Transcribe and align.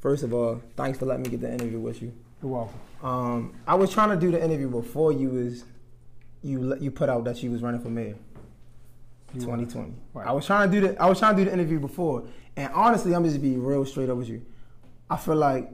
First 0.00 0.22
of 0.22 0.32
all, 0.32 0.62
thanks 0.76 0.98
for 0.98 1.06
letting 1.06 1.24
me 1.24 1.30
get 1.30 1.40
the 1.40 1.52
interview 1.52 1.80
with 1.80 2.00
you. 2.00 2.12
You're 2.42 2.52
welcome. 2.52 2.80
Um, 3.02 3.54
I 3.66 3.74
was 3.74 3.90
trying 3.90 4.10
to 4.10 4.16
do 4.16 4.30
the 4.30 4.42
interview 4.42 4.68
before 4.68 5.12
you 5.12 5.30
was 5.30 5.64
you 6.42 6.76
you 6.78 6.90
put 6.90 7.08
out 7.08 7.24
that 7.24 7.42
you 7.42 7.50
was 7.50 7.62
running 7.62 7.80
for 7.80 7.88
mayor. 7.88 8.14
2020. 9.34 9.92
Right. 10.14 10.26
I 10.26 10.32
was 10.32 10.46
trying 10.46 10.70
to 10.70 10.80
do 10.80 10.86
the 10.86 11.02
I 11.02 11.06
was 11.06 11.18
trying 11.18 11.36
to 11.36 11.44
do 11.44 11.50
the 11.50 11.52
interview 11.52 11.80
before, 11.80 12.24
and 12.56 12.72
honestly, 12.72 13.14
I'm 13.14 13.24
just 13.24 13.42
be 13.42 13.56
real 13.56 13.84
straight 13.84 14.08
up 14.08 14.16
with 14.16 14.28
you. 14.28 14.44
I 15.10 15.16
feel 15.16 15.36
like 15.36 15.70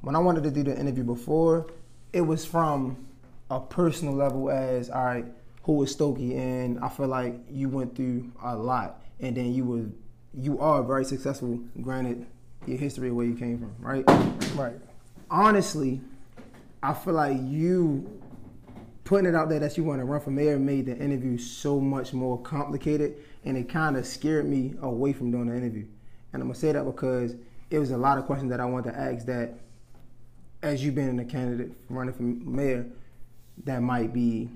when 0.00 0.14
I 0.14 0.20
wanted 0.20 0.44
to 0.44 0.50
do 0.50 0.62
the 0.62 0.78
interview 0.78 1.04
before, 1.04 1.66
it 2.12 2.20
was 2.20 2.44
from 2.44 3.06
a 3.50 3.60
personal 3.60 4.14
level 4.14 4.50
as 4.50 4.88
all 4.88 5.04
right, 5.04 5.26
who 5.64 5.82
is 5.82 5.94
Stokey, 5.94 6.36
and 6.36 6.78
I 6.78 6.88
feel 6.88 7.08
like 7.08 7.34
you 7.50 7.68
went 7.68 7.96
through 7.96 8.30
a 8.42 8.54
lot, 8.56 9.02
and 9.20 9.36
then 9.36 9.52
you 9.52 9.64
were 9.64 9.86
you 10.32 10.60
are 10.60 10.82
very 10.82 11.04
successful. 11.04 11.58
Granted, 11.80 12.26
your 12.68 12.78
history 12.78 13.08
of 13.08 13.14
where 13.14 13.26
you 13.26 13.34
came 13.34 13.58
from, 13.58 13.74
right? 13.80 14.04
Right. 14.54 14.76
honestly, 15.30 16.00
I 16.82 16.94
feel 16.94 17.14
like 17.14 17.36
you 17.42 18.20
putting 19.08 19.26
it 19.26 19.34
out 19.34 19.48
there 19.48 19.58
that 19.58 19.76
you 19.76 19.84
want 19.84 20.00
to 20.00 20.04
run 20.04 20.20
for 20.20 20.30
mayor 20.30 20.58
made 20.58 20.84
the 20.84 20.96
interview 20.96 21.38
so 21.38 21.80
much 21.80 22.12
more 22.12 22.40
complicated, 22.42 23.16
and 23.44 23.56
it 23.56 23.68
kind 23.68 23.96
of 23.96 24.06
scared 24.06 24.46
me 24.46 24.74
away 24.82 25.14
from 25.14 25.30
doing 25.30 25.46
the 25.46 25.56
interview. 25.56 25.86
And 26.32 26.42
I'm 26.42 26.48
gonna 26.48 26.58
say 26.58 26.72
that 26.72 26.84
because 26.84 27.34
it 27.70 27.78
was 27.78 27.90
a 27.90 27.96
lot 27.96 28.18
of 28.18 28.26
questions 28.26 28.50
that 28.50 28.60
I 28.60 28.66
wanted 28.66 28.92
to 28.92 28.98
ask 28.98 29.24
that, 29.26 29.54
as 30.62 30.84
you 30.84 30.92
being 30.92 31.18
a 31.18 31.24
candidate 31.24 31.72
for 31.86 31.94
running 31.94 32.14
for 32.14 32.22
mayor, 32.22 32.86
that 33.64 33.80
might 33.80 34.12
be. 34.12 34.50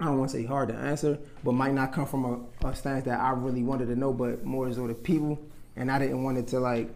I 0.00 0.06
don't 0.06 0.18
want 0.18 0.32
to 0.32 0.36
say 0.36 0.44
hard 0.44 0.70
to 0.70 0.74
answer, 0.74 1.18
but 1.44 1.52
might 1.52 1.72
not 1.72 1.92
come 1.92 2.06
from 2.06 2.24
a, 2.24 2.68
a 2.68 2.74
stance 2.74 3.04
that 3.04 3.20
I 3.20 3.30
really 3.30 3.62
wanted 3.62 3.86
to 3.86 3.94
know, 3.94 4.12
but 4.12 4.44
more 4.44 4.66
as 4.66 4.76
the 4.76 4.94
people, 4.94 5.38
and 5.76 5.92
I 5.92 6.00
didn't 6.00 6.24
want 6.24 6.36
it 6.36 6.48
to 6.48 6.58
like 6.58 6.88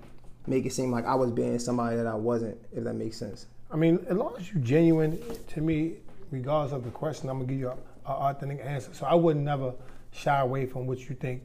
make 0.48 0.66
it 0.66 0.72
seem 0.72 0.90
like 0.90 1.04
I 1.04 1.14
was 1.14 1.30
being 1.30 1.58
somebody 1.58 1.96
that 1.96 2.06
I 2.06 2.14
wasn't, 2.14 2.58
if 2.72 2.84
that 2.84 2.94
makes 2.94 3.16
sense. 3.16 3.46
I 3.70 3.76
mean, 3.76 4.04
as 4.08 4.16
long 4.16 4.34
as 4.38 4.50
you're 4.50 4.62
genuine, 4.62 5.20
to 5.48 5.60
me, 5.60 5.96
regardless 6.30 6.72
of 6.72 6.84
the 6.84 6.90
question, 6.90 7.28
I'm 7.28 7.38
gonna 7.38 7.48
give 7.48 7.58
you 7.58 7.70
an 7.70 7.78
authentic 8.06 8.60
answer. 8.64 8.94
So 8.94 9.06
I 9.06 9.14
would 9.14 9.36
never 9.36 9.74
shy 10.12 10.40
away 10.40 10.66
from 10.66 10.86
what 10.86 11.08
you 11.08 11.14
think 11.14 11.42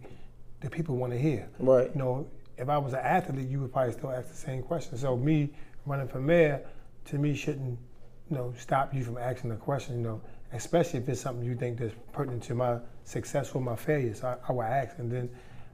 the 0.61 0.69
people 0.69 0.95
want 0.95 1.11
to 1.11 1.19
hear. 1.19 1.47
Right. 1.59 1.91
You 1.93 1.99
know, 1.99 2.27
if 2.57 2.69
I 2.69 2.77
was 2.77 2.93
an 2.93 2.99
athlete, 2.99 3.49
you 3.49 3.59
would 3.59 3.73
probably 3.73 3.93
still 3.93 4.11
ask 4.11 4.29
the 4.29 4.35
same 4.35 4.63
question. 4.63 4.97
So 4.97 5.17
me 5.17 5.49
running 5.85 6.07
for 6.07 6.19
mayor, 6.19 6.65
to 7.05 7.17
me, 7.17 7.35
shouldn't 7.35 7.77
you 8.29 8.37
know 8.37 8.53
stop 8.57 8.93
you 8.93 9.03
from 9.03 9.17
asking 9.17 9.49
the 9.49 9.57
question. 9.57 9.97
You 9.97 10.03
know, 10.03 10.21
especially 10.53 10.99
if 10.99 11.09
it's 11.09 11.19
something 11.19 11.45
you 11.45 11.55
think 11.55 11.77
that's 11.79 11.93
pertinent 12.13 12.43
to 12.43 12.55
my 12.55 12.79
success 13.03 13.51
or 13.53 13.61
my 13.61 13.75
failure. 13.75 14.13
So 14.13 14.27
I, 14.27 14.37
I 14.47 14.51
would 14.53 14.63
ask, 14.63 14.97
and 14.97 15.11
then, 15.11 15.29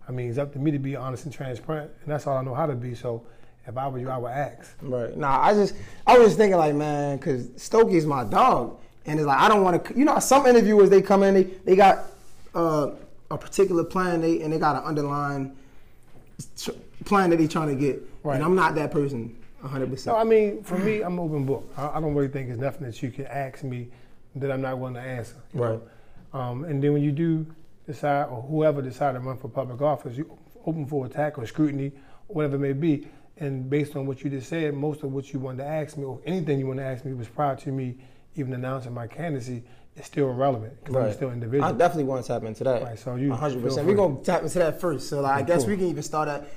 I 0.09 0.11
mean, 0.11 0.27
it's 0.27 0.39
up 0.39 0.51
to 0.53 0.59
me 0.59 0.71
to 0.71 0.79
be 0.79 0.95
honest 0.95 1.25
and 1.25 1.33
transparent, 1.33 1.91
and 2.01 2.11
that's 2.11 2.25
all 2.25 2.35
I 2.35 2.41
know 2.43 2.55
how 2.55 2.65
to 2.65 2.73
be. 2.75 2.95
So 2.95 3.23
if 3.67 3.77
I 3.77 3.87
were 3.87 3.99
you, 3.99 4.09
I 4.09 4.17
would 4.17 4.31
ask. 4.31 4.75
Right. 4.81 5.15
Nah, 5.15 5.39
I 5.39 5.53
just 5.53 5.75
I 6.07 6.17
was 6.17 6.29
just 6.29 6.37
thinking 6.39 6.57
like, 6.57 6.73
man, 6.73 7.17
because 7.17 7.47
Stokey 7.49 7.93
is 7.93 8.07
my 8.07 8.23
dog, 8.23 8.79
and 9.05 9.19
it's 9.19 9.27
like 9.27 9.39
I 9.39 9.47
don't 9.47 9.63
want 9.63 9.85
to. 9.85 9.97
You 9.97 10.05
know, 10.05 10.17
some 10.19 10.47
interviewers 10.47 10.89
they 10.89 11.03
come 11.03 11.21
in, 11.21 11.35
they 11.35 11.43
they 11.43 11.75
got 11.75 12.05
uh, 12.55 12.89
a 13.29 13.37
particular 13.37 13.83
plan, 13.83 14.21
they 14.21 14.41
and 14.41 14.51
they 14.51 14.57
got 14.57 14.75
an 14.77 14.83
underlying 14.83 15.55
tr- 16.57 16.71
plan 17.05 17.29
that 17.29 17.37
they 17.37 17.47
trying 17.47 17.67
to 17.69 17.75
get, 17.75 18.01
Right. 18.23 18.35
and 18.35 18.43
I'm 18.43 18.55
not 18.55 18.73
that 18.75 18.89
person, 18.91 19.37
100. 19.61 19.85
No, 19.85 19.91
percent 19.93 20.17
I 20.17 20.23
mean, 20.23 20.63
for 20.63 20.77
me, 20.79 21.01
I'm 21.01 21.19
open 21.19 21.45
book. 21.45 21.71
I, 21.77 21.89
I 21.97 22.01
don't 22.01 22.15
really 22.15 22.29
think 22.29 22.47
there's 22.47 22.59
nothing 22.59 22.87
that 22.87 23.01
you 23.03 23.11
can 23.11 23.27
ask 23.27 23.63
me 23.63 23.89
that 24.37 24.51
I'm 24.51 24.61
not 24.61 24.79
willing 24.79 24.95
to 24.95 25.01
answer. 25.01 25.35
know. 25.53 25.81
Um, 26.33 26.63
and 26.63 26.83
then 26.83 26.93
when 26.93 27.03
you 27.03 27.11
do 27.11 27.45
decide, 27.89 28.25
or 28.25 28.41
whoever 28.43 28.81
decide 28.81 29.13
to 29.13 29.19
run 29.19 29.37
for 29.37 29.49
public 29.49 29.81
office, 29.81 30.15
you 30.15 30.37
open 30.65 30.85
for 30.85 31.05
attack 31.05 31.37
or 31.37 31.45
scrutiny, 31.45 31.91
or 32.27 32.35
whatever 32.35 32.55
it 32.55 32.59
may 32.59 32.73
be. 32.73 33.07
And 33.37 33.69
based 33.69 33.95
on 33.95 34.05
what 34.05 34.23
you 34.23 34.29
just 34.29 34.49
said, 34.49 34.73
most 34.73 35.03
of 35.03 35.11
what 35.11 35.33
you 35.33 35.39
wanted 35.39 35.63
to 35.63 35.69
ask 35.69 35.97
me, 35.97 36.03
or 36.03 36.21
anything 36.25 36.59
you 36.59 36.67
wanted 36.67 36.83
to 36.83 36.89
ask 36.89 37.05
me, 37.05 37.13
was 37.13 37.27
prior 37.27 37.55
to 37.57 37.71
me 37.71 37.97
even 38.35 38.53
announcing 38.53 38.93
my 38.93 39.07
candidacy. 39.07 39.63
It's 39.95 40.07
still 40.07 40.29
irrelevant 40.29 40.73
because 40.83 40.95
I'm 41.07 41.13
still 41.13 41.31
individual. 41.31 41.67
I 41.67 41.71
definitely 41.71 42.05
want 42.05 42.23
to 42.23 42.27
tap 42.27 42.43
into 42.43 42.63
that. 42.63 42.83
Right, 42.83 42.99
so 42.99 43.15
you 43.15 43.29
100. 43.29 43.61
percent. 43.61 43.87
We're 43.87 43.95
gonna 43.95 44.21
tap 44.23 44.43
into 44.43 44.59
that 44.59 44.79
first. 44.79 45.09
So 45.09 45.21
like, 45.21 45.33
I 45.33 45.41
guess 45.41 45.61
cool. 45.61 45.71
we 45.71 45.77
can 45.77 45.87
even 45.87 46.03
start 46.03 46.29
at 46.29 46.47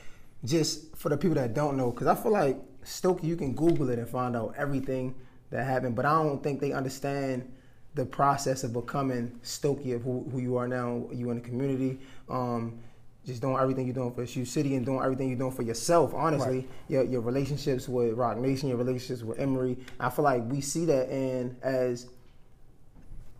just 0.44 0.94
for 0.96 1.08
the 1.08 1.16
people 1.16 1.36
that 1.36 1.54
don't 1.54 1.76
know, 1.76 1.90
because 1.90 2.06
I 2.06 2.14
feel 2.14 2.32
like 2.32 2.58
Stokey, 2.84 3.24
you 3.24 3.36
can 3.36 3.54
Google 3.54 3.88
it 3.90 3.98
and 3.98 4.08
find 4.08 4.36
out 4.36 4.54
everything 4.56 5.14
that 5.50 5.64
happened, 5.64 5.94
but 5.94 6.04
I 6.04 6.22
don't 6.22 6.42
think 6.42 6.60
they 6.60 6.72
understand 6.72 7.50
the 7.94 8.04
process 8.04 8.64
of 8.64 8.72
becoming 8.72 9.38
Stokey 9.42 9.94
of 9.94 10.02
who, 10.02 10.28
who 10.30 10.40
you 10.40 10.56
are 10.56 10.68
now. 10.68 11.06
You 11.12 11.30
in 11.30 11.36
the 11.36 11.42
community. 11.42 11.98
Um, 12.28 12.78
just 13.24 13.40
doing 13.40 13.56
everything 13.56 13.86
you're 13.86 13.94
doing 13.94 14.12
for 14.12 14.26
Shoe 14.26 14.44
City 14.44 14.74
and 14.74 14.84
doing 14.84 15.00
everything 15.00 15.28
you're 15.28 15.38
doing 15.38 15.52
for 15.52 15.62
yourself, 15.62 16.12
honestly. 16.12 16.56
Right. 16.56 16.68
Your, 16.88 17.04
your 17.04 17.20
relationships 17.20 17.88
with 17.88 18.14
Roc 18.14 18.36
Nation, 18.36 18.68
your 18.68 18.78
relationships 18.78 19.22
with 19.22 19.38
Emory. 19.38 19.76
I 20.00 20.10
feel 20.10 20.24
like 20.24 20.42
we 20.46 20.60
see 20.60 20.84
that 20.86 21.08
in 21.08 21.56
as 21.62 22.08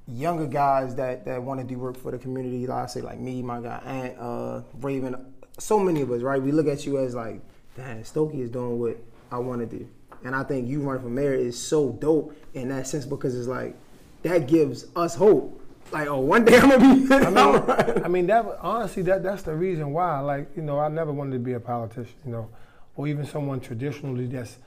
younger 0.07 0.47
guys 0.47 0.95
that, 0.97 1.25
that 1.25 1.43
want 1.43 1.61
to 1.61 1.67
do 1.67 1.79
work 1.79 1.97
for 1.97 2.13
the 2.13 2.19
community, 2.19 2.67
like 2.67 2.85
I 2.85 2.87
say, 2.87 3.01
like 3.01 3.19
me, 3.19 3.43
my 3.43 3.61
guy 3.61 3.81
Ant, 3.85 4.19
uh, 4.19 4.63
Raven, 4.81 5.35
so 5.59 5.79
many 5.79 6.03
of 6.03 6.11
us, 6.11 6.23
right? 6.23 6.41
We 6.41 6.53
look 6.53 6.67
at 6.67 6.87
you 6.87 6.99
as 6.99 7.15
like, 7.15 7.41
damn, 7.77 8.03
Stokey 8.03 8.41
is 8.41 8.51
doing 8.51 8.79
what 8.79 8.99
I 9.31 9.39
want 9.39 9.61
to 9.61 9.79
do. 9.79 9.89
And 10.25 10.37
I 10.37 10.45
think 10.45 10.69
you 10.69 10.81
running 10.81 11.03
for 11.03 11.09
mayor 11.09 11.35
is 11.35 11.61
so 11.61 11.91
dope 11.91 12.37
in 12.55 12.69
that 12.69 12.87
sense 12.87 13.05
because 13.05 13.37
it's 13.37 13.49
like, 13.49 13.77
that 14.23 14.47
gives 14.47 14.87
us 14.97 15.15
hope. 15.15 15.61
Like, 15.91 16.09
oh, 16.09 16.21
one 16.21 16.45
day 16.45 16.59
I'm 16.59 16.71
gonna 16.71 17.07
be. 17.07 17.15
I 17.15 17.31
mean, 17.31 18.03
I 18.05 18.09
mean 18.09 18.27
that 18.27 18.47
honestly, 18.61 19.03
that 19.05 19.23
that's 19.23 19.43
the 19.43 19.55
reason 19.55 19.93
why. 19.93 20.21
Like, 20.21 20.49
you 20.57 20.63
know, 20.63 20.79
I 20.79 20.89
never 20.89 21.13
wanted 21.13 21.33
to 21.33 21.39
be 21.39 21.53
a 21.53 21.61
politician, 21.61 22.15
you 22.25 22.33
know, 22.33 22.49
or 22.97 23.07
even 23.09 23.27
someone 23.27 23.61
traditionally 23.61 24.27
that's 24.27 24.59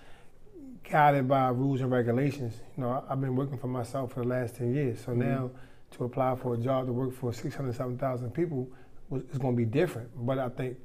guided 0.83 1.27
by 1.27 1.47
rules 1.49 1.81
and 1.81 1.91
regulations. 1.91 2.55
You 2.77 2.83
know, 2.83 2.89
I- 2.91 3.13
I've 3.13 3.21
been 3.21 3.35
working 3.35 3.57
for 3.57 3.67
myself 3.67 4.13
for 4.13 4.21
the 4.21 4.27
last 4.27 4.55
ten 4.55 4.73
years, 4.73 4.99
so 4.99 5.11
mm-hmm. 5.11 5.21
now 5.21 5.51
to 5.91 6.03
apply 6.03 6.35
for 6.35 6.53
a 6.53 6.57
job 6.57 6.85
to 6.88 6.94
work 6.94 7.13
for 7.13 7.33
six 7.33 7.55
hundred 7.55 7.75
seven 7.75 7.97
thousand 7.97 8.31
people 8.31 8.69
was, 9.09 9.23
is 9.31 9.38
going 9.38 9.55
to 9.55 9.57
be 9.57 9.65
different. 9.65 10.09
But 10.25 10.39
I 10.39 10.49
think, 10.49 10.77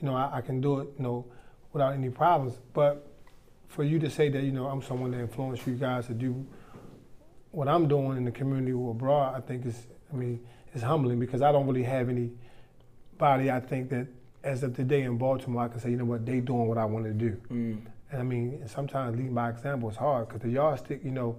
you 0.00 0.06
know, 0.06 0.14
I, 0.14 0.36
I 0.36 0.40
can 0.40 0.60
do 0.60 0.80
it, 0.80 0.88
you 0.98 1.02
know, 1.02 1.26
without 1.72 1.94
any 1.94 2.10
problems. 2.10 2.58
But 2.72 3.06
for 3.68 3.84
you 3.84 3.98
to 4.00 4.10
say 4.10 4.28
that, 4.28 4.42
you 4.42 4.52
know, 4.52 4.66
I'm 4.66 4.82
someone 4.82 5.10
that 5.12 5.20
influenced 5.20 5.66
you 5.66 5.74
guys 5.74 6.06
to 6.06 6.14
do 6.14 6.46
what 7.52 7.68
I'm 7.68 7.88
doing 7.88 8.16
in 8.16 8.24
the 8.24 8.30
community 8.30 8.72
or 8.72 8.92
abroad, 8.92 9.34
I 9.36 9.40
think 9.40 9.66
is, 9.66 9.86
I 10.12 10.16
mean, 10.16 10.40
it's 10.72 10.82
humbling 10.82 11.18
because 11.18 11.42
I 11.42 11.52
don't 11.52 11.66
really 11.66 11.82
have 11.82 12.08
anybody. 12.08 13.50
I 13.50 13.60
think 13.60 13.90
that 13.90 14.06
as 14.42 14.62
of 14.62 14.76
today 14.76 15.02
in 15.02 15.18
Baltimore, 15.18 15.64
I 15.64 15.68
can 15.68 15.80
say, 15.80 15.90
you 15.90 15.96
know 15.96 16.04
what, 16.04 16.24
they 16.24 16.40
doing 16.40 16.68
what 16.68 16.78
I 16.78 16.84
want 16.84 17.04
to 17.06 17.12
do. 17.12 17.40
Mm. 17.50 17.80
And 18.12 18.20
I 18.20 18.24
mean, 18.24 18.62
sometimes 18.66 19.16
leading 19.16 19.34
by 19.34 19.50
example 19.50 19.90
is 19.90 19.96
hard 19.96 20.28
because 20.28 20.42
the 20.42 20.50
yardstick, 20.50 21.04
you 21.04 21.10
know, 21.10 21.36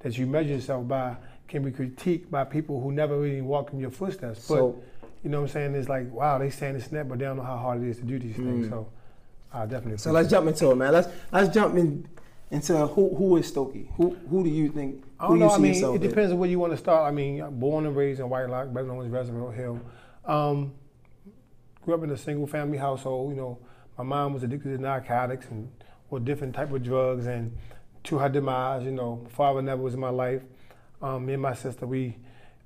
that 0.00 0.16
you 0.18 0.26
measure 0.26 0.50
yourself 0.50 0.86
by 0.86 1.16
can 1.48 1.62
be 1.62 1.70
critiqued 1.70 2.30
by 2.30 2.44
people 2.44 2.80
who 2.80 2.92
never 2.92 3.18
really 3.18 3.40
walked 3.40 3.72
in 3.72 3.80
your 3.80 3.90
footsteps. 3.90 4.46
But 4.46 4.74
you 5.22 5.30
know 5.30 5.40
what 5.40 5.48
I'm 5.48 5.52
saying? 5.52 5.74
It's 5.74 5.88
like, 5.88 6.10
wow, 6.12 6.38
they 6.38 6.50
saying 6.50 6.74
this 6.74 6.88
and 6.88 6.98
that, 6.98 7.08
but 7.08 7.18
they 7.18 7.24
don't 7.24 7.36
know 7.36 7.42
how 7.42 7.56
hard 7.56 7.82
it 7.82 7.88
is 7.88 7.98
to 7.98 8.04
do 8.04 8.18
these 8.18 8.36
things. 8.36 8.66
Mm. 8.66 8.70
So 8.70 8.88
I 9.52 9.66
definitely. 9.66 9.98
So 9.98 10.12
let's 10.12 10.28
jump 10.28 10.46
into 10.48 10.70
it, 10.70 10.76
man. 10.76 10.92
Let's 10.92 11.08
let's 11.32 11.52
jump 11.54 11.76
in 11.76 12.06
into 12.50 12.86
who 12.86 13.14
who 13.14 13.36
is 13.36 13.50
Stokey? 13.50 13.88
Who 13.96 14.10
who 14.30 14.44
do 14.44 14.50
you 14.50 14.68
think? 14.68 15.02
I 15.24 15.28
don't 15.28 15.38
know. 15.38 15.50
I 15.50 15.58
mean, 15.58 15.74
it 15.74 16.02
depends 16.02 16.32
on 16.32 16.38
where 16.38 16.50
you 16.50 16.58
want 16.58 16.72
to 16.72 16.76
start. 16.76 17.08
I 17.08 17.10
mean, 17.10 17.44
born 17.58 17.86
and 17.86 17.96
raised 17.96 18.20
in 18.20 18.28
Whitelock, 18.28 18.72
better 18.72 18.86
known 18.86 19.04
as 19.04 19.10
Reservoir 19.10 19.52
Hill. 19.52 19.80
Um, 20.24 20.74
grew 21.82 21.94
up 21.94 22.02
in 22.02 22.10
a 22.10 22.16
single 22.16 22.46
family 22.46 22.78
household. 22.78 23.30
You 23.30 23.36
know, 23.36 23.58
my 23.96 24.04
mom 24.04 24.34
was 24.34 24.42
addicted 24.42 24.76
to 24.76 24.82
narcotics 24.82 25.46
and 25.50 25.70
or 26.10 26.20
different 26.20 26.54
type 26.54 26.70
of 26.72 26.82
drugs, 26.82 27.26
and 27.26 27.56
to 28.04 28.18
her 28.18 28.28
demise, 28.28 28.84
you 28.84 28.90
know, 28.90 29.20
my 29.24 29.30
father 29.30 29.62
never 29.62 29.80
was 29.80 29.94
in 29.94 30.00
my 30.00 30.10
life. 30.10 30.42
Um, 31.00 31.26
me 31.26 31.32
and 31.32 31.42
my 31.42 31.54
sister, 31.54 31.86
we 31.86 32.18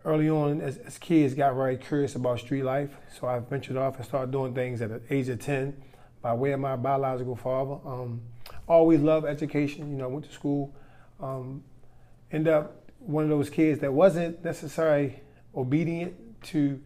early 0.05 0.29
on 0.29 0.61
as, 0.61 0.79
as 0.79 0.99
kids 0.99 1.35
got 1.35 1.55
very 1.55 1.77
curious 1.77 2.15
about 2.17 2.41
street 2.41 2.65
life, 2.65 2.91
so 3.19 3.27
I 3.29 3.39
ventured 3.39 3.77
off 3.77 3.97
and 3.97 4.05
started 4.05 4.33
doing 4.33 4.55
things 4.55 4.83
at 4.83 4.91
the 4.91 5.15
age 5.15 5.29
of 5.29 5.39
ten 5.39 5.81
by 6.21 6.35
way 6.35 6.53
of 6.53 6.61
my 6.61 6.75
biological 6.75 7.37
father. 7.37 7.79
Um, 7.87 8.21
always 8.67 9.01
loved 9.01 9.27
education. 9.27 9.91
You 9.91 9.97
know, 9.99 10.09
went 10.09 10.27
to 10.27 10.33
school. 10.33 10.75
Um, 11.21 11.63
end 12.33 12.49
up 12.49 12.91
one 12.99 13.25
of 13.25 13.31
those 13.31 13.49
kids 13.51 13.81
that 13.81 13.93
wasn't 13.93 14.45
necessarily 14.45 15.21
obedient 15.55 16.15
to 16.43 16.81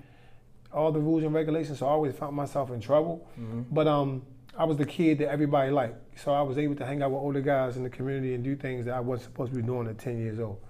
all 0.72 0.92
the 0.92 1.00
rules 1.00 1.22
and 1.24 1.34
regulations. 1.34 1.78
So 1.78 1.86
I 1.86 1.90
always 1.90 2.14
found 2.14 2.34
myself 2.34 2.70
in 2.70 2.80
trouble. 2.80 3.28
But 3.70 3.86
um, 3.86 4.22
I 4.56 4.64
was 4.64 4.76
the 4.76 4.86
kid 4.86 5.18
that 5.18 5.28
everybody 5.30 5.70
liked. 5.70 6.18
So 6.18 6.32
I 6.32 6.42
was 6.42 6.58
able 6.58 6.74
to 6.76 6.86
hang 6.86 7.02
out 7.02 7.10
with 7.10 7.20
older 7.20 7.40
guys 7.40 7.76
in 7.76 7.82
the 7.82 7.90
community 7.90 8.34
and 8.34 8.44
do 8.44 8.54
things 8.56 8.84
that 8.86 8.94
I 8.94 9.00
wasn't 9.00 9.30
supposed 9.30 9.52
to 9.52 9.56
be 9.56 9.62
doing 9.62 9.88
at 9.88 9.98
10 9.98 10.18
years 10.18 10.38
old. 10.38 10.60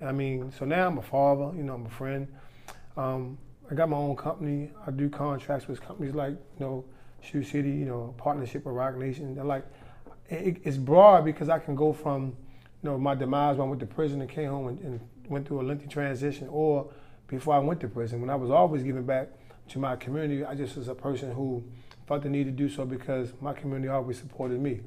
And 0.00 0.08
I 0.08 0.12
mean, 0.12 0.52
so 0.56 0.64
now 0.64 0.86
I'm 0.86 0.98
a 0.98 1.02
father, 1.02 1.56
you 1.56 1.62
know, 1.62 1.74
I'm 1.74 1.86
a 1.86 1.90
friend. 1.90 2.28
Um, 2.96 3.38
I 3.70 3.74
got 3.74 3.88
my 3.88 3.96
own 3.96 4.16
company. 4.16 4.70
I 4.86 4.90
do 4.90 5.08
contracts 5.08 5.66
with 5.66 5.80
companies 5.80 6.14
like, 6.14 6.32
you 6.32 6.60
know, 6.60 6.84
Shoe 7.20 7.42
City, 7.42 7.70
you 7.70 7.84
know, 7.84 8.14
partnership 8.16 8.64
with 8.64 8.74
Roc 8.74 8.96
Nation. 8.96 9.34
They're 9.34 9.44
like, 9.44 9.64
it, 10.28 10.58
it's 10.64 10.76
broad 10.76 11.24
because 11.24 11.48
I 11.48 11.58
can 11.58 11.74
go 11.74 11.92
from, 11.92 12.36
know, 12.86 12.98
my 12.98 13.14
demise 13.14 13.56
when 13.56 13.66
I 13.66 13.70
went 13.70 13.80
to 13.80 13.86
prison 13.86 14.20
and 14.20 14.30
came 14.30 14.48
home 14.48 14.68
and, 14.68 14.80
and 14.80 15.00
went 15.28 15.46
through 15.46 15.60
a 15.60 15.64
lengthy 15.64 15.86
transition, 15.86 16.48
or 16.50 16.90
before 17.28 17.54
I 17.54 17.58
went 17.58 17.80
to 17.80 17.88
prison, 17.88 18.20
when 18.20 18.30
I 18.30 18.36
was 18.36 18.50
always 18.50 18.82
giving 18.82 19.04
back 19.04 19.28
to 19.68 19.78
my 19.78 19.96
community, 19.96 20.44
I 20.44 20.54
just 20.54 20.76
was 20.76 20.88
a 20.88 20.94
person 20.94 21.32
who 21.32 21.64
felt 22.06 22.22
the 22.22 22.28
need 22.28 22.44
to 22.44 22.52
do 22.52 22.68
so 22.68 22.84
because 22.84 23.32
my 23.40 23.52
community 23.52 23.88
always 23.88 24.18
supported 24.18 24.60
me. 24.60 24.80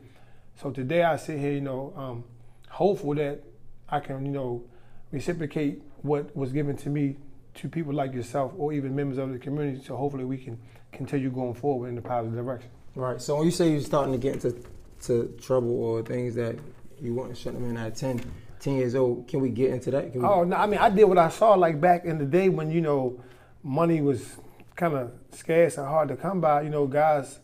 So 0.61 0.71
today 0.71 1.03
I 1.03 1.17
sit 1.17 1.39
here, 1.39 1.51
you 1.51 1.61
know, 1.61 1.93
um, 1.95 2.23
hopeful 2.69 3.13
that 3.15 3.43
I 3.89 3.99
can, 3.99 4.25
you 4.25 4.31
know, 4.31 4.63
reciprocate 5.11 5.81
what 6.01 6.35
was 6.35 6.51
given 6.51 6.77
to 6.77 6.89
me 6.89 7.17
to 7.55 7.67
people 7.67 7.93
like 7.93 8.13
yourself 8.13 8.53
or 8.57 8.71
even 8.73 8.95
members 8.95 9.17
of 9.17 9.31
the 9.31 9.39
community. 9.39 9.83
So 9.83 9.97
hopefully 9.97 10.23
we 10.23 10.37
can 10.37 10.57
continue 10.91 11.29
going 11.29 11.53
forward 11.53 11.89
in 11.89 11.95
the 11.95 12.01
positive 12.01 12.35
direction. 12.35 12.69
Right. 12.95 13.21
So 13.21 13.37
when 13.37 13.45
you 13.45 13.51
say 13.51 13.71
you're 13.71 13.81
starting 13.81 14.13
to 14.13 14.17
get 14.17 14.35
into 14.35 14.63
to 15.01 15.33
trouble 15.41 15.81
or 15.81 16.01
things 16.03 16.35
that 16.35 16.57
you 17.01 17.13
want 17.13 17.33
to 17.33 17.39
shut 17.39 17.53
them 17.53 17.69
in 17.69 17.77
at 17.77 17.95
10, 17.95 18.21
10 18.59 18.75
years 18.75 18.95
old, 18.95 19.27
can 19.27 19.41
we 19.41 19.49
get 19.49 19.71
into 19.71 19.91
that? 19.91 20.11
Oh 20.15 20.43
no, 20.43 20.55
I 20.55 20.65
mean 20.65 20.79
I 20.79 20.89
did 20.89 21.05
what 21.05 21.17
I 21.17 21.29
saw 21.29 21.53
like 21.53 21.79
back 21.79 22.05
in 22.05 22.17
the 22.17 22.25
day 22.25 22.49
when 22.49 22.71
you 22.71 22.81
know 22.81 23.21
money 23.63 24.01
was 24.01 24.37
kind 24.75 24.93
of 24.95 25.11
scarce 25.31 25.77
and 25.77 25.87
hard 25.87 26.07
to 26.09 26.15
come 26.15 26.39
by. 26.41 26.61
You 26.61 26.69
know, 26.69 26.87
guys 26.87 27.39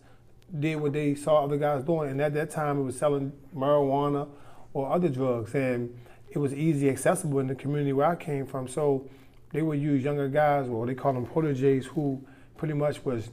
did 0.59 0.75
what 0.77 0.93
they 0.93 1.15
saw 1.15 1.43
other 1.43 1.57
guys 1.57 1.83
doing, 1.83 2.09
and 2.11 2.21
at 2.21 2.33
that 2.33 2.51
time 2.51 2.79
it 2.79 2.83
was 2.83 2.97
selling 2.97 3.33
marijuana 3.55 4.27
or 4.73 4.91
other 4.91 5.09
drugs, 5.09 5.53
and 5.55 5.97
it 6.29 6.37
was 6.37 6.53
easy 6.53 6.89
accessible 6.89 7.39
in 7.39 7.47
the 7.47 7.55
community 7.55 7.93
where 7.93 8.07
I 8.07 8.15
came 8.15 8.45
from. 8.45 8.67
So 8.67 9.09
they 9.51 9.61
would 9.61 9.79
use 9.79 10.03
younger 10.03 10.27
guys, 10.27 10.67
or 10.67 10.85
they 10.85 10.95
call 10.95 11.13
them 11.13 11.25
proteges, 11.25 11.85
who 11.85 12.21
pretty 12.57 12.73
much 12.73 13.03
was, 13.05 13.29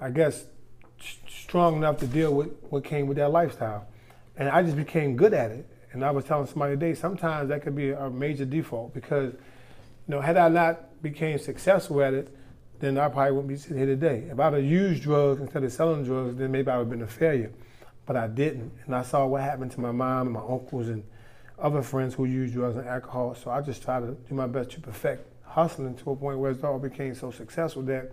I 0.00 0.10
guess, 0.10 0.44
strong 1.28 1.76
enough 1.76 1.98
to 1.98 2.06
deal 2.06 2.32
with 2.34 2.48
what 2.70 2.84
came 2.84 3.06
with 3.06 3.16
that 3.16 3.30
lifestyle, 3.30 3.86
and 4.36 4.48
I 4.48 4.62
just 4.62 4.76
became 4.76 5.16
good 5.16 5.34
at 5.34 5.50
it. 5.50 5.66
And 5.92 6.04
I 6.04 6.10
was 6.10 6.24
telling 6.24 6.46
somebody 6.46 6.74
today, 6.74 6.94
sometimes 6.94 7.50
that 7.50 7.62
could 7.62 7.76
be 7.76 7.90
a 7.90 8.08
major 8.08 8.46
default 8.46 8.94
because, 8.94 9.32
you 9.34 9.38
know, 10.08 10.20
had 10.20 10.36
I 10.38 10.48
not 10.48 11.02
became 11.02 11.38
successful 11.38 12.02
at 12.02 12.14
it, 12.14 12.34
then 12.80 12.98
I 12.98 13.08
probably 13.08 13.32
wouldn't 13.32 13.48
be 13.48 13.56
sitting 13.56 13.76
here 13.76 13.86
today. 13.86 14.26
If 14.30 14.40
I'd 14.40 14.54
have 14.54 14.64
used 14.64 15.02
drugs 15.02 15.40
instead 15.40 15.62
of 15.62 15.72
selling 15.72 16.04
drugs, 16.04 16.36
then 16.36 16.50
maybe 16.50 16.70
I 16.70 16.78
would 16.78 16.84
have 16.84 16.90
been 16.90 17.02
a 17.02 17.06
failure. 17.06 17.52
But 18.06 18.16
I 18.16 18.26
didn't. 18.26 18.72
And 18.86 18.94
I 18.94 19.02
saw 19.02 19.26
what 19.26 19.42
happened 19.42 19.70
to 19.72 19.80
my 19.80 19.92
mom 19.92 20.28
and 20.28 20.34
my 20.34 20.40
uncles 20.40 20.88
and 20.88 21.04
other 21.58 21.82
friends 21.82 22.14
who 22.14 22.24
used 22.24 22.54
drugs 22.54 22.76
and 22.76 22.88
alcohol. 22.88 23.34
So 23.34 23.50
I 23.50 23.60
just 23.60 23.82
tried 23.82 24.00
to 24.00 24.16
do 24.28 24.34
my 24.34 24.46
best 24.46 24.70
to 24.70 24.80
perfect 24.80 25.28
hustling 25.44 25.94
to 25.94 26.10
a 26.10 26.16
point 26.16 26.38
where 26.38 26.50
it 26.50 26.64
all 26.64 26.78
became 26.78 27.14
so 27.14 27.30
successful 27.30 27.82
that 27.82 28.10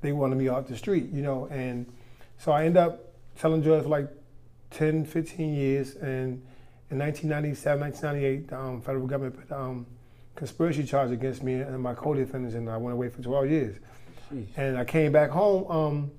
they 0.00 0.12
wanted 0.12 0.36
me 0.36 0.48
off 0.48 0.66
the 0.66 0.76
street, 0.76 1.10
you 1.12 1.22
know. 1.22 1.46
And 1.50 1.86
so 2.38 2.52
I 2.52 2.64
ended 2.64 2.78
up 2.78 3.12
selling 3.36 3.60
drugs 3.60 3.84
for 3.84 3.90
like 3.90 4.08
10, 4.74 5.04
15 5.04 5.54
years. 5.54 5.94
And 5.96 6.42
in 6.90 6.98
1997, 6.98 7.80
1998, 7.80 8.48
the 8.48 8.58
um, 8.58 8.80
federal 8.80 9.06
government 9.06 9.48
put 9.48 9.56
um, 9.56 9.86
conspiracy 10.34 10.84
charge 10.84 11.10
against 11.10 11.42
me 11.42 11.54
and 11.54 11.80
my 11.80 11.94
co-defendants, 11.94 12.54
and 12.54 12.68
I 12.68 12.76
went 12.76 12.94
away 12.94 13.08
for 13.08 13.22
12 13.22 13.50
years. 13.50 13.76
Jeez. 14.32 14.46
And 14.56 14.76
I 14.76 14.84
came 14.84 15.12
back 15.12 15.30
home, 15.30 15.70
um, 15.70 16.10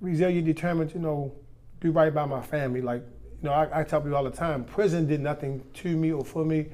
resilient, 0.00 0.46
determined, 0.46 0.92
you 0.94 1.00
know, 1.00 1.34
do 1.80 1.90
right 1.90 2.12
by 2.12 2.24
my 2.24 2.40
family. 2.40 2.80
Like, 2.80 3.02
you 3.42 3.48
know, 3.48 3.52
I, 3.52 3.80
I 3.80 3.84
tell 3.84 4.00
people 4.00 4.16
all 4.16 4.24
the 4.24 4.30
time, 4.30 4.64
prison 4.64 5.06
did 5.06 5.20
nothing 5.20 5.62
to 5.74 5.96
me 5.96 6.12
or 6.12 6.24
for 6.24 6.44
me. 6.44 6.66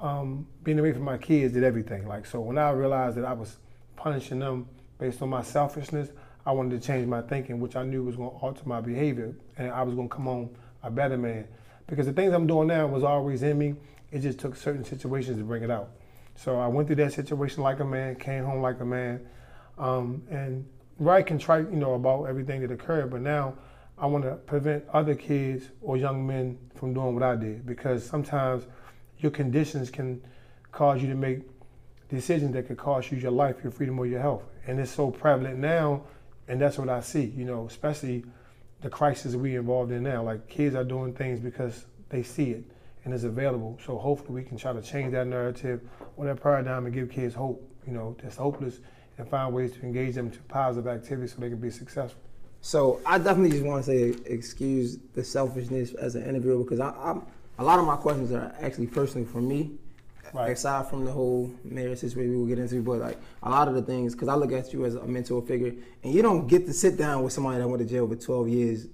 Um, 0.00 0.46
being 0.62 0.78
away 0.78 0.92
from 0.92 1.02
my 1.02 1.18
kids 1.18 1.52
did 1.52 1.64
everything. 1.64 2.06
Like, 2.06 2.24
so 2.26 2.40
when 2.40 2.58
I 2.58 2.70
realized 2.70 3.16
that 3.16 3.24
I 3.24 3.32
was 3.32 3.56
punishing 3.96 4.38
them 4.38 4.66
based 4.98 5.20
on 5.20 5.28
my 5.28 5.42
selfishness, 5.42 6.08
I 6.46 6.52
wanted 6.52 6.80
to 6.80 6.86
change 6.86 7.06
my 7.06 7.22
thinking, 7.22 7.60
which 7.60 7.76
I 7.76 7.82
knew 7.82 8.02
was 8.02 8.16
going 8.16 8.30
to 8.30 8.36
alter 8.36 8.62
my 8.64 8.80
behavior, 8.80 9.34
and 9.58 9.70
I 9.70 9.82
was 9.82 9.94
going 9.94 10.08
to 10.08 10.14
come 10.14 10.24
home 10.24 10.50
a 10.82 10.90
better 10.90 11.16
man. 11.16 11.46
Because 11.86 12.06
the 12.06 12.12
things 12.12 12.32
I'm 12.32 12.46
doing 12.46 12.68
now 12.68 12.86
was 12.86 13.04
always 13.04 13.42
in 13.42 13.58
me. 13.58 13.74
It 14.10 14.20
just 14.20 14.38
took 14.38 14.56
certain 14.56 14.84
situations 14.84 15.38
to 15.38 15.44
bring 15.44 15.62
it 15.62 15.70
out. 15.70 15.90
So 16.36 16.58
I 16.58 16.66
went 16.66 16.88
through 16.88 16.96
that 16.96 17.12
situation 17.12 17.62
like 17.62 17.80
a 17.80 17.84
man, 17.84 18.16
came 18.16 18.44
home 18.44 18.62
like 18.62 18.80
a 18.80 18.84
man, 18.84 19.20
um, 19.78 20.22
and 20.30 20.66
right 20.98 21.26
contrite, 21.26 21.70
you 21.70 21.76
know, 21.76 21.94
about 21.94 22.24
everything 22.24 22.60
that 22.62 22.70
occurred. 22.70 23.10
But 23.10 23.20
now 23.20 23.54
I 23.98 24.06
want 24.06 24.24
to 24.24 24.36
prevent 24.36 24.84
other 24.92 25.14
kids 25.14 25.66
or 25.82 25.96
young 25.96 26.26
men 26.26 26.58
from 26.74 26.94
doing 26.94 27.14
what 27.14 27.22
I 27.22 27.36
did 27.36 27.66
because 27.66 28.04
sometimes 28.04 28.64
your 29.18 29.30
conditions 29.30 29.90
can 29.90 30.22
cause 30.72 31.02
you 31.02 31.08
to 31.08 31.14
make 31.14 31.40
decisions 32.08 32.52
that 32.54 32.66
could 32.66 32.78
cost 32.78 33.12
you 33.12 33.18
your 33.18 33.30
life, 33.30 33.56
your 33.62 33.70
freedom, 33.70 33.98
or 33.98 34.06
your 34.06 34.20
health. 34.20 34.42
And 34.66 34.80
it's 34.80 34.90
so 34.90 35.10
prevalent 35.10 35.58
now, 35.58 36.04
and 36.50 36.60
that's 36.60 36.78
what 36.78 36.88
I 36.88 36.98
see, 36.98 37.26
you 37.36 37.44
know, 37.44 37.66
especially 37.68 38.24
the 38.80 38.90
crisis 38.90 39.36
we 39.36 39.54
involved 39.54 39.92
in 39.92 40.02
now. 40.02 40.24
Like 40.24 40.48
kids 40.48 40.74
are 40.74 40.82
doing 40.82 41.14
things 41.14 41.38
because 41.38 41.86
they 42.08 42.24
see 42.24 42.50
it 42.50 42.64
and 43.04 43.14
it's 43.14 43.22
available. 43.22 43.78
So 43.86 43.96
hopefully 43.96 44.42
we 44.42 44.48
can 44.48 44.56
try 44.56 44.72
to 44.72 44.82
change 44.82 45.12
that 45.12 45.28
narrative 45.28 45.80
or 46.16 46.26
that 46.26 46.42
paradigm 46.42 46.86
and 46.86 46.94
give 46.94 47.08
kids 47.08 47.36
hope, 47.36 47.64
you 47.86 47.92
know, 47.92 48.16
that's 48.20 48.36
hopeless 48.36 48.80
and 49.16 49.28
find 49.28 49.54
ways 49.54 49.74
to 49.74 49.82
engage 49.82 50.16
them 50.16 50.28
to 50.28 50.40
positive 50.48 50.88
activities 50.88 51.34
so 51.34 51.40
they 51.40 51.50
can 51.50 51.60
be 51.60 51.70
successful. 51.70 52.20
So 52.62 53.00
I 53.06 53.18
definitely 53.18 53.52
just 53.52 53.64
want 53.64 53.84
to 53.84 53.90
say 53.90 54.20
excuse 54.26 54.98
the 55.14 55.22
selfishness 55.22 55.94
as 55.94 56.16
an 56.16 56.24
interviewer 56.24 56.64
because 56.64 56.80
I, 56.80 56.90
I'm 56.90 57.22
a 57.58 57.64
lot 57.64 57.78
of 57.78 57.86
my 57.86 57.96
questions 57.96 58.32
are 58.32 58.52
actually 58.60 58.88
personally 58.88 59.24
for 59.24 59.40
me. 59.40 59.70
Right. 60.32 60.52
Aside 60.52 60.88
from 60.88 61.04
the 61.04 61.12
whole 61.12 61.50
marriage 61.64 61.98
situation 61.98 62.30
we 62.32 62.36
will 62.36 62.46
get 62.46 62.58
into, 62.58 62.80
but 62.82 62.98
like 62.98 63.18
a 63.42 63.50
lot 63.50 63.68
of 63.68 63.74
the 63.74 63.82
things, 63.82 64.14
because 64.14 64.28
I 64.28 64.34
look 64.34 64.52
at 64.52 64.72
you 64.72 64.84
as 64.84 64.94
a 64.94 65.04
mentor 65.06 65.42
figure, 65.42 65.72
and 66.04 66.14
you 66.14 66.22
don't 66.22 66.46
get 66.46 66.66
to 66.66 66.72
sit 66.72 66.96
down 66.96 67.22
with 67.22 67.32
somebody 67.32 67.58
that 67.58 67.68
went 67.68 67.80
to 67.82 67.88
jail 67.88 68.06
for 68.06 68.16
12 68.16 68.48
years 68.48 68.86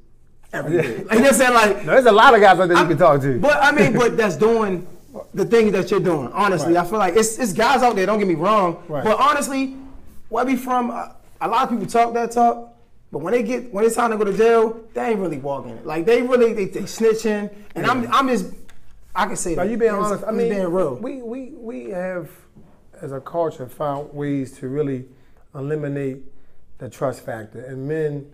every 0.52 0.80
day. 0.82 1.02
Like 1.04 1.18
you 1.18 1.32
saying? 1.32 1.54
Like 1.54 1.76
Now, 1.84 1.92
there's 1.92 2.06
a 2.06 2.12
lot 2.12 2.34
of 2.34 2.40
guys 2.40 2.58
out 2.58 2.68
there 2.68 2.78
you 2.78 2.88
can 2.88 2.96
talk 2.98 3.20
to. 3.22 3.38
But 3.38 3.62
I 3.62 3.72
mean, 3.72 3.92
but 3.92 4.16
that's 4.16 4.36
doing 4.36 4.86
the 5.34 5.44
things 5.44 5.72
that 5.72 5.90
you're 5.90 6.00
doing. 6.00 6.28
Honestly, 6.32 6.74
Right. 6.74 6.84
I 6.84 6.88
feel 6.88 6.98
like 6.98 7.16
it's 7.16 7.38
it's 7.38 7.52
guys 7.52 7.82
out 7.82 7.96
there. 7.96 8.06
Don't 8.06 8.18
get 8.18 8.28
me 8.28 8.34
wrong. 8.34 8.82
Right. 8.88 9.04
But 9.04 9.18
honestly, 9.20 9.76
where 10.28 10.44
we 10.44 10.56
from, 10.56 10.90
uh, 10.90 11.08
a 11.40 11.48
lot 11.48 11.64
of 11.64 11.70
people 11.70 11.86
talk 11.86 12.14
that 12.14 12.32
talk. 12.32 12.72
But 13.12 13.20
when 13.20 13.32
they 13.32 13.42
get 13.42 13.72
when 13.72 13.84
it's 13.84 13.94
time 13.94 14.10
to 14.10 14.16
go 14.16 14.24
to 14.24 14.36
jail, 14.36 14.80
they 14.94 15.10
ain't 15.10 15.20
really 15.20 15.38
walking 15.38 15.72
it. 15.72 15.86
Like 15.86 16.04
they 16.06 16.22
really 16.22 16.52
they, 16.52 16.64
they 16.66 16.82
snitching, 16.82 17.54
and 17.74 17.86
I'm 17.86 18.10
I'm 18.12 18.28
just 18.28 18.46
I 19.16 19.26
can 19.26 19.36
say 19.36 19.54
that. 19.54 19.68
you 19.68 19.76
being 19.76 19.92
I'm 19.92 20.02
honest. 20.02 20.24
I 20.26 20.30
mean, 20.30 20.50
being 20.50 20.68
real. 20.68 20.94
we 20.96 21.22
we 21.22 21.50
we 21.56 21.90
have, 21.90 22.30
as 23.00 23.12
a 23.12 23.20
culture, 23.20 23.66
found 23.66 24.12
ways 24.12 24.52
to 24.58 24.68
really 24.68 25.06
eliminate 25.54 26.22
the 26.78 26.90
trust 26.90 27.24
factor. 27.24 27.64
And 27.64 27.88
men, 27.88 28.32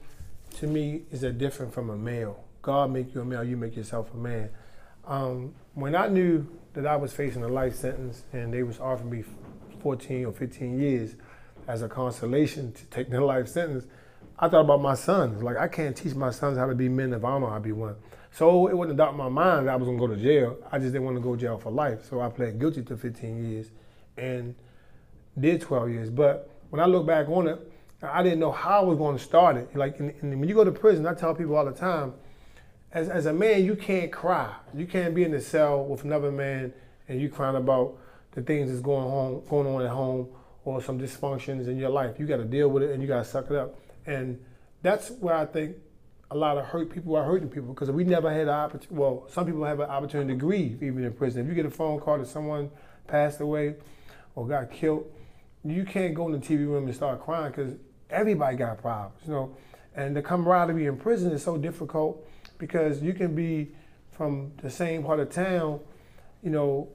to 0.58 0.66
me, 0.66 1.02
is 1.10 1.22
a 1.22 1.32
different 1.32 1.72
from 1.72 1.90
a 1.90 1.96
male. 1.96 2.44
God 2.62 2.90
make 2.90 3.14
you 3.14 3.20
a 3.20 3.24
male, 3.24 3.44
you 3.44 3.56
make 3.56 3.76
yourself 3.76 4.12
a 4.12 4.16
man. 4.16 4.50
Um, 5.06 5.54
when 5.74 5.94
I 5.94 6.08
knew 6.08 6.46
that 6.74 6.86
I 6.86 6.96
was 6.96 7.12
facing 7.12 7.42
a 7.42 7.48
life 7.48 7.74
sentence 7.74 8.22
and 8.32 8.52
they 8.52 8.62
was 8.62 8.78
offering 8.78 9.10
me 9.10 9.24
14 9.82 10.26
or 10.26 10.32
15 10.32 10.78
years 10.78 11.16
as 11.66 11.82
a 11.82 11.88
consolation 11.88 12.72
to 12.72 12.84
take 12.86 13.10
their 13.10 13.22
life 13.34 13.48
sentence, 13.48 13.86
I 14.38 14.48
thought 14.48 14.62
about 14.62 14.80
my 14.80 14.94
sons. 14.94 15.42
Like 15.42 15.56
I 15.56 15.68
can't 15.68 15.96
teach 15.96 16.14
my 16.14 16.30
sons 16.30 16.58
how 16.58 16.66
to 16.66 16.74
be 16.74 16.88
men 16.88 17.12
if 17.12 17.24
I 17.24 17.30
don't 17.30 17.42
know 17.42 17.48
how 17.48 17.54
to 17.54 17.60
be 17.60 17.72
one. 17.72 17.96
So 18.32 18.68
it 18.68 18.76
wasn't 18.76 18.96
doubt 18.98 19.12
in 19.12 19.18
my 19.18 19.28
mind 19.28 19.68
that 19.68 19.72
I 19.72 19.76
was 19.76 19.86
gonna 19.86 19.98
go 19.98 20.06
to 20.06 20.16
jail. 20.16 20.56
I 20.70 20.78
just 20.78 20.92
didn't 20.92 21.04
want 21.04 21.16
to 21.16 21.22
go 21.22 21.34
to 21.34 21.40
jail 21.40 21.58
for 21.58 21.70
life. 21.70 22.04
So 22.08 22.20
I 22.20 22.28
pled 22.28 22.58
guilty 22.58 22.82
to 22.82 22.96
15 22.96 23.50
years 23.50 23.70
and 24.16 24.54
did 25.38 25.60
12 25.60 25.90
years. 25.90 26.10
But 26.10 26.50
when 26.70 26.80
I 26.80 26.86
look 26.86 27.06
back 27.06 27.28
on 27.28 27.48
it, 27.48 27.72
I 28.02 28.22
didn't 28.22 28.40
know 28.40 28.52
how 28.52 28.80
I 28.80 28.84
was 28.84 28.98
going 28.98 29.16
to 29.16 29.22
start 29.22 29.56
it. 29.56 29.74
Like 29.76 29.98
when 29.98 30.48
you 30.48 30.54
go 30.54 30.64
to 30.64 30.72
prison, 30.72 31.06
I 31.06 31.14
tell 31.14 31.34
people 31.34 31.56
all 31.56 31.64
the 31.64 31.72
time, 31.72 32.14
as, 32.92 33.08
as 33.08 33.26
a 33.26 33.32
man, 33.32 33.64
you 33.64 33.76
can't 33.76 34.10
cry. 34.10 34.54
You 34.74 34.86
can't 34.86 35.14
be 35.14 35.24
in 35.24 35.30
the 35.30 35.40
cell 35.40 35.84
with 35.84 36.04
another 36.04 36.32
man 36.32 36.72
and 37.08 37.20
you 37.20 37.28
crying 37.28 37.56
about 37.56 37.96
the 38.32 38.42
things 38.42 38.70
that's 38.70 38.82
going 38.82 39.06
on, 39.06 39.42
going 39.48 39.66
on 39.66 39.82
at 39.82 39.90
home 39.90 40.28
or 40.64 40.82
some 40.82 40.98
dysfunctions 40.98 41.68
in 41.68 41.76
your 41.76 41.90
life. 41.90 42.18
You 42.18 42.26
got 42.26 42.38
to 42.38 42.44
deal 42.44 42.68
with 42.68 42.82
it 42.82 42.90
and 42.90 43.02
you 43.02 43.08
got 43.08 43.18
to 43.18 43.24
suck 43.24 43.50
it 43.50 43.56
up. 43.56 43.78
And 44.06 44.42
that's 44.82 45.11
where 45.11 45.35
I 45.35 45.47
think 45.47 45.76
a 46.30 46.37
lot 46.37 46.56
of 46.56 46.64
hurt 46.64 46.90
people 46.90 47.14
are 47.14 47.25
hurting 47.25 47.49
people 47.49 47.75
because 47.75 47.90
we 47.90 48.04
never 48.04 48.30
had 48.32 48.42
an 48.42 48.49
opportunity. 48.49 48.94
Well, 48.94 49.26
some 49.28 49.47
people 49.47 49.64
have 49.64 49.80
an 49.80 49.90
opportunity 49.90 50.32
to 50.32 50.38
grieve 50.38 50.82
even 50.82 51.04
in 51.04 51.12
prison. 51.12 51.42
If 51.42 51.49
you 51.49 51.54
get 51.54 51.66
a 51.66 51.71
phone 51.71 52.00
call 52.00 52.18
that 52.18 52.26
someone 52.26 52.71
passed 53.06 53.40
away 53.40 53.75
or 54.35 54.47
got 54.47 54.71
killed, 54.71 55.11
you 55.64 55.85
can't 55.85 56.14
go 56.14 56.26
in 56.26 56.32
the 56.32 56.38
TV 56.38 56.66
room 56.66 56.87
and 56.87 56.94
start 56.94 57.23
crying 57.23 57.50
because 57.52 57.75
everybody 58.11 58.56
got 58.56 58.80
problems, 58.80 59.21
you 59.26 59.32
know. 59.32 59.56
And 59.94 60.16
the 60.16 60.23
camaraderie 60.23 60.87
in 60.87 60.97
prison 60.97 61.32
is 61.32 61.42
so 61.42 61.59
difficult 61.59 62.26
because 62.59 63.02
you 63.02 63.12
can 63.12 63.35
be 63.35 63.75
from 64.11 64.52
the 64.62 64.71
same 64.71 65.04
part 65.04 65.21
of 65.21 65.30
town, 65.30 65.80
you 66.42 66.50
know, 66.50 66.88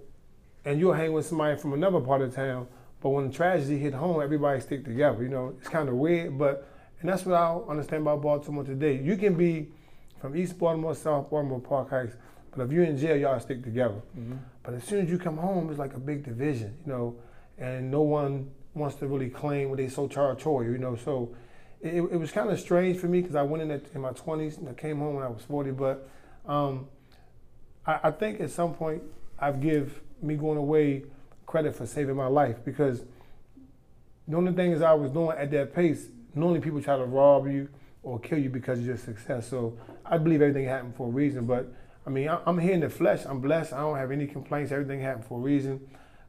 and 0.65 0.79
you'll 0.79 0.93
hang 0.93 1.13
with 1.13 1.25
somebody 1.25 1.57
from 1.59 1.73
another 1.73 1.99
part 1.99 2.21
of 2.21 2.33
town. 2.33 2.67
But 3.01 3.09
when 3.09 3.27
the 3.27 3.33
tragedy 3.33 3.77
hit 3.77 3.93
home, 3.93 4.21
everybody 4.21 4.59
stick 4.61 4.83
together. 4.83 5.21
You 5.21 5.29
know, 5.29 5.55
it's 5.59 5.69
kind 5.69 5.87
of 5.87 5.95
weird, 5.95 6.37
but 6.37 6.67
and 6.99 7.09
that's 7.09 7.25
what 7.25 7.35
I 7.35 7.55
understand 7.69 8.01
about 8.01 8.21
Baltimore 8.21 8.63
today. 8.63 8.99
You 9.01 9.17
can 9.17 9.35
be 9.35 9.67
from 10.19 10.35
East 10.35 10.57
Baltimore, 10.57 10.95
South 10.95 11.29
Baltimore, 11.29 11.59
Park 11.59 11.89
Heights. 11.89 12.15
But 12.51 12.63
if 12.63 12.71
you're 12.71 12.85
in 12.85 12.97
jail, 12.97 13.15
y'all 13.15 13.39
stick 13.39 13.63
together. 13.63 14.01
Mm-hmm. 14.17 14.35
But 14.63 14.73
as 14.73 14.83
soon 14.83 15.03
as 15.05 15.09
you 15.09 15.19
come 15.19 15.37
home, 15.37 15.69
it's 15.69 15.77
like 15.77 15.93
a 15.93 15.99
big 15.99 16.23
division, 16.23 16.75
you 16.85 16.91
know, 16.91 17.15
and 17.57 17.91
no 17.91 18.01
one 18.01 18.49
wants 18.73 18.95
to 18.97 19.07
really 19.07 19.29
claim 19.29 19.69
what 19.69 19.77
they 19.77 19.87
so 19.89 20.07
territorial, 20.07 20.71
you 20.71 20.79
know. 20.79 20.95
So 20.95 21.35
it, 21.81 21.95
it 21.95 22.17
was 22.17 22.31
kind 22.31 22.49
of 22.49 22.59
strange 22.59 22.97
for 22.97 23.07
me 23.07 23.21
because 23.21 23.35
I 23.35 23.43
went 23.43 23.63
in 23.63 23.71
at, 23.71 23.83
in 23.93 24.01
my 24.01 24.11
20s 24.11 24.57
and 24.57 24.69
I 24.69 24.73
came 24.73 24.97
home 24.97 25.15
when 25.15 25.23
I 25.23 25.29
was 25.29 25.43
40. 25.43 25.71
But 25.71 26.09
um, 26.47 26.87
I, 27.85 27.99
I 28.05 28.11
think 28.11 28.41
at 28.41 28.49
some 28.49 28.73
point 28.73 29.03
I've 29.39 29.61
give 29.61 30.01
me 30.21 30.35
going 30.35 30.57
away 30.57 31.03
credit 31.45 31.75
for 31.75 31.85
saving 31.85 32.15
my 32.15 32.27
life 32.27 32.57
because 32.65 33.03
the 34.27 34.35
only 34.35 34.51
thing 34.53 34.71
is 34.71 34.81
I 34.81 34.93
was 34.93 35.11
doing 35.11 35.37
at 35.37 35.51
that 35.51 35.73
pace, 35.73 36.07
normally 36.37 36.59
people 36.61 36.81
try 36.81 36.97
to 36.97 37.05
rob 37.05 37.47
you 37.47 37.69
or 38.03 38.19
kill 38.19 38.37
you 38.37 38.49
because 38.49 38.79
of 38.79 38.85
your 38.85 38.97
success. 38.97 39.47
So 39.49 39.77
I 40.05 40.17
believe 40.17 40.41
everything 40.41 40.65
happened 40.65 40.95
for 40.95 41.07
a 41.07 41.11
reason. 41.11 41.45
But 41.45 41.67
I 42.05 42.09
mean, 42.09 42.29
I- 42.29 42.41
I'm 42.45 42.57
here 42.57 42.73
in 42.73 42.79
the 42.79 42.89
flesh. 42.89 43.25
I'm 43.25 43.39
blessed. 43.41 43.73
I 43.73 43.79
don't 43.81 43.97
have 43.97 44.11
any 44.11 44.27
complaints. 44.27 44.71
Everything 44.71 45.01
happened 45.01 45.25
for 45.25 45.39
a 45.39 45.41
reason. 45.41 45.79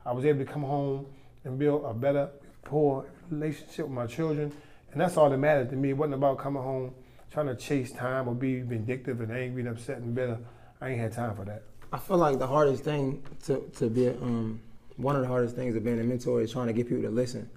I 0.05 0.13
was 0.13 0.25
able 0.25 0.45
to 0.45 0.51
come 0.51 0.63
home 0.63 1.07
and 1.45 1.59
build 1.59 1.85
a 1.85 1.95
better, 1.95 2.31
poor 2.65 3.07
relationship 3.31 3.87
with 3.87 3.95
my 3.95 4.07
children. 4.07 4.53
And 4.93 5.01
that's 5.01 5.17
all 5.17 5.29
that 5.31 5.39
mattered 5.39 5.71
to 5.71 5.77
me. 5.77 5.91
It 5.91 5.97
wasn't 5.97 6.15
about 6.15 6.39
coming 6.39 6.63
home 6.63 6.95
trying 7.31 7.47
to 7.47 7.55
chase 7.55 7.93
time 7.93 8.27
or 8.27 8.35
be 8.35 8.61
vindictive 8.63 9.21
and 9.21 9.31
angry 9.31 9.61
and 9.61 9.71
upset 9.71 9.99
and 9.99 10.15
bitter. 10.15 10.39
I 10.81 10.91
ain't 10.91 11.01
had 11.01 11.13
time 11.13 11.37
for 11.37 11.45
that. 11.45 11.63
I 11.93 11.99
feel 11.99 12.17
like 12.17 12.39
the 12.39 12.47
hardest 12.47 12.85
thing 12.85 13.23
to, 13.45 13.61
to 13.77 13.89
be 13.91 14.09
um, 14.09 14.61
one 14.97 15.15
of 15.15 15.23
the 15.23 15.29
hardest 15.29 15.55
things 15.55 15.77
of 15.77 15.85
being 15.85 16.01
a 16.01 16.05
mentor 16.05 16.41
is 16.41 16.51
trying 16.53 16.67
to 16.69 16.73
get 16.73 16.89
people 16.89 17.03
to 17.03 17.11
listen. 17.11 17.49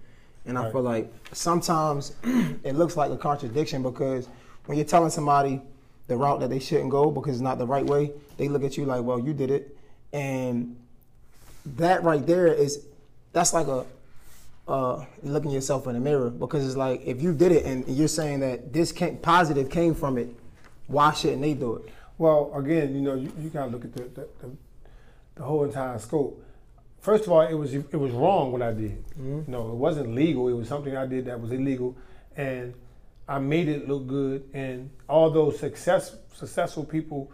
And 0.46 0.58
I 0.58 0.64
Right. 0.64 0.72
feel 0.72 0.82
like 0.82 1.14
sometimes 1.34 2.14
it 2.64 2.76
looks 2.76 2.98
like 2.98 3.12
a 3.12 3.18
contradiction 3.18 3.84
because 3.84 4.28
when 4.66 4.78
you're 4.78 4.86
telling 4.86 5.12
somebody 5.12 5.62
the 6.08 6.18
route 6.18 6.40
that 6.40 6.50
they 6.50 6.60
shouldn't 6.60 6.90
go 6.90 7.12
because 7.12 7.36
it's 7.36 7.42
not 7.42 7.58
the 7.58 7.68
right 7.68 7.86
way, 7.86 8.12
they 8.38 8.48
look 8.48 8.64
at 8.64 8.78
you 8.78 8.86
like, 8.86 9.04
well, 9.04 9.20
you 9.20 9.34
did 9.34 9.52
it. 9.52 9.78
And 10.14 10.76
that 11.78 12.04
right 12.04 12.26
there 12.26 12.48
is, 12.48 12.86
that's 13.34 13.54
like 13.54 13.68
a, 13.68 13.86
uh, 14.68 15.06
looking 15.24 15.52
yourself 15.52 15.88
in 15.88 15.94
the 15.94 16.00
mirror 16.00 16.30
because 16.30 16.66
it's 16.66 16.76
like 16.78 17.02
if 17.06 17.22
you 17.22 17.34
did 17.34 17.52
it 17.52 17.66
and 17.66 17.88
you're 17.88 18.08
saying 18.08 18.40
that 18.40 18.72
this 18.74 18.92
came, 18.92 19.18
positive 19.18 19.70
came 19.70 19.94
from 19.94 20.18
it, 20.18 20.30
why 20.88 21.12
shouldn't 21.14 21.42
they 21.42 21.54
do 21.54 21.76
it? 21.78 21.90
Well, 22.18 22.52
again, 22.56 22.94
you 22.96 23.02
know, 23.02 23.16
you, 23.16 23.32
you 23.40 23.50
gotta 23.50 23.72
look 23.72 23.84
at 23.86 23.94
the, 23.94 24.04
the, 24.04 24.28
the, 24.42 24.52
the 25.36 25.44
whole 25.44 25.64
entire 25.64 25.98
scope. 26.00 26.44
First 27.02 27.26
of 27.26 27.32
all, 27.32 27.42
it 27.42 27.56
was 27.56 27.74
it 27.74 28.00
was 28.00 28.12
wrong 28.12 28.52
what 28.52 28.62
I 28.62 28.74
did. 28.74 29.04
Mm-hmm. 29.14 29.30
You 29.30 29.46
know, 29.48 29.72
it 29.72 29.76
wasn't 29.76 30.14
legal. 30.14 30.48
It 30.48 30.54
was 30.54 30.68
something 30.68 30.96
I 30.96 31.08
did 31.08 31.26
that 31.26 31.42
was 31.42 31.52
illegal, 31.52 31.98
and 32.38 32.76
I 33.28 33.40
made 33.40 33.68
it 33.70 33.88
look 33.88 34.06
good. 34.08 34.48
And 34.54 34.92
all 35.10 35.32
those 35.32 35.60
success 35.60 36.16
successful 36.34 36.86
people 36.86 37.32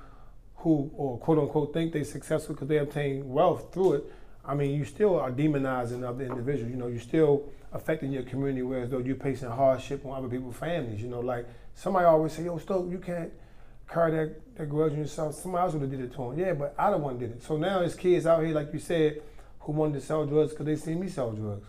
who, 0.55 0.89
or 0.95 1.17
quote 1.17 1.37
unquote, 1.37 1.73
think 1.73 1.91
they're 1.91 2.05
successful 2.05 2.55
because 2.55 2.69
they 2.69 2.77
obtain 2.77 3.29
wealth 3.29 3.73
through 3.73 3.93
it. 3.93 4.03
I 4.45 4.55
mean, 4.55 4.73
you 4.73 4.85
still 4.85 5.19
are 5.19 5.31
demonizing 5.31 6.07
other 6.07 6.23
individuals. 6.23 6.71
You 6.71 6.77
know, 6.77 6.87
you're 6.87 7.01
still 7.01 7.49
affecting 7.73 8.13
your 8.13 8.23
community, 8.23 8.61
whereas 8.61 8.89
though 8.89 8.99
you're 8.99 9.17
facing 9.17 9.49
hardship 9.49 10.05
on 10.05 10.17
other 10.17 10.29
people's 10.29 10.55
families. 10.55 11.01
You 11.01 11.09
know, 11.09 11.19
like 11.19 11.45
somebody 11.75 12.05
always 12.05 12.31
say, 12.31 12.45
"Yo, 12.45 12.57
Stoke, 12.57 12.89
you 12.89 12.99
can't." 12.99 13.31
carry 13.89 14.11
that, 14.11 14.57
that 14.57 14.69
grudge 14.69 14.91
on 14.91 14.99
yourself. 14.99 15.35
Somebody 15.35 15.63
else 15.63 15.73
would 15.73 15.83
have 15.83 15.91
did 15.91 16.01
it 16.01 16.13
to 16.13 16.23
him. 16.23 16.39
Yeah, 16.39 16.53
but 16.53 16.75
I 16.77 16.91
the 16.91 16.97
one 16.97 17.17
did 17.17 17.31
it. 17.31 17.43
So 17.43 17.57
now 17.57 17.79
there's 17.79 17.95
kids 17.95 18.25
out 18.25 18.43
here, 18.43 18.53
like 18.53 18.73
you 18.73 18.79
said, 18.79 19.21
who 19.67 19.73
wanted 19.73 19.93
to 19.95 20.01
sell 20.01 20.25
drugs 20.25 20.51
because 20.51 20.65
they 20.65 20.77
seen 20.77 20.99
me 20.99 21.09
sell 21.09 21.31
drugs. 21.31 21.67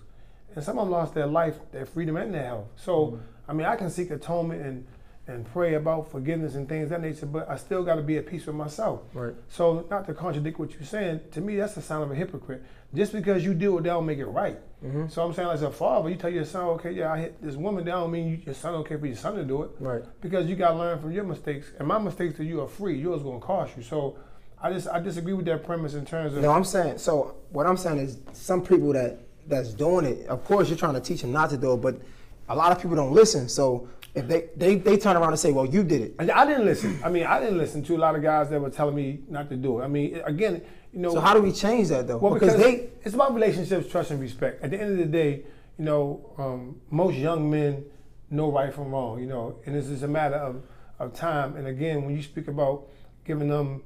And 0.54 0.64
some 0.64 0.78
of 0.78 0.86
them 0.86 0.92
lost 0.92 1.14
their 1.14 1.26
life, 1.26 1.56
their 1.72 1.84
freedom, 1.84 2.16
and 2.16 2.32
their 2.32 2.44
health. 2.46 2.68
So, 2.76 3.18
I 3.48 3.52
mean, 3.52 3.66
I 3.66 3.74
can 3.76 3.90
seek 3.90 4.10
atonement 4.12 4.62
and, 4.62 4.86
and 5.26 5.44
pray 5.52 5.74
about 5.74 6.10
forgiveness 6.10 6.54
and 6.54 6.68
things 6.68 6.90
that 6.90 7.02
nature, 7.02 7.26
but 7.26 7.50
I 7.50 7.56
still 7.56 7.82
got 7.82 7.96
to 7.96 8.02
be 8.02 8.16
at 8.16 8.26
peace 8.26 8.46
with 8.46 8.54
myself. 8.54 9.02
Right. 9.12 9.34
So, 9.48 9.84
not 9.90 10.06
to 10.06 10.14
contradict 10.14 10.58
what 10.60 10.72
you're 10.72 10.84
saying, 10.84 11.20
to 11.32 11.40
me, 11.40 11.56
that's 11.56 11.76
a 11.76 11.82
sign 11.82 12.02
of 12.02 12.10
a 12.10 12.14
hypocrite. 12.14 12.62
Just 12.94 13.12
because 13.12 13.44
you 13.44 13.52
do 13.52 13.76
it, 13.78 13.82
that 13.82 13.90
don't 13.90 14.06
make 14.06 14.18
it 14.18 14.26
right. 14.26 14.58
Mm-hmm. 14.82 15.08
So 15.08 15.24
I'm 15.24 15.34
saying, 15.34 15.48
as 15.48 15.62
a 15.62 15.70
father, 15.72 16.08
you 16.08 16.14
tell 16.14 16.30
your 16.30 16.44
son, 16.44 16.64
okay, 16.76 16.92
yeah, 16.92 17.12
I 17.12 17.18
hit 17.18 17.42
this 17.42 17.56
woman, 17.56 17.84
that 17.84 17.90
don't 17.90 18.12
mean 18.12 18.28
you, 18.28 18.36
your 18.46 18.54
son 18.54 18.74
okay 18.76 18.96
for 18.96 19.06
your 19.06 19.16
son 19.16 19.34
to 19.34 19.44
do 19.44 19.64
it 19.64 19.70
Right. 19.80 20.02
because 20.20 20.46
you 20.46 20.54
got 20.54 20.70
to 20.70 20.78
learn 20.78 21.00
from 21.00 21.10
your 21.10 21.24
mistakes, 21.24 21.72
and 21.80 21.88
my 21.88 21.98
mistakes 21.98 22.36
to 22.36 22.44
you 22.44 22.62
are 22.62 22.68
free. 22.68 22.96
Yours 22.96 23.22
going 23.22 23.40
to 23.40 23.46
cost 23.46 23.76
you. 23.76 23.82
So 23.82 24.16
I 24.62 24.72
just 24.72 24.88
I 24.88 25.00
disagree 25.00 25.32
with 25.32 25.46
that 25.46 25.64
premise 25.64 25.94
in 25.94 26.04
terms 26.04 26.34
of 26.34 26.42
No, 26.42 26.50
I'm 26.50 26.64
saying 26.64 26.98
so. 26.98 27.36
What 27.50 27.66
I'm 27.66 27.76
saying 27.76 27.98
is 27.98 28.18
some 28.32 28.64
people 28.64 28.92
that 28.92 29.20
that's 29.46 29.72
doing 29.72 30.04
it. 30.04 30.26
Of 30.26 30.44
course, 30.44 30.68
you're 30.68 30.78
trying 30.78 30.94
to 30.94 31.00
teach 31.00 31.22
them 31.22 31.32
not 31.32 31.50
to 31.50 31.56
do 31.56 31.74
it, 31.74 31.76
but 31.78 32.00
a 32.48 32.56
lot 32.56 32.72
of 32.72 32.80
people 32.80 32.96
don't 32.96 33.12
listen. 33.12 33.48
So 33.48 33.88
if 34.14 34.26
they 34.26 34.48
they, 34.56 34.76
they 34.76 34.96
turn 34.96 35.16
around 35.16 35.30
and 35.30 35.38
say, 35.38 35.52
"Well, 35.52 35.66
you 35.66 35.84
did 35.84 36.00
it," 36.02 36.14
I 36.18 36.42
I 36.42 36.46
didn't 36.46 36.64
listen. 36.64 36.98
I 37.04 37.08
mean, 37.08 37.24
I 37.24 37.38
didn't 37.40 37.58
listen 37.58 37.82
to 37.84 37.96
a 37.96 37.98
lot 37.98 38.16
of 38.16 38.22
guys 38.22 38.50
that 38.50 38.60
were 38.60 38.70
telling 38.70 38.94
me 38.94 39.20
not 39.28 39.48
to 39.50 39.56
do 39.56 39.80
it. 39.80 39.84
I 39.84 39.88
mean, 39.88 40.20
again, 40.24 40.62
you 40.92 41.00
know, 41.00 41.12
so 41.12 41.20
how 41.20 41.34
do 41.34 41.40
we 41.40 41.52
change 41.52 41.88
that 41.88 42.08
though? 42.08 42.18
well, 42.18 42.34
because, 42.34 42.56
because, 42.56 42.62
they 42.62 42.88
it's 43.04 43.14
about 43.14 43.34
relationships, 43.34 43.88
trust, 43.88 44.10
and 44.10 44.20
respect. 44.20 44.62
At 44.62 44.70
the 44.70 44.80
end 44.80 44.92
of 44.92 44.98
the 44.98 45.06
day, 45.06 45.44
you 45.78 45.84
know, 45.84 46.34
um, 46.36 46.80
most 46.90 47.16
young 47.16 47.48
men 47.48 47.84
know 48.30 48.50
right 48.50 48.74
from 48.74 48.90
wrong. 48.90 49.20
You 49.20 49.26
know, 49.26 49.60
and 49.66 49.76
it's 49.76 49.88
just 49.88 50.02
a 50.02 50.08
matter 50.08 50.36
of 50.36 50.62
of 50.98 51.14
time. 51.14 51.56
And 51.56 51.66
again, 51.68 52.04
when 52.04 52.16
you 52.16 52.22
speak 52.22 52.48
about 52.48 52.88
giving 53.24 53.48
them 53.48 53.82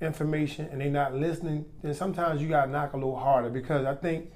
information 0.00 0.68
and 0.72 0.80
they 0.80 0.88
not 0.88 1.14
listening, 1.14 1.64
then 1.82 1.94
sometimes 1.94 2.40
you 2.40 2.48
got 2.48 2.66
to 2.66 2.70
knock 2.70 2.92
a 2.92 2.96
little 2.96 3.16
harder 3.18 3.50
because 3.50 3.84
I 3.84 3.94
think 3.94 4.30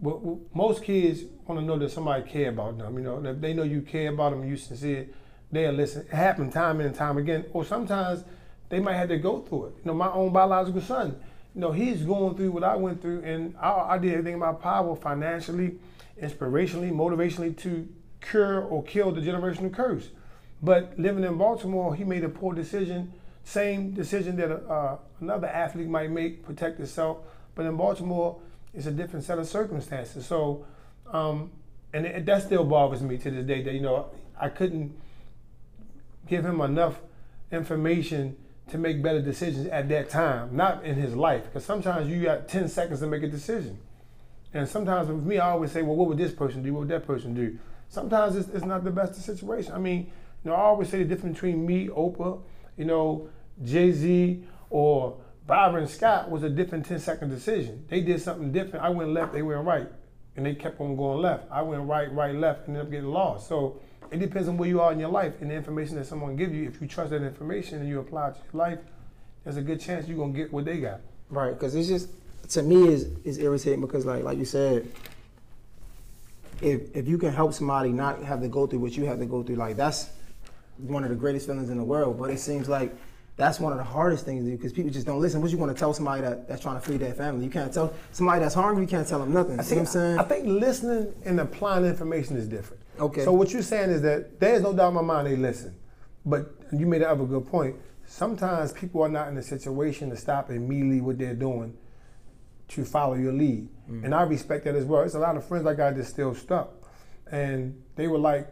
what, 0.00 0.20
what- 0.22 0.38
most 0.54 0.82
kids 0.82 1.22
want 1.46 1.60
to 1.60 1.66
know 1.66 1.78
that 1.78 1.90
somebody 1.90 2.22
care 2.28 2.48
about 2.48 2.78
them. 2.78 2.96
You 2.98 3.04
know, 3.04 3.24
if 3.24 3.40
they 3.40 3.52
know 3.52 3.62
you 3.64 3.82
care 3.82 4.10
about 4.10 4.30
them, 4.30 4.44
you 4.48 4.56
sincere, 4.56 5.06
they'll 5.52 5.72
listen. 5.72 6.02
It 6.02 6.14
happened 6.14 6.52
time 6.52 6.80
and 6.80 6.94
time 6.94 7.18
again. 7.18 7.44
Or 7.52 7.64
sometimes 7.64 8.24
they 8.70 8.80
might 8.80 8.94
have 8.94 9.08
to 9.08 9.18
go 9.18 9.40
through 9.42 9.66
it. 9.66 9.74
You 9.78 9.82
know, 9.86 9.94
my 9.94 10.10
own 10.10 10.32
biological 10.32 10.80
son, 10.80 11.16
you 11.54 11.60
know, 11.60 11.70
he's 11.70 12.02
going 12.02 12.34
through 12.36 12.50
what 12.50 12.64
I 12.64 12.74
went 12.74 13.00
through, 13.00 13.20
and 13.22 13.54
I, 13.60 13.70
I 13.94 13.98
did 13.98 14.12
everything 14.12 14.32
in 14.34 14.38
my 14.40 14.52
power 14.52 14.96
financially, 14.96 15.76
inspirationally, 16.20 16.90
motivationally 16.90 17.56
to 17.58 17.86
cure 18.20 18.62
or 18.62 18.82
kill 18.82 19.12
the 19.12 19.20
generational 19.20 19.72
curse. 19.72 20.08
But 20.62 20.98
living 20.98 21.24
in 21.24 21.36
Baltimore, 21.36 21.94
he 21.94 22.04
made 22.04 22.24
a 22.24 22.28
poor 22.28 22.54
decision, 22.54 23.12
same 23.44 23.92
decision 23.92 24.36
that 24.36 24.50
uh, 24.50 24.96
another 25.20 25.46
athlete 25.46 25.88
might 25.88 26.10
make, 26.10 26.42
protect 26.42 26.78
himself. 26.78 27.18
But 27.54 27.66
in 27.66 27.76
Baltimore, 27.76 28.40
it's 28.72 28.86
a 28.86 28.90
different 28.90 29.24
set 29.24 29.38
of 29.38 29.46
circumstances. 29.46 30.26
So, 30.26 30.66
um, 31.12 31.52
and 31.92 32.06
it, 32.06 32.26
that 32.26 32.42
still 32.42 32.64
bothers 32.64 33.02
me 33.02 33.18
to 33.18 33.30
this 33.30 33.46
day 33.46 33.62
that, 33.62 33.74
you 33.74 33.80
know, 33.80 34.10
I 34.40 34.48
couldn't 34.48 34.98
give 36.26 36.44
him 36.44 36.60
enough 36.60 36.98
information 37.52 38.36
to 38.70 38.78
make 38.78 39.02
better 39.02 39.20
decisions 39.20 39.66
at 39.68 39.88
that 39.90 40.08
time, 40.08 40.56
not 40.56 40.84
in 40.84 40.96
his 40.96 41.14
life. 41.14 41.44
Because 41.44 41.64
sometimes 41.64 42.08
you 42.08 42.22
got 42.22 42.48
10 42.48 42.68
seconds 42.68 43.00
to 43.00 43.06
make 43.06 43.22
a 43.22 43.28
decision. 43.28 43.78
And 44.54 44.68
sometimes 44.68 45.08
with 45.08 45.22
me, 45.22 45.38
I 45.38 45.50
always 45.50 45.70
say, 45.70 45.82
well, 45.82 45.96
what 45.96 46.08
would 46.08 46.18
this 46.18 46.32
person 46.32 46.62
do? 46.62 46.72
What 46.72 46.80
would 46.80 46.88
that 46.88 47.06
person 47.06 47.34
do? 47.34 47.58
Sometimes 47.88 48.36
it's, 48.36 48.48
it's 48.48 48.64
not 48.64 48.84
the 48.84 48.90
best 48.90 49.14
situation. 49.22 49.72
I 49.72 49.78
mean, 49.78 50.10
you 50.44 50.50
know, 50.50 50.54
I 50.54 50.62
always 50.62 50.88
say 50.88 50.98
the 50.98 51.04
difference 51.04 51.34
between 51.36 51.66
me, 51.66 51.88
Oprah, 51.88 52.40
you 52.76 52.84
know, 52.84 53.28
Jay 53.62 53.92
Z, 53.92 54.44
or 54.70 55.18
Byron 55.46 55.86
Scott 55.86 56.30
was 56.30 56.42
a 56.42 56.50
different 56.50 56.86
10 56.86 56.98
second 56.98 57.28
decision. 57.28 57.84
They 57.88 58.00
did 58.00 58.20
something 58.20 58.50
different. 58.52 58.84
I 58.84 58.88
went 58.88 59.10
left, 59.10 59.32
they 59.32 59.42
went 59.42 59.64
right. 59.64 59.88
And 60.36 60.44
they 60.44 60.54
kept 60.54 60.80
on 60.80 60.96
going 60.96 61.22
left. 61.22 61.50
I 61.50 61.62
went 61.62 61.86
right, 61.86 62.12
right, 62.12 62.34
left, 62.34 62.66
and 62.66 62.76
ended 62.76 62.86
up 62.86 62.90
getting 62.90 63.10
lost. 63.10 63.48
So 63.48 63.80
it 64.10 64.18
depends 64.18 64.48
on 64.48 64.56
where 64.56 64.68
you 64.68 64.80
are 64.80 64.92
in 64.92 64.98
your 64.98 65.10
life 65.10 65.34
and 65.40 65.50
the 65.50 65.54
information 65.54 65.96
that 65.96 66.06
someone 66.06 66.34
gives 66.34 66.52
you. 66.52 66.66
If 66.66 66.80
you 66.80 66.88
trust 66.88 67.10
that 67.10 67.22
information 67.22 67.80
and 67.80 67.88
you 67.88 68.00
apply 68.00 68.30
it 68.30 68.34
to 68.34 68.40
your 68.52 68.62
life, 68.68 68.78
there's 69.44 69.56
a 69.56 69.62
good 69.62 69.80
chance 69.80 70.08
you're 70.08 70.18
gonna 70.18 70.32
get 70.32 70.52
what 70.52 70.64
they 70.64 70.78
got. 70.78 71.00
right 71.30 71.52
because 71.52 71.74
it's 71.74 71.88
just 71.88 72.08
to 72.48 72.62
me 72.62 72.88
is 72.88 73.08
is 73.24 73.38
irritating 73.38 73.80
because 73.80 74.04
like 74.06 74.24
like 74.24 74.38
you 74.38 74.44
said, 74.44 74.88
if 76.60 76.94
if 76.96 77.06
you 77.06 77.18
can 77.18 77.32
help 77.32 77.52
somebody 77.52 77.90
not 77.90 78.22
have 78.22 78.40
to 78.40 78.48
go 78.48 78.66
through 78.66 78.80
what 78.80 78.96
you 78.96 79.04
have 79.04 79.18
to 79.18 79.26
go 79.26 79.42
through, 79.42 79.56
like 79.56 79.76
that's 79.76 80.10
one 80.78 81.04
of 81.04 81.10
the 81.10 81.16
greatest 81.16 81.46
feelings 81.46 81.70
in 81.70 81.78
the 81.78 81.84
world. 81.84 82.18
But 82.18 82.30
it 82.30 82.38
seems 82.38 82.68
like 82.68 82.94
that's 83.36 83.58
one 83.58 83.72
of 83.72 83.78
the 83.78 83.84
hardest 83.84 84.24
things 84.24 84.44
to 84.44 84.50
do 84.50 84.56
because 84.56 84.72
people 84.72 84.90
just 84.90 85.06
don't 85.06 85.20
listen. 85.20 85.40
What 85.42 85.50
you 85.50 85.58
want 85.58 85.74
to 85.74 85.78
tell 85.78 85.92
somebody 85.92 86.22
that, 86.22 86.48
that's 86.48 86.62
trying 86.62 86.80
to 86.80 86.86
feed 86.86 87.00
their 87.00 87.14
family? 87.14 87.44
You 87.44 87.50
can't 87.50 87.72
tell 87.72 87.92
somebody 88.12 88.40
that's 88.40 88.54
hungry. 88.54 88.82
You 88.84 88.88
can't 88.88 89.06
tell 89.06 89.18
them 89.18 89.32
nothing. 89.32 89.58
I 89.58 89.62
See 89.62 89.74
what 89.74 89.80
I'm 89.80 89.86
saying? 89.86 90.18
I 90.18 90.22
think 90.24 90.46
listening 90.46 91.12
and 91.24 91.40
applying 91.40 91.84
information 91.84 92.36
is 92.36 92.46
different. 92.46 92.82
Okay. 93.00 93.24
So 93.24 93.32
what 93.32 93.52
you're 93.52 93.62
saying 93.62 93.90
is 93.90 94.02
that 94.02 94.38
there's 94.38 94.62
no 94.62 94.72
doubt 94.72 94.88
in 94.88 94.94
my 94.94 95.02
mind 95.02 95.26
they 95.26 95.36
listen, 95.36 95.74
but 96.24 96.54
you 96.72 96.86
made 96.86 97.02
another 97.02 97.24
good 97.24 97.46
point. 97.46 97.74
Sometimes 98.06 98.72
people 98.72 99.02
are 99.02 99.08
not 99.08 99.28
in 99.28 99.36
a 99.38 99.42
situation 99.42 100.10
to 100.10 100.16
stop 100.16 100.50
immediately 100.50 101.00
what 101.00 101.18
they're 101.18 101.34
doing 101.34 101.76
to 102.68 102.84
follow 102.84 103.14
your 103.14 103.32
lead, 103.32 103.68
Mm. 103.90 104.04
and 104.04 104.14
I 104.14 104.22
respect 104.22 104.64
that 104.64 104.74
as 104.74 104.84
well. 104.86 105.02
It's 105.02 105.14
a 105.14 105.18
lot 105.18 105.36
of 105.36 105.44
friends 105.44 105.66
I 105.66 105.74
got 105.74 105.96
that's 105.96 106.08
still 106.08 106.34
stuck, 106.34 106.70
and 107.30 107.82
they 107.96 108.06
were 108.06 108.18
like 108.18 108.48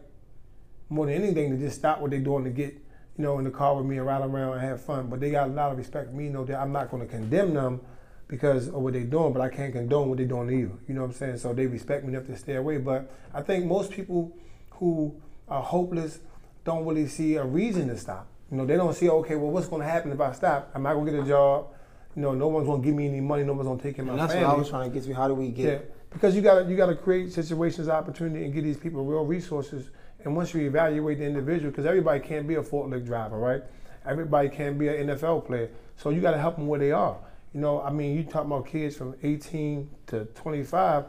more 0.93 1.05
than 1.07 1.15
anything 1.15 1.51
to 1.51 1.57
just 1.57 1.77
stop 1.77 1.99
what 1.99 2.11
they're 2.11 2.19
doing 2.19 2.43
to 2.43 2.49
get 2.49 2.73
you 3.17 3.23
know 3.23 3.37
in 3.39 3.43
the 3.43 3.51
car 3.51 3.75
with 3.75 3.85
me 3.85 3.97
and 3.97 4.05
ride 4.05 4.21
around 4.21 4.53
and 4.53 4.61
have 4.61 4.81
fun. 4.81 5.07
But 5.07 5.19
they 5.19 5.31
got 5.31 5.47
a 5.47 5.51
lot 5.51 5.71
of 5.71 5.77
respect 5.77 6.09
for 6.09 6.15
me, 6.15 6.29
know 6.29 6.45
that 6.45 6.59
I'm 6.59 6.71
not 6.71 6.89
going 6.91 7.05
to 7.05 7.09
condemn 7.09 7.53
them 7.53 7.81
because 8.27 8.67
of 8.67 8.75
what 8.75 8.93
they're 8.93 9.03
doing, 9.03 9.33
but 9.33 9.41
I 9.41 9.49
can't 9.49 9.73
condone 9.73 10.09
what 10.09 10.17
they're 10.17 10.27
doing 10.27 10.49
either. 10.49 10.73
You 10.87 10.95
know 10.95 11.01
what 11.01 11.07
I'm 11.07 11.13
saying? 11.13 11.37
So 11.37 11.53
they 11.53 11.67
respect 11.67 12.03
me 12.03 12.13
enough 12.13 12.25
to 12.27 12.37
stay 12.37 12.55
away. 12.55 12.77
But 12.77 13.11
I 13.33 13.41
think 13.41 13.65
most 13.65 13.91
people 13.91 14.35
who 14.71 15.15
are 15.47 15.61
hopeless 15.61 16.19
don't 16.63 16.85
really 16.85 17.07
see 17.07 17.35
a 17.35 17.43
reason 17.43 17.89
to 17.89 17.97
stop. 17.97 18.27
You 18.49 18.57
know, 18.57 18.65
they 18.65 18.75
don't 18.75 18.93
see, 18.93 19.09
okay, 19.09 19.35
well, 19.35 19.51
what's 19.51 19.67
going 19.67 19.81
to 19.81 19.87
happen 19.87 20.11
if 20.11 20.21
I 20.21 20.31
stop? 20.31 20.71
Am 20.73 20.85
I 20.85 20.93
going 20.93 21.05
to 21.07 21.11
get 21.11 21.23
a 21.23 21.27
job? 21.27 21.67
You 22.15 22.21
know, 22.21 22.33
no 22.33 22.47
one's 22.47 22.67
going 22.67 22.81
to 22.81 22.85
give 22.85 22.95
me 22.95 23.07
any 23.07 23.19
money. 23.19 23.43
No 23.43 23.53
one's 23.53 23.67
going 23.67 23.79
to 23.79 23.83
take 23.83 23.95
care 23.95 24.03
of 24.03 24.07
my 24.07 24.13
And 24.13 24.21
that's 24.21 24.33
family. 24.33 24.47
what 24.47 24.55
I 24.55 24.59
was 24.59 24.69
trying 24.69 24.89
to 24.89 24.93
get 24.93 25.05
to. 25.05 25.13
How 25.13 25.27
do 25.27 25.33
we 25.33 25.49
get? 25.49 25.65
Yeah, 25.65 25.79
because 26.11 26.35
you 26.35 26.41
got 26.41 26.63
to 26.63 26.69
you 26.69 26.77
got 26.77 26.87
to 26.87 26.95
create 26.95 27.33
situations, 27.33 27.89
opportunity, 27.89 28.45
and 28.45 28.53
give 28.53 28.63
these 28.63 28.77
people 28.77 29.03
real 29.03 29.25
resources. 29.25 29.89
And 30.23 30.35
once 30.35 30.53
you 30.53 30.61
evaluate 30.61 31.19
the 31.19 31.25
individual, 31.25 31.71
because 31.71 31.85
everybody 31.85 32.19
can't 32.19 32.47
be 32.47 32.55
a 32.55 32.61
forklift 32.61 33.05
driver, 33.05 33.37
right? 33.37 33.63
Everybody 34.05 34.49
can't 34.49 34.77
be 34.77 34.87
an 34.87 35.07
NFL 35.07 35.45
player. 35.45 35.69
So 35.97 36.09
you 36.09 36.21
got 36.21 36.31
to 36.31 36.39
help 36.39 36.55
them 36.55 36.67
where 36.67 36.79
they 36.79 36.91
are. 36.91 37.17
You 37.53 37.59
know, 37.59 37.81
I 37.81 37.91
mean, 37.91 38.17
you 38.17 38.23
talk 38.23 38.45
about 38.45 38.65
kids 38.65 38.95
from 38.95 39.15
18 39.21 39.89
to 40.07 40.25
25. 40.25 41.05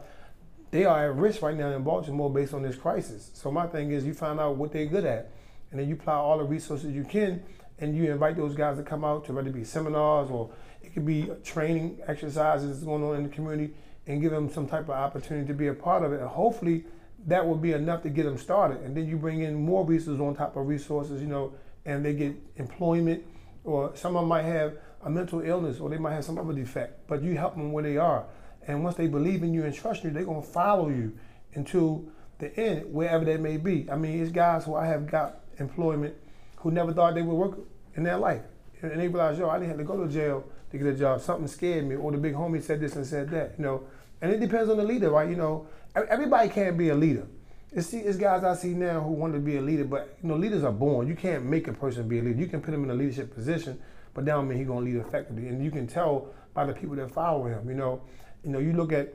They 0.71 0.85
are 0.85 1.05
at 1.05 1.15
risk 1.15 1.41
right 1.41 1.55
now 1.55 1.69
in 1.71 1.83
Baltimore 1.83 2.29
based 2.29 2.53
on 2.53 2.61
this 2.61 2.75
crisis. 2.75 3.31
So 3.33 3.51
my 3.51 3.67
thing 3.67 3.91
is, 3.91 4.05
you 4.05 4.13
find 4.13 4.39
out 4.39 4.57
what 4.57 4.71
they're 4.71 4.85
good 4.85 5.05
at, 5.05 5.31
and 5.71 5.79
then 5.79 5.87
you 5.87 5.95
apply 5.95 6.15
all 6.15 6.37
the 6.37 6.43
resources 6.43 6.93
you 6.93 7.03
can, 7.03 7.41
and 7.79 7.95
you 7.95 8.11
invite 8.11 8.37
those 8.37 8.55
guys 8.55 8.77
to 8.77 8.83
come 8.83 9.03
out 9.03 9.25
to 9.25 9.33
whether 9.33 9.49
it 9.49 9.53
be 9.53 9.63
seminars 9.63 10.29
or 10.29 10.49
it 10.83 10.93
could 10.93 11.05
be 11.05 11.29
training 11.43 11.99
exercises 12.07 12.83
going 12.83 13.03
on 13.03 13.15
in 13.15 13.23
the 13.23 13.29
community, 13.29 13.73
and 14.07 14.21
give 14.21 14.31
them 14.31 14.49
some 14.49 14.67
type 14.67 14.83
of 14.83 14.91
opportunity 14.91 15.47
to 15.47 15.53
be 15.53 15.67
a 15.67 15.73
part 15.73 16.03
of 16.03 16.13
it. 16.13 16.19
And 16.19 16.29
hopefully, 16.29 16.85
that 17.25 17.45
will 17.45 17.55
be 17.55 17.73
enough 17.73 18.03
to 18.03 18.09
get 18.09 18.23
them 18.23 18.37
started. 18.37 18.81
And 18.81 18.95
then 18.95 19.07
you 19.07 19.17
bring 19.17 19.41
in 19.41 19.55
more 19.55 19.85
resources 19.85 20.21
on 20.21 20.35
top 20.35 20.55
of 20.55 20.67
resources, 20.67 21.21
you 21.21 21.27
know, 21.27 21.53
and 21.85 22.05
they 22.05 22.13
get 22.13 22.35
employment, 22.57 23.23
or 23.63 23.95
some 23.95 24.15
of 24.15 24.21
them 24.21 24.29
might 24.29 24.43
have 24.43 24.73
a 25.03 25.09
mental 25.09 25.41
illness, 25.41 25.79
or 25.79 25.89
they 25.89 25.97
might 25.97 26.13
have 26.13 26.25
some 26.25 26.37
other 26.37 26.53
defect. 26.53 27.07
But 27.07 27.21
you 27.21 27.35
help 27.37 27.55
them 27.55 27.71
where 27.71 27.83
they 27.83 27.97
are, 27.97 28.25
and 28.67 28.83
once 28.83 28.95
they 28.95 29.07
believe 29.07 29.43
in 29.43 29.53
you 29.53 29.63
and 29.63 29.73
trust 29.73 30.03
you, 30.03 30.09
they're 30.09 30.25
gonna 30.25 30.41
follow 30.41 30.89
you 30.89 31.13
until 31.53 32.05
the 32.39 32.55
end, 32.59 32.93
wherever 32.93 33.23
that 33.25 33.39
may 33.39 33.57
be. 33.57 33.89
I 33.89 33.95
mean, 33.95 34.21
it's 34.21 34.31
guys 34.31 34.65
who 34.65 34.75
I 34.75 34.85
have 34.87 35.07
got 35.07 35.39
employment 35.59 36.15
who 36.57 36.71
never 36.71 36.91
thought 36.91 37.15
they 37.15 37.21
would 37.21 37.35
work 37.35 37.59
in 37.95 38.03
their 38.03 38.17
life, 38.17 38.41
and 38.81 38.99
they 38.99 39.07
realize, 39.07 39.37
yo, 39.37 39.49
I 39.49 39.57
didn't 39.57 39.69
have 39.69 39.77
to 39.77 39.83
go 39.83 40.03
to 40.03 40.11
jail 40.11 40.43
to 40.71 40.77
get 40.77 40.87
a 40.87 40.93
job. 40.93 41.21
Something 41.21 41.47
scared 41.47 41.87
me, 41.87 41.95
or 41.95 42.11
the 42.11 42.17
big 42.17 42.33
homie 42.33 42.61
said 42.61 42.81
this 42.81 42.95
and 42.95 43.05
said 43.05 43.29
that, 43.29 43.53
you 43.57 43.63
know. 43.63 43.83
And 44.21 44.31
it 44.31 44.39
depends 44.39 44.69
on 44.69 44.77
the 44.77 44.83
leader, 44.83 45.11
right? 45.11 45.29
You 45.29 45.35
know, 45.35 45.67
everybody 45.95 46.49
can't 46.49 46.77
be 46.77 46.89
a 46.89 46.95
leader. 46.95 47.27
It's, 47.71 47.93
it's 47.93 48.17
guys 48.17 48.43
I 48.43 48.55
see 48.55 48.69
now 48.69 49.01
who 49.01 49.11
want 49.11 49.33
to 49.33 49.39
be 49.39 49.57
a 49.57 49.61
leader, 49.61 49.83
but 49.83 50.17
you 50.23 50.29
know, 50.29 50.35
leaders 50.35 50.63
are 50.63 50.71
born. 50.71 51.07
You 51.07 51.15
can't 51.15 51.43
make 51.43 51.67
a 51.67 51.73
person 51.73 52.07
be 52.07 52.19
a 52.19 52.21
leader. 52.21 52.39
You 52.39 52.47
can 52.47 52.61
put 52.61 52.73
him 52.73 52.83
in 52.85 52.89
a 52.89 52.93
leadership 52.93 53.33
position, 53.33 53.79
but 54.13 54.23
that 54.25 54.31
don't 54.31 54.47
mean 54.47 54.57
he's 54.57 54.67
gonna 54.67 54.85
lead 54.85 54.95
effectively. 54.95 55.49
And 55.49 55.63
you 55.63 55.71
can 55.71 55.85
tell 55.85 56.33
by 56.53 56.65
the 56.65 56.73
people 56.73 56.95
that 56.95 57.11
follow 57.11 57.45
him. 57.47 57.67
You 57.67 57.75
know, 57.75 58.01
you 58.43 58.51
know, 58.51 58.59
you 58.59 58.71
look 58.71 58.93
at 58.93 59.13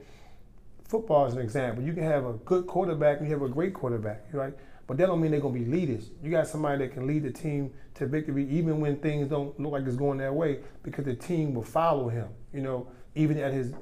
football 0.84 1.24
as 1.24 1.32
an 1.32 1.40
example. 1.40 1.82
You 1.82 1.94
can 1.94 2.02
have 2.02 2.26
a 2.26 2.34
good 2.34 2.66
quarterback 2.66 3.18
and 3.20 3.26
you 3.26 3.32
have 3.32 3.42
a 3.42 3.48
great 3.48 3.72
quarterback, 3.72 4.26
right? 4.32 4.52
But 4.86 4.98
that 4.98 5.06
don't 5.06 5.22
mean 5.22 5.30
they're 5.30 5.40
gonna 5.40 5.54
be 5.54 5.64
leaders. 5.64 6.10
You 6.22 6.30
got 6.30 6.46
somebody 6.46 6.84
that 6.84 6.92
can 6.92 7.06
lead 7.06 7.22
the 7.22 7.30
team 7.30 7.72
to 7.94 8.06
victory 8.06 8.46
even 8.50 8.78
when 8.78 8.96
things 8.98 9.28
don't 9.28 9.58
look 9.58 9.72
like 9.72 9.86
it's 9.86 9.96
going 9.96 10.18
their 10.18 10.34
way, 10.34 10.58
because 10.82 11.06
the 11.06 11.14
team 11.14 11.54
will 11.54 11.62
follow 11.62 12.08
him. 12.08 12.28
You 12.52 12.60
know, 12.60 12.88
even 13.14 13.38
at 13.38 13.54
his 13.54 13.72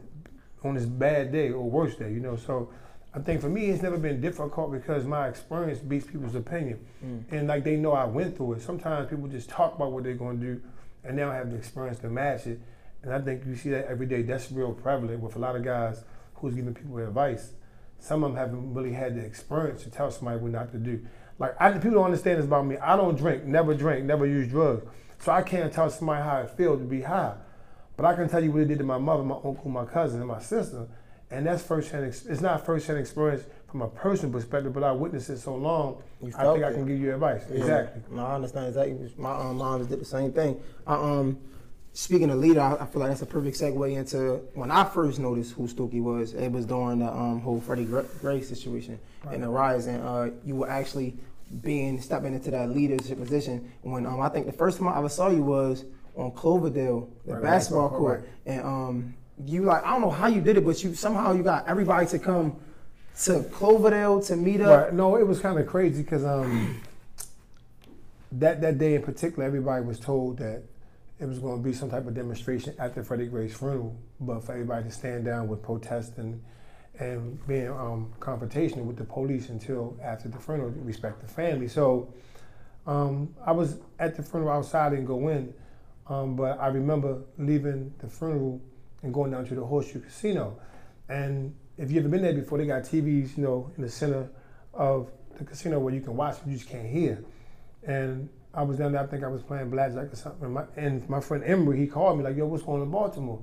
on 0.62 0.76
his 0.76 0.86
bad 0.86 1.32
day 1.32 1.50
or 1.50 1.68
worst 1.68 1.98
day. 1.98 2.12
You 2.12 2.20
know, 2.20 2.36
so. 2.36 2.70
I 3.18 3.20
think 3.22 3.40
for 3.40 3.48
me, 3.48 3.66
it's 3.66 3.82
never 3.82 3.98
been 3.98 4.20
difficult 4.20 4.70
because 4.70 5.04
my 5.04 5.26
experience 5.26 5.80
beats 5.80 6.06
people's 6.06 6.36
opinion. 6.36 6.78
Mm. 7.04 7.24
And 7.32 7.48
like 7.48 7.64
they 7.64 7.74
know 7.74 7.90
I 7.90 8.04
went 8.04 8.36
through 8.36 8.54
it. 8.54 8.62
Sometimes 8.62 9.10
people 9.10 9.26
just 9.26 9.48
talk 9.48 9.74
about 9.74 9.90
what 9.90 10.04
they're 10.04 10.14
going 10.14 10.38
to 10.38 10.46
do 10.46 10.62
and 11.02 11.18
they 11.18 11.22
don't 11.22 11.34
have 11.34 11.50
the 11.50 11.56
experience 11.56 11.98
to 12.00 12.08
match 12.08 12.46
it. 12.46 12.60
And 13.02 13.12
I 13.12 13.20
think 13.20 13.44
you 13.44 13.56
see 13.56 13.70
that 13.70 13.86
every 13.86 14.06
day. 14.06 14.22
That's 14.22 14.52
real 14.52 14.72
prevalent 14.72 15.20
with 15.20 15.34
a 15.34 15.40
lot 15.40 15.56
of 15.56 15.64
guys 15.64 16.04
who's 16.34 16.54
giving 16.54 16.74
people 16.74 16.98
advice. 16.98 17.54
Some 17.98 18.22
of 18.22 18.30
them 18.30 18.38
haven't 18.38 18.72
really 18.72 18.92
had 18.92 19.16
the 19.16 19.24
experience 19.24 19.82
to 19.82 19.90
tell 19.90 20.12
somebody 20.12 20.38
what 20.38 20.52
not 20.52 20.70
to 20.70 20.78
do. 20.78 21.04
Like 21.40 21.60
I, 21.60 21.72
people 21.72 21.92
don't 21.92 22.04
understand 22.04 22.38
this 22.38 22.46
about 22.46 22.66
me. 22.66 22.76
I 22.76 22.96
don't 22.96 23.16
drink, 23.16 23.42
never 23.44 23.74
drink, 23.74 24.04
never 24.04 24.26
use 24.26 24.48
drugs. 24.48 24.86
So 25.18 25.32
I 25.32 25.42
can't 25.42 25.72
tell 25.72 25.90
somebody 25.90 26.22
how 26.22 26.38
it 26.38 26.50
feels 26.50 26.78
to 26.78 26.84
be 26.84 27.02
high. 27.02 27.34
But 27.96 28.06
I 28.06 28.14
can 28.14 28.28
tell 28.28 28.44
you 28.44 28.52
what 28.52 28.62
it 28.62 28.68
did 28.68 28.78
to 28.78 28.84
my 28.84 28.98
mother, 28.98 29.24
my 29.24 29.34
uncle, 29.34 29.68
my 29.70 29.86
cousin, 29.86 30.20
and 30.20 30.28
my 30.28 30.38
sister 30.38 30.86
and 31.30 31.46
that's 31.46 31.62
firsthand. 31.62 32.04
It's 32.04 32.40
not 32.40 32.64
firsthand 32.64 32.98
experience 32.98 33.44
from 33.70 33.82
a 33.82 33.88
personal 33.88 34.32
perspective, 34.32 34.72
but 34.72 34.82
I 34.82 34.92
witnessed 34.92 35.28
it 35.30 35.38
so 35.38 35.54
long. 35.54 36.02
I 36.22 36.44
think 36.44 36.58
it. 36.58 36.64
I 36.64 36.72
can 36.72 36.86
give 36.86 36.98
you 36.98 37.14
advice. 37.14 37.42
Yeah. 37.50 37.58
Exactly. 37.58 38.02
No, 38.16 38.26
I 38.26 38.34
understand 38.34 38.68
exactly. 38.68 39.12
My 39.18 39.34
um, 39.34 39.58
mom 39.58 39.84
did 39.86 40.00
the 40.00 40.04
same 40.04 40.32
thing. 40.32 40.60
I, 40.86 40.94
um, 40.94 41.38
speaking 41.92 42.30
of 42.30 42.38
leader, 42.38 42.60
I, 42.60 42.76
I, 42.76 42.86
feel 42.86 43.00
like 43.00 43.10
that's 43.10 43.22
a 43.22 43.26
perfect 43.26 43.58
segue 43.58 43.94
into 43.94 44.40
when 44.54 44.70
I 44.70 44.84
first 44.84 45.18
noticed 45.18 45.52
who 45.52 45.68
Stokey 45.68 46.02
was. 46.02 46.32
It 46.32 46.50
was 46.50 46.64
during 46.64 47.00
the 47.00 47.12
um, 47.12 47.40
whole 47.40 47.60
Freddie 47.60 47.84
Gray 47.84 48.40
situation 48.40 48.98
right. 49.24 49.34
and 49.34 49.42
the 49.42 49.48
rise, 49.48 49.86
and 49.86 50.02
uh, 50.02 50.30
you 50.44 50.56
were 50.56 50.70
actually 50.70 51.16
being 51.62 52.00
stepping 52.00 52.34
into 52.34 52.50
that 52.50 52.70
leadership 52.70 53.18
position. 53.18 53.70
When 53.82 54.06
um, 54.06 54.20
I 54.20 54.30
think 54.30 54.46
the 54.46 54.52
first 54.52 54.78
time 54.78 54.88
I 54.88 54.96
ever 54.96 55.08
saw 55.10 55.28
you 55.28 55.42
was 55.42 55.84
on 56.16 56.30
Cloverdale, 56.32 57.10
the 57.26 57.34
right, 57.34 57.42
basketball 57.42 57.90
right, 57.90 57.98
court, 57.98 58.28
and 58.46 58.62
um, 58.62 59.14
you 59.44 59.62
like 59.62 59.84
I 59.84 59.90
don't 59.92 60.00
know 60.00 60.10
how 60.10 60.26
you 60.28 60.40
did 60.40 60.56
it, 60.56 60.64
but 60.64 60.82
you 60.82 60.94
somehow 60.94 61.32
you 61.32 61.42
got 61.42 61.68
everybody 61.68 62.06
to 62.08 62.18
come 62.18 62.56
to 63.24 63.42
Cloverdale 63.44 64.22
to 64.22 64.36
meet 64.36 64.60
up. 64.60 64.84
Right. 64.84 64.94
No, 64.94 65.16
it 65.16 65.26
was 65.26 65.40
kind 65.40 65.58
of 65.58 65.66
crazy 65.66 66.02
because 66.02 66.24
um, 66.24 66.80
that 68.32 68.60
that 68.60 68.78
day 68.78 68.94
in 68.94 69.02
particular, 69.02 69.44
everybody 69.44 69.84
was 69.84 69.98
told 69.98 70.38
that 70.38 70.62
it 71.18 71.26
was 71.26 71.38
going 71.38 71.60
to 71.60 71.68
be 71.68 71.74
some 71.74 71.90
type 71.90 72.06
of 72.06 72.14
demonstration 72.14 72.74
after 72.78 73.02
Freddie 73.02 73.26
Gray's 73.26 73.56
funeral, 73.56 73.96
but 74.20 74.44
for 74.44 74.52
everybody 74.52 74.84
to 74.84 74.90
stand 74.90 75.24
down 75.24 75.48
with 75.48 75.62
protesting 75.62 76.40
and 77.00 77.46
being 77.46 77.68
um, 77.68 78.12
confrontational 78.20 78.84
with 78.84 78.96
the 78.96 79.04
police 79.04 79.48
until 79.48 79.96
after 80.02 80.28
the 80.28 80.38
funeral 80.38 80.70
respect 80.70 81.20
the 81.20 81.28
family. 81.28 81.68
So 81.68 82.12
um, 82.86 83.34
I 83.44 83.52
was 83.52 83.78
at 83.98 84.16
the 84.16 84.22
funeral 84.22 84.52
outside 84.52 84.92
and 84.92 85.06
go 85.06 85.28
in, 85.28 85.52
um, 86.08 86.36
but 86.36 86.58
I 86.60 86.68
remember 86.68 87.22
leaving 87.36 87.92
the 87.98 88.08
funeral 88.08 88.60
and 89.02 89.14
going 89.14 89.30
down 89.30 89.44
to 89.46 89.54
the 89.54 89.64
Horseshoe 89.64 90.00
Casino. 90.00 90.58
And 91.08 91.54
if 91.76 91.90
you've 91.90 92.04
ever 92.04 92.10
been 92.10 92.22
there 92.22 92.34
before, 92.34 92.58
they 92.58 92.66
got 92.66 92.82
TVs, 92.82 93.36
you 93.36 93.44
know, 93.44 93.70
in 93.76 93.82
the 93.82 93.88
center 93.88 94.28
of 94.74 95.10
the 95.38 95.44
casino 95.44 95.78
where 95.78 95.94
you 95.94 96.00
can 96.00 96.16
watch, 96.16 96.38
but 96.38 96.48
you 96.48 96.56
just 96.56 96.68
can't 96.68 96.86
hear. 96.86 97.22
And 97.86 98.28
I 98.52 98.62
was 98.62 98.78
down 98.78 98.92
there, 98.92 99.02
I 99.02 99.06
think 99.06 99.22
I 99.22 99.28
was 99.28 99.42
playing 99.42 99.70
blackjack 99.70 100.12
or 100.12 100.16
something. 100.16 100.44
And 100.44 100.54
my, 100.54 100.64
and 100.76 101.08
my 101.08 101.20
friend 101.20 101.44
Emory, 101.44 101.78
he 101.78 101.86
called 101.86 102.18
me 102.18 102.24
like, 102.24 102.36
yo, 102.36 102.46
what's 102.46 102.64
going 102.64 102.80
on 102.80 102.86
in 102.86 102.92
Baltimore? 102.92 103.42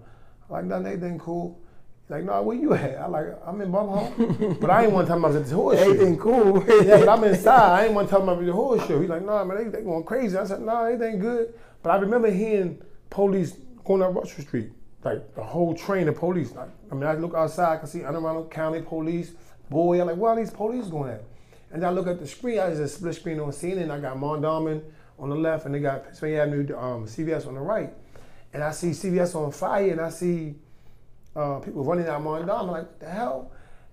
I'm 0.50 0.54
like, 0.54 0.65
nothing, 0.65 0.88
anything 0.88 1.20
cool. 1.20 1.60
He's 2.04 2.12
like, 2.12 2.24
no, 2.26 2.41
where 2.44 2.58
you 2.58 2.74
at? 2.74 3.00
I 3.00 3.08
like, 3.08 3.28
I'm 3.46 3.62
in 3.62 3.72
Baltimore. 3.72 4.56
but 4.62 4.70
I 4.70 4.84
ain't 4.84 4.91
one 4.91 5.08
time 5.08 5.24
I 5.24 5.30
was 5.30 5.38
at 5.38 5.46
the 5.48 5.56
horseshoe. 5.56 5.89
Anything 5.89 6.18
cool. 6.18 6.63
yeah, 6.86 6.98
but 6.98 7.10
I'm 7.10 7.24
inside. 7.24 7.80
I 7.80 7.86
ain't 7.86 7.94
one 7.94 8.08
time 8.08 8.30
I 8.30 8.34
was 8.34 8.41
at 8.41 8.46
the 8.48 8.54
horseshoe. 8.54 9.00
He's 9.00 9.10
like, 9.10 9.22
no, 9.22 9.38
nah, 9.38 9.46
man, 9.46 9.72
they, 9.72 9.78
they 9.78 9.84
going 9.84 10.04
crazy. 10.04 10.38
I 10.38 10.46
said, 10.46 10.60
no, 10.60 10.65
nah, 10.65 10.86
anything 10.86 11.20
good. 11.20 11.54
But 11.82 11.91
I 11.91 11.96
remember 11.98 12.30
hearing 12.30 12.82
police 13.10 13.54
going 13.84 14.02
up 14.02 14.13
Russell 14.13 14.44
Street 14.44 14.72
like 15.06 15.36
the 15.36 15.44
whole 15.44 15.76
train 15.76 16.08
of 16.08 16.15
police. 16.15 16.54
Like, 16.54 16.70
I 16.91 16.96
mean, 16.96 17.04
I 17.04 17.13
look 17.13 17.36
outside, 17.36 17.76
I 17.76 17.78
can 17.78 17.88
see 17.88 18.04
Anne 18.04 18.15
Arundel 18.15 18.48
County 18.48 18.82
police. 18.82 19.32
Boy, 19.70 20.02
I'm 20.02 20.08
like, 20.08 20.18
where 20.18 20.32
are 20.32 20.36
these 20.36 20.50
police 20.50 20.88
going 20.88 21.13
at? 21.13 21.24
And 21.72 21.86
I 21.86 21.91
look 21.91 22.08
at 22.08 22.20
the 22.20 22.28
screen, 22.28 22.60
I 22.60 22.70
just 22.70 22.82
a 22.82 22.88
split 22.88 23.15
screen 23.15 23.39
on 23.39 23.50
CNN. 23.50 23.91
I 23.91 24.00
got 24.00 24.18
Mondawmin 24.18 24.82
on 25.20 25.30
the 25.30 25.36
left, 25.36 25.65
and 25.65 25.76
they 25.76 25.80
got 25.80 26.04
Pennsylvania 26.04 26.41
Avenue, 26.41 26.78
um, 26.78 27.06
CVS 27.06 27.48
on 27.48 27.54
the 27.54 27.60
right. 27.60 27.94
And 28.54 28.63
I 28.63 28.72
see 28.72 28.89
CVS 28.89 29.36
on 29.36 29.52
fire, 29.52 29.91
and 29.91 30.02
I 30.02 30.10
see 30.10 30.56
uh, 31.36 31.60
people 31.60 31.84
running 31.84 32.08
out 32.08 32.22
Mondawmin. 32.22 32.62
I'm 32.62 32.68
like, 32.68 32.84
what 32.84 33.00
the 33.00 33.10
hell? 33.10 33.52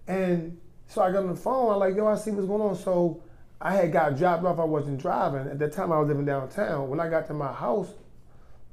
And 0.08 0.58
so 0.86 1.02
I 1.02 1.12
got 1.12 1.24
on 1.24 1.28
the 1.28 1.36
phone. 1.36 1.72
I'm 1.74 1.78
like, 1.78 1.94
yo, 1.94 2.06
I 2.06 2.16
see 2.16 2.30
what's 2.30 2.46
going 2.46 2.62
on. 2.62 2.76
So 2.76 3.22
I 3.60 3.74
had 3.74 3.92
got 3.92 4.16
dropped 4.16 4.44
off. 4.44 4.58
I 4.58 4.64
wasn't 4.64 5.00
driving. 5.00 5.48
At 5.48 5.58
that 5.58 5.72
time, 5.72 5.92
I 5.92 5.98
was 5.98 6.08
living 6.08 6.24
downtown. 6.24 6.88
When 6.88 7.00
I 7.00 7.08
got 7.08 7.26
to 7.28 7.34
my 7.34 7.52
house, 7.52 7.88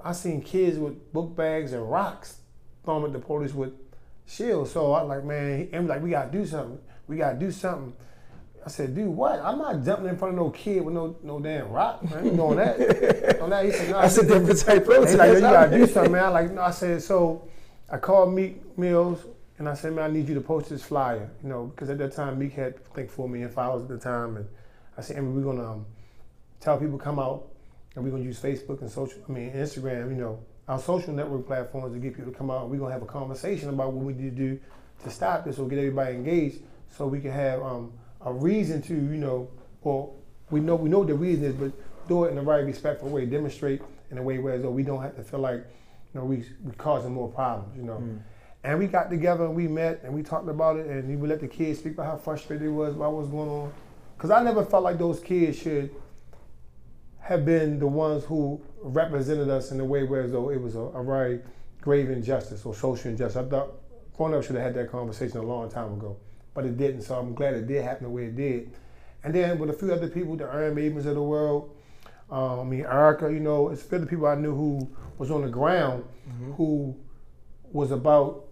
I 0.03 0.13
seen 0.13 0.41
kids 0.41 0.77
with 0.77 1.11
book 1.11 1.35
bags 1.35 1.73
and 1.73 1.89
rocks 1.89 2.37
throwing 2.83 3.05
at 3.05 3.13
the 3.13 3.19
police 3.19 3.53
with 3.53 3.73
shields. 4.27 4.71
So 4.71 4.93
I 4.93 5.01
like, 5.01 5.23
man, 5.23 5.69
I'm 5.73 5.87
like, 5.87 6.01
we 6.01 6.11
gotta 6.11 6.31
do 6.31 6.45
something. 6.45 6.79
We 7.07 7.17
gotta 7.17 7.37
do 7.37 7.51
something. 7.51 7.93
I 8.65 8.69
said, 8.69 8.93
dude, 8.93 9.07
what? 9.07 9.39
I'm 9.39 9.57
not 9.57 9.83
jumping 9.83 10.07
in 10.07 10.17
front 10.17 10.33
of 10.33 10.39
no 10.39 10.49
kid 10.49 10.83
with 10.83 10.93
no 10.93 11.17
no 11.23 11.39
damn 11.39 11.69
rock. 11.69 12.03
Man. 12.03 12.13
I 12.13 12.27
ain't 12.27 12.35
doing 12.35 12.57
that. 12.57 13.39
on 13.41 13.49
that, 13.49 13.65
he 13.65 13.71
said, 13.71 13.89
no. 13.89 14.01
That's 14.01 14.17
a 14.17 14.25
different 14.25 14.59
type 14.59 14.87
of 14.87 15.03
He's 15.03 15.15
like, 15.15 15.33
you 15.33 15.39
gotta 15.41 15.77
do 15.77 15.87
something, 15.87 16.11
man. 16.11 16.25
I 16.25 16.29
like, 16.29 16.51
no. 16.51 16.61
I 16.61 16.71
said, 16.71 17.01
so 17.01 17.47
I 17.89 17.97
called 17.97 18.33
Meek 18.33 18.77
Mills 18.77 19.25
and 19.57 19.67
I 19.67 19.73
said, 19.73 19.93
man, 19.93 20.09
I 20.09 20.13
need 20.13 20.27
you 20.27 20.35
to 20.35 20.41
post 20.41 20.69
this 20.69 20.83
flyer, 20.83 21.29
you 21.43 21.49
know, 21.49 21.65
because 21.65 21.89
at 21.89 21.97
that 21.97 22.13
time 22.13 22.39
Meek 22.39 22.53
had 22.53 22.75
I 22.91 22.95
think 22.95 23.09
four 23.09 23.27
million 23.27 23.49
followers 23.49 23.83
at 23.83 23.89
the 23.89 23.97
time, 23.97 24.37
and 24.37 24.47
I 24.97 25.01
said, 25.01 25.21
we're 25.21 25.41
gonna 25.41 25.73
um, 25.73 25.85
tell 26.59 26.77
people 26.77 26.97
come 26.97 27.19
out 27.19 27.48
and 27.95 28.03
we're 28.03 28.11
gonna 28.11 28.23
use 28.23 28.39
Facebook 28.39 28.81
and 28.81 28.89
social, 28.89 29.19
I 29.27 29.31
mean 29.31 29.51
Instagram, 29.51 30.09
you 30.09 30.21
know, 30.21 30.39
our 30.67 30.79
social 30.79 31.13
network 31.13 31.47
platforms 31.47 31.93
to 31.93 31.99
get 31.99 32.15
people 32.15 32.31
to 32.31 32.37
come 32.37 32.51
out. 32.51 32.69
We're 32.69 32.77
gonna 32.77 32.93
have 32.93 33.01
a 33.01 33.07
conversation 33.07 33.69
about 33.69 33.93
what 33.93 34.05
we 34.05 34.13
need 34.13 34.35
to 34.35 34.35
do 34.35 34.59
to 35.03 35.09
stop 35.09 35.45
this 35.45 35.57
or 35.57 35.67
get 35.67 35.79
everybody 35.79 36.15
engaged, 36.15 36.59
so 36.95 37.07
we 37.07 37.19
can 37.19 37.31
have 37.31 37.61
um, 37.61 37.91
a 38.21 38.31
reason 38.31 38.81
to, 38.83 38.93
you 38.93 39.17
know, 39.17 39.49
or 39.81 40.13
we 40.51 40.59
know 40.59 40.75
we 40.75 40.89
know 40.89 41.03
the 41.03 41.13
reason 41.13 41.45
is, 41.45 41.55
but 41.55 41.71
do 42.07 42.25
it 42.25 42.29
in 42.29 42.35
the 42.35 42.41
right 42.41 42.65
respectful 42.65 43.09
way, 43.09 43.25
demonstrate 43.25 43.81
in 44.11 44.17
a 44.17 44.21
way 44.21 44.39
where 44.39 44.55
as 44.55 44.61
though 44.61 44.71
we 44.71 44.83
don't 44.83 45.01
have 45.01 45.15
to 45.15 45.23
feel 45.23 45.39
like, 45.39 45.65
you 46.13 46.19
know, 46.19 46.25
we 46.25 46.43
we 46.63 46.71
causing 46.77 47.13
more 47.13 47.29
problems, 47.29 47.75
you 47.75 47.83
know. 47.83 47.97
Mm. 47.97 48.19
And 48.63 48.77
we 48.77 48.87
got 48.87 49.09
together 49.09 49.45
and 49.45 49.55
we 49.55 49.67
met 49.67 50.01
and 50.03 50.13
we 50.13 50.21
talked 50.21 50.49
about 50.49 50.75
it 50.75 50.87
and 50.87 51.19
we 51.19 51.27
let 51.27 51.39
the 51.39 51.47
kids 51.47 51.79
speak 51.79 51.93
about 51.93 52.07
how 52.07 52.17
frustrated 52.17 52.67
it 52.67 52.71
was 52.71 52.93
about 52.93 53.13
what's 53.13 53.29
going 53.29 53.49
on. 53.49 53.71
Cause 54.17 54.31
I 54.31 54.43
never 54.43 54.65
felt 54.65 54.83
like 54.83 54.97
those 54.97 55.21
kids 55.21 55.57
should 55.57 55.95
have 57.29 57.45
been 57.45 57.77
the 57.77 57.85
ones 57.85 58.25
who 58.25 58.59
represented 58.81 59.49
us 59.51 59.71
in 59.71 59.79
a 59.79 59.85
way 59.85 60.01
where 60.03 60.27
though 60.27 60.49
it 60.49 60.59
was 60.59 60.73
a, 60.75 60.79
a 60.79 61.03
very 61.03 61.39
grave 61.79 62.09
injustice 62.09 62.65
or 62.65 62.73
social 62.73 63.11
injustice. 63.11 63.37
I 63.37 63.47
thought 63.47 63.69
growing 64.17 64.33
up 64.33 64.43
should 64.43 64.55
have 64.55 64.65
had 64.65 64.73
that 64.73 64.91
conversation 64.91 65.37
a 65.37 65.43
long 65.43 65.69
time 65.69 65.93
ago, 65.93 66.17
but 66.55 66.65
it 66.65 66.75
didn't. 66.75 67.03
So 67.03 67.13
I'm 67.19 67.35
glad 67.35 67.53
it 67.53 67.67
did 67.67 67.83
happen 67.83 68.05
the 68.05 68.09
way 68.09 68.23
it 68.25 68.35
did. 68.35 68.71
And 69.23 69.35
then 69.35 69.59
with 69.59 69.69
a 69.69 69.73
few 69.73 69.93
other 69.93 70.07
people, 70.09 70.37
the 70.37 70.45
Iron 70.45 70.73
Maidens 70.73 71.05
of 71.05 71.13
the 71.13 71.21
world, 71.21 71.75
um, 72.31 72.61
I 72.61 72.63
mean 72.63 72.81
Erica, 72.85 73.31
you 73.31 73.39
know, 73.39 73.69
it's 73.69 73.83
a 73.83 73.85
few 73.85 73.97
other 73.99 74.07
people 74.07 74.25
I 74.25 74.33
knew 74.33 74.55
who 74.55 74.89
was 75.19 75.29
on 75.29 75.43
the 75.43 75.49
ground, 75.49 76.03
Mm-hmm. 76.29 76.53
who 76.53 76.95
was 77.71 77.91
about 77.91 78.45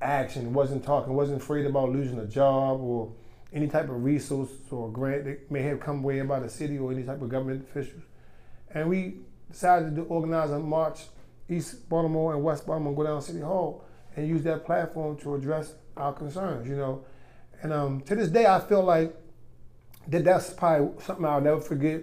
action, 0.00 0.52
wasn't 0.54 0.82
talking, 0.84 1.12
wasn't 1.14 1.42
afraid 1.42 1.66
about 1.66 1.90
losing 1.90 2.18
a 2.18 2.26
job 2.26 2.80
or 2.80 3.12
any 3.52 3.68
type 3.68 3.88
of 3.88 4.02
resource 4.02 4.50
or 4.70 4.90
grant 4.90 5.24
that 5.24 5.50
may 5.50 5.62
have 5.62 5.80
come 5.80 6.02
way 6.02 6.20
by 6.22 6.40
the 6.40 6.48
city 6.48 6.76
or 6.78 6.90
any 6.92 7.02
type 7.02 7.22
of 7.22 7.28
government 7.28 7.62
officials. 7.68 8.02
And 8.74 8.88
we 8.88 9.18
decided 9.50 9.94
to 9.96 10.02
organize 10.02 10.50
a 10.50 10.58
march 10.58 11.00
East 11.48 11.88
Baltimore 11.88 12.34
and 12.34 12.42
West 12.42 12.66
Baltimore, 12.66 12.94
go 12.94 13.04
down 13.04 13.22
City 13.22 13.40
Hall 13.40 13.84
and 14.16 14.28
use 14.28 14.42
that 14.42 14.64
platform 14.64 15.16
to 15.18 15.34
address 15.34 15.74
our 15.96 16.12
concerns, 16.12 16.68
you 16.68 16.76
know. 16.76 17.04
And 17.62 17.72
um, 17.72 18.00
to 18.02 18.14
this 18.14 18.28
day, 18.28 18.46
I 18.46 18.60
feel 18.60 18.82
like 18.82 19.14
that 20.08 20.24
that's 20.24 20.50
probably 20.50 21.02
something 21.02 21.24
I'll 21.24 21.40
never 21.40 21.60
forget. 21.60 22.02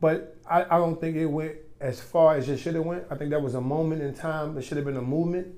But 0.00 0.36
I, 0.48 0.64
I 0.64 0.78
don't 0.78 1.00
think 1.00 1.16
it 1.16 1.26
went 1.26 1.56
as 1.80 2.00
far 2.00 2.36
as 2.36 2.48
it 2.48 2.58
should 2.58 2.74
have 2.74 2.84
went. 2.84 3.04
I 3.10 3.14
think 3.16 3.30
that 3.30 3.42
was 3.42 3.54
a 3.54 3.60
moment 3.60 4.02
in 4.02 4.14
time 4.14 4.54
that 4.54 4.62
should 4.62 4.76
have 4.76 4.86
been 4.86 4.96
a 4.96 5.02
movement, 5.02 5.48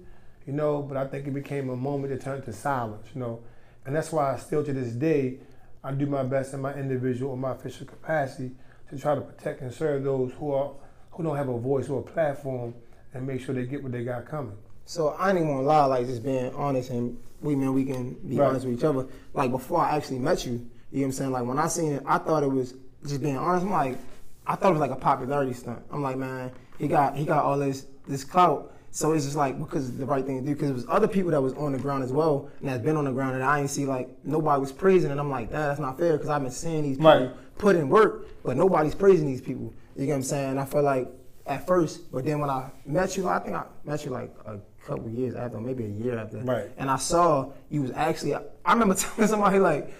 you 0.46 0.52
know. 0.52 0.82
But 0.82 0.96
I 0.96 1.06
think 1.06 1.26
it 1.26 1.34
became 1.34 1.68
a 1.70 1.76
moment 1.76 2.12
that 2.12 2.22
turned 2.22 2.44
to 2.44 2.52
silence, 2.52 3.08
you 3.14 3.20
know. 3.20 3.40
And 3.84 3.96
that's 3.96 4.12
why 4.12 4.34
I 4.34 4.36
still 4.36 4.64
to 4.64 4.72
this 4.72 4.92
day, 4.92 5.38
I 5.82 5.92
do 5.92 6.06
my 6.06 6.22
best 6.22 6.52
in 6.54 6.60
my 6.60 6.74
individual 6.74 7.32
or 7.32 7.36
my 7.36 7.52
official 7.52 7.86
capacity 7.86 8.52
to 8.90 8.98
try 8.98 9.14
to 9.14 9.20
protect 9.20 9.60
and 9.60 9.72
serve 9.72 10.04
those 10.04 10.32
who 10.32 10.52
are 10.52 10.70
who 11.12 11.22
don't 11.24 11.36
have 11.36 11.48
a 11.48 11.58
voice 11.58 11.88
or 11.88 12.00
a 12.00 12.02
platform 12.02 12.74
and 13.14 13.26
make 13.26 13.40
sure 13.40 13.54
they 13.54 13.64
get 13.66 13.82
what 13.82 13.92
they 13.92 14.04
got 14.04 14.24
coming. 14.26 14.56
So 14.84 15.08
I 15.10 15.30
ain't 15.30 15.38
even 15.38 15.48
gonna 15.48 15.62
lie, 15.62 15.84
like 15.84 16.06
just 16.06 16.22
being 16.22 16.52
honest 16.54 16.90
and 16.90 17.18
we 17.42 17.54
man, 17.54 17.72
we 17.74 17.84
can 17.84 18.14
be 18.28 18.36
Right. 18.36 18.48
honest 18.48 18.66
with 18.66 18.78
each 18.78 18.84
other. 18.84 19.06
Like 19.34 19.50
before 19.50 19.80
I 19.80 19.96
actually 19.96 20.18
met 20.20 20.46
you, 20.46 20.52
you 20.52 20.58
know 20.60 20.68
what 21.00 21.04
I'm 21.06 21.12
saying? 21.12 21.30
Like 21.32 21.44
when 21.46 21.58
I 21.58 21.68
seen 21.68 21.92
it, 21.92 22.02
I 22.06 22.18
thought 22.18 22.42
it 22.42 22.50
was 22.50 22.74
just 23.06 23.22
being 23.22 23.36
honest. 23.36 23.64
I'm 23.66 23.72
like, 23.72 23.98
I 24.46 24.54
thought 24.54 24.70
it 24.70 24.78
was 24.78 24.80
like 24.80 24.90
a 24.90 24.96
popularity 24.96 25.52
stunt. 25.52 25.80
I'm 25.92 26.02
like, 26.02 26.16
man, 26.16 26.50
he 26.78 26.88
got 26.88 27.16
he 27.16 27.24
got 27.24 27.44
all 27.44 27.58
this 27.58 27.86
this 28.06 28.24
clout. 28.24 28.72
So 28.90 29.12
it's 29.12 29.24
just 29.26 29.36
like 29.36 29.58
because 29.58 29.88
it's 29.90 29.98
the 29.98 30.06
right 30.06 30.24
thing 30.24 30.40
to 30.40 30.46
do. 30.46 30.54
Because 30.54 30.70
it 30.70 30.74
was 30.74 30.86
other 30.88 31.06
people 31.06 31.30
that 31.32 31.42
was 31.42 31.52
on 31.54 31.72
the 31.72 31.78
ground 31.78 32.02
as 32.02 32.10
well, 32.12 32.48
and 32.60 32.68
that's 32.70 32.82
been 32.82 32.96
on 32.96 33.04
the 33.04 33.12
ground, 33.12 33.34
and 33.34 33.44
I 33.44 33.60
ain't 33.60 33.68
see 33.70 33.84
like 33.84 34.08
nobody 34.24 34.58
was 34.60 34.72
praising. 34.72 35.10
And 35.10 35.20
I'm 35.20 35.30
like, 35.30 35.52
"Nah, 35.52 35.66
that's 35.68 35.78
not 35.78 35.98
fair. 35.98 36.12
Because 36.14 36.30
I've 36.30 36.42
been 36.42 36.50
seeing 36.50 36.82
these 36.84 36.96
people 36.96 37.10
Right. 37.26 37.30
Put 37.58 37.76
in 37.76 37.88
work, 37.88 38.26
but 38.44 38.56
nobody's 38.56 38.94
praising 38.94 39.26
these 39.26 39.40
people. 39.40 39.74
You 39.96 40.06
get 40.06 40.12
what 40.12 40.16
I'm 40.16 40.22
saying? 40.22 40.58
I 40.58 40.64
feel 40.64 40.82
like 40.82 41.08
at 41.46 41.66
first, 41.66 42.10
but 42.12 42.24
then 42.24 42.38
when 42.38 42.50
I 42.50 42.70
met 42.86 43.16
you, 43.16 43.28
I 43.28 43.38
think 43.38 43.56
I 43.56 43.64
met 43.84 44.04
you 44.04 44.10
like 44.10 44.34
a 44.46 44.58
couple 44.86 45.10
years 45.10 45.34
after, 45.34 45.60
maybe 45.60 45.84
a 45.84 45.88
year 45.88 46.18
after. 46.18 46.38
Right. 46.38 46.70
And 46.76 46.90
I 46.90 46.96
saw 46.96 47.52
you 47.70 47.82
was 47.82 47.90
actually. 47.92 48.34
I 48.34 48.72
remember 48.72 48.94
telling 48.94 49.28
somebody 49.28 49.58
like, 49.58 49.92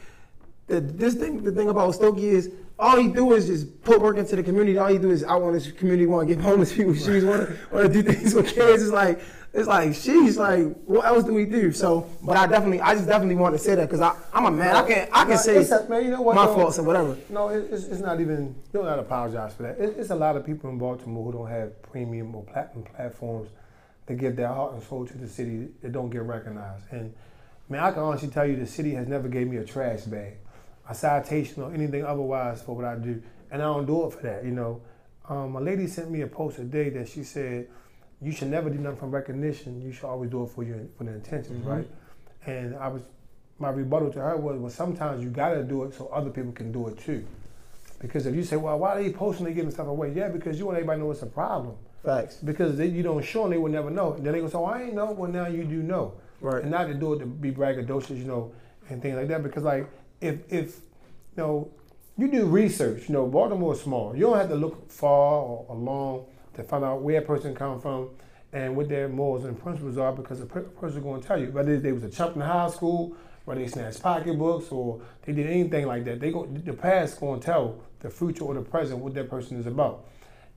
the, 0.67 0.81
this 0.81 1.15
thing, 1.15 1.43
the 1.43 1.53
thing 1.53 1.69
about 1.69 1.95
Stokey 1.95 2.19
is 2.19 2.51
all 2.79 2.97
he 2.97 3.09
do 3.09 3.33
is 3.33 3.47
just 3.47 3.83
put 3.83 4.01
work 4.01 4.17
into 4.19 4.37
the 4.37 4.43
community. 4.43 4.79
All 4.79 4.89
he 4.89 4.99
do 4.99 5.11
is 5.11 5.25
I 5.25 5.35
want 5.35 5.55
this 5.55 5.71
community, 5.73 6.07
want 6.07 6.29
to 6.29 6.35
give 6.35 6.43
homeless 6.43 6.73
people 6.73 6.95
shoes, 7.05 7.25
want 7.25 7.49
to 7.49 7.57
want 7.73 7.93
to 7.93 8.03
do 8.03 8.13
things 8.13 8.35
with 8.35 8.47
kids. 8.55 8.83
It's 8.83 8.93
like 8.93 9.21
it's 9.53 9.67
like 9.67 9.95
she's 9.95 10.37
like, 10.37 10.67
what 10.85 11.07
else 11.07 11.25
do 11.25 11.33
we 11.33 11.45
do? 11.47 11.73
So, 11.73 12.09
but 12.23 12.37
I 12.37 12.47
definitely, 12.47 12.81
I 12.83 12.95
just 12.95 13.07
definitely 13.09 13.35
want 13.37 13.55
to 13.55 13.59
say 13.59 13.75
that 13.75 13.87
because 13.89 14.01
I 14.01 14.15
I'm 14.33 14.45
a 14.45 14.51
man. 14.51 14.77
I 14.77 14.83
can 14.87 15.09
I 15.13 15.21
can 15.23 15.31
No, 15.31 15.37
say 15.37 15.57
it's 15.57 15.71
a- 15.71 15.89
man, 15.89 16.05
you 16.05 16.11
know 16.11 16.23
what, 16.23 16.37
my 16.37 16.47
though? 16.47 16.55
faults 16.55 16.79
or 16.79 16.83
whatever. 16.85 17.17
No, 17.31 17.49
it's, 17.49 17.85
it's 17.87 18.01
not 18.01 18.21
even. 18.21 18.55
You 18.73 18.81
don't 18.81 18.87
have 18.87 18.97
to 18.97 19.03
apologize 19.03 19.55
for 19.55 19.65
that. 19.65 19.79
It, 19.81 19.97
it's 19.99 20.11
a 20.11 20.15
lot 20.15 20.37
of 20.37 20.45
people 20.47 20.71
in 20.71 20.79
Baltimore 20.79 21.25
who 21.33 21.39
don't 21.39 21.49
have 21.49 21.81
premium 21.83 22.35
or 22.35 22.45
platinum 22.45 22.85
platforms 22.85 23.49
that 24.07 24.15
give 24.19 24.37
their 24.37 24.49
heart 24.49 24.75
and 24.75 24.83
soul 24.83 25.07
to 25.07 25.19
the 25.19 25.27
city 25.29 25.69
that 25.83 25.93
don't 25.93 26.11
get 26.11 26.23
recognized. 26.23 26.85
And 26.93 27.13
man, 27.69 27.83
I 27.83 27.91
can 27.91 28.03
honestly 28.03 28.29
tell 28.29 28.47
you, 28.47 28.55
the 28.57 28.67
city 28.67 28.93
has 28.93 29.09
never 29.09 29.29
gave 29.29 29.49
me 29.49 29.57
a 29.57 29.65
trash 29.65 30.03
bag, 30.03 30.35
a 30.89 30.95
citation, 30.95 31.63
or 31.63 31.73
anything 31.73 32.05
otherwise 32.05 32.63
for 32.63 32.75
what 32.75 32.85
I 32.85 32.97
do, 32.97 33.23
and 33.51 33.63
I 33.63 33.67
don't 33.67 33.87
do 33.87 34.07
it 34.07 34.13
for 34.13 34.23
that. 34.23 34.45
You 34.45 34.53
know, 34.53 34.81
um, 35.29 35.57
a 35.57 35.61
lady 35.61 35.87
sent 35.87 36.11
me 36.11 36.23
a 36.23 36.27
post 36.27 36.57
today 36.57 36.89
that 36.91 37.09
she 37.09 37.25
said, 37.25 37.69
"You 38.21 38.33
should 38.33 38.49
never 38.49 38.71
do 38.71 38.79
nothing 38.79 38.99
for 38.99 39.07
recognition. 39.07 39.83
You 39.83 39.93
should 39.93 40.07
always 40.07 40.31
do 40.31 40.45
it 40.45 40.51
for 40.51 40.63
your 40.65 40.79
for 40.97 41.05
the 41.05 41.13
intentions, 41.13 41.65
Mhm. 41.65 41.71
right?" 41.71 41.89
And 42.47 42.77
I 42.77 42.89
was 42.89 43.03
my 43.59 43.71
rebuttal 43.71 44.13
to 44.13 44.21
her 44.21 44.37
was, 44.37 44.57
well, 44.57 44.71
sometimes 44.71 45.23
you 45.23 45.31
gotta 45.31 45.65
do 45.65 45.83
it 45.83 45.93
so 45.93 46.07
other 46.13 46.31
people 46.31 46.53
can 46.53 46.71
do 46.71 46.87
it 46.89 46.97
too. 46.99 47.25
Because 48.01 48.27
if 48.27 48.35
you 48.35 48.45
say, 48.45 48.57
well, 48.57 48.79
why 48.79 48.91
are 48.91 49.03
they 49.03 49.11
posting 49.13 49.47
and 49.47 49.55
giving 49.55 49.73
stuff 49.73 49.89
away? 49.89 50.13
Yeah, 50.13 50.29
because 50.29 50.59
you 50.59 50.67
want 50.67 50.77
everybody 50.77 51.01
to 51.01 51.05
know 51.05 51.11
it's 51.11 51.23
a 51.23 51.27
problem. 51.27 51.75
Facts. 52.05 52.37
Because 52.37 52.77
they, 52.77 52.87
you 52.87 53.03
don't 53.03 53.25
show 53.25 53.43
them, 53.43 53.51
they 53.51 53.59
will 53.59 53.71
never 53.73 53.91
know. 53.91 54.13
And 54.13 54.25
then 54.25 54.33
they 54.33 54.41
go, 54.41 54.49
so 54.49 54.65
I 54.65 54.83
ain't 54.85 54.95
know. 54.95 55.11
Well, 55.11 55.31
now 55.31 55.49
you 55.49 55.65
do 55.65 55.83
know. 55.83 56.13
Right. 56.41 56.63
And 56.63 56.71
not 56.71 56.85
to 56.87 56.95
do 56.95 57.15
it 57.15 57.19
to 57.19 57.27
be 57.27 57.51
braggadocious, 57.51 58.17
you 58.17 58.25
know, 58.25 58.53
and 58.89 59.03
things 59.03 59.17
like 59.17 59.27
that. 59.27 59.43
Because 59.43 59.65
like, 59.65 59.89
if 60.21 60.53
if 60.53 60.77
you 61.37 61.43
know, 61.43 61.71
you 62.17 62.31
do 62.31 62.47
research. 62.47 63.09
You 63.09 63.15
know, 63.15 63.27
Baltimore 63.27 63.75
is 63.75 63.81
small. 63.81 64.15
You 64.15 64.23
don't 64.23 64.39
have 64.39 64.49
to 64.49 64.57
look 64.57 64.91
far 64.91 65.41
or, 65.41 65.67
or 65.69 65.77
long 65.77 66.27
to 66.55 66.63
find 66.63 66.85
out 66.85 67.03
where 67.03 67.19
a 67.19 67.23
person 67.23 67.55
come 67.55 67.81
from 67.81 68.11
and 68.53 68.77
what 68.77 68.89
their 68.89 69.09
morals 69.09 69.45
and 69.45 69.61
principles 69.61 69.99
are. 69.99 70.13
Because 70.13 70.41
per- 70.45 70.63
person 70.63 71.03
going 71.03 71.21
to 71.21 71.27
tell 71.27 71.41
you 71.41 71.51
whether 71.53 71.79
they 71.79 71.93
was 71.93 72.05
a 72.05 72.11
chump 72.11 72.35
in 72.37 72.43
high 72.43 72.71
school, 72.71 73.17
whether 73.45 73.61
they 73.61 73.69
snatched 73.69 74.03
pocketbooks, 74.03 74.71
or 74.73 75.01
they 75.25 75.33
did 75.33 75.47
anything 75.47 75.87
like 75.87 76.05
that. 76.05 76.21
They 76.21 76.33
go 76.33 76.47
the 76.47 76.73
past 76.73 77.21
going 77.21 77.41
to 77.41 77.47
tell 77.47 77.81
the 78.01 78.11
future 78.11 78.45
or 78.45 78.55
the 78.55 78.63
present 78.63 79.01
what 79.01 79.15
that 79.15 79.29
person 79.29 79.59
is 79.59 79.67
about. 79.67 80.07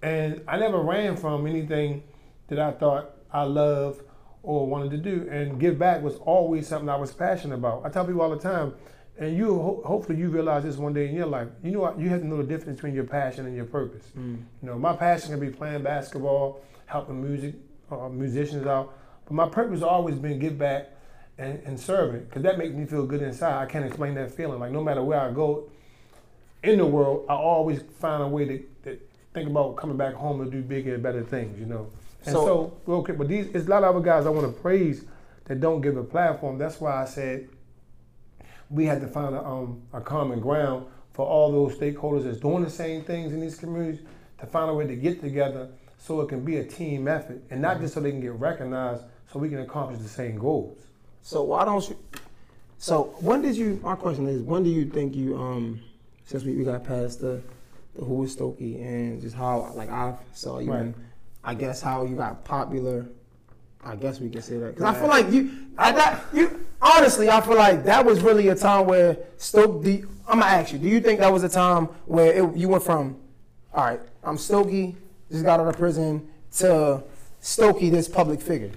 And 0.01 0.41
I 0.47 0.57
never 0.57 0.79
ran 0.79 1.15
from 1.15 1.45
anything 1.45 2.03
that 2.47 2.59
I 2.59 2.71
thought 2.71 3.11
I 3.31 3.43
loved 3.43 4.03
or 4.43 4.67
wanted 4.67 4.91
to 4.91 4.97
do. 4.97 5.27
And 5.29 5.59
give 5.59 5.77
back 5.77 6.01
was 6.01 6.15
always 6.15 6.67
something 6.67 6.89
I 6.89 6.95
was 6.95 7.13
passionate 7.13 7.55
about. 7.55 7.85
I 7.85 7.89
tell 7.89 8.05
people 8.05 8.21
all 8.21 8.29
the 8.29 8.39
time, 8.39 8.73
and 9.21 9.37
you 9.37 9.53
ho- 9.53 9.81
hopefully 9.85 10.17
you 10.19 10.29
realize 10.29 10.63
this 10.63 10.75
one 10.77 10.93
day 10.93 11.07
in 11.07 11.15
your 11.15 11.27
life. 11.27 11.47
You 11.63 11.71
know 11.71 11.79
what? 11.79 11.99
You 11.99 12.09
have 12.09 12.21
to 12.21 12.27
know 12.27 12.37
the 12.37 12.43
difference 12.43 12.77
between 12.77 12.93
your 12.95 13.03
passion 13.05 13.45
and 13.45 13.55
your 13.55 13.65
purpose. 13.65 14.03
Mm. 14.17 14.37
You 14.61 14.67
know, 14.67 14.77
my 14.77 14.93
passion 14.95 15.29
can 15.29 15.39
be 15.39 15.49
playing 15.49 15.83
basketball, 15.83 16.61
helping 16.87 17.21
music 17.23 17.55
uh, 17.91 18.09
musicians 18.09 18.65
out, 18.67 18.93
but 19.25 19.33
my 19.33 19.47
purpose 19.47 19.75
has 19.79 19.83
always 19.83 20.15
been 20.15 20.39
give 20.39 20.57
back 20.57 20.89
and, 21.37 21.61
and 21.65 21.79
serving 21.79 22.23
because 22.25 22.41
that 22.43 22.57
makes 22.57 22.73
me 22.73 22.85
feel 22.85 23.05
good 23.05 23.21
inside. 23.21 23.61
I 23.61 23.65
can't 23.67 23.85
explain 23.85 24.15
that 24.15 24.31
feeling. 24.31 24.59
Like 24.59 24.71
no 24.71 24.83
matter 24.83 25.03
where 25.03 25.19
I 25.21 25.31
go 25.31 25.69
in 26.63 26.77
the 26.79 26.85
world, 26.85 27.25
I 27.29 27.33
always 27.33 27.81
find 27.99 28.21
a 28.23 28.27
way 28.27 28.45
to, 28.45 28.57
to 28.85 28.99
think 29.33 29.49
about 29.49 29.75
coming 29.77 29.97
back 29.97 30.13
home 30.15 30.41
and 30.41 30.51
do 30.51 30.61
bigger 30.61 30.95
and 30.95 31.03
better 31.03 31.23
things. 31.23 31.59
You 31.59 31.65
know. 31.67 31.87
And 32.25 32.33
So- 32.33 32.73
so, 32.85 32.91
okay, 32.93 33.13
but 33.13 33.27
these 33.27 33.47
it's 33.53 33.67
a 33.67 33.69
lot 33.69 33.83
of 33.83 33.95
other 33.95 34.03
guys 34.03 34.25
I 34.25 34.29
want 34.29 34.47
to 34.53 34.61
praise 34.61 35.05
that 35.45 35.59
don't 35.59 35.81
give 35.81 35.97
a 35.97 36.03
platform. 36.03 36.57
That's 36.57 36.79
why 36.81 37.01
I 37.01 37.05
said 37.05 37.49
we 38.71 38.85
had 38.85 39.01
to 39.01 39.07
find 39.07 39.35
a, 39.35 39.43
um, 39.43 39.81
a 39.93 40.01
common 40.01 40.39
ground 40.39 40.85
for 41.13 41.25
all 41.25 41.51
those 41.51 41.77
stakeholders 41.77 42.23
that's 42.23 42.39
doing 42.39 42.63
the 42.63 42.69
same 42.69 43.03
things 43.03 43.33
in 43.33 43.41
these 43.41 43.57
communities 43.57 44.01
to 44.39 44.45
find 44.45 44.69
a 44.69 44.73
way 44.73 44.87
to 44.87 44.95
get 44.95 45.21
together 45.21 45.69
so 45.97 46.21
it 46.21 46.29
can 46.29 46.43
be 46.43 46.57
a 46.57 46.63
team 46.63 47.07
effort 47.07 47.41
and 47.49 47.61
not 47.61 47.79
just 47.79 47.93
so 47.93 47.99
they 47.99 48.11
can 48.11 48.21
get 48.21 48.33
recognized 48.33 49.03
so 49.31 49.37
we 49.39 49.49
can 49.49 49.59
accomplish 49.59 49.99
the 49.99 50.07
same 50.07 50.37
goals. 50.37 50.79
So 51.21 51.43
why 51.43 51.65
don't 51.65 51.87
you? 51.89 51.97
So 52.77 53.13
when 53.19 53.41
did 53.41 53.55
you? 53.55 53.79
My 53.83 53.95
question 53.95 54.27
is, 54.27 54.41
when 54.41 54.63
do 54.63 54.69
you 54.69 54.85
think 54.85 55.15
you? 55.15 55.37
Um, 55.37 55.81
since 56.25 56.43
we, 56.43 56.55
we 56.55 56.63
got 56.63 56.83
past 56.83 57.19
the, 57.19 57.41
the 57.95 58.03
who 58.05 58.23
is 58.23 58.35
Stokey 58.35 58.81
and 58.81 59.21
just 59.21 59.35
how 59.35 59.71
like 59.75 59.89
I 59.89 60.15
saw 60.33 60.59
you, 60.59 60.71
Right. 60.71 60.81
and 60.81 60.95
I 61.43 61.53
guess 61.53 61.81
how 61.81 62.05
you 62.05 62.15
got 62.15 62.43
popular. 62.43 63.05
I 63.83 63.95
guess 63.95 64.19
we 64.19 64.29
can 64.29 64.41
say 64.41 64.57
that 64.57 64.75
because 64.75 64.95
I 64.95 64.97
feel 64.99 65.09
like 65.09 65.31
you. 65.31 65.51
I 65.77 65.91
that 65.91 66.23
you 66.33 66.65
honestly, 66.81 67.29
I 67.29 67.41
feel 67.41 67.57
like 67.57 67.83
that 67.85 68.05
was 68.05 68.21
really 68.21 68.47
a 68.49 68.55
time 68.55 68.85
where 68.87 69.17
Stoke. 69.37 69.83
Do, 69.83 70.07
I'm 70.27 70.39
gonna 70.39 70.51
ask 70.51 70.71
you. 70.73 70.79
Do 70.79 70.87
you 70.87 71.01
think 71.01 71.19
that 71.19 71.31
was 71.31 71.43
a 71.43 71.49
time 71.49 71.85
where 72.05 72.33
it, 72.33 72.55
you 72.55 72.69
went 72.69 72.83
from, 72.83 73.17
all 73.73 73.85
right, 73.85 73.99
I'm 74.23 74.37
Stokey, 74.37 74.95
just 75.31 75.43
got 75.43 75.59
out 75.59 75.67
of 75.67 75.77
prison, 75.77 76.27
to 76.57 77.03
Stokey, 77.41 77.91
this 77.91 78.07
public 78.07 78.41
figure? 78.41 78.71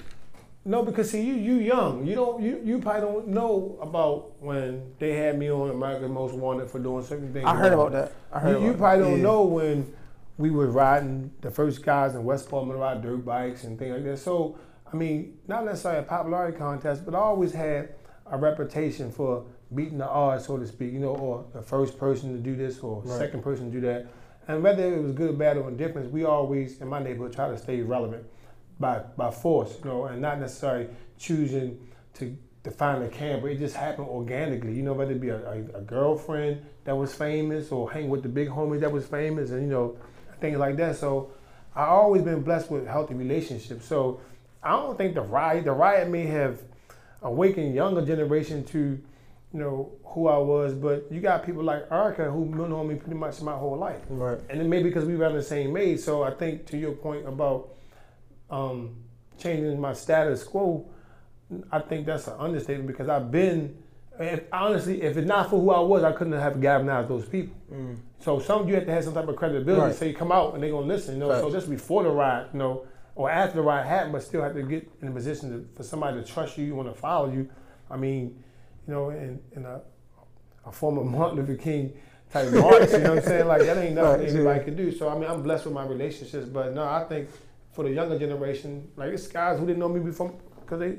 No, 0.66 0.82
because 0.82 1.10
see, 1.10 1.22
you 1.22 1.34
you 1.34 1.56
young. 1.56 2.06
You 2.06 2.14
don't 2.14 2.42
you, 2.42 2.60
you 2.64 2.78
probably 2.78 3.02
don't 3.02 3.28
know 3.28 3.78
about 3.82 4.32
when 4.40 4.82
they 4.98 5.12
had 5.14 5.38
me 5.38 5.50
on 5.50 5.68
America's 5.70 6.10
Most 6.10 6.34
Wanted 6.34 6.70
for 6.70 6.78
doing 6.78 7.04
certain 7.04 7.32
things. 7.32 7.44
I 7.46 7.54
heard 7.54 7.74
about 7.74 7.92
that. 7.92 8.12
I 8.32 8.40
heard 8.40 8.60
You, 8.62 8.68
you 8.68 8.74
probably 8.74 9.04
that. 9.04 9.10
don't 9.10 9.16
Yeah. 9.18 9.22
know 9.24 9.42
when 9.44 9.92
we 10.38 10.50
were 10.50 10.66
riding 10.68 11.30
the 11.42 11.50
first 11.50 11.82
guys 11.84 12.14
in 12.14 12.24
West 12.24 12.48
Palm 12.48 12.68
to 12.70 12.74
ride 12.76 13.02
dirt 13.02 13.24
bikes 13.26 13.64
and 13.64 13.78
things 13.78 13.92
like 13.94 14.04
that. 14.04 14.16
So 14.18 14.56
I 14.94 14.96
mean, 14.96 15.38
not 15.48 15.64
necessarily 15.64 16.00
a 16.00 16.04
popularity 16.04 16.56
contest, 16.56 17.04
but 17.04 17.16
I 17.16 17.18
always 17.18 17.52
had 17.52 17.96
a 18.26 18.38
reputation 18.38 19.10
for 19.10 19.44
beating 19.74 19.98
the 19.98 20.08
odds, 20.08 20.46
so 20.46 20.56
to 20.56 20.64
speak. 20.68 20.92
You 20.92 21.00
know, 21.00 21.16
or 21.16 21.44
the 21.52 21.62
first 21.62 21.98
person 21.98 22.32
to 22.32 22.38
do 22.38 22.54
this, 22.54 22.78
or 22.78 23.02
Right. 23.02 23.18
second 23.18 23.42
person 23.42 23.66
to 23.66 23.72
do 23.72 23.80
that. 23.88 24.06
And 24.46 24.62
whether 24.62 24.84
it 24.84 25.02
was 25.02 25.10
good 25.12 25.36
bad 25.36 25.56
or 25.56 25.68
indifference, 25.68 26.12
we 26.12 26.24
always 26.24 26.80
in 26.80 26.86
my 26.86 27.02
neighborhood 27.02 27.32
try 27.32 27.48
to 27.48 27.58
stay 27.58 27.82
relevant 27.82 28.24
by 28.78 29.02
by 29.16 29.32
force, 29.32 29.76
you 29.82 29.90
know, 29.90 30.04
and 30.04 30.22
not 30.22 30.38
necessarily 30.38 30.86
choosing 31.18 31.88
to 32.14 32.36
define 32.62 33.02
a 33.02 33.08
camp. 33.08 33.44
It 33.46 33.58
just 33.58 33.74
happened 33.74 34.06
organically, 34.06 34.74
you 34.74 34.82
know, 34.84 34.92
whether 34.92 35.10
it 35.10 35.20
be 35.20 35.30
a, 35.30 35.40
a, 35.50 35.78
a 35.78 35.80
girlfriend 35.80 36.64
that 36.84 36.96
was 36.96 37.12
famous 37.12 37.72
or 37.72 37.90
hang 37.90 38.08
with 38.08 38.22
the 38.22 38.28
big 38.28 38.48
homie 38.48 38.78
that 38.78 38.92
was 38.92 39.06
famous, 39.06 39.50
and 39.50 39.62
you 39.62 39.68
know, 39.68 39.96
things 40.40 40.56
like 40.58 40.76
that. 40.76 40.94
So 40.94 41.32
I 41.74 41.86
always 41.86 42.22
been 42.22 42.42
blessed 42.42 42.70
with 42.70 42.86
healthy 42.86 43.14
relationships. 43.14 43.86
So 43.86 44.20
I 44.64 44.72
don't 44.72 44.96
think 44.96 45.14
the 45.14 45.22
riot, 45.22 45.64
the 45.64 45.72
riot 45.72 46.08
may 46.08 46.24
have 46.26 46.60
awakened 47.22 47.74
younger 47.74 48.04
generation 48.04 48.64
to, 48.64 48.78
you 48.78 49.60
know, 49.60 49.92
who 50.04 50.28
I 50.28 50.38
was. 50.38 50.74
But 50.74 51.06
you 51.10 51.20
got 51.20 51.44
people 51.44 51.62
like 51.62 51.84
Erica 51.90 52.30
who 52.30 52.46
known 52.46 52.88
me 52.88 52.94
pretty 52.94 53.16
much 53.16 53.40
my 53.42 53.52
whole 53.52 53.76
life. 53.76 54.00
Right. 54.08 54.38
And 54.48 54.60
then 54.60 54.68
maybe 54.68 54.88
because 54.88 55.04
we 55.04 55.16
were 55.16 55.26
on 55.26 55.34
the 55.34 55.42
same 55.42 55.76
age. 55.76 56.00
So 56.00 56.22
I 56.22 56.30
think 56.30 56.66
to 56.66 56.78
your 56.78 56.92
point 56.92 57.28
about 57.28 57.74
um, 58.50 58.96
changing 59.38 59.78
my 59.80 59.92
status 59.92 60.42
quo, 60.42 60.88
I 61.70 61.80
think 61.80 62.06
that's 62.06 62.26
an 62.26 62.34
understatement 62.38 62.86
because 62.86 63.08
I've 63.08 63.30
been. 63.30 63.76
If, 64.18 64.44
honestly, 64.52 65.02
if 65.02 65.16
it's 65.16 65.26
not 65.26 65.50
for 65.50 65.60
who 65.60 65.70
I 65.70 65.80
was, 65.80 66.04
I 66.04 66.12
couldn't 66.12 66.34
have 66.34 66.60
galvanized 66.60 67.08
those 67.08 67.26
people. 67.26 67.56
Mm. 67.72 67.96
So 68.20 68.38
some 68.38 68.68
you 68.68 68.76
have 68.76 68.86
to 68.86 68.92
have 68.92 69.02
some 69.02 69.12
type 69.12 69.26
of 69.26 69.34
credibility. 69.34 69.82
Right. 69.82 69.94
So 69.94 70.04
you 70.04 70.14
come 70.14 70.30
out 70.30 70.54
and 70.54 70.62
they're 70.62 70.70
gonna 70.70 70.86
listen. 70.86 71.14
You 71.14 71.20
know, 71.20 71.30
so 71.30 71.42
Facts. 71.42 71.52
just 71.52 71.70
before 71.70 72.04
the 72.04 72.10
ride, 72.10 72.46
you 72.52 72.60
know, 72.60 72.86
or 73.14 73.30
after 73.30 73.56
the 73.56 73.62
ride 73.62 73.86
happened, 73.86 74.12
but 74.12 74.22
still 74.22 74.42
have 74.42 74.54
to 74.54 74.62
get 74.62 74.90
in 75.00 75.08
a 75.08 75.10
position 75.10 75.50
to, 75.50 75.76
for 75.76 75.82
somebody 75.82 76.20
to 76.22 76.26
trust 76.26 76.58
you, 76.58 76.64
you 76.64 76.74
want 76.74 76.92
to 76.92 77.00
follow 77.00 77.30
you. 77.30 77.48
I 77.90 77.96
mean, 77.96 78.42
you 78.86 78.92
know, 78.92 79.10
in, 79.10 79.40
in 79.52 79.64
a, 79.64 79.80
a 80.66 80.72
form 80.72 80.98
of 80.98 81.06
Martin 81.18 81.38
Luther 81.38 81.56
King 81.56 81.92
type 82.32 82.52
march, 82.52 82.90
you 82.90 82.98
know 82.98 83.10
what 83.10 83.18
I'm 83.18 83.24
saying? 83.24 83.46
Like 83.46 83.62
that 83.62 83.76
ain't 83.78 83.94
nothing 83.94 84.20
Right, 84.20 84.28
anybody 84.30 84.58
yeah. 84.58 84.64
can 84.64 84.76
do. 84.76 84.90
So 84.92 85.08
I 85.08 85.14
mean, 85.14 85.30
I'm 85.30 85.42
blessed 85.42 85.66
with 85.66 85.74
my 85.74 85.86
relationships, 85.86 86.48
but 86.48 86.74
no, 86.74 86.82
I 86.84 87.04
think 87.04 87.28
for 87.72 87.84
the 87.84 87.90
younger 87.90 88.18
generation, 88.18 88.88
like 88.96 89.12
it's 89.12 89.26
guys 89.26 89.58
who 89.58 89.66
didn't 89.66 89.78
know 89.78 89.88
me 89.88 90.00
before 90.00 90.34
because 90.60 90.80
they 90.80 90.98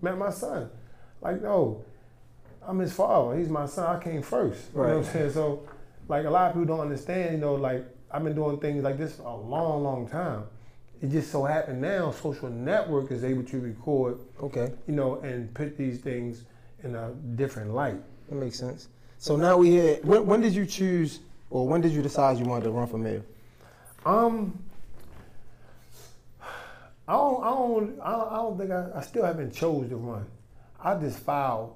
met 0.00 0.16
my 0.18 0.30
son. 0.30 0.70
Like, 1.20 1.42
no, 1.42 1.84
I'm 2.62 2.78
his 2.78 2.92
father. 2.92 3.38
He's 3.38 3.48
my 3.48 3.66
son. 3.66 3.96
I 3.96 4.02
came 4.02 4.22
first. 4.22 4.72
You 4.72 4.82
know 4.82 4.88
what 4.88 4.96
I'm 4.96 5.04
saying? 5.04 5.32
So, 5.32 5.66
like 6.08 6.26
a 6.26 6.30
lot 6.30 6.48
of 6.48 6.52
people 6.54 6.76
don't 6.76 6.80
understand. 6.80 7.34
You 7.34 7.40
know, 7.40 7.54
like 7.54 7.84
I've 8.10 8.22
been 8.22 8.34
doing 8.34 8.58
things 8.58 8.84
like 8.84 8.98
this 8.98 9.16
for 9.16 9.24
a 9.24 9.36
long, 9.36 9.82
long 9.82 10.08
time. 10.08 10.44
It 11.02 11.10
just 11.10 11.30
so 11.30 11.44
happened 11.44 11.80
now, 11.82 12.10
social 12.10 12.48
network 12.48 13.10
is 13.10 13.22
able 13.22 13.42
to 13.44 13.60
record, 13.60 14.18
Okay, 14.42 14.72
you 14.86 14.94
know, 14.94 15.16
and 15.20 15.52
put 15.54 15.76
these 15.76 15.98
things 16.00 16.44
in 16.82 16.94
a 16.94 17.10
different 17.34 17.74
light. 17.74 18.00
that 18.28 18.34
makes 18.34 18.58
sense. 18.58 18.88
So 19.18 19.36
now 19.36 19.56
we 19.58 19.70
here. 19.70 19.98
When, 20.02 20.26
when 20.26 20.40
did 20.40 20.54
you 20.54 20.64
choose, 20.66 21.20
or 21.50 21.66
when 21.68 21.80
did 21.80 21.92
you 21.92 22.02
decide 22.02 22.38
you 22.38 22.44
wanted 22.46 22.64
to 22.64 22.70
run 22.70 22.86
for 22.86 22.98
mayor? 22.98 23.22
Um, 24.04 24.58
I 27.08 27.12
don't, 27.12 27.42
I 27.44 27.50
don't, 27.50 28.00
I 28.00 28.10
don't, 28.12 28.32
I 28.32 28.36
don't 28.36 28.58
think 28.58 28.70
I, 28.70 28.86
I 28.96 29.00
still 29.02 29.24
haven't 29.24 29.52
chose 29.54 29.88
to 29.90 29.96
run. 29.96 30.26
I 30.82 30.94
just 30.96 31.18
filed, 31.18 31.74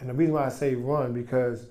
and 0.00 0.08
the 0.08 0.14
reason 0.14 0.34
why 0.34 0.46
I 0.46 0.50
say 0.50 0.74
run 0.74 1.12
because, 1.12 1.66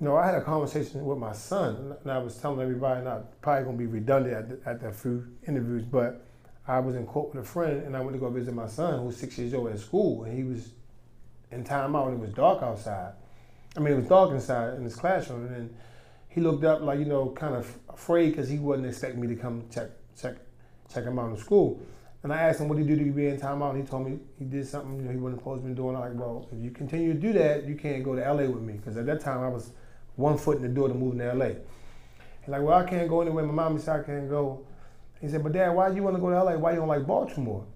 you 0.00 0.06
know, 0.06 0.16
I 0.16 0.24
had 0.24 0.34
a 0.34 0.40
conversation 0.40 1.04
with 1.04 1.18
my 1.18 1.32
son, 1.32 1.94
and 2.02 2.10
I 2.10 2.18
was 2.18 2.36
telling 2.36 2.60
everybody, 2.60 3.00
and 3.00 3.08
I'm 3.08 3.24
probably 3.42 3.64
gonna 3.64 3.76
be 3.76 3.86
redundant 3.86 4.34
at 4.34 4.48
the, 4.48 4.70
at 4.70 4.80
the 4.80 4.92
few 4.92 5.26
interviews, 5.46 5.84
but 5.84 6.24
I 6.66 6.78
was 6.78 6.94
in 6.96 7.04
court 7.06 7.34
with 7.34 7.44
a 7.44 7.46
friend, 7.46 7.82
and 7.82 7.94
I 7.94 8.00
went 8.00 8.14
to 8.14 8.18
go 8.18 8.30
visit 8.30 8.54
my 8.54 8.66
son, 8.66 9.02
who's 9.02 9.18
six 9.18 9.36
years 9.36 9.52
old 9.52 9.68
at 9.68 9.78
school, 9.78 10.24
and 10.24 10.34
he 10.34 10.42
was 10.42 10.70
in 11.50 11.64
timeout, 11.64 12.08
and 12.08 12.16
it 12.16 12.20
was 12.20 12.30
dark 12.30 12.62
outside. 12.62 13.12
I 13.76 13.80
mean, 13.80 13.92
it 13.92 13.96
was 13.96 14.06
dark 14.06 14.30
inside 14.30 14.74
in 14.74 14.84
his 14.84 14.96
classroom, 14.96 15.44
and 15.46 15.54
then 15.54 15.76
he 16.28 16.40
looked 16.40 16.64
up 16.64 16.80
like 16.80 16.98
you 16.98 17.04
know, 17.04 17.28
kind 17.30 17.54
of 17.54 17.70
afraid 17.90 18.30
because 18.30 18.48
he 18.48 18.58
wasn't 18.58 18.88
expecting 18.88 19.20
me 19.20 19.28
to 19.28 19.36
come 19.36 19.64
check 19.70 19.90
check 20.18 20.36
check 20.92 21.04
him 21.04 21.18
out 21.18 21.30
in 21.30 21.36
school. 21.36 21.78
And 22.22 22.32
I 22.32 22.42
asked 22.42 22.60
him 22.60 22.68
what 22.68 22.78
he 22.78 22.84
do 22.84 22.96
to 22.96 23.04
be 23.12 23.28
in 23.28 23.38
timeout, 23.38 23.70
and 23.74 23.82
he 23.82 23.86
told 23.86 24.06
me 24.06 24.18
he 24.38 24.46
did 24.46 24.66
something 24.66 24.96
you 24.96 25.02
know 25.02 25.10
he 25.10 25.18
wasn't 25.18 25.42
supposed 25.42 25.62
to 25.62 25.68
be 25.68 25.74
doing. 25.74 25.94
I'm 25.94 26.00
like, 26.00 26.14
well, 26.14 26.48
if 26.50 26.62
you 26.62 26.70
continue 26.70 27.12
to 27.12 27.18
do 27.18 27.34
that, 27.34 27.66
you 27.66 27.74
can't 27.74 28.02
go 28.02 28.14
to 28.14 28.22
LA 28.22 28.44
with 28.44 28.62
me 28.62 28.74
because 28.74 28.96
at 28.96 29.04
that 29.04 29.20
time 29.20 29.42
I 29.42 29.48
was 29.48 29.72
one 30.16 30.38
foot 30.38 30.56
in 30.56 30.62
the 30.62 30.68
door 30.68 30.88
to 30.88 30.94
move 30.94 31.18
to 31.18 31.32
LA. 31.32 31.46
He's 31.46 32.48
like, 32.48 32.62
well, 32.62 32.78
I 32.78 32.84
can't 32.84 33.08
go 33.08 33.20
anywhere. 33.20 33.44
My 33.44 33.52
mom 33.52 33.78
said 33.78 34.00
I 34.00 34.02
can't 34.02 34.28
go. 34.28 34.66
He 35.20 35.28
said, 35.28 35.42
but 35.42 35.52
Dad, 35.52 35.70
why 35.70 35.90
do 35.90 35.96
you 35.96 36.02
want 36.02 36.16
to 36.16 36.20
go 36.20 36.30
to 36.30 36.42
LA? 36.42 36.56
Why 36.56 36.72
you 36.72 36.78
don't 36.78 36.88
like 36.88 37.06
Baltimore? 37.06 37.66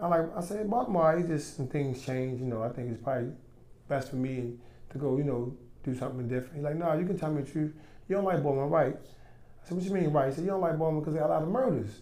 I 0.00 0.08
like 0.08 0.26
I 0.36 0.40
said 0.40 0.68
Baltimore. 0.70 1.16
It's 1.16 1.28
just 1.28 1.56
some 1.56 1.68
things 1.68 2.04
change. 2.04 2.40
You 2.40 2.46
know, 2.46 2.62
I 2.62 2.68
think 2.68 2.90
it's 2.90 3.02
probably 3.02 3.32
best 3.88 4.10
for 4.10 4.16
me 4.16 4.54
to 4.90 4.98
go. 4.98 5.16
You 5.16 5.24
know, 5.24 5.56
do 5.84 5.94
something 5.94 6.28
different. 6.28 6.56
He's 6.56 6.64
like, 6.64 6.76
no, 6.76 6.92
you 6.94 7.06
can 7.06 7.18
tell 7.18 7.30
me 7.30 7.42
the 7.42 7.50
truth. 7.50 7.72
You 8.08 8.16
don't 8.16 8.24
like 8.24 8.42
Baltimore, 8.42 8.68
right? 8.68 8.94
I 8.94 9.68
said, 9.68 9.76
what 9.76 9.84
you 9.84 9.92
mean, 9.92 10.10
right? 10.10 10.28
He 10.28 10.34
said, 10.34 10.44
you 10.44 10.50
don't 10.50 10.60
like 10.60 10.78
Baltimore 10.78 11.00
because 11.00 11.14
they 11.14 11.20
got 11.20 11.30
a 11.30 11.34
lot 11.34 11.42
of 11.42 11.48
murders. 11.48 12.00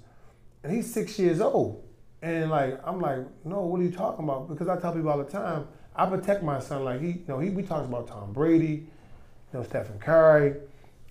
And 0.62 0.72
he's 0.72 0.92
six 0.92 1.18
years 1.18 1.40
old. 1.40 1.84
And 2.22 2.50
like, 2.50 2.80
I'm 2.84 3.00
like, 3.00 3.18
no, 3.44 3.60
what 3.62 3.80
are 3.80 3.84
you 3.84 3.90
talking 3.90 4.24
about? 4.24 4.48
Because 4.48 4.68
I 4.68 4.78
tell 4.80 4.92
people 4.92 5.10
all 5.10 5.18
the 5.18 5.24
time, 5.24 5.68
I 5.94 6.06
protect 6.06 6.42
my 6.42 6.58
son. 6.58 6.84
Like 6.84 7.00
he, 7.00 7.08
you 7.08 7.24
know, 7.28 7.38
he 7.38 7.50
we 7.50 7.62
talks 7.62 7.86
about 7.86 8.08
Tom 8.08 8.32
Brady, 8.32 8.88
know, 9.54 9.62
Stephen 9.62 9.98
Curry. 9.98 10.56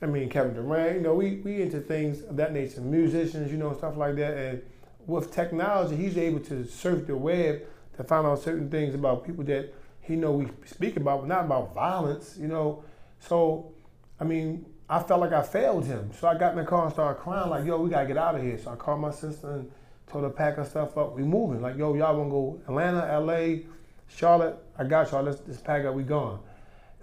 I 0.01 0.05
mean, 0.05 0.29
Kevin 0.29 0.53
Durant. 0.53 0.97
You 0.97 1.01
know, 1.01 1.15
we 1.15 1.37
we 1.37 1.61
into 1.61 1.79
things 1.79 2.21
of 2.21 2.35
that 2.35 2.53
nature, 2.53 2.81
musicians, 2.81 3.51
you 3.51 3.57
know, 3.57 3.73
stuff 3.73 3.95
like 3.97 4.15
that. 4.15 4.37
And 4.37 4.61
with 5.07 5.31
technology, 5.31 5.95
he's 5.95 6.17
able 6.17 6.41
to 6.41 6.65
surf 6.65 7.07
the 7.07 7.15
web 7.15 7.61
to 7.97 8.03
find 8.03 8.27
out 8.27 8.41
certain 8.41 8.69
things 8.69 8.93
about 8.93 9.25
people 9.25 9.43
that 9.45 9.73
he 10.01 10.15
know 10.15 10.31
we 10.31 10.47
speak 10.65 10.97
about, 10.97 11.21
but 11.21 11.27
not 11.27 11.45
about 11.45 11.73
violence. 11.73 12.37
You 12.37 12.47
know, 12.47 12.83
so 13.19 13.71
I 14.19 14.25
mean, 14.25 14.65
I 14.89 15.01
felt 15.01 15.21
like 15.21 15.31
I 15.31 15.41
failed 15.41 15.85
him. 15.85 16.11
So 16.19 16.27
I 16.27 16.37
got 16.37 16.51
in 16.51 16.57
the 16.57 16.65
car 16.65 16.83
and 16.83 16.93
started 16.93 17.21
crying, 17.21 17.49
like, 17.49 17.65
yo, 17.65 17.79
we 17.79 17.89
gotta 17.89 18.07
get 18.07 18.17
out 18.17 18.35
of 18.35 18.43
here. 18.43 18.57
So 18.57 18.71
I 18.71 18.75
called 18.75 18.99
my 18.99 19.11
sister 19.11 19.51
and 19.51 19.71
told 20.07 20.25
her 20.25 20.29
pack 20.29 20.57
her 20.57 20.65
stuff 20.65 20.97
up. 20.97 21.15
We 21.15 21.23
moving. 21.23 21.61
Like, 21.61 21.77
yo, 21.77 21.93
y'all 21.93 22.15
wanna 22.17 22.29
go 22.29 22.59
Atlanta, 22.67 23.19
LA, 23.19 23.63
Charlotte? 24.07 24.57
I 24.77 24.83
got 24.83 25.11
y'all. 25.11 25.23
Let's 25.23 25.39
just 25.39 25.63
pack 25.63 25.85
up. 25.85 25.95
We 25.95 26.03
gone. 26.03 26.39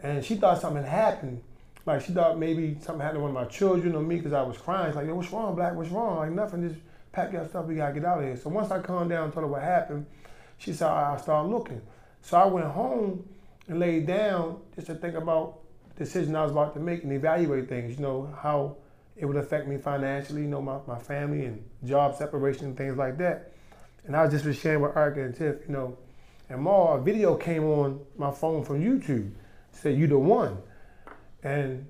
And 0.03 0.25
she 0.25 0.37
thought 0.37 0.61
something 0.61 0.85
happened. 0.85 1.43
Like 1.87 2.03
she 2.03 2.13
thought 2.13 2.39
maybe 2.39 2.77
something 2.81 3.01
happened 3.01 3.19
to 3.19 3.23
one 3.23 3.31
of 3.31 3.35
my 3.35 3.45
children 3.45 3.95
or 3.95 4.03
me 4.03 4.17
because 4.17 4.33
I 4.33 4.43
was 4.43 4.59
crying. 4.59 4.91
She's 4.91 4.97
like, 4.97 5.07
yo, 5.07 5.15
what's 5.15 5.31
wrong, 5.33 5.55
Black? 5.55 5.75
What's 5.75 5.91
wrong? 5.91 6.19
Like 6.19 6.33
nothing. 6.33 6.69
Just 6.69 6.81
pack 7.13 7.33
your 7.33 7.49
stuff. 7.49 7.67
We 7.67 7.77
gotta 7.77 7.95
get 7.95 8.05
out 8.05 8.19
of 8.19 8.25
here. 8.25 8.37
So 8.37 8.51
once 8.51 8.71
I 8.71 8.81
calmed 8.81 9.11
down 9.11 9.25
and 9.25 9.33
told 9.33 9.45
her 9.45 9.51
what 9.51 9.63
happened, 9.63 10.07
she 10.59 10.73
said 10.73 10.89
I 10.89 11.17
started 11.17 11.49
looking. 11.49 11.81
So 12.23 12.37
I 12.39 12.45
went 12.47 12.67
home 12.67 13.29
and 13.69 13.81
laid 13.81 14.07
down 14.07 14.61
just 14.75 14.89
to 14.89 14.95
think 14.95 15.15
about 15.15 15.61
the 15.97 16.05
decision 16.05 16.37
I 16.37 16.43
was 16.43 16.53
about 16.53 16.75
to 16.75 16.81
make 16.81 17.03
and 17.03 17.13
evaluate 17.13 17.69
things. 17.69 17.97
You 17.97 18.03
know 18.03 18.35
how 18.41 18.77
it 19.17 19.25
would 19.25 19.37
affect 19.37 19.67
me 19.67 19.79
financially. 19.79 20.43
You 20.43 20.49
know 20.49 20.63
my, 20.63 20.79
my 20.87 20.99
family 20.99 21.47
and 21.47 21.65
job 21.85 22.17
separation 22.17 22.67
and 22.67 22.77
things 22.77 22.97
like 22.97 23.17
that. 23.19 23.53
And 24.07 24.17
I 24.17 24.25
was 24.25 24.43
just 24.43 24.61
sharing 24.61 24.81
with 24.81 24.97
Erica 24.97 25.25
and 25.25 25.35
Tiff. 25.35 25.57
You 25.67 25.73
know, 25.73 25.99
and 26.49 26.61
more 26.61 26.99
a 26.99 27.01
video 27.01 27.37
came 27.37 27.65
on 27.65 28.01
my 28.17 28.31
phone 28.31 28.65
from 28.65 28.83
YouTube. 28.83 29.33
Said 29.73 29.97
you 29.97 30.07
the 30.07 30.19
one. 30.19 30.59
And 31.43 31.87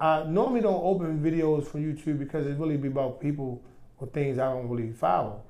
I 0.00 0.24
normally 0.24 0.60
don't 0.60 0.82
open 0.82 1.22
videos 1.22 1.66
from 1.66 1.82
YouTube 1.82 2.18
because 2.18 2.46
it 2.46 2.58
really 2.58 2.76
be 2.76 2.88
about 2.88 3.20
people 3.20 3.62
or 3.98 4.06
things 4.08 4.38
I 4.38 4.52
don't 4.52 4.68
really 4.68 4.92
follow. 4.92 5.42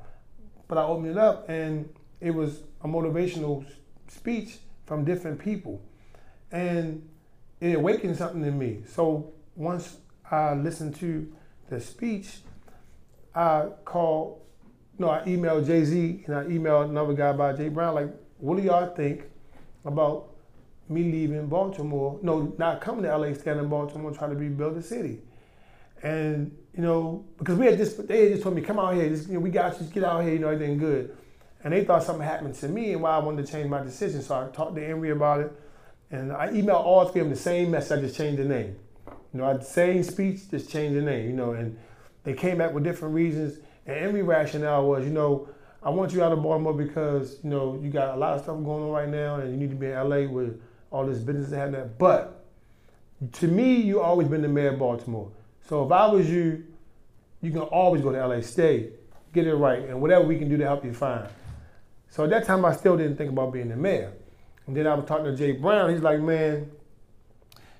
But 0.68 0.78
I 0.78 0.84
opened 0.84 1.08
it 1.08 1.18
up 1.18 1.48
and 1.48 1.88
it 2.20 2.30
was 2.30 2.62
a 2.82 2.88
motivational 2.88 3.64
speech 4.08 4.58
from 4.86 5.04
different 5.04 5.38
people. 5.38 5.80
And 6.52 7.08
it 7.60 7.76
awakened 7.76 8.16
something 8.16 8.44
in 8.44 8.58
me. 8.58 8.82
So 8.86 9.32
once 9.56 9.96
I 10.30 10.54
listened 10.54 10.96
to 10.96 11.32
the 11.68 11.80
speech, 11.80 12.38
I 13.34 13.68
called, 13.84 14.42
no, 14.98 15.10
I 15.10 15.20
emailed 15.20 15.66
Jay 15.66 15.84
Z 15.84 16.24
and 16.26 16.34
I 16.34 16.44
emailed 16.44 16.90
another 16.90 17.14
guy 17.14 17.32
by 17.32 17.52
Jay 17.54 17.68
Brown, 17.68 17.94
like, 17.94 18.10
what 18.38 18.56
do 18.56 18.62
y'all 18.62 18.94
think 18.94 19.24
about 19.84 20.33
me 20.88 21.02
leaving 21.04 21.46
Baltimore? 21.46 22.18
No, 22.22 22.54
not 22.58 22.80
coming 22.80 23.04
to 23.04 23.16
LA, 23.16 23.32
staying 23.34 23.58
in 23.58 23.68
Baltimore, 23.68 24.12
trying 24.12 24.30
to 24.30 24.36
rebuild 24.36 24.76
the 24.76 24.82
city. 24.82 25.20
And, 26.02 26.56
you 26.74 26.82
know, 26.82 27.24
because 27.38 27.58
we 27.58 27.66
had 27.66 27.78
just, 27.78 28.06
they 28.06 28.24
had 28.24 28.32
just 28.32 28.42
told 28.42 28.54
me, 28.54 28.62
come 28.62 28.78
out 28.78 28.94
here, 28.94 29.08
just, 29.08 29.28
you 29.28 29.34
know, 29.34 29.40
we 29.40 29.50
got 29.50 29.72
you, 29.74 29.78
just 29.80 29.92
get 29.92 30.04
out 30.04 30.22
here, 30.22 30.32
you 30.32 30.38
know, 30.38 30.48
everything 30.48 30.78
good. 30.78 31.16
And 31.62 31.72
they 31.72 31.84
thought 31.84 32.02
something 32.02 32.26
happened 32.26 32.54
to 32.56 32.68
me 32.68 32.92
and 32.92 33.00
why 33.00 33.12
I 33.12 33.18
wanted 33.18 33.46
to 33.46 33.50
change 33.50 33.70
my 33.70 33.82
decision. 33.82 34.20
So 34.20 34.34
I 34.34 34.54
talked 34.54 34.76
to 34.76 34.86
Emory 34.86 35.10
about 35.10 35.40
it. 35.40 35.52
And 36.10 36.30
I 36.30 36.48
emailed 36.48 36.84
all 36.84 37.08
three 37.08 37.22
of 37.22 37.26
them 37.26 37.34
the 37.34 37.40
same 37.40 37.70
message, 37.70 37.98
I 37.98 38.00
just 38.02 38.16
changed 38.16 38.38
the 38.38 38.44
name. 38.44 38.76
You 39.06 39.40
know, 39.40 39.46
I 39.46 39.48
had 39.48 39.62
the 39.62 39.64
same 39.64 40.02
speech, 40.02 40.50
just 40.50 40.70
changed 40.70 40.96
the 40.96 41.02
name, 41.02 41.26
you 41.28 41.34
know, 41.34 41.52
and 41.52 41.78
they 42.22 42.34
came 42.34 42.58
back 42.58 42.72
with 42.72 42.84
different 42.84 43.14
reasons. 43.14 43.58
And 43.86 43.96
Emory 43.96 44.22
rationale 44.22 44.86
was, 44.86 45.04
you 45.04 45.10
know, 45.10 45.48
I 45.82 45.90
want 45.90 46.12
you 46.12 46.22
out 46.22 46.32
of 46.32 46.42
Baltimore 46.42 46.74
because, 46.74 47.38
you 47.42 47.50
know, 47.50 47.78
you 47.82 47.90
got 47.90 48.14
a 48.14 48.16
lot 48.16 48.34
of 48.34 48.42
stuff 48.42 48.56
going 48.56 48.84
on 48.84 48.90
right 48.90 49.08
now 49.08 49.36
and 49.36 49.50
you 49.50 49.56
need 49.56 49.70
to 49.70 49.76
be 49.76 49.86
in 49.86 49.94
LA 49.94 50.30
with 50.30 50.60
all 50.94 51.04
this 51.04 51.18
business 51.18 51.46
and 51.46 51.54
that 51.54 51.58
happening. 51.58 51.90
But 51.98 52.44
to 53.32 53.48
me, 53.48 53.74
you 53.74 54.00
always 54.00 54.28
been 54.28 54.42
the 54.42 54.48
mayor 54.48 54.68
of 54.68 54.78
Baltimore. 54.78 55.28
So 55.68 55.84
if 55.84 55.90
I 55.90 56.06
was 56.06 56.30
you, 56.30 56.64
you 57.42 57.50
can 57.50 57.62
always 57.62 58.00
go 58.00 58.12
to 58.12 58.26
LA, 58.26 58.40
stay, 58.42 58.90
get 59.32 59.46
it 59.46 59.54
right, 59.56 59.80
and 59.80 60.00
whatever 60.00 60.24
we 60.24 60.38
can 60.38 60.48
do 60.48 60.56
to 60.56 60.64
help 60.64 60.84
you 60.84 60.94
find. 60.94 61.28
So 62.10 62.22
at 62.24 62.30
that 62.30 62.44
time, 62.44 62.64
I 62.64 62.72
still 62.76 62.96
didn't 62.96 63.16
think 63.16 63.30
about 63.30 63.52
being 63.52 63.70
the 63.70 63.76
mayor. 63.76 64.12
And 64.68 64.76
then 64.76 64.86
I 64.86 64.94
was 64.94 65.04
talking 65.04 65.24
to 65.24 65.36
Jay 65.36 65.50
Brown. 65.50 65.90
He's 65.90 66.00
like, 66.00 66.20
man, 66.20 66.70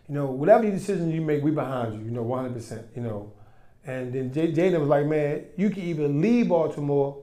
you 0.09 0.15
know, 0.15 0.27
whatever 0.27 0.69
decision 0.69 1.11
you 1.13 1.21
make, 1.21 1.43
we 1.43 1.53
behind 1.53 1.95
you, 1.95 2.05
you 2.07 2.11
know, 2.11 2.25
100%, 2.25 2.85
you 2.97 3.03
know. 3.03 3.33
And 3.87 4.13
then 4.13 4.33
Jay 4.33 4.77
was 4.77 4.89
like, 4.89 5.07
man, 5.07 5.45
you 5.57 5.71
can 5.71 5.85
either 5.85 6.09
leave 6.09 6.49
Baltimore 6.49 7.23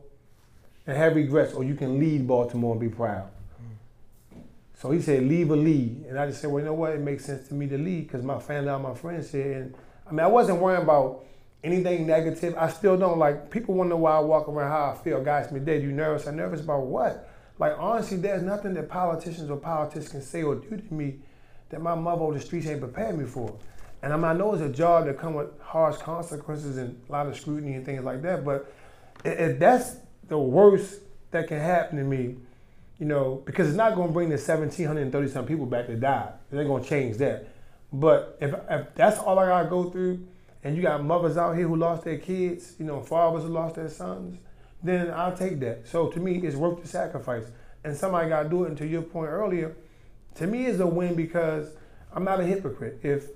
and 0.88 0.96
have 0.96 1.16
regrets, 1.16 1.54
or 1.54 1.66
you 1.66 1.76
can 1.76 2.00
lead 2.00 2.26
Baltimore 2.26 2.72
and 2.72 2.80
be 2.80 2.90
proud. 2.90 3.30
So 4.82 4.90
he 4.90 5.00
said, 5.00 5.24
leave 5.28 5.52
a 5.52 5.56
lead. 5.56 6.06
And 6.10 6.18
I 6.18 6.26
just 6.26 6.42
said, 6.42 6.50
well, 6.50 6.60
you 6.60 6.66
know 6.66 6.74
what? 6.74 6.94
It 6.94 7.02
makes 7.02 7.26
sense 7.26 7.48
to 7.50 7.54
me 7.54 7.68
to 7.68 7.78
lead 7.78 8.08
because 8.08 8.24
my 8.24 8.40
family, 8.40 8.70
all 8.70 8.80
my 8.80 8.96
friends 8.96 9.32
here. 9.32 9.54
And 9.54 9.76
I 10.08 10.12
mean, 10.12 10.22
I 10.22 10.28
wasn't 10.28 10.60
worrying 10.60 10.82
about 10.82 11.24
anything 11.64 12.08
negative. 12.08 12.56
I 12.58 12.68
still 12.70 12.98
don't 12.98 13.20
like. 13.20 13.52
People 13.52 13.76
wonder 13.76 13.96
why 13.96 14.18
I 14.18 14.20
walk 14.22 14.50
around 14.50 14.72
how 14.72 14.92
I 14.92 15.04
feel. 15.04 15.24
Guys, 15.24 15.52
me 15.52 15.60
dead. 15.60 15.84
You 15.84 15.92
nervous? 15.92 16.26
I'm 16.26 16.36
nervous 16.36 16.62
about 16.62 16.88
what? 16.88 17.30
Like 17.60 17.76
honestly, 17.78 18.18
there's 18.18 18.42
nothing 18.42 18.74
that 18.74 18.90
politicians 18.90 19.52
or 19.52 19.58
politics 19.58 20.08
can 20.08 20.22
say 20.24 20.42
or 20.42 20.56
do 20.56 20.76
to 20.76 20.94
me 20.94 21.20
that 21.70 21.80
my 21.80 21.94
mother 21.94 22.24
or 22.24 22.34
the 22.34 22.42
streets 22.42 22.66
ain't 22.66 22.80
prepared 22.80 23.20
me 23.20 23.26
for. 23.26 23.56
And 24.02 24.12
I, 24.12 24.16
mean, 24.16 24.26
I 24.26 24.34
know 24.34 24.52
it's 24.56 24.64
a 24.64 24.70
job 24.70 25.06
that 25.06 25.20
come 25.20 25.36
with 25.36 25.60
harsh 25.60 25.98
consequences 25.98 26.78
and 26.78 27.00
a 27.08 27.12
lot 27.12 27.28
of 27.28 27.38
scrutiny 27.38 27.76
and 27.76 27.86
things 27.86 28.04
like 28.04 28.24
that. 28.24 28.44
But 28.44 28.74
if 29.24 29.60
that's 29.60 29.98
the 30.28 30.40
worst 30.40 31.02
that 31.30 31.48
can 31.48 31.60
happen 31.60 32.00
to 32.00 32.04
me, 32.04 32.38
you 33.02 33.08
know, 33.08 33.42
because 33.48 33.68
it's 33.68 33.76
not 33.76 33.96
going 33.96 34.10
to 34.10 34.14
bring 34.14 34.30
the 34.30 34.36
1,730 34.36 35.28
some 35.28 35.44
people 35.48 35.66
back 35.66 35.88
to 35.88 35.96
die. 35.96 36.32
They're 36.52 36.66
going 36.66 36.84
to 36.84 36.88
change 36.88 37.18
that. 37.18 37.48
But 37.92 38.38
if, 38.40 38.54
if 38.70 38.94
that's 38.94 39.18
all 39.18 39.40
I 39.40 39.48
got 39.48 39.64
to 39.64 39.70
go 39.70 39.90
through, 39.90 40.28
and 40.64 40.76
you 40.76 40.84
got 40.84 41.04
mothers 41.04 41.36
out 41.36 41.58
here 41.58 41.68
who 41.68 41.76
lost 41.76 42.04
their 42.04 42.20
kids, 42.20 42.76
you 42.78 42.86
know, 42.86 43.02
fathers 43.02 43.42
who 43.42 43.50
lost 43.50 43.74
their 43.74 43.90
sons, 43.90 44.38
then 44.84 45.10
I'll 45.10 45.36
take 45.36 45.60
that. 45.62 45.88
So 45.88 46.10
to 46.10 46.20
me, 46.20 46.38
it's 46.44 46.56
worth 46.56 46.80
the 46.80 46.88
sacrifice. 46.88 47.46
And 47.84 47.98
somebody 47.98 48.30
got 48.30 48.44
to 48.44 48.50
do 48.50 48.66
it. 48.66 48.68
And 48.68 48.78
to 48.78 48.86
your 48.86 49.02
point 49.02 49.32
earlier, 49.32 49.76
to 50.36 50.46
me, 50.46 50.68
it's 50.68 50.80
a 50.80 50.86
win 50.86 51.16
because 51.16 51.74
I'm 52.14 52.24
not 52.24 52.40
a 52.40 52.44
hypocrite. 52.44 53.00
If 53.02 53.30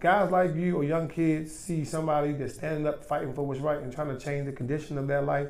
guys 0.00 0.30
like 0.30 0.54
you 0.54 0.76
or 0.76 0.84
young 0.84 1.08
kids 1.08 1.50
see 1.50 1.86
somebody 1.86 2.32
that's 2.32 2.56
standing 2.56 2.86
up 2.86 3.02
fighting 3.06 3.32
for 3.32 3.46
what's 3.46 3.58
right 3.58 3.80
and 3.80 3.90
trying 3.90 4.14
to 4.14 4.22
change 4.22 4.44
the 4.44 4.52
condition 4.52 4.98
of 4.98 5.06
their 5.06 5.22
life 5.22 5.48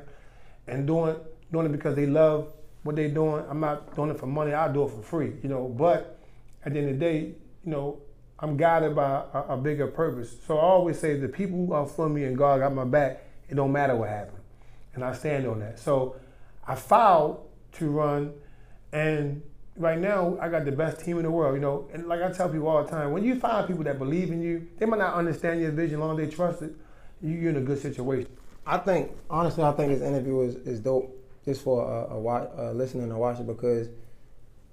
and 0.65 0.87
doing 0.87 1.17
doing 1.51 1.65
it 1.65 1.71
because 1.73 1.95
they 1.97 2.05
love 2.05 2.53
what 2.83 2.95
they're 2.95 3.09
doing. 3.09 3.43
I'm 3.49 3.59
not 3.59 3.95
doing 3.95 4.11
it 4.11 4.19
for 4.19 4.27
money. 4.27 4.53
I 4.53 4.71
do 4.71 4.83
it 4.83 4.91
for 4.91 5.01
free, 5.01 5.33
you 5.41 5.49
know. 5.49 5.67
But 5.67 6.19
at 6.65 6.73
the 6.73 6.79
end 6.79 6.89
of 6.89 6.99
the 6.99 7.05
day, 7.05 7.17
you 7.65 7.71
know, 7.71 7.99
I'm 8.39 8.57
guided 8.57 8.95
by 8.95 9.23
a, 9.33 9.39
a 9.53 9.57
bigger 9.57 9.87
purpose. 9.87 10.35
So 10.45 10.57
I 10.57 10.61
always 10.61 10.99
say 10.99 11.17
the 11.17 11.29
people 11.29 11.65
who 11.65 11.73
are 11.73 11.85
for 11.85 12.09
me 12.09 12.25
and 12.25 12.37
God 12.37 12.59
got 12.59 12.73
my 12.73 12.85
back. 12.85 13.25
It 13.49 13.55
don't 13.55 13.71
matter 13.71 13.95
what 13.95 14.09
happened, 14.09 14.39
and 14.95 15.03
I 15.03 15.13
stand 15.13 15.45
on 15.47 15.59
that. 15.59 15.79
So 15.79 16.15
I 16.67 16.75
filed 16.75 17.45
to 17.73 17.89
run, 17.89 18.33
and 18.91 19.41
right 19.77 19.99
now 19.99 20.37
I 20.41 20.49
got 20.49 20.65
the 20.65 20.71
best 20.71 21.03
team 21.03 21.17
in 21.17 21.23
the 21.23 21.31
world. 21.31 21.55
You 21.55 21.61
know, 21.61 21.87
and 21.93 22.07
like 22.07 22.21
I 22.21 22.31
tell 22.31 22.49
people 22.49 22.67
all 22.67 22.83
the 22.83 22.89
time, 22.89 23.11
when 23.11 23.23
you 23.23 23.39
find 23.39 23.67
people 23.67 23.83
that 23.83 23.99
believe 23.99 24.31
in 24.31 24.41
you, 24.41 24.67
they 24.77 24.85
might 24.85 24.99
not 24.99 25.13
understand 25.13 25.61
your 25.61 25.71
vision, 25.71 25.99
long 25.99 26.19
as 26.19 26.27
they 26.27 26.35
trust 26.35 26.61
it, 26.61 26.73
you're 27.21 27.49
in 27.49 27.57
a 27.57 27.61
good 27.61 27.81
situation. 27.81 28.29
I 28.65 28.77
think 28.77 29.11
honestly, 29.29 29.63
I 29.63 29.71
think 29.73 29.91
this 29.91 30.01
interview 30.01 30.41
is, 30.41 30.55
is 30.55 30.79
dope 30.79 31.22
just 31.45 31.63
for 31.63 31.83
a, 31.83 32.15
a, 32.15 32.71
a 32.71 32.73
listener 32.73 33.03
and 33.03 33.17
watcher 33.17 33.43
because 33.43 33.89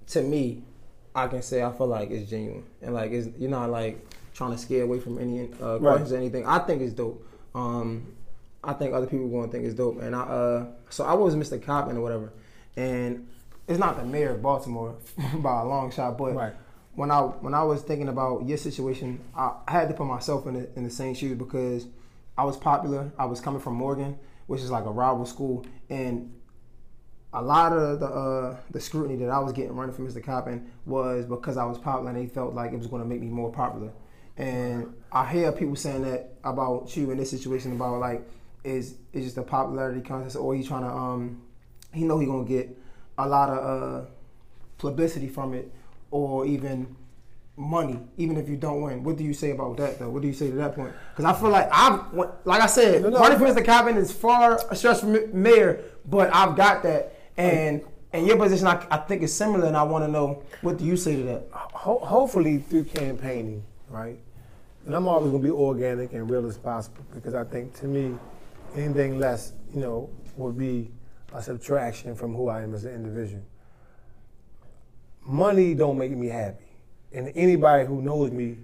to 0.07 0.21
me, 0.21 0.63
I 1.13 1.27
can 1.27 1.41
say 1.41 1.61
I 1.61 1.71
feel 1.71 1.87
like 1.87 2.09
it's 2.11 2.29
genuine 2.29 2.63
and 2.81 2.93
like 2.93 3.11
it's 3.11 3.27
you're 3.37 3.49
not 3.49 3.69
like 3.69 4.05
trying 4.33 4.51
to 4.51 4.57
scare 4.57 4.83
away 4.83 4.99
from 4.99 5.19
any 5.19 5.51
uh, 5.61 5.77
questions 5.77 6.11
right. 6.11 6.17
or 6.17 6.17
anything. 6.17 6.45
I 6.45 6.59
think 6.59 6.81
it's 6.81 6.93
dope. 6.93 7.25
Um, 7.53 8.13
I 8.63 8.73
think 8.73 8.93
other 8.93 9.07
people 9.07 9.27
going 9.27 9.47
to 9.47 9.51
think 9.51 9.65
it's 9.65 9.73
dope. 9.73 10.01
And 10.01 10.15
I 10.15 10.21
uh, 10.21 10.65
so 10.89 11.03
I 11.03 11.13
was 11.13 11.35
Mr. 11.35 11.61
Coppin 11.61 11.97
or 11.97 12.01
whatever, 12.01 12.31
and 12.75 13.27
it's 13.67 13.79
not 13.79 13.97
the 13.97 14.05
mayor 14.05 14.31
of 14.31 14.41
Baltimore 14.41 14.95
by 15.35 15.61
a 15.61 15.65
long 15.65 15.91
shot, 15.91 16.17
but 16.17 16.35
right. 16.35 16.53
when 16.95 17.11
I 17.11 17.19
when 17.21 17.53
I 17.53 17.63
was 17.63 17.81
thinking 17.81 18.07
about 18.07 18.47
your 18.47 18.57
situation, 18.57 19.19
I, 19.35 19.53
I 19.67 19.71
had 19.71 19.89
to 19.89 19.93
put 19.93 20.05
myself 20.05 20.45
in 20.47 20.53
the, 20.53 20.69
in 20.75 20.83
the 20.83 20.89
same 20.89 21.13
shoes 21.13 21.37
because 21.37 21.87
I 22.37 22.43
was 22.43 22.57
popular. 22.57 23.11
I 23.17 23.25
was 23.25 23.41
coming 23.41 23.61
from 23.61 23.75
Morgan, 23.75 24.17
which 24.47 24.61
is 24.61 24.71
like 24.71 24.85
a 24.85 24.91
rival 24.91 25.25
school, 25.25 25.65
and 25.89 26.33
a 27.33 27.41
lot 27.41 27.71
of 27.71 27.99
the 27.99 28.07
uh, 28.07 28.57
the 28.71 28.79
scrutiny 28.79 29.15
that 29.17 29.29
I 29.29 29.39
was 29.39 29.53
getting 29.53 29.73
running 29.73 29.95
for 29.95 30.01
Mr. 30.01 30.23
Coppin 30.23 30.69
was 30.85 31.25
because 31.25 31.57
I 31.57 31.65
was 31.65 31.77
popular 31.77 32.11
and 32.11 32.19
they 32.19 32.27
felt 32.27 32.53
like 32.53 32.73
it 32.73 32.77
was 32.77 32.87
going 32.87 33.01
to 33.01 33.07
make 33.07 33.21
me 33.21 33.27
more 33.27 33.51
popular. 33.51 33.91
And 34.37 34.93
I 35.11 35.29
hear 35.31 35.51
people 35.51 35.75
saying 35.75 36.03
that 36.03 36.33
about 36.43 36.95
you 36.95 37.11
in 37.11 37.17
this 37.17 37.29
situation 37.29 37.73
about 37.73 37.99
like 37.99 38.27
is 38.63 38.95
is 39.13 39.25
just 39.25 39.37
a 39.37 39.43
popularity 39.43 40.01
contest 40.01 40.35
or 40.35 40.55
he 40.55 40.63
trying 40.63 40.83
to 40.83 40.89
um 40.89 41.41
he 41.93 42.03
know 42.03 42.19
he 42.19 42.25
gonna 42.25 42.43
get 42.43 42.77
a 43.17 43.27
lot 43.27 43.49
of 43.49 44.03
uh, 44.03 44.05
publicity 44.77 45.27
from 45.27 45.53
it 45.53 45.71
or 46.09 46.45
even 46.45 46.95
money, 47.55 47.99
even 48.17 48.37
if 48.37 48.49
you 48.49 48.57
don't 48.57 48.81
win. 48.81 49.03
What 49.03 49.17
do 49.17 49.23
you 49.23 49.33
say 49.33 49.51
about 49.51 49.77
that, 49.77 49.99
though? 49.99 50.09
What 50.09 50.21
do 50.21 50.27
you 50.27 50.33
say 50.33 50.49
to 50.49 50.55
that 50.57 50.75
point? 50.75 50.93
Because 51.15 51.25
I 51.25 51.39
feel 51.39 51.49
like 51.49 51.69
I've, 51.71 52.13
like 52.45 52.61
I 52.61 52.65
said, 52.65 53.01
no, 53.01 53.09
no, 53.09 53.19
running 53.19 53.37
for 53.37 53.45
Mr. 53.45 53.65
Coppin 53.65 53.97
is 53.97 54.11
far 54.11 54.59
a 54.69 54.75
stretch 54.75 54.99
from 54.99 55.41
mayor, 55.41 55.83
but 56.05 56.33
I've 56.33 56.55
got 56.55 56.83
that. 56.83 57.15
And 57.37 57.81
and 58.13 58.27
your 58.27 58.37
position, 58.37 58.67
I, 58.67 58.85
I 58.91 58.97
think, 58.97 59.21
is 59.21 59.33
similar, 59.33 59.65
and 59.65 59.77
I 59.77 59.83
want 59.83 60.03
to 60.03 60.11
know 60.11 60.43
what 60.61 60.77
do 60.77 60.85
you 60.85 60.97
say 60.97 61.15
to 61.15 61.23
that? 61.23 61.47
Ho- 61.51 61.99
hopefully, 61.99 62.57
through 62.57 62.85
campaigning, 62.85 63.63
right? 63.89 64.19
And 64.85 64.95
I'm 64.95 65.07
always 65.07 65.31
going 65.31 65.41
to 65.41 65.47
be 65.47 65.51
organic 65.51 66.11
and 66.13 66.29
real 66.29 66.45
as 66.45 66.57
possible 66.57 67.05
because 67.13 67.35
I 67.35 67.43
think, 67.45 67.73
to 67.79 67.85
me, 67.85 68.17
anything 68.75 69.17
less, 69.19 69.53
you 69.73 69.79
know, 69.79 70.09
would 70.35 70.57
be 70.57 70.91
a 71.33 71.41
subtraction 71.41 72.15
from 72.15 72.35
who 72.35 72.49
I 72.49 72.63
am 72.63 72.73
as 72.73 72.83
an 72.83 72.95
individual. 72.95 73.43
Money 75.23 75.73
don't 75.73 75.97
make 75.97 76.11
me 76.11 76.27
happy, 76.27 76.65
and 77.13 77.31
anybody 77.35 77.85
who 77.85 78.01
knows 78.01 78.31
me 78.31 78.57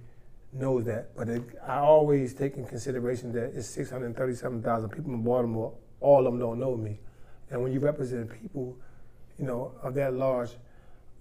knows 0.52 0.86
that. 0.86 1.16
But 1.16 1.30
it, 1.30 1.44
I 1.66 1.78
always 1.78 2.34
take 2.34 2.58
in 2.58 2.66
consideration 2.66 3.32
that 3.34 3.56
it's 3.56 3.68
637,000 3.70 4.90
people 4.90 5.14
in 5.14 5.22
Baltimore. 5.22 5.74
All 6.02 6.20
of 6.20 6.34
them 6.34 6.40
don't 6.40 6.60
know 6.60 6.76
me. 6.76 7.00
And 7.50 7.62
when 7.64 7.72
you 7.72 7.80
represent 7.80 8.30
people, 8.42 8.78
you 9.38 9.46
know, 9.46 9.74
of 9.82 9.94
that 9.96 10.14
large, 10.14 10.52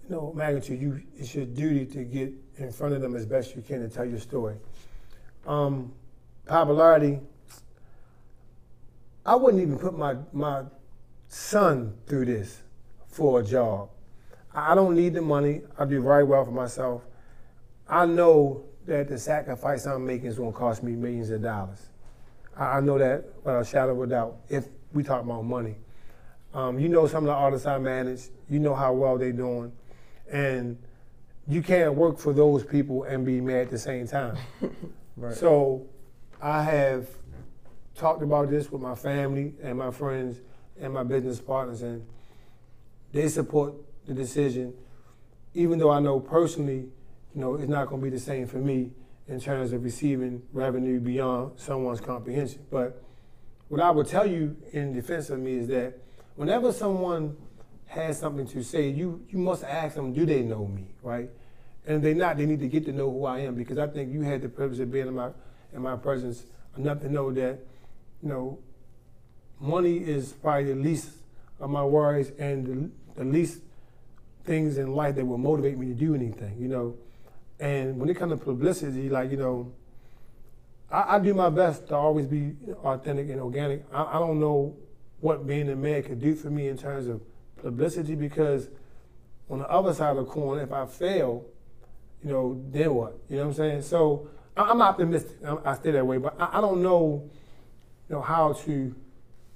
you 0.05 0.15
know, 0.15 0.33
magnitude, 0.35 0.81
you 0.81 1.03
it's 1.17 1.35
your 1.35 1.47
duty 1.47 1.87
to 1.87 2.05
get 2.05 2.33
in 2.57 2.73
front 2.73 2.95
of 2.95 3.03
them 3.03 3.15
as 3.15 3.27
best 3.27 3.55
you 3.55 3.63
can 3.63 3.83
and 3.83 3.93
tell 3.93 4.05
your 4.05 4.19
story. 4.19 4.57
Um, 5.47 5.93
popularity, 6.47 7.21
I 9.25 9.35
wouldn't 9.35 9.63
even 9.63 9.79
put 9.79 9.97
my 9.97 10.17
my 10.33 10.65
son 11.29 11.95
through 12.07 12.27
this 12.27 12.63
for 13.09 13.41
a 13.41 13.45
job. 13.45 13.91
I 14.55 14.75
don't 14.75 14.95
need 14.95 15.15
the 15.15 15.23
money. 15.23 15.63
I 15.79 15.85
do 15.85 16.03
very 16.03 16.25
well 16.25 16.45
for 16.45 16.51
myself. 16.51 17.03
I 17.89 18.07
know 18.07 18.65
that 18.87 19.09
the 19.09 19.19
sacrifice 19.19 19.87
I'm 19.87 20.07
making 20.07 20.27
is 20.27 20.39
going 20.39 20.53
to 20.53 20.59
cost 20.59 20.83
me 20.83 20.93
millions 20.93 21.31
of 21.31 21.43
dollars. 21.43 21.91
I 22.57 22.81
know 22.81 22.99
that 22.99 23.25
without 23.45 23.61
a 23.61 23.65
shadow 23.65 23.93
of 23.93 24.01
a 24.01 24.07
doubt. 24.07 24.37
If 24.49 24.69
we 24.93 25.03
talk 25.03 25.23
about 25.23 25.45
money, 25.45 25.77
um, 26.57 26.79
you 26.79 26.89
know 26.89 27.07
some 27.07 27.25
of 27.25 27.27
the 27.27 27.35
artists 27.35 27.67
I 27.67 27.77
manage. 27.77 28.23
You 28.49 28.59
know 28.59 28.75
how 28.75 28.95
well 28.95 29.19
they're 29.19 29.31
doing, 29.31 29.73
and 30.33 30.79
you 31.47 31.61
can't 31.63 31.95
work 31.95 32.19
for 32.19 32.33
those 32.33 32.65
people 32.65 33.05
and 33.05 33.27
be 33.27 33.43
mad 33.43 33.67
at 33.67 33.71
the 33.71 33.79
same 33.79 34.09
time. 34.09 34.39
right. 35.19 35.35
So, 35.35 35.87
I 36.41 36.63
have 36.63 37.09
talked 37.95 38.23
about 38.23 38.49
this 38.49 38.73
with 38.73 38.81
my 38.81 38.95
family 38.95 39.53
and 39.63 39.77
my 39.77 39.91
friends 39.91 40.41
and 40.81 40.95
my 40.95 41.03
business 41.03 41.41
partners, 41.41 41.83
and 41.83 42.07
they 43.13 43.29
support 43.29 43.75
the 44.07 44.15
decision, 44.15 44.73
even 45.53 45.79
though 45.79 45.91
I 45.91 46.01
know 46.01 46.19
personally, 46.19 46.89
you 47.35 47.41
know, 47.41 47.57
it's 47.57 47.69
not 47.69 47.89
going 47.89 48.01
to 48.01 48.05
be 48.05 48.11
the 48.11 48.19
same 48.19 48.47
for 48.47 48.59
me 48.59 48.93
in 49.29 49.41
terms 49.41 49.75
of 49.75 49.85
receiving 49.85 50.43
revenue 50.55 51.01
beyond 51.01 51.53
someone's 51.57 52.01
comprehension. 52.01 52.65
But 52.71 53.03
what 53.69 53.83
I 53.83 53.91
would 53.91 54.07
tell 54.07 54.27
you 54.27 54.57
in 54.73 54.95
defense 54.95 55.29
of 55.29 55.39
me 55.39 55.57
is 55.57 55.69
that 55.69 55.99
whenever 56.37 56.73
someone 56.73 57.37
has 57.87 58.19
something 58.19 58.47
to 58.47 58.63
say, 58.63 58.89
you 58.89 59.25
you 59.31 59.39
must 59.39 59.65
ask 59.65 59.97
them, 59.97 60.13
do 60.13 60.25
they 60.25 60.43
know 60.43 60.67
me, 60.67 60.95
right? 61.03 61.29
And 61.87 61.97
if 61.97 62.03
they 62.03 62.15
not, 62.15 62.37
they 62.37 62.47
need 62.47 62.61
to 62.61 62.69
get 62.69 62.85
to 62.87 62.93
know 62.93 63.11
who 63.11 63.25
I 63.25 63.41
am 63.41 63.55
because 63.55 63.79
I 63.79 63.87
think 63.87 64.13
you 64.13 64.23
had 64.23 64.43
the 64.43 64.49
privilege 64.49 64.81
of 64.81 64.91
being 64.91 65.09
in 65.09 65.15
my 65.15 65.31
in 65.73 65.83
my 65.83 65.97
presence 65.97 66.45
enough 66.77 67.01
to 67.01 67.09
know 67.09 67.33
that, 67.33 67.59
you 68.23 68.29
know, 68.29 68.59
money 69.61 69.97
is 69.97 70.33
probably 70.33 70.73
the 70.73 70.81
least 70.81 71.11
of 71.59 71.71
my 71.71 71.85
worries 71.85 72.33
and 72.39 72.93
the, 73.15 73.23
the 73.23 73.25
least 73.25 73.61
things 74.45 74.79
in 74.79 74.95
life 74.95 75.15
that 75.17 75.25
will 75.25 75.39
motivate 75.39 75.79
me 75.79 75.87
to 75.87 75.95
do 75.95 76.15
anything, 76.15 76.57
you 76.59 76.69
know. 76.69 76.97
And 77.59 77.99
when 77.99 78.11
it 78.11 78.17
comes 78.17 78.33
to 78.33 78.37
publicity, 78.37 79.09
like, 79.09 79.31
you 79.31 79.39
know, 79.39 79.73
I, 80.91 81.17
I 81.17 81.19
do 81.19 81.33
my 81.35 81.49
best 81.49 81.89
to 81.89 81.97
always 81.97 82.27
be 82.27 82.55
authentic 82.85 83.31
and 83.31 83.41
organic. 83.41 83.85
I, 83.93 84.05
I 84.05 84.19
don't 84.19 84.39
know 84.39 84.77
what 85.27 85.45
being 85.45 85.69
a 85.69 85.75
man 85.75 86.05
could 86.05 86.21
do 86.21 86.37
for 86.37 86.51
me 86.51 86.69
in 86.69 86.79
terms 86.79 87.09
of 87.09 87.21
publicity 87.61 88.15
because 88.15 88.69
on 89.51 89.59
the 89.59 89.69
other 89.69 89.93
side 89.93 90.17
of 90.17 90.19
the 90.19 90.25
coin, 90.25 90.61
if 90.61 90.71
I 90.73 90.87
fail, 90.87 91.45
you 92.23 92.31
know, 92.31 92.63
then 92.71 92.95
what? 92.95 93.19
You 93.29 93.39
know 93.39 93.43
what 93.43 93.49
I'm 93.49 93.55
saying? 93.55 93.83
So 93.83 94.29
I'm 94.57 94.81
optimistic. 94.81 95.37
I 95.65 95.75
stay 95.75 95.91
that 95.91 96.07
way, 96.07 96.19
but 96.19 96.37
I 96.39 96.61
don't 96.61 96.81
know, 96.81 97.29
you 98.09 98.15
know, 98.15 98.23
how 98.23 98.53
to 98.53 98.95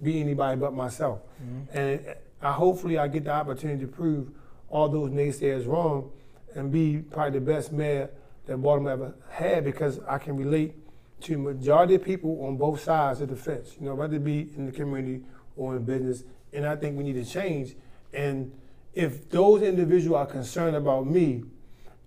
be 0.03 0.21
anybody 0.21 0.59
but 0.59 0.75
myself. 0.75 1.21
Mm-hmm. 1.41 1.79
And 1.79 2.15
I 2.43 2.51
hopefully 2.51 2.99
I 2.99 3.07
get 3.07 3.23
the 3.23 3.33
opportunity 3.33 3.83
to 3.83 3.87
prove 3.87 4.33
all 4.71 4.89
those 4.89 5.11
naysayers 5.11 5.69
wrong 5.69 6.11
and 6.57 6.73
be 6.73 6.99
probably 6.99 7.39
the 7.39 7.47
best 7.47 7.71
mayor 7.71 8.11
that 8.47 8.57
Baltimore 8.57 8.91
ever 8.91 9.15
had 9.31 9.65
because 9.65 10.01
I 10.09 10.19
can 10.19 10.37
relate 10.37 10.75
to 11.23 11.39
majority 11.39 11.95
of 11.95 12.05
people 12.05 12.45
on 12.45 12.57
both 12.57 12.83
sides 12.83 13.21
of 13.21 13.29
the 13.29 13.37
fence. 13.37 13.77
You 13.79 13.87
know, 13.87 13.95
whether 13.95 14.17
it 14.17 14.25
be 14.25 14.49
in 14.57 14.67
the 14.67 14.73
community 14.73 15.23
or 15.57 15.77
in 15.77 15.85
business. 15.85 16.25
And 16.53 16.67
I 16.67 16.77
think 16.77 16.97
we 16.97 17.05
need 17.05 17.25
to 17.25 17.25
change. 17.25 17.75
And 18.13 18.53
if 18.95 19.29
those 19.31 19.63
individuals 19.63 20.17
are 20.17 20.27
concerned 20.27 20.77
about 20.77 21.07
me 21.07 21.45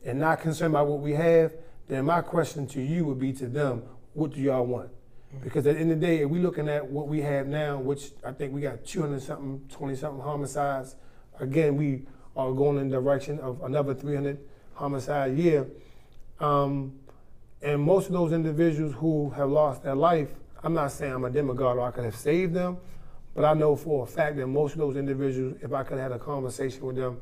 and 0.06 0.20
not 0.20 0.41
concerned 0.41 0.74
about 0.74 0.88
what 0.88 1.00
we 1.00 1.14
have, 1.14 1.54
then 1.88 2.06
my 2.06 2.22
question 2.22 2.68
to 2.68 2.82
you 2.82 3.06
would 3.06 3.20
be 3.20 3.34
to 3.34 3.48
them, 3.48 3.84
what 4.14 4.34
do 4.34 4.41
y'all 4.41 4.66
want? 4.66 4.89
Because 5.41 5.66
at 5.66 5.76
the 5.76 5.82
end 5.82 5.91
of 5.91 6.00
the 6.00 6.06
day, 6.06 6.20
if 6.20 6.30
we're 6.30 6.41
looking 6.41 6.70
at 6.70 6.86
what 6.86 7.08
we 7.08 7.22
have 7.22 7.48
now, 7.48 7.80
which 7.80 8.12
I 8.24 8.32
think 8.32 8.54
we 8.54 8.62
got 8.62 8.86
200 8.86 9.22
something, 9.22 9.66
20 9.70 9.96
something 9.96 10.22
homicides, 10.22 10.96
again, 11.39 11.76
we 11.76 12.04
are 12.36 12.52
going 12.52 12.78
in 12.78 12.89
the 12.89 12.98
direction 12.98 13.39
of 13.39 13.62
another 13.64 13.94
300 13.94 14.38
homicide 14.74 15.32
a 15.32 15.34
year. 15.34 15.68
Um, 16.39 17.00
and 17.62 17.82
most 17.82 18.08
of 18.08 18.14
those 18.14 18.32
individuals 18.32 18.94
who 18.96 19.30
have 19.32 19.50
lost 19.50 19.84
their 19.84 19.96
life, 19.96 20.30
I'm 20.64 20.74
not 20.74 20.91
saying 20.91 21.14
I'm 21.14 21.24
a 21.24 21.30
demagogue 21.30 21.78
or 21.78 21.88
I 21.88 21.91
could 21.91 22.06
have 22.06 22.16
saved 22.16 22.54
them, 22.54 22.78
but 23.36 23.45
I 23.45 23.53
know 23.53 23.75
for 23.75 24.03
a 24.03 24.07
fact 24.07 24.38
that 24.38 24.47
most 24.47 24.73
of 24.73 24.79
those 24.79 24.95
individuals, 24.95 25.57
if 25.61 25.73
I 25.73 25.84
could 25.84 25.97
have 25.97 26.11
had 26.11 26.21
a 26.21 26.23
conversation 26.23 26.86
with 26.86 26.95
them 26.95 27.19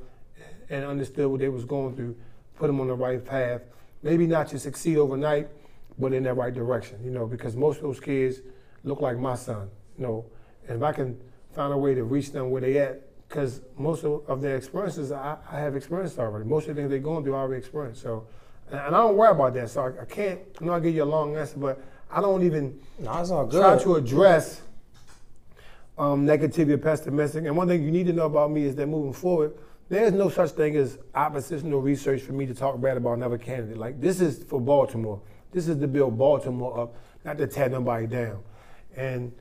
and 0.69 0.85
understood 0.85 1.27
what 1.27 1.39
they 1.39 1.49
was 1.49 1.65
going 1.65 1.95
through, 1.95 2.15
put 2.55 2.67
them 2.67 2.79
on 2.81 2.87
the 2.87 2.95
right 2.95 3.23
path, 3.23 3.61
maybe 4.03 4.27
not 4.27 4.47
to 4.49 4.59
succeed 4.59 4.97
overnight, 4.97 5.49
but 5.97 6.13
in 6.13 6.23
that 6.23 6.33
right 6.33 6.53
direction, 6.53 6.99
you 7.03 7.11
know, 7.11 7.25
because 7.25 7.55
most 7.55 7.77
of 7.77 7.83
those 7.83 7.99
kids 7.99 8.41
look 8.83 9.01
like 9.01 9.17
my 9.17 9.35
son, 9.35 9.69
you 9.97 10.03
know, 10.03 10.25
and 10.67 10.77
if 10.77 10.83
I 10.83 10.91
can 10.91 11.19
find 11.53 11.73
a 11.73 11.77
way 11.77 11.93
to 11.95 12.03
reach 12.03 12.31
them 12.31 12.49
where 12.49 12.61
they 12.61 12.77
at, 12.77 13.01
because 13.27 13.61
most 13.77 14.03
of, 14.03 14.27
of 14.27 14.41
their 14.41 14.57
experiences 14.57 15.11
I, 15.11 15.37
I 15.49 15.59
have 15.59 15.75
experienced 15.75 16.19
already. 16.19 16.45
Most 16.45 16.67
of 16.67 16.75
the 16.75 16.81
things 16.81 16.89
they're 16.89 16.99
going 16.99 17.23
through 17.23 17.35
I 17.35 17.39
already 17.39 17.59
experienced. 17.59 18.01
So, 18.01 18.27
and, 18.69 18.79
and 18.79 18.95
I 18.95 18.99
don't 18.99 19.15
worry 19.15 19.31
about 19.31 19.53
that. 19.53 19.69
So 19.69 19.83
I, 19.83 20.01
I 20.01 20.05
can't, 20.05 20.39
I'm 20.59 20.67
not 20.67 20.79
give 20.79 20.93
you 20.93 21.03
a 21.03 21.05
long 21.05 21.37
answer, 21.37 21.57
but 21.57 21.81
I 22.09 22.19
don't 22.19 22.43
even 22.43 22.77
No, 23.53 23.59
try 23.61 23.77
to 23.83 23.95
address 23.95 24.61
um, 26.01 26.25
negativity 26.25 26.71
or 26.71 26.79
pessimistic. 26.79 27.45
And 27.45 27.55
one 27.55 27.67
thing 27.67 27.83
you 27.83 27.91
need 27.91 28.07
to 28.07 28.13
know 28.13 28.25
about 28.25 28.49
me 28.49 28.63
is 28.63 28.75
that 28.75 28.87
moving 28.87 29.13
forward, 29.13 29.53
there's 29.87 30.11
no 30.11 30.29
such 30.29 30.51
thing 30.51 30.75
as 30.75 30.97
oppositional 31.13 31.79
research 31.79 32.21
for 32.23 32.33
me 32.33 32.47
to 32.47 32.55
talk 32.55 32.81
bad 32.81 32.97
about 32.97 33.13
another 33.13 33.37
candidate. 33.37 33.77
Like 33.77 34.01
this 34.01 34.19
is 34.19 34.43
for 34.43 34.59
Baltimore. 34.59 35.21
This 35.51 35.67
is 35.67 35.77
to 35.79 35.87
build 35.87 36.17
Baltimore 36.17 36.79
up, 36.79 36.95
not 37.23 37.37
to 37.37 37.45
tear 37.45 37.69
nobody 37.69 38.07
down. 38.07 38.41
And 38.95 39.31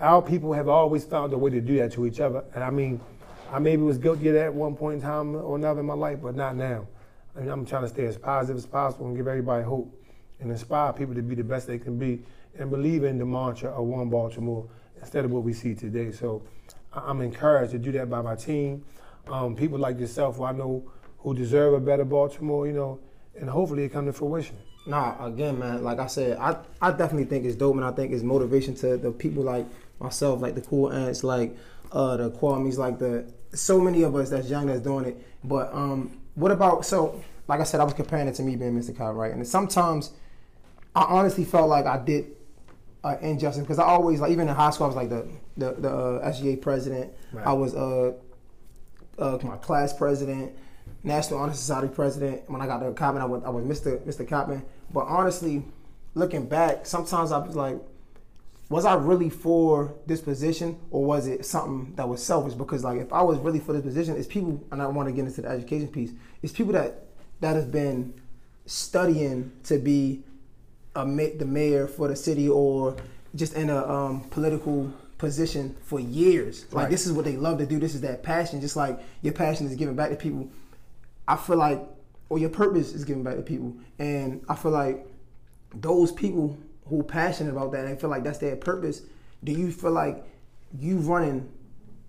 our 0.00 0.22
people 0.22 0.54
have 0.54 0.66
always 0.66 1.04
found 1.04 1.32
a 1.34 1.38
way 1.38 1.50
to 1.50 1.60
do 1.60 1.76
that 1.76 1.92
to 1.92 2.06
each 2.06 2.20
other. 2.20 2.42
And 2.54 2.64
I 2.64 2.70
mean, 2.70 2.98
I 3.52 3.58
maybe 3.58 3.82
was 3.82 3.98
guilty 3.98 4.28
of 4.28 4.34
that 4.34 4.46
at 4.46 4.54
one 4.54 4.74
point 4.74 4.94
in 4.94 5.02
time 5.02 5.34
or 5.34 5.56
another 5.56 5.80
in 5.80 5.86
my 5.86 5.94
life, 5.94 6.20
but 6.22 6.34
not 6.34 6.56
now. 6.56 6.86
I 7.36 7.40
mean, 7.40 7.50
I'm 7.50 7.66
trying 7.66 7.82
to 7.82 7.88
stay 7.88 8.06
as 8.06 8.16
positive 8.16 8.56
as 8.56 8.64
possible 8.64 9.08
and 9.08 9.16
give 9.16 9.28
everybody 9.28 9.62
hope 9.62 9.94
and 10.40 10.50
inspire 10.50 10.94
people 10.94 11.14
to 11.14 11.22
be 11.22 11.34
the 11.34 11.44
best 11.44 11.66
they 11.66 11.78
can 11.78 11.98
be 11.98 12.22
and 12.58 12.70
believe 12.70 13.04
in 13.04 13.18
the 13.18 13.26
mantra 13.26 13.70
of 13.70 13.84
one 13.84 14.08
Baltimore 14.08 14.66
instead 15.02 15.24
of 15.24 15.30
what 15.30 15.42
we 15.42 15.52
see 15.52 15.74
today. 15.74 16.12
So 16.12 16.42
I'm 16.92 17.20
encouraged 17.20 17.72
to 17.72 17.78
do 17.78 17.92
that 17.92 18.08
by 18.08 18.22
my 18.22 18.34
team. 18.34 18.84
Um, 19.28 19.54
people 19.54 19.78
like 19.78 20.00
yourself 20.00 20.36
who 20.36 20.44
I 20.44 20.52
know 20.52 20.90
who 21.18 21.34
deserve 21.34 21.74
a 21.74 21.80
better 21.80 22.04
Baltimore, 22.04 22.66
you 22.66 22.72
know, 22.72 22.98
and 23.38 23.48
hopefully 23.50 23.84
it 23.84 23.92
come 23.92 24.06
to 24.06 24.12
fruition. 24.12 24.56
Nah, 24.86 25.24
again, 25.24 25.58
man, 25.58 25.84
like 25.84 26.00
I 26.00 26.06
said, 26.06 26.38
I, 26.38 26.56
I 26.80 26.90
definitely 26.90 27.24
think 27.24 27.44
it's 27.44 27.54
dope 27.54 27.76
and 27.76 27.84
I 27.84 27.92
think 27.92 28.12
it's 28.12 28.24
motivation 28.24 28.74
to 28.76 28.96
the 28.96 29.12
people 29.12 29.44
like 29.44 29.66
myself, 30.00 30.40
like 30.40 30.54
the 30.54 30.60
cool 30.62 30.92
ants, 30.92 31.22
like 31.22 31.56
uh 31.92 32.16
the 32.16 32.30
Kwame's, 32.30 32.78
like 32.78 32.98
the 32.98 33.30
so 33.54 33.80
many 33.80 34.02
of 34.02 34.16
us 34.16 34.30
that's 34.30 34.48
young 34.48 34.66
that's 34.66 34.80
doing 34.80 35.04
it. 35.04 35.26
But 35.44 35.72
um 35.72 36.18
what 36.34 36.50
about 36.50 36.84
so 36.84 37.22
like 37.46 37.60
I 37.60 37.64
said, 37.64 37.80
I 37.80 37.84
was 37.84 37.94
comparing 37.94 38.28
it 38.28 38.34
to 38.36 38.42
me 38.42 38.56
being 38.56 38.78
Mr. 38.78 38.96
Cobb, 38.96 39.14
right? 39.16 39.32
And 39.32 39.46
sometimes 39.46 40.12
I 40.96 41.02
honestly 41.02 41.44
felt 41.44 41.68
like 41.68 41.86
I 41.86 41.98
did 41.98 42.26
uh, 43.04 43.34
Justin, 43.34 43.64
because 43.64 43.78
I 43.78 43.84
always 43.84 44.20
like 44.20 44.30
even 44.30 44.48
in 44.48 44.54
high 44.54 44.70
school 44.70 44.84
I 44.84 44.88
was 44.88 44.96
like 44.96 45.08
the 45.08 45.26
the, 45.56 45.72
the 45.72 45.90
uh, 45.90 46.30
SGA 46.30 46.60
president. 46.60 47.12
Right. 47.32 47.46
I 47.46 47.52
was 47.52 47.74
uh, 47.74 48.12
uh 49.18 49.38
my 49.42 49.56
class 49.56 49.92
president, 49.92 50.52
National 51.02 51.40
Honor 51.40 51.54
Society 51.54 51.88
president. 51.88 52.48
When 52.48 52.60
I 52.60 52.66
got 52.66 52.78
to 52.78 52.92
Coppin, 52.92 53.20
I 53.20 53.24
was 53.24 53.42
I 53.44 53.50
was 53.50 53.64
Mr. 53.64 53.98
Mr. 54.00 54.26
Coppin. 54.26 54.64
But 54.92 55.06
honestly, 55.06 55.64
looking 56.14 56.46
back, 56.48 56.86
sometimes 56.86 57.32
I 57.32 57.38
was 57.38 57.56
like, 57.56 57.78
was 58.68 58.84
I 58.84 58.94
really 58.94 59.30
for 59.30 59.94
this 60.06 60.20
position 60.20 60.78
or 60.90 61.04
was 61.04 61.26
it 61.26 61.44
something 61.44 61.94
that 61.96 62.08
was 62.08 62.22
selfish? 62.22 62.54
Because 62.54 62.84
like 62.84 63.00
if 63.00 63.12
I 63.12 63.22
was 63.22 63.38
really 63.38 63.60
for 63.60 63.72
this 63.72 63.82
position, 63.82 64.16
it's 64.16 64.28
people, 64.28 64.62
and 64.70 64.80
I 64.80 64.86
want 64.86 65.08
to 65.08 65.14
get 65.14 65.26
into 65.26 65.42
the 65.42 65.48
education 65.48 65.88
piece. 65.88 66.12
It's 66.42 66.52
people 66.52 66.72
that 66.74 67.04
that 67.40 67.56
have 67.56 67.72
been 67.72 68.14
studying 68.66 69.52
to 69.64 69.78
be 69.78 70.22
a 70.94 71.04
ma- 71.06 71.34
the 71.38 71.44
mayor 71.46 71.86
for 71.86 72.08
the 72.08 72.16
city 72.16 72.48
or 72.48 72.96
just 73.34 73.54
in 73.54 73.70
a 73.70 73.88
um, 73.88 74.20
political 74.30 74.92
position 75.18 75.74
for 75.82 76.00
years. 76.00 76.66
Like 76.72 76.84
Right. 76.84 76.90
this 76.90 77.06
is 77.06 77.12
what 77.12 77.24
they 77.24 77.36
love 77.36 77.58
to 77.58 77.66
do. 77.66 77.78
This 77.78 77.94
is 77.94 78.00
that 78.02 78.22
passion. 78.22 78.60
Just 78.60 78.76
like 78.76 79.00
your 79.22 79.32
passion 79.32 79.66
is 79.66 79.74
giving 79.76 79.94
back 79.94 80.10
to 80.10 80.16
people. 80.16 80.48
I 81.26 81.36
feel 81.36 81.56
like, 81.56 81.80
or 82.28 82.38
your 82.38 82.50
purpose 82.50 82.92
is 82.92 83.04
giving 83.04 83.22
back 83.22 83.36
to 83.36 83.42
people, 83.42 83.74
and 83.98 84.42
I 84.48 84.54
feel 84.56 84.72
like 84.72 85.06
those 85.74 86.12
people 86.12 86.58
who 86.88 87.00
are 87.00 87.04
passionate 87.04 87.52
about 87.52 87.72
that 87.72 87.84
and 87.86 87.98
feel 88.00 88.10
like 88.10 88.24
that's 88.24 88.38
their 88.38 88.56
purpose. 88.56 89.02
Do 89.44 89.52
you 89.52 89.70
feel 89.70 89.92
like 89.92 90.24
you 90.78 90.98
running 90.98 91.48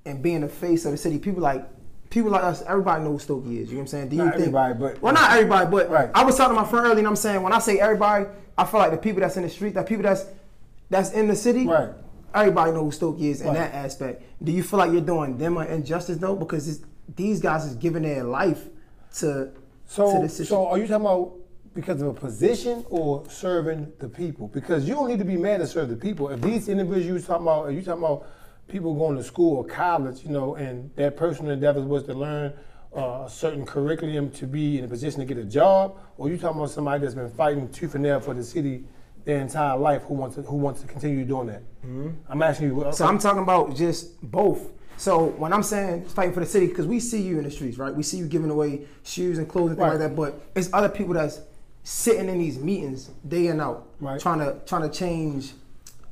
and 0.05 0.21
being 0.21 0.41
the 0.41 0.49
face 0.49 0.83
of 0.85 0.91
the 0.91 0.97
city? 0.97 1.19
People 1.19 1.41
like 1.43 1.65
people 2.13 2.29
like 2.31 2.43
us. 2.43 2.61
Everybody 2.67 3.03
knows 3.03 3.23
who 3.25 3.41
Stokey 3.41 3.57
is. 3.61 3.69
You 3.69 3.75
know 3.75 3.77
what 3.77 3.81
I'm 3.81 3.87
saying? 3.87 4.09
Do 4.09 4.15
you 4.15 4.23
Not 4.25 4.31
think? 4.35 4.41
everybody, 4.55 4.73
but- 4.75 5.01
well, 5.01 5.13
not 5.13 5.31
everybody, 5.31 5.69
but 5.69 5.89
Right. 5.89 6.09
I 6.13 6.23
was 6.23 6.37
talking 6.37 6.55
to 6.55 6.61
my 6.61 6.67
friend 6.67 6.85
earlier, 6.85 6.99
and 6.99 7.07
I'm 7.07 7.15
saying 7.15 7.41
when 7.41 7.53
I 7.53 7.59
say 7.59 7.79
everybody, 7.79 8.25
I 8.57 8.65
feel 8.65 8.79
like 8.79 8.91
the 8.91 8.97
people 8.97 9.21
that's 9.21 9.35
in 9.35 9.43
the 9.43 9.49
street, 9.49 9.73
that 9.73 9.87
people 9.87 10.03
that's 10.03 10.25
that's 10.89 11.11
in 11.11 11.27
the 11.27 11.35
city, 11.35 11.65
Right. 11.67 11.89
Everybody 12.35 12.71
knows 12.71 12.97
who 12.99 13.13
Stokey 13.13 13.29
is 13.29 13.41
in 13.41 13.53
that 13.53 13.73
aspect. 13.75 14.23
Do 14.43 14.51
you 14.51 14.63
feel 14.63 14.79
like 14.79 14.91
you're 14.91 15.01
doing 15.01 15.37
them 15.37 15.57
an 15.57 15.67
injustice 15.67 16.17
though? 16.17 16.35
Because 16.35 16.67
it's, 16.67 16.79
these 17.15 17.39
guys 17.39 17.65
is 17.65 17.75
giving 17.75 18.03
their 18.03 18.23
life 18.23 18.65
to 19.19 19.25
to 19.25 19.51
So, 19.85 20.21
the 20.21 20.29
city. 20.29 20.47
so 20.49 20.67
are 20.67 20.77
you 20.79 20.87
talking 20.87 21.05
about 21.05 21.33
because 21.75 22.01
of 22.01 22.07
a 22.07 22.13
position 22.13 22.85
or 22.89 23.23
serving 23.29 23.91
the 23.99 24.07
people? 24.09 24.47
Because 24.47 24.87
you 24.87 24.93
don't 24.95 25.07
need 25.09 25.19
to 25.19 25.25
be 25.25 25.37
mad 25.37 25.59
to 25.59 25.67
serve 25.67 25.89
the 25.89 25.95
people. 25.95 26.29
If 26.29 26.41
these 26.41 26.69
individuals 26.69 27.21
you 27.21 27.27
talking 27.27 27.43
about, 27.45 27.65
are 27.65 27.71
you 27.71 27.81
talking 27.83 28.03
about 28.03 28.25
people 28.67 28.93
going 28.95 29.17
to 29.17 29.23
school 29.23 29.57
or 29.57 29.63
college, 29.65 30.23
you 30.23 30.31
know, 30.31 30.55
and 30.55 30.89
their 30.95 31.11
personal 31.11 31.51
endeavors 31.51 31.83
was 31.83 32.03
to 32.03 32.13
learn 32.13 32.53
uh, 32.95 33.23
a 33.25 33.29
certain 33.29 33.65
curriculum 33.65 34.29
to 34.31 34.45
be 34.47 34.77
in 34.77 34.85
a 34.85 34.87
position 34.87 35.19
to 35.19 35.25
get 35.25 35.37
a 35.37 35.43
job, 35.43 35.97
or 36.17 36.29
you 36.29 36.37
talking 36.37 36.57
about 36.57 36.69
somebody 36.69 37.01
that's 37.01 37.15
been 37.15 37.29
fighting 37.29 37.67
tooth 37.69 37.95
and 37.95 38.03
nail 38.03 38.19
for 38.19 38.33
the 38.33 38.43
city 38.43 38.85
their 39.25 39.39
entire 39.39 39.77
life 39.77 40.03
who 40.03 40.13
wants 40.15 40.35
to 40.35 40.41
who 40.41 40.57
wants 40.57 40.81
to 40.81 40.87
continue 40.87 41.23
doing 41.23 41.47
that? 41.47 41.63
I'm 42.29 42.41
asking 42.41 42.67
you. 42.67 42.73
Mm-hmm. 42.75 42.91
So 42.91 43.05
I'm 43.05 43.17
talking 43.17 43.41
about 43.41 43.75
just 43.75 44.21
both. 44.21 44.69
So 44.97 45.27
when 45.27 45.53
I'm 45.53 45.63
saying 45.63 46.05
fighting 46.05 46.33
for 46.33 46.41
the 46.41 46.45
city, 46.45 46.67
because 46.67 46.85
we 46.87 46.99
see 46.99 47.21
you 47.21 47.37
in 47.37 47.45
the 47.45 47.51
streets, 47.51 47.77
right? 47.77 47.93
We 47.95 48.03
see 48.03 48.17
you 48.17 48.27
giving 48.27 48.49
away 48.51 48.81
shoes 49.03 49.37
and 49.37 49.47
clothes 49.49 49.69
and 49.71 49.77
things 49.79 49.91
Right. 49.91 49.99
like 49.99 50.09
that. 50.09 50.15
But 50.15 50.41
it's 50.55 50.69
other 50.73 50.89
people 50.89 51.13
that's 51.13 51.39
sitting 51.83 52.29
in 52.29 52.37
these 52.37 52.59
meetings 52.59 53.09
day 53.27 53.47
and 53.47 53.59
out, 53.59 53.87
Right. 53.99 54.19
trying 54.19 54.39
to 54.39 54.59
trying 54.65 54.83
to 54.83 54.89
change 54.89 55.53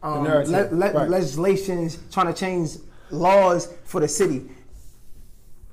um, 0.04 0.24
le- 0.50 0.70
le- 0.72 0.92
Right. 0.94 1.10
legislations, 1.10 2.00
trying 2.12 2.28
to 2.28 2.34
change 2.34 2.78
laws 3.12 3.74
for 3.84 4.00
the 4.02 4.08
city. 4.08 4.50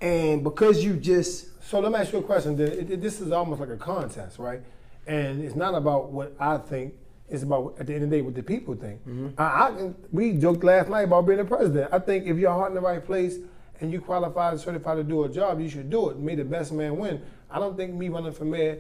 And 0.01 0.45
because 0.45 0.85
you 0.85 0.95
just 0.97 1.47
So 1.65 1.81
let 1.81 1.93
me 1.93 1.99
ask 1.99 2.13
you 2.13 2.21
a 2.21 2.23
question. 2.23 2.57
Then. 2.57 2.69
It- 2.69 2.91
it- 2.93 3.01
This 3.03 3.21
is 3.21 3.31
almost 3.31 3.61
like 3.61 3.69
a 3.71 3.77
contest, 3.77 4.39
right? 4.39 4.63
And 5.07 5.43
it's 5.43 5.55
not 5.55 5.75
about 5.75 6.13
what 6.13 6.33
I 6.41 6.57
think. 6.59 6.95
It's 7.29 7.43
about 7.43 7.75
at 7.79 7.87
the 7.87 7.95
end 7.95 8.05
of 8.05 8.11
the 8.11 8.17
day 8.17 8.23
what 8.23 8.35
the 8.35 8.43
people 8.43 8.75
think. 8.75 9.01
I, 9.37 9.43
I 9.45 9.91
we 10.13 10.33
joked 10.39 10.65
last 10.65 10.89
night 10.89 11.03
about 11.03 11.27
being 11.27 11.39
the 11.39 11.45
president. 11.45 11.91
I 11.93 11.99
think 11.99 12.27
if 12.27 12.39
your 12.39 12.53
heart 12.53 12.71
in 12.71 12.75
the 12.75 12.81
right 12.81 13.05
place 13.05 13.37
and 13.81 13.93
you 13.93 14.01
qualified 14.01 14.53
and 14.55 14.61
certified 14.61 14.97
to 14.97 15.05
do 15.05 15.25
a 15.25 15.29
job, 15.29 15.61
you 15.61 15.69
should 15.69 15.91
do 15.91 16.09
it. 16.09 16.19
May 16.19 16.37
the 16.37 16.45
best 16.45 16.73
man 16.73 16.97
win. 16.97 17.21
I 17.51 17.59
don't 17.59 17.77
think 17.77 17.93
me 17.95 18.09
running 18.09 18.33
for 18.33 18.47
mayor 18.47 18.79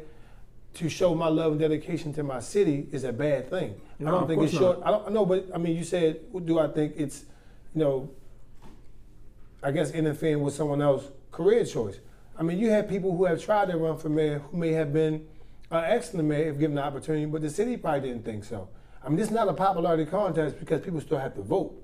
to 0.75 0.89
show 0.89 1.15
my 1.15 1.29
love 1.29 1.53
and 1.53 1.61
dedication 1.61 2.13
to 2.15 2.23
my 2.23 2.41
city 2.41 2.89
is 2.91 3.05
a 3.05 3.13
bad 3.13 3.51
thing. 3.51 3.75
No, 3.99 4.09
I 4.09 4.11
don't 4.13 4.29
think 4.29 4.43
it's 4.43 4.53
short. 4.53 4.81
I 4.85 4.91
don't 4.91 5.13
know, 5.13 5.27
but 5.27 5.47
I 5.55 5.59
mean, 5.59 5.77
you 5.77 5.85
said, 5.85 6.21
do 6.45 6.59
I 6.59 6.69
think 6.69 6.95
it's, 6.97 7.25
you 7.75 7.81
know, 7.81 8.11
I 9.63 9.73
guess 9.73 9.91
interfering 9.91 10.41
with 10.41 10.55
someone 10.55 10.81
else's 10.81 11.11
career 11.33 11.65
choice. 11.65 11.99
I 12.39 12.43
mean, 12.43 12.59
you 12.59 12.71
have 12.71 12.89
people 12.89 13.17
who 13.17 13.25
have 13.25 13.43
tried 13.43 13.71
to 13.71 13.77
run 13.77 13.99
for 13.99 14.09
mayor 14.09 14.39
who 14.39 14.57
may 14.57 14.73
have 14.73 14.93
been 14.93 15.27
an 15.71 15.85
excellent 15.85 16.29
mayor 16.29 16.51
if 16.51 16.59
given 16.59 16.77
the 16.77 16.83
opportunity, 16.83 17.27
but 17.27 17.43
the 17.43 17.51
city 17.51 17.77
probably 17.77 18.09
didn't 18.09 18.25
think 18.25 18.45
so. 18.45 18.69
I 19.03 19.09
mean, 19.09 19.17
this 19.17 19.29
is 19.29 19.35
not 19.35 19.49
a 19.49 19.53
popularity 19.53 20.07
contest 20.07 20.59
because 20.61 20.81
people 20.81 21.01
still 21.01 21.19
have 21.19 21.35
to 21.35 21.43
vote. 21.43 21.75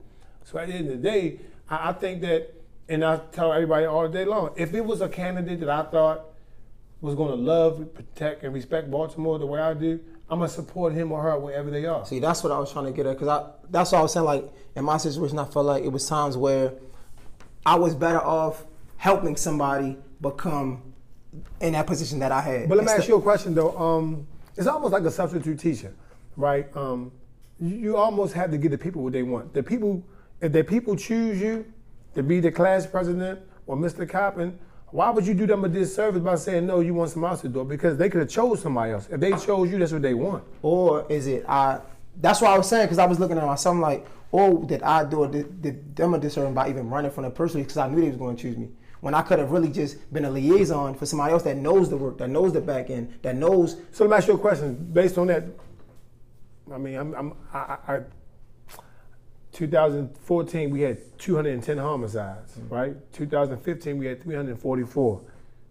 So 0.44 0.58
at 0.58 0.68
the 0.68 0.74
end 0.74 0.90
of 0.90 1.02
the 1.02 1.08
day, 1.10 1.40
I, 1.68 1.90
I 1.90 1.92
think 1.92 2.20
that, 2.22 2.54
and 2.88 3.04
I 3.04 3.16
tell 3.32 3.52
everybody 3.52 3.86
all 3.86 4.06
day 4.08 4.24
long, 4.24 4.50
if 4.56 4.72
it 4.72 4.84
was 4.84 5.00
a 5.00 5.08
candidate 5.08 5.60
that 5.60 5.70
I 5.70 5.82
thought 5.82 6.26
was 7.00 7.14
going 7.14 7.30
to 7.30 7.42
love, 7.42 7.92
protect, 7.94 8.44
and 8.44 8.54
respect 8.54 8.90
Baltimore 8.90 9.38
the 9.38 9.46
way 9.46 9.60
I 9.60 9.74
do, 9.74 10.00
I'm 10.28 10.38
gonna 10.38 10.48
support 10.48 10.94
him 10.94 11.12
or 11.12 11.22
her 11.22 11.38
wherever 11.38 11.70
they 11.70 11.84
are. 11.84 12.04
See, 12.06 12.18
that's 12.18 12.42
what 12.42 12.52
I 12.52 12.58
was 12.58 12.72
trying 12.72 12.86
to 12.86 12.92
get 12.92 13.06
at. 13.06 13.18
Cause 13.18 13.28
I, 13.28 13.50
that's 13.70 13.92
what 13.92 13.98
I 13.98 14.02
was 14.02 14.12
saying. 14.12 14.26
Like 14.26 14.44
in 14.74 14.84
my 14.84 14.96
situation, 14.96 15.38
I 15.38 15.44
felt 15.44 15.66
like 15.66 15.84
it 15.84 15.92
was 15.92 16.08
times 16.08 16.36
where 16.36 16.72
I 17.66 17.74
was 17.76 17.94
better 17.94 18.20
off 18.20 18.64
helping 18.96 19.36
somebody 19.36 19.98
become 20.20 20.82
in 21.60 21.72
that 21.74 21.86
position 21.86 22.18
that 22.20 22.32
I 22.32 22.40
had. 22.40 22.68
But 22.68 22.78
let 22.78 22.86
me 22.86 22.92
ask 22.92 23.08
you 23.08 23.16
a 23.16 23.22
question 23.22 23.54
though. 23.54 23.76
Um, 23.76 24.26
it's 24.56 24.66
almost 24.66 24.92
like 24.92 25.02
a 25.02 25.10
substitute 25.10 25.58
teacher, 25.58 25.94
right? 26.36 26.74
Um, 26.76 27.12
you, 27.60 27.76
you 27.76 27.96
almost 27.96 28.34
have 28.34 28.50
to 28.50 28.58
give 28.58 28.70
the 28.70 28.78
people 28.78 29.02
what 29.02 29.12
they 29.12 29.22
want. 29.22 29.52
The 29.52 29.62
people, 29.62 30.02
if 30.40 30.52
the 30.52 30.64
people 30.64 30.96
choose 30.96 31.40
you 31.40 31.66
to 32.14 32.22
be 32.22 32.40
the 32.40 32.52
class 32.52 32.86
president 32.86 33.40
or 33.66 33.76
Mr. 33.76 34.08
Coppin, 34.08 34.58
why 34.94 35.10
would 35.10 35.26
you 35.26 35.34
do 35.34 35.44
them 35.44 35.64
a 35.64 35.68
disservice 35.68 36.22
by 36.22 36.36
saying 36.36 36.68
no? 36.68 36.78
You 36.78 36.94
want 36.94 37.10
somebody 37.10 37.32
else 37.32 37.40
to 37.40 37.48
do 37.48 37.62
it 37.62 37.68
because 37.68 37.98
they 37.98 38.08
could 38.08 38.20
have 38.20 38.30
chose 38.30 38.62
somebody 38.62 38.92
else. 38.92 39.08
If 39.10 39.18
they 39.18 39.32
chose 39.32 39.68
you, 39.68 39.76
that's 39.76 39.90
what 39.90 40.02
they 40.02 40.14
want. 40.14 40.44
Or 40.62 41.04
is 41.10 41.26
it 41.26 41.44
I 41.48 41.80
that's 42.20 42.40
why 42.40 42.54
I 42.54 42.56
was 42.56 42.68
saying 42.68 42.86
because 42.86 43.00
I 43.00 43.06
was 43.06 43.18
looking 43.18 43.36
at 43.36 43.44
myself 43.44 43.76
like, 43.78 44.06
oh, 44.32 44.64
did 44.64 44.84
I 44.84 45.04
do 45.04 45.24
it? 45.24 45.32
Did, 45.32 45.62
did 45.62 45.96
them 45.96 46.14
a 46.14 46.18
disservice 46.20 46.54
by 46.54 46.68
even 46.68 46.88
running 46.88 47.10
from 47.10 47.24
the 47.24 47.30
person 47.30 47.60
because 47.60 47.76
I 47.76 47.88
knew 47.88 48.02
they 48.02 48.06
was 48.06 48.16
going 48.16 48.36
to 48.36 48.42
choose 48.42 48.56
me. 48.56 48.68
When 49.00 49.14
I 49.14 49.22
could 49.22 49.40
have 49.40 49.50
really 49.50 49.68
just 49.68 50.12
been 50.12 50.26
a 50.26 50.30
liaison 50.30 50.94
for 50.94 51.06
somebody 51.06 51.32
else 51.32 51.42
that 51.42 51.56
knows 51.56 51.90
the 51.90 51.96
work, 51.96 52.18
that 52.18 52.30
knows 52.30 52.52
the 52.52 52.60
back 52.60 52.88
end, 52.88 53.18
that 53.22 53.34
knows. 53.34 53.78
So 53.90 54.04
let 54.04 54.10
me 54.10 54.16
ask 54.18 54.28
you 54.28 54.34
a 54.34 54.38
question. 54.38 54.76
Based 54.92 55.18
on 55.18 55.26
that, 55.26 55.42
I 56.72 56.78
mean, 56.78 56.94
I'm, 56.94 57.14
I'm 57.14 57.32
I, 57.52 57.78
I 57.88 58.00
2014 59.54 60.70
we 60.70 60.82
had 60.82 61.18
210 61.18 61.78
homicides, 61.78 62.52
mm-hmm. 62.52 62.74
right? 62.74 63.12
2015 63.12 63.98
we 63.98 64.06
had 64.06 64.22
344. 64.22 65.22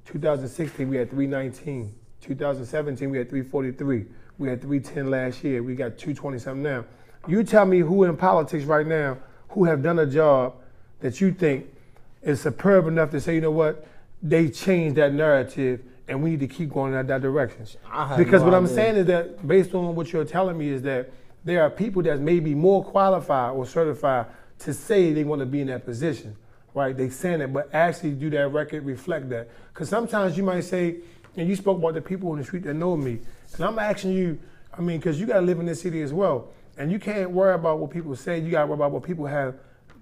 2016 0.05 0.89
we 0.89 0.95
had 0.95 1.09
319. 1.09 1.93
2017 2.21 3.09
we 3.09 3.17
had 3.17 3.29
343. 3.29 4.05
We 4.39 4.49
had 4.49 4.61
310 4.61 5.11
last 5.11 5.43
year. 5.43 5.61
We 5.61 5.75
got 5.75 5.97
227 5.97 6.63
now. 6.63 6.85
You 7.27 7.43
tell 7.43 7.65
me 7.65 7.79
who 7.79 8.05
in 8.05 8.17
politics 8.17 8.63
right 8.63 8.87
now 8.87 9.17
who 9.49 9.65
have 9.65 9.83
done 9.83 9.99
a 9.99 10.05
job 10.05 10.55
that 11.01 11.21
you 11.21 11.31
think 11.31 11.67
is 12.21 12.41
superb 12.41 12.87
enough 12.87 13.11
to 13.11 13.21
say, 13.21 13.35
you 13.35 13.41
know 13.41 13.51
what, 13.51 13.85
they 14.21 14.49
changed 14.49 14.95
that 14.95 15.13
narrative 15.13 15.81
and 16.07 16.23
we 16.23 16.31
need 16.31 16.39
to 16.39 16.47
keep 16.47 16.71
going 16.71 16.93
in 16.93 17.07
that 17.07 17.21
direction. 17.21 17.65
Because 18.17 18.41
no 18.41 18.49
what 18.49 18.53
I'm 18.53 18.67
saying 18.67 18.95
is 18.95 19.05
that 19.07 19.45
based 19.45 19.73
on 19.73 19.95
what 19.95 20.11
you're 20.11 20.25
telling 20.25 20.57
me 20.57 20.69
is 20.69 20.81
that 20.83 21.11
there 21.43 21.61
are 21.63 21.69
people 21.69 22.01
that 22.03 22.19
may 22.19 22.39
be 22.39 22.55
more 22.55 22.83
qualified 22.83 23.53
or 23.53 23.65
certified 23.65 24.27
to 24.59 24.73
say 24.73 25.13
they 25.13 25.23
want 25.23 25.39
to 25.39 25.45
be 25.45 25.61
in 25.61 25.67
that 25.67 25.85
position, 25.85 26.35
right? 26.73 26.95
They 26.95 27.09
saying 27.09 27.41
it, 27.41 27.51
but 27.51 27.69
actually 27.73 28.11
do 28.11 28.29
that 28.31 28.49
record 28.49 28.85
reflect 28.85 29.29
that? 29.29 29.49
Because 29.73 29.89
sometimes 29.89 30.37
you 30.37 30.43
might 30.43 30.61
say, 30.61 30.97
and 31.35 31.49
you 31.49 31.55
spoke 31.55 31.79
about 31.79 31.95
the 31.95 32.01
people 32.01 32.31
in 32.33 32.39
the 32.39 32.45
street 32.45 32.63
that 32.63 32.75
know 32.75 32.95
me, 32.95 33.19
and 33.55 33.65
I'm 33.65 33.77
asking 33.79 34.13
you, 34.13 34.39
I 34.75 34.81
mean, 34.81 34.99
because 34.99 35.19
you 35.19 35.25
got 35.25 35.39
to 35.39 35.45
live 35.45 35.59
in 35.59 35.65
this 35.65 35.81
city 35.81 36.01
as 36.01 36.13
well, 36.13 36.49
and 36.77 36.91
you 36.91 36.99
can't 36.99 37.31
worry 37.31 37.53
about 37.53 37.79
what 37.79 37.91
people 37.91 38.15
say. 38.15 38.39
You 38.39 38.51
got 38.51 38.61
to 38.61 38.67
worry 38.67 38.75
about 38.75 38.91
what 38.91 39.03
people 39.03 39.25
have 39.25 39.55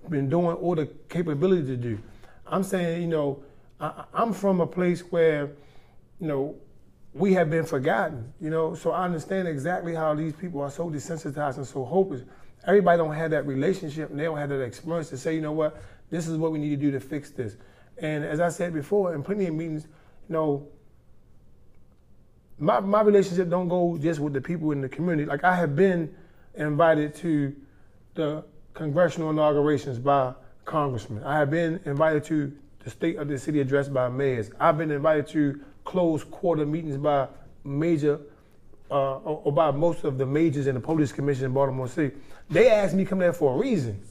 been 0.09 0.29
doing 0.29 0.55
or 0.57 0.75
the 0.75 0.85
capability 1.09 1.65
to 1.67 1.77
do. 1.77 1.99
I'm 2.47 2.63
saying, 2.63 3.01
you 3.01 3.07
know, 3.07 3.43
I, 3.79 4.05
I'm 4.13 4.33
from 4.33 4.61
a 4.61 4.67
place 4.67 5.01
where, 5.01 5.51
you 6.19 6.27
know, 6.27 6.55
we 7.13 7.33
have 7.33 7.49
been 7.49 7.65
forgotten, 7.65 8.33
you 8.39 8.49
know. 8.49 8.73
So 8.75 8.91
I 8.91 9.03
understand 9.03 9.47
exactly 9.47 9.93
how 9.93 10.13
these 10.15 10.33
people 10.33 10.61
are 10.61 10.71
so 10.71 10.89
desensitized 10.89 11.57
and 11.57 11.67
so 11.67 11.83
hopeless. 11.83 12.21
Everybody 12.65 12.97
don't 12.97 13.13
have 13.13 13.31
that 13.31 13.45
relationship 13.45 14.11
and 14.11 14.19
they 14.19 14.25
don't 14.25 14.37
have 14.37 14.49
that 14.49 14.61
experience 14.61 15.09
to 15.09 15.17
say, 15.17 15.35
you 15.35 15.41
know 15.41 15.51
what, 15.51 15.81
this 16.09 16.27
is 16.27 16.37
what 16.37 16.51
we 16.51 16.59
need 16.59 16.69
to 16.69 16.77
do 16.77 16.91
to 16.91 16.99
fix 16.99 17.31
this. 17.31 17.57
And 17.97 18.23
as 18.23 18.39
I 18.39 18.49
said 18.49 18.73
before, 18.73 19.13
in 19.13 19.23
plenty 19.23 19.47
of 19.47 19.55
meetings, 19.55 19.87
you 20.29 20.33
know, 20.33 20.67
my, 22.59 22.79
my 22.79 23.01
relationship 23.01 23.49
don't 23.49 23.67
go 23.67 23.97
just 23.97 24.19
with 24.19 24.33
the 24.33 24.41
people 24.41 24.71
in 24.71 24.81
the 24.81 24.89
community. 24.89 25.25
Like 25.25 25.43
I 25.43 25.55
have 25.55 25.75
been 25.75 26.13
invited 26.55 27.15
to 27.15 27.55
the 28.13 28.43
congressional 28.73 29.31
inaugurations 29.31 29.97
by 29.97 30.33
congressmen. 30.65 31.23
I 31.23 31.39
have 31.39 31.49
been 31.49 31.79
invited 31.85 32.23
to 32.25 32.55
the 32.83 32.89
state 32.89 33.17
of 33.17 33.27
the 33.27 33.37
city 33.37 33.59
address 33.59 33.89
by 33.89 34.09
mayors. 34.09 34.51
I've 34.59 34.77
been 34.77 34.91
invited 34.91 35.27
to 35.27 35.61
closed 35.83 36.29
quarter 36.31 36.65
meetings 36.65 36.97
by 36.97 37.27
major 37.63 38.19
uh, 38.89 39.17
or 39.17 39.51
by 39.51 39.71
most 39.71 40.03
of 40.03 40.17
the 40.17 40.25
majors 40.25 40.67
in 40.67 40.75
the 40.75 40.81
police 40.81 41.11
commission 41.11 41.45
in 41.45 41.53
Baltimore 41.53 41.87
City. 41.87 42.15
They 42.49 42.69
asked 42.69 42.93
me 42.93 43.03
to 43.03 43.09
come 43.09 43.19
there 43.19 43.33
for 43.33 43.55
a 43.55 43.57
reason. 43.57 44.01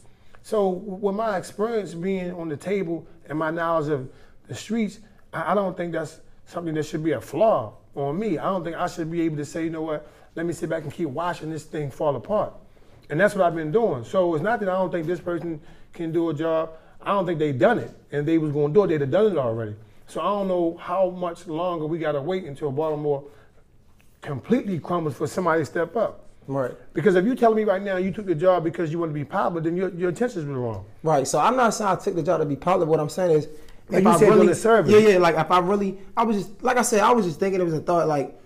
So 0.42 0.68
with 0.70 1.14
my 1.14 1.36
experience 1.36 1.94
being 1.94 2.32
on 2.32 2.48
the 2.48 2.56
table 2.56 3.06
and 3.28 3.38
my 3.38 3.50
knowledge 3.50 3.90
of 3.90 4.08
the 4.48 4.54
streets, 4.54 5.00
I 5.32 5.54
don't 5.54 5.76
think 5.76 5.92
that's 5.92 6.20
something 6.46 6.74
that 6.74 6.84
should 6.84 7.04
be 7.04 7.12
a 7.12 7.20
flaw 7.20 7.74
on 7.94 8.18
me. 8.18 8.38
I 8.38 8.44
don't 8.44 8.64
think 8.64 8.76
I 8.76 8.86
should 8.86 9.10
be 9.10 9.20
able 9.22 9.36
to 9.36 9.44
say, 9.44 9.64
you 9.64 9.70
know 9.70 9.82
what, 9.82 10.08
let 10.34 10.46
me 10.46 10.52
sit 10.52 10.70
back 10.70 10.84
and 10.84 10.92
keep 10.92 11.08
watching 11.08 11.50
this 11.50 11.64
thing 11.64 11.90
fall 11.90 12.16
apart. 12.16 12.54
And 13.10 13.20
that's 13.20 13.34
what 13.34 13.44
I've 13.44 13.54
been 13.54 13.72
doing. 13.72 14.04
So 14.04 14.34
it's 14.34 14.42
not 14.42 14.60
that 14.60 14.68
I 14.68 14.74
don't 14.74 14.90
think 14.90 15.06
this 15.06 15.20
person 15.20 15.60
can 15.92 16.12
do 16.12 16.30
a 16.30 16.34
job. 16.34 16.70
I 17.02 17.12
don't 17.12 17.26
think 17.26 17.38
they've 17.38 17.58
done 17.58 17.78
it. 17.78 17.90
And 18.12 18.26
they 18.26 18.38
was 18.38 18.52
going 18.52 18.68
to 18.68 18.74
do 18.74 18.84
it, 18.84 18.88
they'd 18.88 19.00
have 19.00 19.10
done 19.10 19.32
it 19.32 19.38
already. 19.38 19.74
So 20.10 20.20
I 20.20 20.24
don't 20.24 20.48
know 20.48 20.76
how 20.80 21.10
much 21.10 21.46
longer 21.46 21.86
we 21.86 21.98
got 21.98 22.12
to 22.12 22.20
wait 22.20 22.44
until 22.44 22.72
Baltimore 22.72 23.24
completely 24.22 24.78
crumbles 24.78 25.16
for 25.16 25.26
somebody 25.26 25.62
to 25.62 25.64
step 25.64 25.94
up. 25.96 26.26
Right. 26.46 26.72
Because 26.94 27.14
if 27.14 27.24
you 27.24 27.36
tell 27.36 27.54
me 27.54 27.62
right 27.62 27.80
now 27.80 27.96
you 27.96 28.10
took 28.10 28.26
the 28.26 28.34
job 28.34 28.64
because 28.64 28.90
you 28.90 28.98
want 28.98 29.10
to 29.10 29.14
be 29.14 29.24
popular, 29.24 29.60
then 29.60 29.76
your, 29.76 29.90
your 29.90 30.08
intentions 30.08 30.44
were 30.46 30.58
wrong. 30.58 30.84
Right. 31.04 31.28
So 31.28 31.38
I'm 31.38 31.56
not 31.56 31.74
saying 31.74 31.90
I 31.90 31.94
took 31.94 32.16
the 32.16 32.22
job 32.24 32.40
to 32.40 32.46
be 32.46 32.56
popular. 32.56 32.86
What 32.86 32.98
I'm 32.98 33.08
saying 33.08 33.30
is, 33.30 33.48
if 33.88 34.06
I 34.06 34.18
really, 34.20 34.54
service. 34.54 34.92
Yeah, 34.92 34.98
yeah. 34.98 35.18
Like 35.18 35.36
if 35.36 35.50
I 35.50 35.58
really, 35.60 35.98
I 36.16 36.24
was 36.24 36.36
just 36.36 36.62
like 36.62 36.76
I 36.76 36.82
said, 36.82 37.00
I 37.00 37.12
was 37.12 37.26
just 37.26 37.40
thinking 37.40 37.60
it 37.60 37.64
was 37.64 37.74
a 37.74 37.80
thought. 37.80 38.08
Like, 38.08 38.36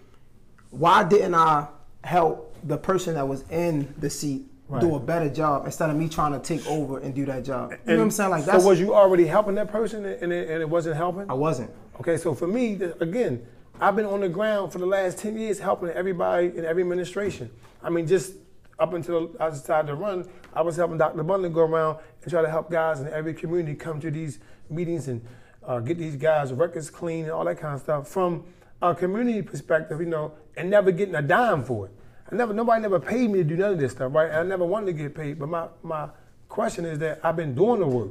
why 0.71 1.05
didn't 1.05 1.35
I 1.35 1.69
help 2.03 2.57
the 2.65 2.77
person 2.77 3.15
that 3.15 3.27
was 3.27 3.45
in 3.51 3.95
the 3.99 4.09
seat 4.11 4.47
right. 4.75 4.81
do 4.81 4.95
a 4.95 5.01
better 5.01 5.29
job 5.29 5.67
instead 5.67 5.91
of 5.91 5.97
me 5.97 6.09
trying 6.09 6.33
to 6.33 6.41
take 6.41 6.67
over 6.67 6.99
and 6.99 7.15
do 7.15 7.25
that 7.27 7.45
job. 7.45 7.71
You 7.71 7.77
and 7.77 7.87
know 7.87 7.97
what 7.97 8.03
I'm 8.03 8.11
saying? 8.11 8.31
Like 8.31 8.45
that. 8.47 8.61
So 8.61 8.69
was 8.69 8.81
you 8.81 8.95
already 8.95 9.27
helping 9.27 9.55
that 9.57 9.69
person 9.69 10.05
and 10.05 10.33
it, 10.33 10.49
and 10.51 10.63
it 10.63 10.69
wasn't 10.69 10.97
helping? 10.97 11.31
I 11.31 11.35
wasn't. 11.35 11.71
Okay, 12.01 12.17
so 12.17 12.35
for 12.35 12.47
me, 12.47 12.75
again, 13.01 13.47
I've 13.81 13.97
been 13.97 14.07
on 14.07 14.21
the 14.21 14.29
ground 14.29 14.73
for 14.73 14.79
the 14.79 14.87
last 14.87 15.19
ten 15.19 15.37
years 15.37 15.59
helping 15.59 15.91
everybody 15.91 16.49
in 16.57 16.65
every 16.65 16.83
administration. 16.83 17.51
I 17.83 17.91
mean, 17.91 18.07
just 18.07 18.35
up 18.79 18.93
until 18.95 19.31
I 19.39 19.51
decided 19.51 19.89
to 19.89 19.95
run, 19.95 20.29
I 20.53 20.63
was 20.63 20.77
helping 20.77 20.99
Dr. 20.99 21.23
Butler 21.23 21.49
go 21.49 21.63
around 21.63 21.99
and 22.23 22.31
try 22.31 22.43
to 22.43 22.51
help 22.51 22.71
guys 22.71 23.01
in 23.01 23.09
every 23.09 23.35
community 23.35 23.75
come 23.75 24.01
to 24.01 24.11
these 24.11 24.39
meetings 24.69 25.09
and 25.09 25.25
uh, 25.65 25.81
get 25.81 25.99
these 25.99 26.17
guys' 26.17 26.53
records 26.53 26.91
clean 26.91 27.25
and 27.25 27.33
all 27.33 27.45
that 27.45 27.59
kind 27.59 27.75
of 27.75 27.81
stuff 27.81 28.09
from 28.09 28.45
a 28.83 28.95
community 28.95 29.43
perspective, 29.43 30.01
you 30.01 30.07
know, 30.07 30.33
and 30.57 30.69
never 30.71 30.91
getting 30.93 31.15
a 31.15 31.23
dime 31.23 31.65
for 31.65 31.87
it. 31.87 31.93
I 32.31 32.35
never, 32.35 32.53
nobody 32.53 32.83
never 32.83 33.01
paid 33.01 33.31
me 33.31 33.39
to 33.39 33.45
do 33.45 33.57
none 33.57 33.73
of 33.73 33.79
this 33.79 33.93
stuff, 33.93 34.15
right? 34.15 34.31
I 34.31 34.43
never 34.43 34.65
wanted 34.65 34.87
to 34.87 34.93
get 34.95 35.15
paid. 35.15 35.39
But 35.39 35.49
my, 35.49 35.69
my 35.83 36.09
question 36.49 36.85
is 36.85 36.99
that 37.01 37.21
I've 37.23 37.37
been 37.37 37.55
doing 37.55 37.81
the 37.81 37.87
work. 37.87 38.11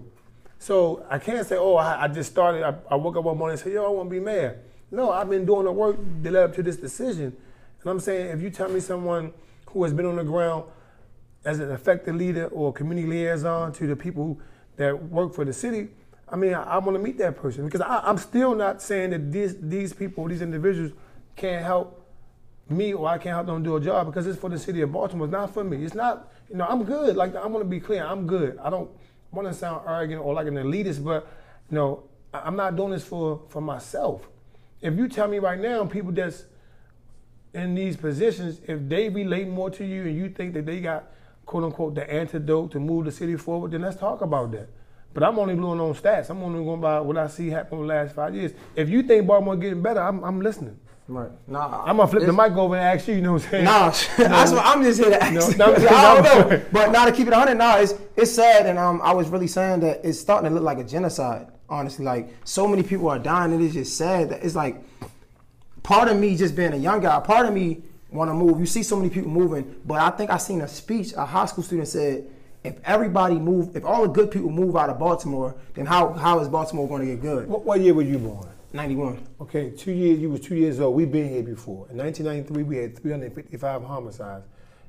So 0.60 1.06
I 1.10 1.20
can't 1.20 1.46
say, 1.46 1.58
oh, 1.58 1.76
I, 1.76 2.04
I 2.04 2.08
just 2.08 2.32
started, 2.32 2.64
I, 2.64 2.76
I, 2.90 2.96
woke 2.96 3.18
up 3.18 3.26
one 3.26 3.38
morning 3.38 3.54
and 3.54 3.62
said, 3.62 3.74
yo, 3.74 3.86
I 3.86 3.90
want 3.90 4.10
to 4.10 4.12
be 4.12 4.20
mayor. 4.20 4.60
No, 4.92 5.12
I've 5.12 5.30
been 5.30 5.46
doing 5.46 5.66
the 5.66 5.72
work 5.72 5.98
that 6.22 6.32
led 6.32 6.44
up 6.44 6.56
to 6.56 6.64
this 6.64 6.78
decision. 6.78 7.36
And 7.82 7.90
I'm 7.90 8.00
saying, 8.00 8.28
if 8.28 8.42
you 8.42 8.50
tell 8.50 8.70
me 8.70 8.80
someone 8.80 9.34
who 9.68 9.84
has 9.84 9.92
been 9.92 10.06
on 10.06 10.16
the 10.16 10.24
ground 10.24 10.66
as 11.44 11.60
an 11.60 11.72
effective 11.72 12.16
leader 12.16 12.46
or 12.48 12.72
community 12.72 13.08
liaison 13.08 13.74
to 13.74 13.88
the 13.88 13.96
people 13.96 14.40
that 14.78 15.10
work 15.10 15.34
for 15.34 15.44
the 15.44 15.52
city, 15.52 15.90
I 16.30 16.36
mean, 16.36 16.54
I, 16.54 16.64
I 16.64 16.78
want 16.78 16.96
to 16.96 17.04
meet 17.04 17.18
that 17.18 17.36
person 17.36 17.66
because 17.66 17.82
I, 17.82 18.10
am 18.10 18.18
still 18.18 18.56
not 18.56 18.82
saying 18.82 19.10
that 19.10 19.32
these, 19.32 19.58
these 19.60 19.92
people, 19.92 20.28
these 20.28 20.42
individuals 20.42 20.94
can't 21.36 21.66
help 21.66 22.03
me 22.70 22.94
or 22.94 23.08
I 23.08 23.18
can't 23.18 23.36
help 23.36 23.48
them 23.48 23.64
do 23.64 23.76
a 23.76 23.82
job 23.82 24.08
because 24.08 24.26
it's 24.28 24.40
for 24.40 24.50
the 24.50 24.60
city 24.60 24.82
of 24.82 24.92
Baltimore. 24.92 25.26
It's 25.26 25.32
not 25.32 25.54
for 25.54 25.64
me. 25.64 25.84
It's 25.84 25.96
not, 25.96 26.32
you 26.50 26.56
know, 26.56 26.66
I'm 26.66 26.84
good. 26.84 27.16
Like, 27.16 27.36
I 27.36 27.46
want 27.48 27.64
to 27.64 27.70
be 27.70 27.80
clear. 27.80 28.04
I'm 28.04 28.26
good. 28.26 28.58
I 28.64 28.70
don't 28.70 28.90
want 29.32 29.48
to 29.48 29.54
sound 29.54 29.88
arrogant 29.88 30.22
or 30.22 30.34
like 30.34 30.48
an 30.48 30.56
elitist, 30.56 31.04
but, 31.04 31.28
you 31.70 31.76
know, 31.76 32.04
I'm 32.34 32.56
not 32.56 32.76
doing 32.76 32.92
this 32.92 33.04
for, 33.04 33.42
for 33.50 33.62
myself. 33.62 34.28
If 34.82 34.96
you 34.96 35.08
tell 35.08 35.28
me 35.28 35.40
right 35.40 35.60
now, 35.60 35.86
people 35.86 36.12
that's 36.12 36.46
in 37.54 37.76
these 37.76 37.96
positions, 37.96 38.62
if 38.68 38.88
they 38.90 39.10
relate 39.10 39.48
more 39.48 39.70
to 39.72 39.86
you 39.86 40.04
and 40.04 40.16
you 40.16 40.30
think 40.30 40.54
that 40.54 40.66
they 40.66 40.80
got, 40.80 41.12
quote 41.46 41.64
unquote, 41.64 41.96
the 41.96 42.12
antidote 42.12 42.72
to 42.72 42.80
move 42.80 43.06
the 43.06 43.12
city 43.12 43.36
forward, 43.36 43.72
then 43.72 43.82
let's 43.82 43.98
talk 43.98 44.22
about 44.22 44.52
that. 44.52 44.70
But 45.14 45.24
I'm 45.24 45.38
only 45.38 45.56
going 45.56 45.80
on 45.80 45.94
stats. 45.94 46.30
I'm 46.30 46.42
only 46.42 46.64
going 46.64 46.82
by 46.82 47.00
what 47.00 47.18
I 47.18 47.28
see 47.28 47.50
happen 47.50 47.80
in 47.80 47.88
the 47.88 47.94
last 47.94 48.16
five 48.16 48.34
years. 48.34 48.54
If 48.76 48.90
you 48.90 49.04
think 49.04 49.28
Baltimore 49.28 49.56
getting 49.56 49.82
better, 49.82 50.02
I'm, 50.02 50.24
I'm 50.24 50.42
listening. 50.42 50.80
Right. 51.08 51.32
Nah. 51.48 51.84
I'm 51.84 51.98
gonna 51.98 52.10
flip 52.10 52.26
the 52.26 52.32
mic 52.32 52.54
over 52.54 52.76
and 52.76 52.84
ask 52.84 53.08
you. 53.08 53.16
You 53.16 53.22
know 53.22 53.34
what 53.34 53.44
I'm 53.46 53.52
saying? 53.52 53.66
Nah. 53.66 53.90
that's 54.18 54.52
what 54.52 54.66
I'm 54.66 54.84
just 54.84 55.00
here 55.00 55.10
to 55.10 55.22
ask. 55.22 55.58
No, 55.58 55.72
no, 55.72 55.78
no, 55.78 55.88
I 55.88 56.22
don't 56.22 56.50
know. 56.50 56.66
But 56.72 56.92
now 56.92 57.06
to 57.06 57.12
keep 57.12 57.28
it 57.28 57.32
100, 57.32 57.56
nah, 57.56 57.78
it's 57.78 57.94
it's 58.16 58.32
sad, 58.32 58.66
and 58.68 58.80
um, 58.80 59.02
I 59.04 59.14
was 59.14 59.28
really 59.28 59.48
saying 59.48 59.82
that 59.82 60.02
it's 60.04 60.20
starting 60.20 60.50
to 60.50 60.56
look 60.56 60.64
like 60.64 60.78
a 60.78 60.84
genocide. 60.84 61.48
Honestly, 61.70 62.06
like 62.06 62.30
so 62.46 62.68
many 62.68 62.84
people 62.84 63.10
are 63.10 63.20
dying, 63.20 63.52
and 63.54 63.62
it's 63.62 63.74
just 63.74 63.98
sad 63.98 64.30
that 64.30 64.44
it's 64.44 64.56
like 64.56 64.82
part 65.82 66.08
of 66.08 66.18
me 66.18 66.38
just 66.38 66.56
being 66.56 66.74
a 66.74 66.78
young 66.78 67.02
guy, 67.02 67.20
part 67.20 67.46
of 67.46 67.54
me 67.54 67.84
want 68.10 68.30
to 68.30 68.34
move. 68.34 68.60
You 68.60 68.66
see 68.66 68.84
so 68.84 68.96
many 68.96 69.10
people 69.10 69.30
moving, 69.30 69.76
but 69.86 70.00
I 70.00 70.10
think 70.12 70.32
I 70.32 70.38
seen 70.38 70.62
a 70.62 70.68
speech 70.68 71.14
a 71.14 71.26
high 71.26 71.46
school 71.46 71.64
student 71.64 71.88
said, 71.88 72.26
if 72.64 72.76
everybody 72.86 73.36
move, 73.36 73.76
if 73.76 73.84
all 73.84 74.04
the 74.04 74.08
good 74.08 74.32
people 74.32 74.50
move 74.50 74.78
out 74.78 74.90
of 74.90 75.00
Baltimore, 75.00 75.56
then 75.74 75.86
how 75.86 76.14
how 76.14 76.40
is 76.40 76.48
Baltimore 76.48 76.88
going 76.88 77.02
to 77.02 77.08
get 77.08 77.22
good? 77.22 77.50
What, 77.50 77.66
what 77.66 77.82
year 77.82 77.94
were 77.94 78.04
you 78.04 78.20
born? 78.20 78.53
91. 78.74 79.28
Okay, 79.40 79.70
two 79.70 79.92
years, 79.92 80.20
you 80.20 80.32
was 80.32 80.42
two 80.42 80.56
years 80.56 80.80
old. 80.80 80.96
We've 80.96 81.12
been 81.12 81.30
here 81.30 81.44
before. 81.44 81.88
In 81.92 81.98
1993, 81.98 82.64
we 82.64 82.78
had 82.78 82.98
355 82.98 83.84
homicides. 83.84 84.46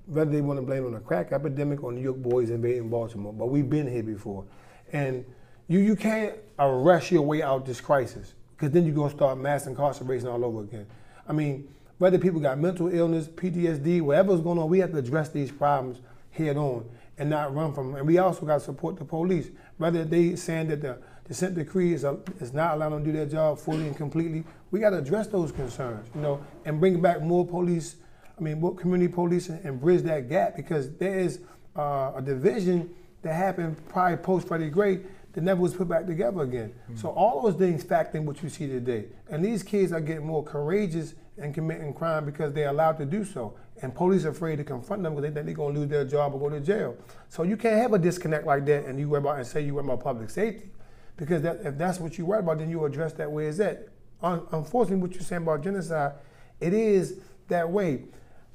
Whether 0.07 0.31
they 0.31 0.41
want 0.41 0.59
to 0.59 0.63
blame 0.63 0.87
on 0.87 0.93
the 0.93 1.01
crack 1.01 1.33
epidemic 1.33 1.83
or 1.83 1.93
New 1.93 2.01
York 2.01 2.17
boys 2.17 2.51
invading 2.51 2.89
Baltimore, 2.89 3.33
but 3.33 3.47
we've 3.47 3.69
been 3.69 3.87
here 3.87 4.03
before. 4.03 4.45
And 4.93 5.25
you, 5.69 5.79
you 5.79 5.97
can't 5.97 6.35
arrest 6.59 7.11
your 7.11 7.23
way 7.23 7.43
out 7.43 7.65
this 7.65 7.81
crisis 7.81 8.35
because 8.57 8.71
then 8.71 8.85
you're 8.85 8.95
going 8.95 9.11
to 9.11 9.17
start 9.17 9.39
mass 9.39 9.67
incarceration 9.67 10.29
all 10.29 10.45
over 10.45 10.63
again. 10.63 10.87
I 11.27 11.33
mean, 11.33 11.69
whether 11.99 12.19
people 12.19 12.41
got 12.41 12.59
mental 12.59 12.89
illness, 12.89 13.29
PTSD, 13.29 14.03
whatever's 14.03 14.41
going 14.41 14.59
on, 14.59 14.69
we 14.69 14.79
have 14.81 14.93
to 14.93 14.99
address 14.99 15.31
these 15.31 15.51
problems 15.51 16.01
head 16.31 16.57
on 16.57 16.89
and 17.17 17.31
not 17.31 17.55
run 17.55 17.73
from 17.73 17.89
them. 17.89 17.97
And 17.97 18.07
we 18.07 18.19
also 18.19 18.45
got 18.45 18.55
to 18.55 18.65
support 18.65 18.97
the 18.97 19.05
police. 19.05 19.49
Whether 19.79 20.05
they 20.05 20.37
saying 20.37 20.69
that 20.69 20.83
the 20.83 20.99
consent 21.25 21.55
decree 21.55 21.95
is, 21.95 22.05
a, 22.05 22.19
is 22.41 22.53
not 22.53 22.75
allowing 22.75 22.95
them 22.95 23.05
to 23.05 23.13
do 23.13 23.17
their 23.17 23.27
job 23.27 23.59
fully 23.59 23.87
and 23.87 23.97
completely, 23.97 24.45
we 24.71 24.81
got 24.81 24.91
to 24.91 24.99
address 24.99 25.27
those 25.27 25.53
concerns, 25.53 26.09
you 26.15 26.21
know, 26.21 26.45
and 26.65 26.81
bring 26.81 27.01
back 27.01 27.23
more 27.23 27.47
police 27.47 27.97
I 28.39 28.43
mean, 28.43 28.61
what 28.61 28.77
community 28.77 29.13
police 29.13 29.49
and 29.49 29.81
bridge 29.81 30.03
that 30.03 30.29
gap 30.29 30.57
because 30.57 30.91
there 30.97 31.19
is 31.21 31.41
uh, 31.77 32.13
a 32.17 32.23
division 32.23 32.93
that 33.23 33.35
happened 33.35 33.77
probably 33.89 34.17
post 34.17 34.49
Freddie 34.49 34.71
Gray 34.71 35.01
that 35.33 35.43
never 35.43 35.61
was 35.61 35.75
put 35.75 35.89
back 35.89 36.07
together 36.07 36.43
again. 36.43 36.73
Mm-hmm. 36.85 36.97
So 36.97 37.11
all 37.11 37.43
those 37.43 37.59
things 37.59 37.83
factor 37.83 38.19
in 38.19 38.27
what 38.27 38.43
you 38.43 38.49
see 38.49 38.67
today. 38.67 39.07
And 39.31 39.45
these 39.45 39.63
kids 39.63 39.93
are 39.93 40.01
getting 40.01 40.27
more 40.27 40.43
courageous 40.43 41.15
and 41.39 41.53
committing 41.53 41.93
crime 41.93 42.25
because 42.25 42.53
they're 42.53 42.69
allowed 42.69 42.99
to 42.99 43.05
do 43.05 43.25
so. 43.25 43.55
And 43.83 43.95
police 43.95 44.25
are 44.25 44.31
afraid 44.31 44.57
to 44.57 44.65
confront 44.65 45.03
them 45.03 45.15
because 45.15 45.31
they 45.31 45.35
think 45.35 45.47
they're 45.47 45.55
going 45.55 45.75
to 45.75 45.81
lose 45.81 45.89
their 45.89 46.05
job 46.05 46.35
or 46.35 46.41
go 46.41 46.49
to 46.49 46.61
jail. 46.61 46.97
So 47.29 47.43
you 47.43 47.57
can't 47.57 47.77
have 47.77 47.93
a 47.93 47.99
disconnect 47.99 48.47
like 48.47 48.65
that 48.67 48.85
and 48.87 48.99
you 48.99 49.09
worry 49.09 49.19
about 49.19 49.39
and 49.39 49.47
say 49.47 49.63
you 49.63 49.75
worry 49.75 49.85
about 49.85 50.03
public 50.03 50.31
safety. 50.31 50.71
Because 51.17 51.43
that, 51.43 51.61
if 51.65 51.79
that's 51.79 52.01
what 52.01 52.19
you 52.19 52.27
worry 52.27 52.41
about, 52.41 52.59
then 52.59 52.71
you 52.71 52.85
address 52.85 53.13
that 53.15 53.31
where 53.31 53.49
it's 53.49 53.61
at. 53.61 53.89
Un- 54.23 54.47
unfortunately, 54.53 55.03
what 55.03 55.15
you're 55.15 55.23
saying 55.23 55.43
about 55.43 55.63
genocide, 55.63 56.15
it 56.61 56.73
is 56.73 57.19
that 57.49 57.69
way. 57.69 58.05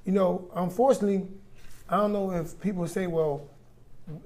You 0.05 0.11
know, 0.11 0.49
unfortunately, 0.55 1.27
I 1.87 1.97
don't 1.97 2.13
know 2.13 2.31
if 2.31 2.59
people 2.59 2.87
say, 2.87 3.07
well, 3.07 3.47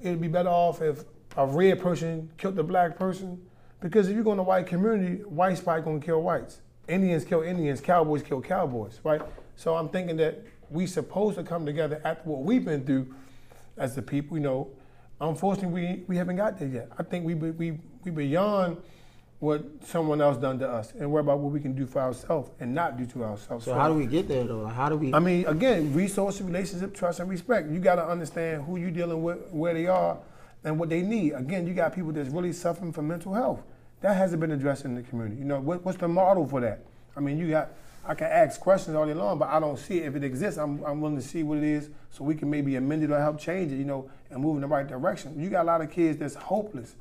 it'd 0.02 0.22
be 0.22 0.28
better 0.28 0.50
off 0.50 0.82
if 0.82 1.04
a 1.38 1.46
red 1.46 1.82
person 1.82 2.30
killed 2.38 2.58
a 2.60 2.64
black 2.64 2.98
person. 2.98 3.42
Because 3.82 4.08
if 4.08 4.16
you 4.16 4.24
go 4.24 4.32
in 4.32 4.40
a 4.40 4.44
white 4.44 4.68
community, 4.68 5.24
whites 5.24 5.60
probably 5.60 5.84
gonna 5.84 6.00
kill 6.00 6.22
whites. 6.22 6.62
Indians 6.88 7.26
kill 7.26 7.42
Indians, 7.42 7.82
cowboys 7.82 8.24
kill 8.24 8.42
cowboys, 8.42 9.00
right? 9.04 9.22
So 9.56 9.76
I'm 9.76 9.90
thinking 9.90 10.18
that 10.18 10.44
we 10.70 10.88
supposed 10.88 11.38
to 11.38 11.44
come 11.44 11.66
together 11.66 12.02
after 12.04 12.30
what 12.30 12.44
we've 12.44 12.64
been 12.64 12.86
through 12.86 13.14
as 13.78 13.96
the 13.96 14.02
people, 14.02 14.38
you 14.38 14.44
know. 14.44 14.70
Unfortunately, 15.22 15.70
we, 15.70 16.04
we 16.08 16.18
haven't 16.18 16.36
got 16.36 16.60
there 16.60 16.68
yet. 16.68 16.90
I 16.98 17.04
think 17.04 17.26
we 17.26 17.34
we 17.36 17.80
we 18.04 18.12
beyond 18.12 18.78
what 19.40 19.62
someone 19.84 20.22
else 20.22 20.38
done 20.38 20.58
to 20.58 20.70
us 20.70 20.94
and 20.94 21.12
worry 21.12 21.20
about 21.20 21.40
what 21.40 21.52
we 21.52 21.60
can 21.60 21.74
do 21.76 21.86
for 21.86 22.00
ourselves 22.00 22.50
and 22.62 22.74
not 22.74 22.98
do 22.98 23.06
to 23.06 23.26
ourselves. 23.26 23.66
So, 23.66 23.72
so 23.72 23.74
how 23.74 23.90
do 23.90 23.94
we 23.94 24.06
get 24.06 24.28
there 24.28 24.46
though? 24.46 24.66
How 24.66 24.88
do 24.88 24.96
we? 24.96 25.14
I 25.14 25.20
mean, 25.20 25.46
again, 25.48 25.94
resource, 25.94 26.40
relationship, 26.42 26.94
trust, 26.94 27.20
and 27.20 27.30
respect. 27.30 27.70
You 27.70 27.80
got 27.80 27.96
to 27.96 28.06
understand 28.06 28.64
who 28.64 28.78
you're 28.78 28.92
dealing 28.92 29.22
with, 29.22 29.40
where 29.52 29.74
they 29.74 29.88
are, 29.88 30.18
and 30.64 30.80
what 30.80 30.90
they 30.90 31.02
need. 31.02 31.34
Again, 31.34 31.68
you 31.68 31.74
got 31.74 31.94
people 31.94 32.12
that's 32.12 32.30
really 32.30 32.54
suffering 32.54 32.94
from 32.94 33.08
mental 33.08 33.34
health. 33.34 33.62
That 34.02 34.16
hasn't 34.16 34.40
been 34.40 34.52
addressed 34.52 34.86
in 34.86 34.96
the 34.96 35.02
community. 35.02 35.38
You 35.38 35.46
know, 35.46 35.60
what, 35.60 35.84
what's 35.86 35.98
the 35.98 36.08
model 36.08 36.48
for 36.48 36.62
that? 36.62 36.86
I 37.16 37.20
mean, 37.20 37.38
you 37.38 37.50
got, 37.50 37.72
I 38.06 38.16
can 38.16 38.28
ask 38.28 38.60
questions 38.60 38.96
all 38.96 39.06
day 39.06 39.14
long, 39.14 39.40
but 39.40 39.50
I 39.50 39.60
don't 39.60 39.80
see 39.80 40.00
it. 40.00 40.08
If 40.08 40.16
it 40.16 40.24
exists, 40.24 40.60
I'm, 40.60 40.84
I'm 40.84 41.00
willing 41.00 41.16
to 41.16 41.22
see 41.22 41.42
what 41.42 41.58
it 41.58 41.64
is 41.64 41.90
so 42.10 42.24
we 42.26 42.36
can 42.36 42.50
maybe 42.50 42.76
amend 42.76 43.04
it 43.04 43.12
or 43.12 43.20
help 43.20 43.40
change 43.40 43.72
it, 43.72 43.78
you 43.78 43.86
know, 43.86 44.10
and 44.30 44.42
move 44.42 44.56
in 44.56 44.62
the 44.62 44.68
right 44.68 44.86
direction. 44.86 45.40
You 45.40 45.50
got 45.50 45.62
a 45.62 45.68
lot 45.68 45.82
of 45.82 45.90
kids 45.90 46.20
that's 46.20 46.36
hopeless. 46.36 46.96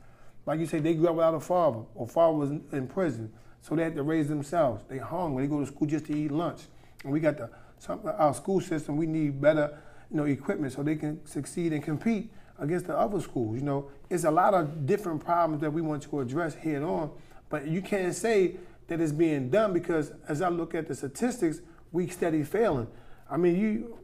Like 0.47 0.61
you 0.61 0.67
say, 0.67 0.79
they 0.79 0.95
grew 0.95 1.09
up 1.09 1.17
without 1.17 1.35
a 1.35 1.41
father, 1.41 1.81
or 1.95 2.07
father 2.07 2.37
was 2.37 2.51
in, 2.51 2.87
prison, 2.87 3.33
so 3.61 3.75
they 3.75 3.83
had 3.83 3.97
to 3.97 4.03
raise 4.03 4.29
themselves. 4.29 4.85
They 4.89 4.99
hungry. 4.99 5.45
They 5.45 5.51
go 5.51 5.61
to 5.61 5.67
school 5.67 5.89
just 5.89 6.07
to 6.07 6.17
eat 6.17 6.31
lunch. 6.31 6.63
And 7.03 7.13
we 7.13 7.19
got 7.19 7.37
the, 7.37 7.51
some, 7.79 8.01
our 8.05 8.35
school 8.35 8.61
system, 8.61 8.97
we 8.97 9.07
need 9.07 9.41
better, 9.41 9.77
you 10.11 10.17
know, 10.17 10.25
equipment 10.25 10.73
so 10.73 10.85
they 10.85 10.97
can 10.97 11.25
succeed 11.27 11.73
and 11.73 11.83
compete 11.83 12.31
against 12.59 12.87
the 12.87 12.97
other 12.97 13.21
schools. 13.21 13.57
You 13.57 13.63
know, 13.63 13.91
it's 14.09 14.25
a 14.25 14.31
lot 14.31 14.55
of 14.55 14.87
different 14.87 15.25
problems 15.25 15.61
that 15.63 15.73
we 15.73 15.83
want 15.83 16.03
to 16.05 16.21
address 16.21 16.55
head 16.55 16.83
on, 16.83 17.11
but 17.49 17.67
you 17.67 17.83
can't 17.83 18.15
say 18.15 18.57
that 18.93 19.03
it's 19.03 19.13
being 19.13 19.49
done 19.49 19.73
because 19.73 20.13
as 20.29 20.43
I 20.43 20.49
look 20.51 20.75
at 20.75 20.87
the 20.87 20.95
statistics, 20.95 21.61
we 21.93 22.09
steady 22.09 22.43
failing. 22.43 22.87
I 23.31 23.39
mean, 23.39 23.59
you, 23.59 23.99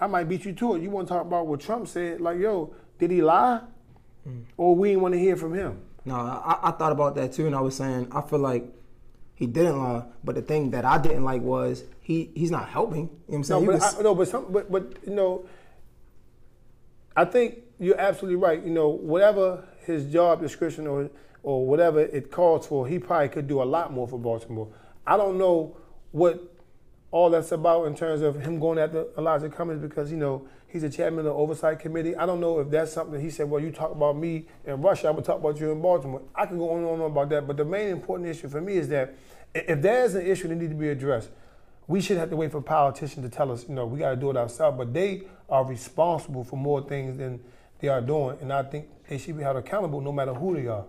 I 0.00 0.08
might 0.08 0.24
beat 0.24 0.44
you 0.44 0.52
to 0.52 0.74
it. 0.74 0.82
You 0.82 0.90
want 0.90 1.06
to 1.08 1.14
talk 1.14 1.22
about 1.24 1.46
what 1.46 1.60
Trump 1.60 1.86
said? 1.86 2.20
Like, 2.20 2.38
yo, 2.40 2.74
did 2.98 3.12
he 3.12 3.22
lie, 3.22 3.60
mm. 4.28 4.42
or 4.56 4.74
we 4.74 4.88
didn't 4.88 5.02
want 5.02 5.14
to 5.14 5.20
hear 5.20 5.36
from 5.36 5.54
him? 5.54 5.80
No, 6.04 6.16
I, 6.16 6.58
I 6.62 6.70
thought 6.72 6.90
about 6.90 7.14
that 7.14 7.32
too, 7.32 7.46
and 7.46 7.54
I 7.54 7.60
was 7.60 7.76
saying 7.76 8.08
I 8.10 8.20
feel 8.22 8.40
like 8.40 8.66
he 9.34 9.46
didn't 9.46 9.78
lie, 9.78 10.04
but 10.24 10.34
the 10.34 10.42
thing 10.42 10.70
that 10.70 10.84
I 10.84 10.98
didn't 10.98 11.22
like 11.22 11.42
was 11.42 11.84
he 12.00 12.32
he's 12.34 12.50
not 12.50 12.68
helping. 12.68 13.02
You 13.02 13.04
know 13.04 13.10
what 13.26 13.36
I'm 13.36 13.44
saying? 13.44 13.64
No, 13.64 13.66
but, 13.66 13.74
was, 13.74 13.94
I, 13.94 14.02
no, 14.02 14.14
but 14.16 14.28
some, 14.28 14.46
but 14.52 14.72
but 14.72 14.96
you 15.06 15.14
know, 15.14 15.46
I 17.16 17.24
think 17.24 17.58
you're 17.78 18.00
absolutely 18.00 18.36
right. 18.36 18.60
You 18.60 18.72
know, 18.72 18.88
whatever 18.88 19.64
his 19.86 20.12
job 20.12 20.40
description 20.40 20.88
or 20.88 21.10
or 21.42 21.66
whatever 21.66 22.00
it 22.00 22.30
calls 22.30 22.66
for, 22.66 22.86
he 22.86 22.98
probably 22.98 23.28
could 23.28 23.48
do 23.48 23.62
a 23.62 23.64
lot 23.64 23.92
more 23.92 24.06
for 24.06 24.18
Baltimore. 24.18 24.68
I 25.06 25.16
don't 25.16 25.38
know 25.38 25.76
what 26.12 26.40
all 27.10 27.30
that's 27.30 27.52
about 27.52 27.84
in 27.84 27.94
terms 27.94 28.22
of 28.22 28.40
him 28.40 28.58
going 28.58 28.78
after 28.78 29.06
Elijah 29.18 29.48
Cummings 29.48 29.80
because 29.80 30.10
you 30.10 30.16
know 30.16 30.46
he's 30.68 30.82
a 30.82 30.90
chairman 30.90 31.20
of 31.20 31.24
the 31.26 31.32
oversight 31.32 31.78
committee. 31.78 32.16
I 32.16 32.24
don't 32.26 32.40
know 32.40 32.60
if 32.60 32.70
that's 32.70 32.92
something 32.92 33.20
he 33.20 33.30
said. 33.30 33.50
Well, 33.50 33.60
you 33.60 33.70
talk 33.70 33.92
about 33.92 34.16
me 34.16 34.46
in 34.64 34.80
Russia, 34.80 35.08
I'm 35.08 35.14
gonna 35.14 35.26
talk 35.26 35.38
about 35.38 35.58
you 35.60 35.70
in 35.72 35.82
Baltimore. 35.82 36.22
I 36.34 36.46
can 36.46 36.58
go 36.58 36.70
on 36.70 36.78
and 36.78 36.88
on 36.88 37.00
about 37.02 37.28
that, 37.30 37.46
but 37.46 37.56
the 37.56 37.64
main 37.64 37.88
important 37.88 38.28
issue 38.28 38.48
for 38.48 38.60
me 38.60 38.74
is 38.74 38.88
that 38.88 39.14
if 39.54 39.82
there's 39.82 40.14
an 40.14 40.26
issue 40.26 40.48
that 40.48 40.54
needs 40.54 40.72
to 40.72 40.78
be 40.78 40.88
addressed, 40.88 41.30
we 41.86 42.00
should 42.00 42.16
have 42.16 42.30
to 42.30 42.36
wait 42.36 42.52
for 42.52 42.62
politicians 42.62 43.24
to 43.26 43.34
tell 43.34 43.50
us, 43.50 43.68
you 43.68 43.74
know, 43.74 43.86
we 43.86 43.98
got 43.98 44.10
to 44.10 44.16
do 44.16 44.30
it 44.30 44.36
ourselves. 44.36 44.78
But 44.78 44.94
they 44.94 45.22
are 45.48 45.64
responsible 45.64 46.44
for 46.44 46.56
more 46.56 46.82
things 46.82 47.18
than 47.18 47.40
they 47.80 47.88
are 47.88 48.00
doing. 48.00 48.38
And 48.40 48.52
I 48.52 48.62
think 48.62 48.88
they 49.08 49.18
should 49.18 49.36
be 49.36 49.42
held 49.42 49.56
accountable 49.56 50.00
no 50.00 50.12
matter 50.12 50.32
who 50.32 50.54
they 50.54 50.68
are. 50.68 50.84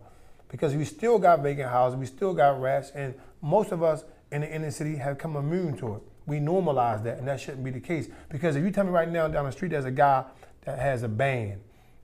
Because 0.54 0.76
we 0.76 0.86
still 0.86 1.18
got 1.18 1.42
vacant 1.42 1.70
houses, 1.70 1.98
we 1.98 2.06
still 2.06 2.34
got 2.34 2.62
rats, 2.62 2.92
and 2.94 3.16
most 3.42 3.72
of 3.72 3.82
us 3.82 4.04
in 4.32 4.42
the 4.42 4.56
inner 4.56 4.70
city 4.70 4.98
have 4.98 5.18
come 5.18 5.36
immune 5.36 5.76
to 5.78 5.96
it. 5.96 6.02
We 6.28 6.38
normalize 6.38 7.04
that, 7.06 7.18
and 7.18 7.28
that 7.28 7.40
shouldn't 7.42 7.64
be 7.64 7.72
the 7.72 7.80
case. 7.80 8.08
Because 8.30 8.56
if 8.56 8.64
you 8.64 8.70
tell 8.70 8.84
me 8.84 8.92
right 8.92 9.10
now 9.10 9.28
down 9.28 9.46
the 9.46 9.52
street 9.52 9.70
there's 9.70 9.86
a 9.86 9.92
guy 9.92 10.26
that 10.66 10.78
has 10.78 11.02
a 11.02 11.08
band, 11.08 11.60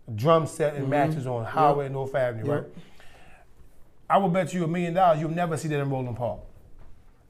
a 0.08 0.12
drum 0.12 0.48
set 0.48 0.74
and 0.74 0.82
mm-hmm. 0.82 0.90
matches 0.90 1.28
on 1.28 1.46
Highway 1.46 1.86
yep. 1.86 1.92
North 1.92 2.16
Avenue, 2.16 2.48
yep. 2.48 2.64
right? 2.64 2.74
I 4.10 4.18
will 4.18 4.30
bet 4.30 4.52
you 4.52 4.64
a 4.64 4.68
million 4.68 4.96
dollars 4.96 5.22
you'll 5.22 5.30
never 5.30 5.56
see 5.56 5.68
that 5.68 5.80
in 5.80 5.88
Roland 5.88 6.18
Park. 6.18 6.40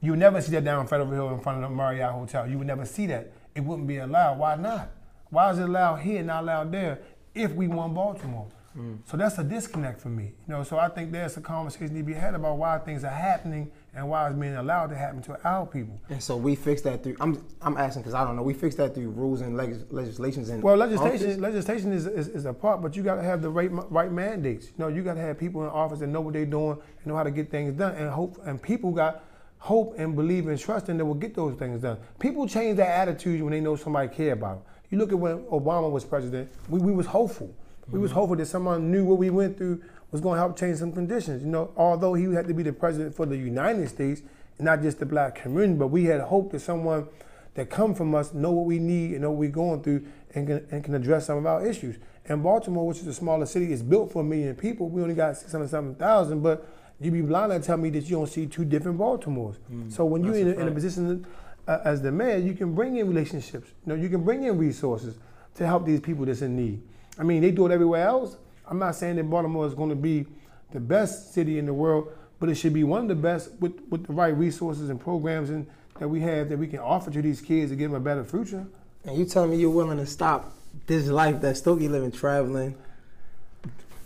You'll 0.00 0.16
never 0.16 0.40
see 0.40 0.52
that 0.52 0.64
down 0.64 0.86
Federal 0.86 1.10
Hill 1.10 1.34
in 1.34 1.40
front 1.40 1.62
of 1.62 1.70
the 1.70 1.76
Marriott 1.76 2.10
Hotel. 2.12 2.48
You 2.48 2.56
would 2.56 2.66
never 2.66 2.86
see 2.86 3.06
that. 3.08 3.30
It 3.54 3.60
wouldn't 3.60 3.86
be 3.86 3.98
allowed. 3.98 4.38
Why 4.38 4.56
not? 4.56 4.90
Why 5.28 5.50
is 5.50 5.58
it 5.58 5.68
allowed 5.68 5.96
here, 5.96 6.22
not 6.22 6.42
allowed 6.42 6.72
there? 6.72 6.98
if 7.34 7.52
we 7.52 7.68
won 7.68 7.94
Baltimore. 7.94 8.46
Mm. 8.76 8.98
So 9.04 9.16
that's 9.16 9.36
a 9.38 9.44
disconnect 9.44 10.00
for 10.00 10.10
me. 10.10 10.32
You 10.46 10.54
know, 10.54 10.62
so 10.62 10.78
I 10.78 10.88
think 10.88 11.10
there's 11.10 11.36
a 11.36 11.40
conversation 11.40 11.94
to 11.94 12.02
be 12.02 12.12
had 12.12 12.34
about 12.34 12.56
why 12.56 12.78
things 12.78 13.02
are 13.02 13.08
happening 13.08 13.70
and 13.94 14.08
why 14.08 14.28
it's 14.28 14.36
being 14.36 14.54
allowed 14.54 14.90
to 14.90 14.96
happen 14.96 15.20
to 15.22 15.36
our 15.42 15.66
people. 15.66 16.00
And 16.08 16.22
so 16.22 16.36
we 16.36 16.54
fix 16.54 16.80
that 16.82 17.02
through. 17.02 17.16
I'm 17.20 17.44
I'm 17.60 17.76
asking 17.76 18.02
because 18.02 18.14
I 18.14 18.24
don't 18.24 18.36
know. 18.36 18.42
We 18.42 18.54
fix 18.54 18.76
that 18.76 18.94
through 18.94 19.10
rules 19.10 19.40
and 19.40 19.56
legis- 19.56 19.90
legislations 19.90 20.48
and. 20.50 20.62
Well, 20.62 20.76
legislation 20.76 21.26
office. 21.26 21.38
legislation 21.38 21.92
is, 21.92 22.06
is, 22.06 22.28
is 22.28 22.44
a 22.44 22.52
part, 22.52 22.80
but 22.80 22.94
you 22.94 23.02
got 23.02 23.16
to 23.16 23.22
have 23.22 23.42
the 23.42 23.50
right 23.50 23.70
right 23.90 24.12
mandates. 24.12 24.66
You 24.66 24.74
know, 24.78 24.88
you 24.88 25.02
got 25.02 25.14
to 25.14 25.20
have 25.20 25.38
people 25.38 25.64
in 25.64 25.68
office 25.68 25.98
that 25.98 26.06
know 26.06 26.20
what 26.20 26.34
they're 26.34 26.46
doing 26.46 26.78
and 26.98 27.06
know 27.06 27.16
how 27.16 27.24
to 27.24 27.32
get 27.32 27.50
things 27.50 27.74
done, 27.74 27.96
and 27.96 28.08
hope 28.08 28.38
and 28.44 28.62
people 28.62 28.92
got 28.92 29.24
hope 29.58 29.98
and 29.98 30.14
believe 30.14 30.46
and 30.46 30.58
trust 30.58 30.88
in 30.88 30.96
that 30.96 31.04
will 31.04 31.14
get 31.14 31.34
those 31.34 31.58
things 31.58 31.82
done. 31.82 31.98
People 32.18 32.46
change 32.46 32.76
their 32.76 32.90
attitude 32.90 33.42
when 33.42 33.50
they 33.50 33.60
know 33.60 33.76
somebody 33.76 34.08
care 34.08 34.32
about 34.32 34.56
them. 34.56 34.64
You 34.90 34.98
look 34.98 35.12
at 35.12 35.18
when 35.18 35.40
Obama 35.44 35.90
was 35.90 36.04
president, 36.04 36.50
we, 36.68 36.80
we 36.80 36.92
was 36.92 37.06
hopeful. 37.06 37.54
We 37.92 37.98
was 37.98 38.12
hopeful 38.12 38.36
that 38.36 38.46
someone 38.46 38.90
knew 38.90 39.04
what 39.04 39.18
we 39.18 39.30
went 39.30 39.58
through 39.58 39.82
was 40.10 40.20
going 40.20 40.36
to 40.36 40.40
help 40.40 40.58
change 40.58 40.78
some 40.78 40.92
conditions. 40.92 41.42
You 41.42 41.50
know, 41.50 41.72
although 41.76 42.14
he 42.14 42.24
had 42.24 42.48
to 42.48 42.54
be 42.54 42.62
the 42.62 42.72
president 42.72 43.14
for 43.14 43.26
the 43.26 43.36
United 43.36 43.88
States, 43.88 44.22
not 44.58 44.82
just 44.82 44.98
the 44.98 45.06
black 45.06 45.36
community, 45.36 45.78
but 45.78 45.88
we 45.88 46.04
had 46.04 46.20
hope 46.20 46.52
that 46.52 46.60
someone 46.60 47.06
that 47.54 47.70
come 47.70 47.94
from 47.94 48.14
us 48.14 48.32
know 48.32 48.50
what 48.50 48.66
we 48.66 48.78
need 48.78 49.12
and 49.12 49.22
know 49.22 49.30
what 49.30 49.40
we're 49.40 49.50
going 49.50 49.82
through 49.82 50.06
and 50.34 50.46
can, 50.46 50.66
and 50.70 50.84
can 50.84 50.94
address 50.94 51.26
some 51.26 51.38
of 51.38 51.46
our 51.46 51.66
issues. 51.66 51.96
And 52.26 52.42
Baltimore, 52.42 52.86
which 52.86 52.98
is 52.98 53.06
a 53.06 53.14
smaller 53.14 53.46
city, 53.46 53.72
is 53.72 53.82
built 53.82 54.12
for 54.12 54.20
a 54.20 54.24
million 54.24 54.54
people. 54.54 54.88
We 54.88 55.02
only 55.02 55.14
got 55.14 55.36
607,000, 55.36 56.42
but 56.42 56.68
you 57.00 57.10
be 57.10 57.22
blind 57.22 57.50
to 57.50 57.60
tell 57.60 57.76
me 57.76 57.90
that 57.90 58.04
you 58.04 58.16
don't 58.16 58.28
see 58.28 58.46
two 58.46 58.64
different 58.64 58.98
Baltimores. 58.98 59.56
Mm, 59.72 59.90
so 59.90 60.04
when 60.04 60.22
you're 60.22 60.36
in 60.36 60.48
a, 60.48 60.52
in 60.52 60.68
a, 60.68 60.70
position 60.70 61.26
uh, 61.66 61.78
as 61.84 62.02
the 62.02 62.12
mayor, 62.12 62.36
you 62.36 62.54
can 62.54 62.74
bring 62.74 62.96
in 62.96 63.08
relationships. 63.08 63.68
You 63.86 63.94
know, 63.94 64.00
you 64.00 64.08
can 64.08 64.22
bring 64.22 64.44
in 64.44 64.58
resources 64.58 65.16
to 65.54 65.66
help 65.66 65.86
these 65.86 66.00
people 66.00 66.26
that's 66.26 66.42
in 66.42 66.56
need. 66.56 66.82
I 67.20 67.22
mean, 67.22 67.42
they 67.42 67.50
do 67.50 67.66
it 67.66 67.72
everywhere 67.72 68.06
else. 68.06 68.36
I'm 68.66 68.78
not 68.78 68.94
saying 68.96 69.16
that 69.16 69.24
Baltimore 69.24 69.66
is 69.66 69.74
going 69.74 69.90
to 69.90 69.94
be 69.94 70.26
the 70.72 70.80
best 70.80 71.34
city 71.34 71.58
in 71.58 71.66
the 71.66 71.74
world, 71.74 72.10
but 72.38 72.48
it 72.48 72.54
should 72.54 72.72
be 72.72 72.82
one 72.82 73.02
of 73.02 73.08
the 73.08 73.14
best 73.14 73.50
with, 73.60 73.78
with 73.90 74.06
the 74.06 74.14
right 74.14 74.34
resources 74.34 74.88
and 74.88 74.98
programs 74.98 75.50
and 75.50 75.66
that 75.98 76.08
we 76.08 76.20
have 76.20 76.48
that 76.48 76.58
we 76.58 76.66
can 76.66 76.78
offer 76.78 77.10
to 77.10 77.20
these 77.20 77.42
kids 77.42 77.70
to 77.70 77.76
give 77.76 77.90
them 77.90 78.00
a 78.00 78.02
better 78.02 78.24
future. 78.24 78.66
And 79.04 79.18
you 79.18 79.26
telling 79.26 79.50
me 79.50 79.56
you're 79.56 79.68
willing 79.68 79.98
to 79.98 80.06
stop 80.06 80.54
this 80.86 81.08
life 81.08 81.42
that 81.42 81.56
Stokey 81.56 81.90
living, 81.90 82.10
traveling? 82.10 82.74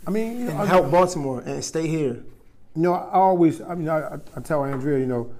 I 0.05 0.11
mean, 0.11 0.39
you 0.39 0.45
know, 0.45 0.59
and 0.59 0.67
help 0.67 0.91
Baltimore 0.91 1.41
and 1.41 1.63
stay 1.63 1.87
here. 1.87 2.21
You 2.75 2.81
know, 2.81 2.93
I 2.95 3.13
always, 3.13 3.61
I 3.61 3.75
mean, 3.75 3.87
I, 3.87 4.15
I 4.35 4.41
tell 4.41 4.65
Andrea, 4.65 4.99
you 4.99 5.05
know, 5.05 5.33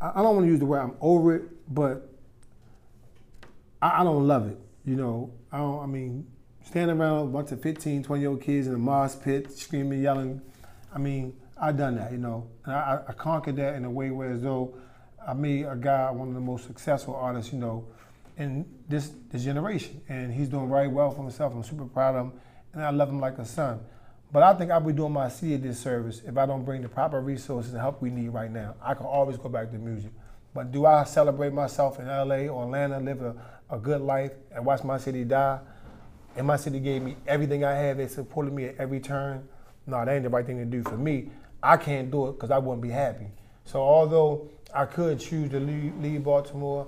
I, 0.00 0.22
don't 0.22 0.34
want 0.34 0.46
to 0.46 0.50
use 0.50 0.60
the 0.60 0.66
word 0.66 0.80
I'm 0.80 0.94
over 1.02 1.36
it, 1.36 1.42
but 1.74 2.08
I, 3.82 4.00
I 4.00 4.04
don't 4.04 4.26
love 4.26 4.48
it. 4.48 4.58
You 4.86 4.96
know, 4.96 5.30
I 5.52 5.58
don't, 5.58 5.82
I 5.82 5.86
mean, 5.86 6.26
standing 6.68 7.00
around 7.00 7.18
a 7.18 7.24
bunch 7.30 7.50
of 7.50 7.62
15, 7.62 8.02
20 8.02 8.20
year 8.20 8.28
old 8.28 8.42
kids 8.42 8.66
in 8.66 8.74
a 8.74 8.78
mosh 8.78 9.14
pit, 9.24 9.50
screaming, 9.50 10.02
yelling. 10.02 10.42
I 10.94 10.98
mean, 10.98 11.34
I 11.58 11.72
done 11.72 11.96
that, 11.96 12.12
you 12.12 12.18
know, 12.18 12.46
and 12.66 12.74
I, 12.74 13.00
I 13.08 13.12
conquered 13.14 13.56
that 13.56 13.74
in 13.74 13.86
a 13.86 13.90
way 13.90 14.10
where 14.10 14.32
as 14.32 14.42
though 14.42 14.74
I 15.26 15.32
made 15.32 15.64
a 15.64 15.74
guy 15.74 16.10
one 16.10 16.28
of 16.28 16.34
the 16.34 16.40
most 16.40 16.66
successful 16.66 17.16
artists, 17.16 17.54
you 17.54 17.58
know, 17.58 17.86
in 18.36 18.66
this 18.86 19.12
this 19.32 19.44
generation, 19.44 20.02
and 20.10 20.32
he's 20.32 20.48
doing 20.50 20.68
very 20.68 20.88
well 20.88 21.10
for 21.10 21.22
himself. 21.22 21.54
I'm 21.54 21.64
super 21.64 21.86
proud 21.86 22.14
of 22.14 22.26
him, 22.26 22.32
and 22.74 22.84
I 22.84 22.90
love 22.90 23.08
him 23.08 23.18
like 23.18 23.38
a 23.38 23.46
son. 23.46 23.80
But 24.30 24.42
I 24.42 24.52
think 24.52 24.70
I'll 24.70 24.80
be 24.80 24.92
doing 24.92 25.12
my 25.12 25.30
city 25.30 25.54
a 25.54 25.58
disservice 25.58 26.20
if 26.26 26.36
I 26.36 26.44
don't 26.44 26.66
bring 26.66 26.82
the 26.82 26.88
proper 26.88 27.22
resources 27.22 27.72
and 27.72 27.80
help 27.80 28.02
we 28.02 28.10
need 28.10 28.28
right 28.28 28.50
now. 28.50 28.74
I 28.82 28.92
can 28.92 29.06
always 29.06 29.38
go 29.38 29.48
back 29.48 29.70
to 29.70 29.78
music. 29.78 30.12
But 30.54 30.70
do 30.70 30.84
I 30.84 31.04
celebrate 31.04 31.54
myself 31.54 31.98
in 31.98 32.06
LA 32.08 32.46
or 32.46 32.64
Atlanta, 32.64 33.00
live 33.00 33.22
a, 33.22 33.34
a 33.70 33.78
good 33.78 34.02
life, 34.02 34.32
and 34.54 34.66
watch 34.66 34.84
my 34.84 34.98
city 34.98 35.24
die? 35.24 35.60
And 36.38 36.46
my 36.46 36.56
city 36.56 36.78
gave 36.78 37.02
me 37.02 37.16
everything 37.26 37.64
I 37.64 37.74
had. 37.74 37.98
They 37.98 38.06
supported 38.06 38.52
me 38.52 38.66
at 38.66 38.76
every 38.78 39.00
turn. 39.00 39.48
No, 39.88 40.04
that 40.04 40.12
ain't 40.12 40.22
the 40.22 40.28
right 40.28 40.46
thing 40.46 40.58
to 40.58 40.64
do 40.64 40.84
for 40.84 40.96
me. 40.96 41.32
I 41.60 41.76
can't 41.76 42.12
do 42.12 42.28
it 42.28 42.34
because 42.34 42.52
I 42.52 42.58
wouldn't 42.58 42.80
be 42.80 42.90
happy. 42.90 43.26
So 43.64 43.80
although 43.80 44.48
I 44.72 44.84
could 44.84 45.18
choose 45.18 45.50
to 45.50 45.58
leave, 45.58 45.98
leave 45.98 46.22
Baltimore 46.22 46.86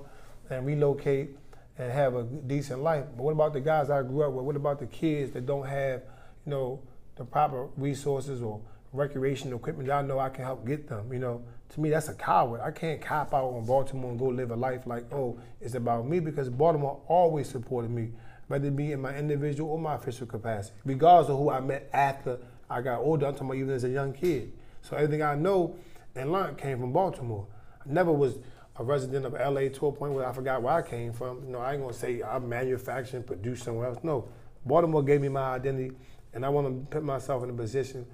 and 0.49 0.65
relocate 0.65 1.35
and 1.77 1.91
have 1.91 2.15
a 2.15 2.23
decent 2.23 2.81
life, 2.81 3.03
but 3.17 3.23
what 3.23 3.33
about 3.33 3.51
the 3.51 3.59
guys 3.59 3.89
I 3.89 4.03
grew 4.03 4.23
up 4.23 4.31
with? 4.31 4.45
What 4.45 4.55
about 4.55 4.79
the 4.79 4.85
kids 4.85 5.33
that 5.33 5.45
don't 5.45 5.67
have, 5.67 6.03
you 6.45 6.51
know, 6.51 6.79
the 7.17 7.25
proper 7.25 7.67
resources 7.75 8.41
or 8.41 8.61
recreational 8.93 9.57
equipment 9.57 9.91
I 9.91 10.01
know 10.01 10.17
I 10.17 10.29
can 10.29 10.45
help 10.45 10.65
get 10.65 10.87
them? 10.87 11.11
You 11.11 11.19
know, 11.19 11.43
to 11.73 11.81
me 11.81 11.89
that's 11.89 12.07
a 12.07 12.13
coward. 12.13 12.61
I 12.61 12.71
can't 12.71 13.01
cop 13.01 13.33
out 13.33 13.49
on 13.49 13.65
Baltimore 13.65 14.11
and 14.11 14.19
go 14.19 14.27
live 14.27 14.51
a 14.51 14.55
life 14.55 14.87
like, 14.87 15.11
oh, 15.11 15.37
it's 15.59 15.75
about 15.75 16.07
me 16.07 16.21
because 16.21 16.47
Baltimore 16.47 17.01
always 17.09 17.49
supported 17.49 17.91
me 17.91 18.11
whether 18.51 18.67
it 18.67 18.75
be 18.75 18.91
in 18.91 19.01
my 19.01 19.15
individual 19.15 19.71
or 19.71 19.79
my 19.79 19.95
official 19.95 20.27
capacity, 20.27 20.75
regardless 20.85 21.29
of 21.29 21.37
who 21.37 21.49
I 21.49 21.59
met 21.59 21.89
after 21.93 22.37
I 22.69 22.81
got 22.81 22.99
older. 22.99 23.25
I'm 23.25 23.33
talking 23.33 23.47
about 23.47 23.57
even 23.57 23.73
as 23.73 23.83
a 23.83 23.89
young 23.89 24.13
kid. 24.13 24.53
So 24.81 24.95
everything 24.95 25.21
I 25.21 25.35
know 25.35 25.75
and 26.15 26.31
learned 26.31 26.57
came 26.57 26.79
from 26.79 26.91
Baltimore. 26.91 27.47
I 27.79 27.91
never 27.91 28.11
was 28.11 28.37
a 28.77 28.83
resident 28.83 29.25
of 29.25 29.33
LA 29.33 29.69
to 29.69 29.87
a 29.87 29.91
point 29.91 30.13
where 30.13 30.27
I 30.27 30.33
forgot 30.33 30.61
where 30.61 30.73
I 30.73 30.81
came 30.81 31.13
from. 31.13 31.43
You 31.45 31.51
know, 31.51 31.59
I 31.59 31.73
ain't 31.73 31.81
gonna 31.81 31.93
say 31.93 32.21
I 32.21 32.39
manufactured 32.39 33.17
and 33.17 33.27
produced 33.27 33.63
somewhere 33.63 33.87
else. 33.87 33.99
No, 34.03 34.27
Baltimore 34.65 35.03
gave 35.03 35.21
me 35.21 35.29
my 35.29 35.53
identity, 35.55 35.95
and 36.33 36.45
I 36.45 36.49
want 36.49 36.67
to 36.67 36.93
put 36.93 37.03
myself 37.03 37.43
in 37.43 37.49
a 37.49 37.53
position 37.53 38.05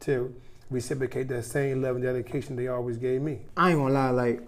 to 0.00 0.34
reciprocate 0.70 1.28
that 1.28 1.44
same 1.44 1.82
love 1.82 1.96
and 1.96 2.04
dedication 2.04 2.56
they 2.56 2.68
always 2.68 2.96
gave 2.96 3.20
me. 3.20 3.40
I 3.56 3.70
ain't 3.70 3.78
gonna 3.78 3.94
lie, 3.94 4.10
like 4.10 4.42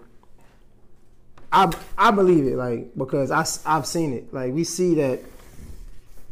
I 1.51 1.71
I 1.97 2.11
believe 2.11 2.45
it, 2.45 2.55
like 2.55 2.91
because 2.97 3.31
I 3.31 3.45
I've 3.65 3.85
seen 3.85 4.13
it. 4.13 4.33
Like 4.33 4.53
we 4.53 4.63
see 4.63 4.95
that 4.95 5.19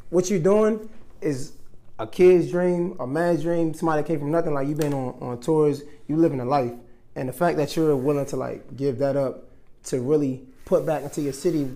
what 0.10 0.30
you're 0.30 0.40
doing 0.40 0.90
is 1.22 1.54
a 1.98 2.08
kid's 2.08 2.52
dream, 2.52 2.96
a 3.00 3.08
man's 3.08 3.42
dream, 3.42 3.74
somebody 3.74 4.02
that 4.02 4.08
came 4.08 4.20
from 4.20 4.32
nothing. 4.32 4.54
Like 4.54 4.68
you've 4.68 4.78
been 4.78 4.94
on, 4.94 5.16
on 5.22 5.40
tours, 5.40 5.84
you 6.08 6.18
living 6.18 6.40
a 6.40 6.46
life, 6.46 6.74
and 7.16 7.30
the 7.30 7.34
fact 7.34 7.58
that 7.58 7.76
you're 7.76 7.96
willing 7.96 8.26
to 8.28 8.36
like 8.36 8.76
give 8.76 9.00
that 9.00 9.16
up 9.16 9.44
to 9.86 10.02
really 10.02 10.44
put 10.66 10.86
back 10.86 11.04
into 11.04 11.22
your 11.22 11.34
city, 11.34 11.72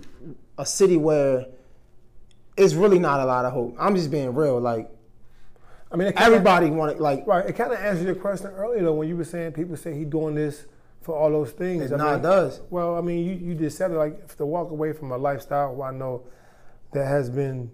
a 0.58 0.66
city 0.66 0.98
where 0.98 1.46
it's 2.58 2.74
really 2.74 3.00
not 3.00 3.20
a 3.22 3.26
lot 3.26 3.46
of 3.46 3.54
hope. 3.54 3.76
I'm 3.80 3.96
just 3.96 4.12
being 4.12 4.34
real. 4.34 4.60
Like, 4.60 4.90
I 5.92 5.96
mean, 5.96 6.12
everybody 6.18 6.70
wanted 6.70 7.00
like 7.00 7.26
right. 7.26 7.46
It 7.46 7.54
kind 7.54 7.72
of 7.72 7.80
answered 7.80 8.06
your 8.06 8.16
question 8.16 8.48
earlier 8.48 8.84
though 8.84 8.94
when 8.94 9.08
you 9.08 9.16
were 9.16 9.24
saying 9.24 9.54
people 9.54 9.78
say 9.78 9.98
he 9.98 10.06
doing 10.06 10.36
this 10.36 10.66
for 11.02 11.16
all 11.16 11.32
those 11.32 11.52
things. 11.52 11.92
It 11.92 12.00
I 12.00 12.14
mean, 12.14 12.22
does. 12.22 12.62
Well, 12.70 12.98
I 12.98 13.02
mean, 13.02 13.26
you, 13.26 13.34
you 13.34 13.56
just 13.56 13.78
said 13.78 13.92
it 13.92 13.96
like 13.96 14.36
to 14.36 14.46
walk 14.46 14.72
away 14.72 14.92
from 14.92 15.12
a 15.12 15.18
lifestyle 15.18 15.82
I 15.82 15.92
know 15.92 16.24
that 16.92 17.06
has 17.06 17.30
been 17.30 17.72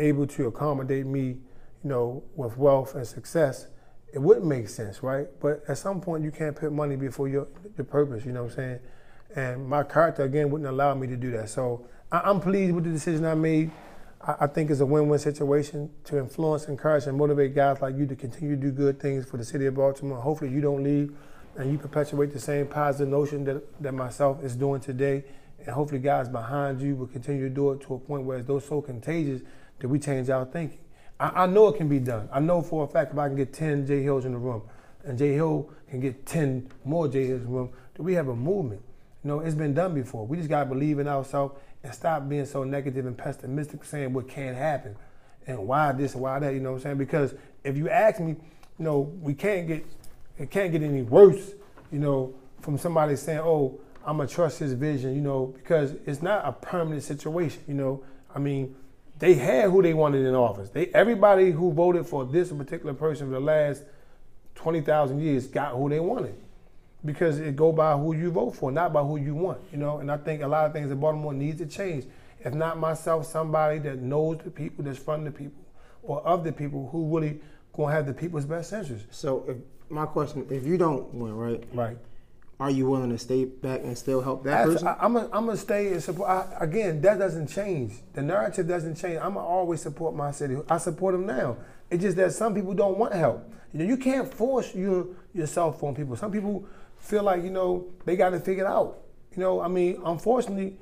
able 0.00 0.26
to 0.26 0.46
accommodate 0.46 1.06
me, 1.06 1.22
you 1.22 1.38
know, 1.84 2.22
with 2.34 2.56
wealth 2.56 2.94
and 2.94 3.06
success, 3.06 3.66
it 4.12 4.18
wouldn't 4.18 4.46
make 4.46 4.68
sense, 4.68 5.02
right? 5.02 5.28
But 5.40 5.62
at 5.68 5.78
some 5.78 6.00
point, 6.00 6.24
you 6.24 6.30
can't 6.30 6.56
put 6.56 6.72
money 6.72 6.96
before 6.96 7.28
your 7.28 7.46
your 7.76 7.84
purpose. 7.84 8.24
You 8.24 8.32
know 8.32 8.44
what 8.44 8.52
I'm 8.52 8.56
saying? 8.56 8.78
And 9.36 9.68
my 9.68 9.84
character 9.84 10.24
again 10.24 10.50
wouldn't 10.50 10.68
allow 10.68 10.94
me 10.94 11.06
to 11.06 11.16
do 11.16 11.30
that. 11.32 11.48
So 11.48 11.86
I, 12.10 12.28
am 12.28 12.40
pleased 12.40 12.74
with 12.74 12.84
the 12.84 12.90
decision 12.90 13.24
I 13.24 13.34
made. 13.34 13.70
I, 14.20 14.34
I 14.40 14.46
think 14.48 14.70
it's 14.70 14.80
a 14.80 14.86
win-win 14.86 15.18
situation 15.20 15.90
to 16.04 16.18
influence, 16.18 16.66
encourage, 16.66 17.06
and 17.06 17.16
motivate 17.16 17.54
guys 17.54 17.80
like 17.80 17.96
you 17.96 18.06
to 18.06 18.16
continue 18.16 18.56
to 18.56 18.60
do 18.60 18.72
good 18.72 19.00
things 19.00 19.24
for 19.26 19.36
the 19.36 19.44
city 19.44 19.66
of 19.66 19.74
Baltimore. 19.76 20.20
Hopefully, 20.20 20.50
you 20.50 20.60
don't 20.60 20.82
leave 20.82 21.14
and 21.56 21.70
you 21.70 21.78
perpetuate 21.78 22.32
the 22.32 22.40
same 22.40 22.66
positive 22.66 23.08
notion 23.08 23.44
that, 23.44 23.82
that 23.82 23.92
myself 23.92 24.42
is 24.42 24.56
doing 24.56 24.80
today. 24.80 25.24
And 25.58 25.68
hopefully, 25.68 26.00
guys 26.00 26.28
behind 26.28 26.80
you 26.80 26.96
will 26.96 27.06
continue 27.06 27.48
to 27.48 27.54
do 27.54 27.70
it 27.72 27.80
to 27.82 27.94
a 27.94 27.98
point 27.98 28.24
where 28.24 28.38
it's 28.38 28.66
so 28.66 28.80
contagious 28.80 29.42
that 29.80 29.88
we 29.88 29.98
change 29.98 30.30
our 30.30 30.44
thinking. 30.44 30.78
I, 31.18 31.44
I, 31.44 31.46
know 31.46 31.68
it 31.68 31.76
can 31.76 31.88
be 31.88 31.98
done. 31.98 32.28
I 32.32 32.40
know 32.40 32.62
for 32.62 32.84
a 32.84 32.86
fact 32.86 33.12
if 33.12 33.18
I 33.18 33.28
can 33.28 33.36
get 33.36 33.52
10 33.52 33.86
Jay 33.86 34.02
Hills 34.02 34.24
in 34.24 34.32
the 34.32 34.38
room 34.38 34.62
and 35.04 35.18
Jay 35.18 35.32
Hill 35.32 35.68
can 35.88 36.00
get 36.00 36.24
10 36.26 36.70
more 36.84 37.08
Jay 37.08 37.26
Hills 37.26 37.42
in 37.42 37.46
the 37.46 37.52
room, 37.52 37.70
that 37.94 38.02
we 38.02 38.14
have 38.14 38.28
a 38.28 38.36
movement. 38.36 38.82
You 39.24 39.28
know, 39.28 39.40
it's 39.40 39.54
been 39.54 39.74
done 39.74 39.94
before. 39.94 40.26
We 40.26 40.38
just 40.38 40.48
got 40.48 40.64
to 40.64 40.66
believe 40.66 40.98
in 40.98 41.08
ourselves 41.08 41.58
and 41.82 41.94
stop 41.94 42.28
being 42.28 42.46
so 42.46 42.64
negative 42.64 43.06
and 43.06 43.16
pessimistic, 43.16 43.84
saying 43.84 44.12
what 44.12 44.28
can't 44.28 44.56
happen 44.56 44.96
and 45.46 45.66
why 45.66 45.92
this 45.92 46.14
and 46.14 46.22
why 46.22 46.38
that. 46.38 46.54
You 46.54 46.60
know 46.60 46.72
what 46.72 46.76
I'm 46.76 46.82
saying? 46.82 46.98
Because 46.98 47.34
if 47.64 47.76
you 47.76 47.88
ask 47.88 48.20
me, 48.20 48.30
you 48.78 48.84
know, 48.84 49.00
we 49.20 49.34
can't 49.34 49.66
get, 49.66 49.84
it 50.38 50.50
can't 50.50 50.72
get 50.72 50.82
any 50.82 51.02
worse, 51.02 51.52
you 51.92 51.98
know, 51.98 52.34
from 52.60 52.78
somebody 52.78 53.16
saying, 53.16 53.40
oh, 53.40 53.78
I'm 54.04 54.16
gonna 54.16 54.28
trust 54.28 54.58
his 54.58 54.72
vision, 54.72 55.14
you 55.14 55.20
know, 55.20 55.46
because 55.46 55.92
it's 56.06 56.22
not 56.22 56.46
a 56.46 56.52
permanent 56.52 57.02
situation, 57.02 57.62
you 57.68 57.74
know. 57.74 58.02
I 58.34 58.38
mean, 58.38 58.74
they 59.20 59.34
had 59.34 59.70
who 59.70 59.82
they 59.82 59.94
wanted 59.94 60.26
in 60.26 60.34
office. 60.34 60.70
They 60.70 60.86
everybody 60.88 61.50
who 61.50 61.72
voted 61.72 62.06
for 62.06 62.24
this 62.24 62.50
particular 62.50 62.94
person 62.94 63.28
for 63.28 63.34
the 63.34 63.40
last 63.40 63.84
twenty 64.54 64.80
thousand 64.80 65.20
years 65.20 65.46
got 65.46 65.74
who 65.74 65.88
they 65.88 66.00
wanted. 66.00 66.34
Because 67.04 67.38
it 67.38 67.54
go 67.54 67.72
by 67.72 67.92
who 67.96 68.14
you 68.14 68.30
vote 68.30 68.56
for, 68.56 68.72
not 68.72 68.92
by 68.92 69.02
who 69.02 69.16
you 69.16 69.34
want. 69.34 69.60
You 69.72 69.78
know, 69.78 69.98
and 69.98 70.10
I 70.10 70.16
think 70.16 70.42
a 70.42 70.46
lot 70.46 70.66
of 70.66 70.72
things 70.72 70.90
in 70.90 70.98
Baltimore 70.98 71.32
needs 71.32 71.58
to 71.58 71.66
change. 71.66 72.06
If 72.40 72.54
not 72.54 72.78
myself, 72.78 73.26
somebody 73.26 73.78
that 73.80 74.00
knows 74.00 74.38
the 74.44 74.50
people, 74.50 74.84
that's 74.84 74.98
from 74.98 75.24
the 75.24 75.30
people, 75.30 75.62
or 76.02 76.20
of 76.26 76.42
the 76.44 76.52
people 76.52 76.88
who 76.90 77.16
really 77.16 77.40
gonna 77.74 77.92
have 77.92 78.06
the 78.06 78.12
people's 78.12 78.44
best 78.44 78.72
interest. 78.72 79.06
So 79.10 79.44
if, 79.48 79.56
my 79.90 80.06
question, 80.06 80.46
if 80.50 80.66
you 80.66 80.76
don't 80.76 81.12
win, 81.14 81.34
right? 81.36 81.64
Right 81.72 81.96
are 82.60 82.70
you 82.70 82.86
willing 82.86 83.08
to 83.08 83.16
stay 83.16 83.46
back 83.46 83.80
and 83.82 83.96
still 83.96 84.20
help 84.20 84.44
that 84.44 84.66
person? 84.66 84.86
I, 84.86 85.06
am 85.06 85.14
gonna 85.14 85.56
stay 85.56 85.92
and 85.92 86.02
support. 86.02 86.28
I, 86.28 86.46
again, 86.60 87.00
that 87.00 87.18
doesn't 87.18 87.46
change. 87.46 87.94
The 88.12 88.20
narrative 88.20 88.68
doesn't 88.68 88.96
change. 88.96 89.16
I'm 89.16 89.34
gonna 89.34 89.46
always 89.46 89.80
support 89.80 90.14
my 90.14 90.30
city. 90.30 90.58
I 90.68 90.76
support 90.76 91.14
them 91.14 91.24
now. 91.24 91.56
It's 91.90 92.02
just 92.02 92.18
that 92.18 92.32
some 92.32 92.54
people 92.54 92.74
don't 92.74 92.98
want 92.98 93.14
help. 93.14 93.50
You 93.72 93.78
know, 93.78 93.84
you 93.86 93.96
can't 93.96 94.32
force 94.32 94.74
your 94.74 95.06
yourself 95.32 95.82
on 95.82 95.94
people. 95.94 96.16
Some 96.16 96.30
people 96.30 96.66
feel 96.98 97.22
like 97.22 97.42
you 97.42 97.50
know 97.50 97.88
they 98.04 98.14
got 98.14 98.30
to 98.30 98.40
figure 98.40 98.64
it 98.64 98.68
out. 98.68 98.98
You 99.34 99.40
know, 99.40 99.62
I 99.62 99.68
mean, 99.68 99.98
unfortunately, 100.04 100.76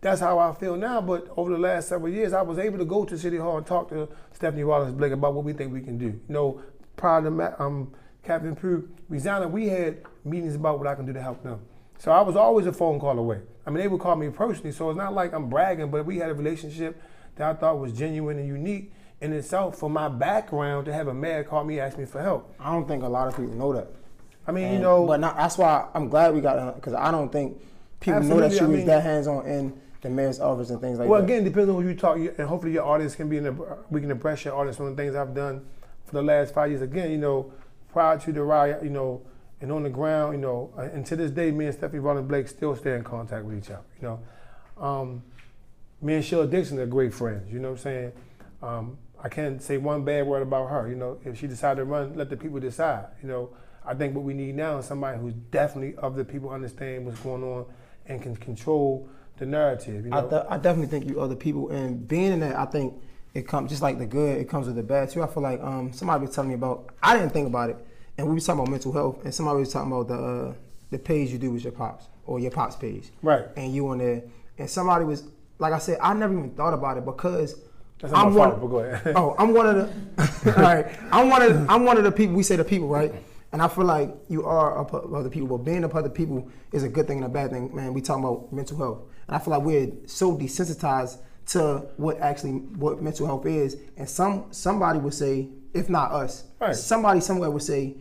that's 0.00 0.20
how 0.20 0.40
I 0.40 0.52
feel 0.54 0.76
now. 0.76 1.00
But 1.00 1.28
over 1.36 1.52
the 1.52 1.58
last 1.58 1.88
several 1.88 2.12
years, 2.12 2.32
I 2.32 2.42
was 2.42 2.58
able 2.58 2.78
to 2.78 2.84
go 2.84 3.04
to 3.04 3.16
City 3.16 3.36
Hall 3.36 3.58
and 3.58 3.66
talk 3.66 3.88
to 3.90 4.08
Stephanie 4.32 4.64
Rawlings 4.64 4.94
Blake 4.94 5.12
about 5.12 5.34
what 5.34 5.44
we 5.44 5.52
think 5.52 5.72
we 5.72 5.82
can 5.82 5.98
do. 5.98 6.06
You 6.06 6.20
know, 6.28 6.62
prior 6.96 7.22
to 7.22 7.62
um, 7.62 7.92
Catherine 8.24 8.56
Pugh 8.56 8.88
resigning, 9.08 9.52
we 9.52 9.68
had 9.68 10.02
meetings 10.24 10.54
about 10.54 10.78
what 10.78 10.86
I 10.86 10.94
can 10.94 11.06
do 11.06 11.12
to 11.12 11.22
help 11.22 11.42
them. 11.42 11.60
So 11.98 12.10
I 12.10 12.20
was 12.20 12.36
always 12.36 12.66
a 12.66 12.72
phone 12.72 12.98
call 12.98 13.18
away. 13.18 13.40
I 13.66 13.70
mean, 13.70 13.78
they 13.78 13.88
would 13.88 14.00
call 14.00 14.16
me 14.16 14.28
personally, 14.30 14.72
so 14.72 14.90
it's 14.90 14.98
not 14.98 15.14
like 15.14 15.32
I'm 15.32 15.48
bragging, 15.48 15.90
but 15.90 16.04
we 16.04 16.18
had 16.18 16.30
a 16.30 16.34
relationship 16.34 17.00
that 17.36 17.48
I 17.48 17.54
thought 17.54 17.78
was 17.78 17.92
genuine 17.92 18.38
and 18.38 18.48
unique 18.48 18.92
in 19.20 19.32
itself 19.32 19.78
for 19.78 19.88
my 19.88 20.08
background 20.08 20.86
to 20.86 20.92
have 20.92 21.06
a 21.06 21.14
mayor 21.14 21.44
call 21.44 21.64
me 21.64 21.78
ask 21.78 21.96
me 21.96 22.04
for 22.04 22.20
help. 22.20 22.52
I 22.58 22.72
don't 22.72 22.88
think 22.88 23.04
a 23.04 23.08
lot 23.08 23.28
of 23.28 23.36
people 23.36 23.54
know 23.54 23.72
that. 23.72 23.88
I 24.46 24.52
mean, 24.52 24.64
and, 24.64 24.74
you 24.74 24.80
know, 24.80 25.06
but 25.06 25.20
not, 25.20 25.36
that's 25.36 25.56
why 25.56 25.88
I'm 25.94 26.08
glad 26.08 26.34
we 26.34 26.40
got 26.40 26.74
because 26.74 26.94
I 26.94 27.12
don't 27.12 27.30
think 27.30 27.60
people 28.00 28.22
know 28.22 28.40
that 28.40 28.52
she 28.52 28.60
I 28.60 28.64
was 28.64 28.78
mean, 28.78 28.86
that 28.86 29.04
hands 29.04 29.28
on 29.28 29.46
in 29.46 29.80
the 30.00 30.10
mayor's 30.10 30.40
office 30.40 30.70
and 30.70 30.80
things 30.80 30.98
like 30.98 31.08
well, 31.08 31.20
that. 31.20 31.28
Well, 31.28 31.36
again, 31.36 31.44
depends 31.44 31.70
on 31.70 31.80
who 31.80 31.88
you 31.88 31.94
talk, 31.94 32.16
and 32.16 32.48
hopefully 32.48 32.72
your 32.72 32.84
audience 32.84 33.14
can 33.14 33.28
be 33.28 33.36
in 33.36 33.44
the 33.44 33.52
we 33.90 34.00
can 34.00 34.10
impress 34.10 34.44
your 34.44 34.54
audience 34.56 34.80
on 34.80 34.90
the 34.90 34.96
things 34.96 35.14
I've 35.14 35.34
done 35.34 35.64
for 36.04 36.12
the 36.14 36.22
last 36.22 36.52
five 36.52 36.70
years. 36.70 36.82
Again, 36.82 37.12
you 37.12 37.18
know, 37.18 37.52
prior 37.92 38.18
to 38.18 38.32
the 38.32 38.42
riot, 38.42 38.82
you 38.82 38.90
know, 38.90 39.22
and 39.62 39.70
on 39.70 39.84
the 39.84 39.90
ground, 39.90 40.34
you 40.34 40.40
know, 40.40 40.70
uh, 40.76 40.82
and 40.82 41.06
to 41.06 41.14
this 41.14 41.30
day, 41.30 41.52
me 41.52 41.66
and 41.66 41.74
Stephanie 41.74 42.00
Rawlings 42.00 42.28
Blake 42.28 42.48
still 42.48 42.74
stay 42.74 42.96
in 42.96 43.04
contact 43.04 43.44
with 43.44 43.56
each 43.56 43.70
other. 43.70 43.84
You 44.00 44.08
know, 44.08 44.84
um, 44.84 45.22
me 46.02 46.14
and 46.14 46.24
Sheila 46.24 46.48
Dixon 46.48 46.80
are 46.80 46.86
great 46.86 47.14
friends. 47.14 47.50
You 47.50 47.60
know 47.60 47.70
what 47.70 47.78
I'm 47.78 47.82
saying? 47.82 48.12
Um, 48.60 48.98
I 49.22 49.28
can't 49.28 49.62
say 49.62 49.78
one 49.78 50.04
bad 50.04 50.26
word 50.26 50.42
about 50.42 50.68
her. 50.68 50.88
You 50.88 50.96
know, 50.96 51.18
if 51.24 51.38
she 51.38 51.46
decided 51.46 51.76
to 51.76 51.84
run, 51.84 52.16
let 52.16 52.28
the 52.28 52.36
people 52.36 52.58
decide. 52.58 53.06
You 53.22 53.28
know, 53.28 53.50
I 53.86 53.94
think 53.94 54.16
what 54.16 54.24
we 54.24 54.34
need 54.34 54.56
now 54.56 54.78
is 54.78 54.86
somebody 54.86 55.18
who's 55.18 55.34
definitely 55.52 55.94
of 55.96 56.16
the 56.16 56.24
people, 56.24 56.50
understand 56.50 57.06
what's 57.06 57.20
going 57.20 57.44
on, 57.44 57.66
and 58.06 58.20
can 58.20 58.34
control 58.34 59.08
the 59.38 59.46
narrative. 59.46 60.04
You 60.04 60.10
know? 60.10 60.26
I, 60.26 60.28
th- 60.28 60.42
I 60.50 60.56
definitely 60.56 60.88
think 60.88 61.08
you 61.08 61.20
other 61.20 61.36
people, 61.36 61.70
and 61.70 62.06
being 62.08 62.32
in 62.32 62.40
that, 62.40 62.56
I 62.56 62.66
think 62.66 62.94
it 63.32 63.46
comes 63.46 63.70
just 63.70 63.80
like 63.80 63.98
the 63.98 64.06
good, 64.06 64.38
it 64.38 64.48
comes 64.48 64.66
with 64.66 64.74
the 64.74 64.82
bad 64.82 65.08
too. 65.10 65.22
I 65.22 65.28
feel 65.28 65.42
like 65.42 65.60
um, 65.62 65.92
somebody 65.92 66.26
was 66.26 66.34
telling 66.34 66.48
me 66.48 66.56
about. 66.56 66.90
I 67.00 67.16
didn't 67.16 67.30
think 67.30 67.46
about 67.46 67.70
it, 67.70 67.76
and 68.18 68.26
we 68.26 68.34
were 68.34 68.40
talking 68.40 68.60
about 68.60 68.70
mental 68.70 68.92
health, 68.92 69.24
and 69.24 69.34
somebody 69.34 69.60
was 69.60 69.72
talking 69.72 69.92
about 69.92 70.08
the 70.08 70.14
uh, 70.14 70.54
the 70.90 70.98
page 70.98 71.30
you 71.30 71.38
do 71.38 71.50
with 71.50 71.64
your 71.64 71.72
pops 71.72 72.06
or 72.26 72.38
your 72.38 72.50
pops 72.50 72.76
page, 72.76 73.10
right? 73.22 73.46
And 73.56 73.74
you 73.74 73.88
on 73.88 73.98
there, 73.98 74.22
and 74.58 74.68
somebody 74.68 75.04
was 75.04 75.24
like 75.58 75.72
I 75.72 75.78
said, 75.78 75.98
I 76.02 76.12
never 76.12 76.36
even 76.36 76.50
thought 76.50 76.74
about 76.74 76.98
it 76.98 77.06
because. 77.06 77.58
That's 78.00 78.12
I'm 78.14 78.34
one. 78.34 78.58
Fault, 78.58 78.70
go 78.70 78.78
ahead. 78.80 79.14
oh, 79.16 79.36
I'm 79.38 79.54
one 79.54 79.66
of 79.66 79.76
the. 79.76 80.56
all 80.56 80.62
right, 80.62 80.86
I'm 81.12 81.30
one 81.30 81.40
of. 81.40 81.54
The, 81.54 81.72
I'm 81.72 81.84
one 81.84 81.96
of 81.96 82.02
the 82.02 82.10
people. 82.10 82.34
We 82.34 82.42
say 82.42 82.56
the 82.56 82.64
people, 82.64 82.88
right? 82.88 83.14
And 83.52 83.62
I 83.62 83.68
feel 83.68 83.84
like 83.84 84.12
you 84.28 84.44
are 84.44 84.80
a 84.80 84.84
part 84.84 85.04
of 85.04 85.14
other 85.14 85.28
people, 85.28 85.56
but 85.56 85.64
being 85.64 85.84
a 85.84 85.88
part 85.88 86.04
of 86.04 86.12
people 86.14 86.50
is 86.72 86.82
a 86.82 86.88
good 86.88 87.06
thing 87.06 87.18
and 87.18 87.26
a 87.26 87.28
bad 87.28 87.50
thing. 87.50 87.72
Man, 87.74 87.94
we 87.94 88.00
talking 88.00 88.24
about 88.24 88.52
mental 88.52 88.76
health, 88.76 89.02
and 89.28 89.36
I 89.36 89.38
feel 89.38 89.52
like 89.52 89.62
we're 89.62 89.92
so 90.06 90.36
desensitized 90.36 91.18
to 91.46 91.86
what 91.96 92.18
actually 92.20 92.52
what 92.52 93.00
mental 93.02 93.26
health 93.26 93.46
is. 93.46 93.76
And 93.96 94.08
some 94.08 94.46
somebody 94.50 94.98
would 94.98 95.14
say, 95.14 95.48
if 95.72 95.88
not 95.88 96.10
us, 96.10 96.44
right. 96.60 96.74
somebody 96.74 97.20
somewhere 97.20 97.50
would 97.50 97.62
say, 97.62 97.94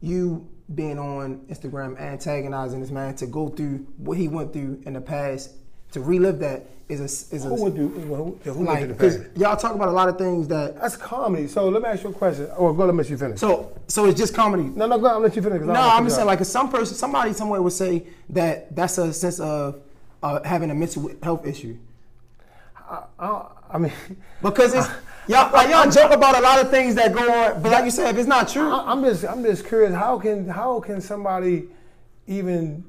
you 0.00 0.48
being 0.74 0.98
on 0.98 1.38
Instagram 1.50 1.98
antagonizing 1.98 2.80
this 2.80 2.90
man 2.90 3.14
to 3.16 3.26
go 3.26 3.48
through 3.48 3.86
what 3.96 4.18
he 4.18 4.28
went 4.28 4.52
through 4.52 4.82
in 4.84 4.92
the 4.92 5.00
past 5.00 5.52
to 5.92 6.00
relive 6.00 6.38
that 6.40 6.66
is 6.88 7.00
a 7.00 7.34
is 7.34 7.44
a 7.44 7.48
Who 7.48 7.62
went 7.62 7.74
through? 7.74 7.88
Who, 7.88 8.38
who 8.44 8.64
like 8.64 8.80
went 8.80 8.98
through 8.98 9.10
the 9.10 9.18
past? 9.24 9.38
y'all 9.38 9.56
talk 9.56 9.74
about 9.74 9.88
a 9.88 9.92
lot 9.92 10.08
of 10.08 10.16
things 10.16 10.48
that 10.48 10.80
That's 10.80 10.96
comedy. 10.96 11.46
So 11.46 11.68
let 11.68 11.82
me 11.82 11.88
ask 11.88 12.02
you 12.02 12.10
a 12.10 12.12
question. 12.12 12.48
Oh, 12.56 12.72
go. 12.72 12.84
Let 12.86 12.94
me 12.94 12.98
let 12.98 13.10
you 13.10 13.18
finish. 13.18 13.40
so 13.40 13.78
so 13.88 14.06
it's 14.06 14.18
just 14.18 14.34
comedy. 14.34 14.64
no, 14.64 14.86
no, 14.86 14.98
go. 14.98 15.06
I'll 15.06 15.20
let 15.20 15.36
you 15.36 15.42
finish. 15.42 15.62
I 15.62 15.66
No, 15.66 15.74
I'm 15.74 16.04
just 16.04 16.16
saying 16.16 16.26
like 16.26 16.42
some 16.44 16.70
person 16.70 16.96
somebody 16.96 17.32
somewhere 17.32 17.60
would 17.60 17.72
say 17.72 18.06
that 18.30 18.74
that's 18.74 18.96
a 18.98 19.12
sense 19.12 19.38
of 19.40 19.80
uh, 20.22 20.42
having 20.44 20.70
a 20.70 20.74
mental 20.74 21.10
health 21.22 21.46
issue 21.46 21.76
off. 22.88 23.08
I, 23.18 23.74
I 23.74 23.78
mean, 23.78 23.92
because 24.42 24.74
it's 24.74 24.88
y'all 25.28 25.52
like, 25.52 25.68
y'all 25.68 25.90
joke 25.90 26.12
about 26.12 26.36
a 26.36 26.40
lot 26.40 26.60
of 26.60 26.70
things 26.70 26.94
that 26.94 27.12
go 27.12 27.20
on, 27.20 27.62
but 27.62 27.70
like 27.70 27.84
you 27.84 27.90
said, 27.90 28.10
if 28.14 28.18
it's 28.18 28.28
not 28.28 28.48
true, 28.48 28.70
I, 28.70 28.90
I'm 28.90 29.04
just, 29.04 29.24
I'm 29.24 29.42
just 29.42 29.66
curious. 29.66 29.94
How 29.94 30.18
can, 30.18 30.48
how 30.48 30.80
can 30.80 31.00
somebody 31.00 31.68
even 32.26 32.84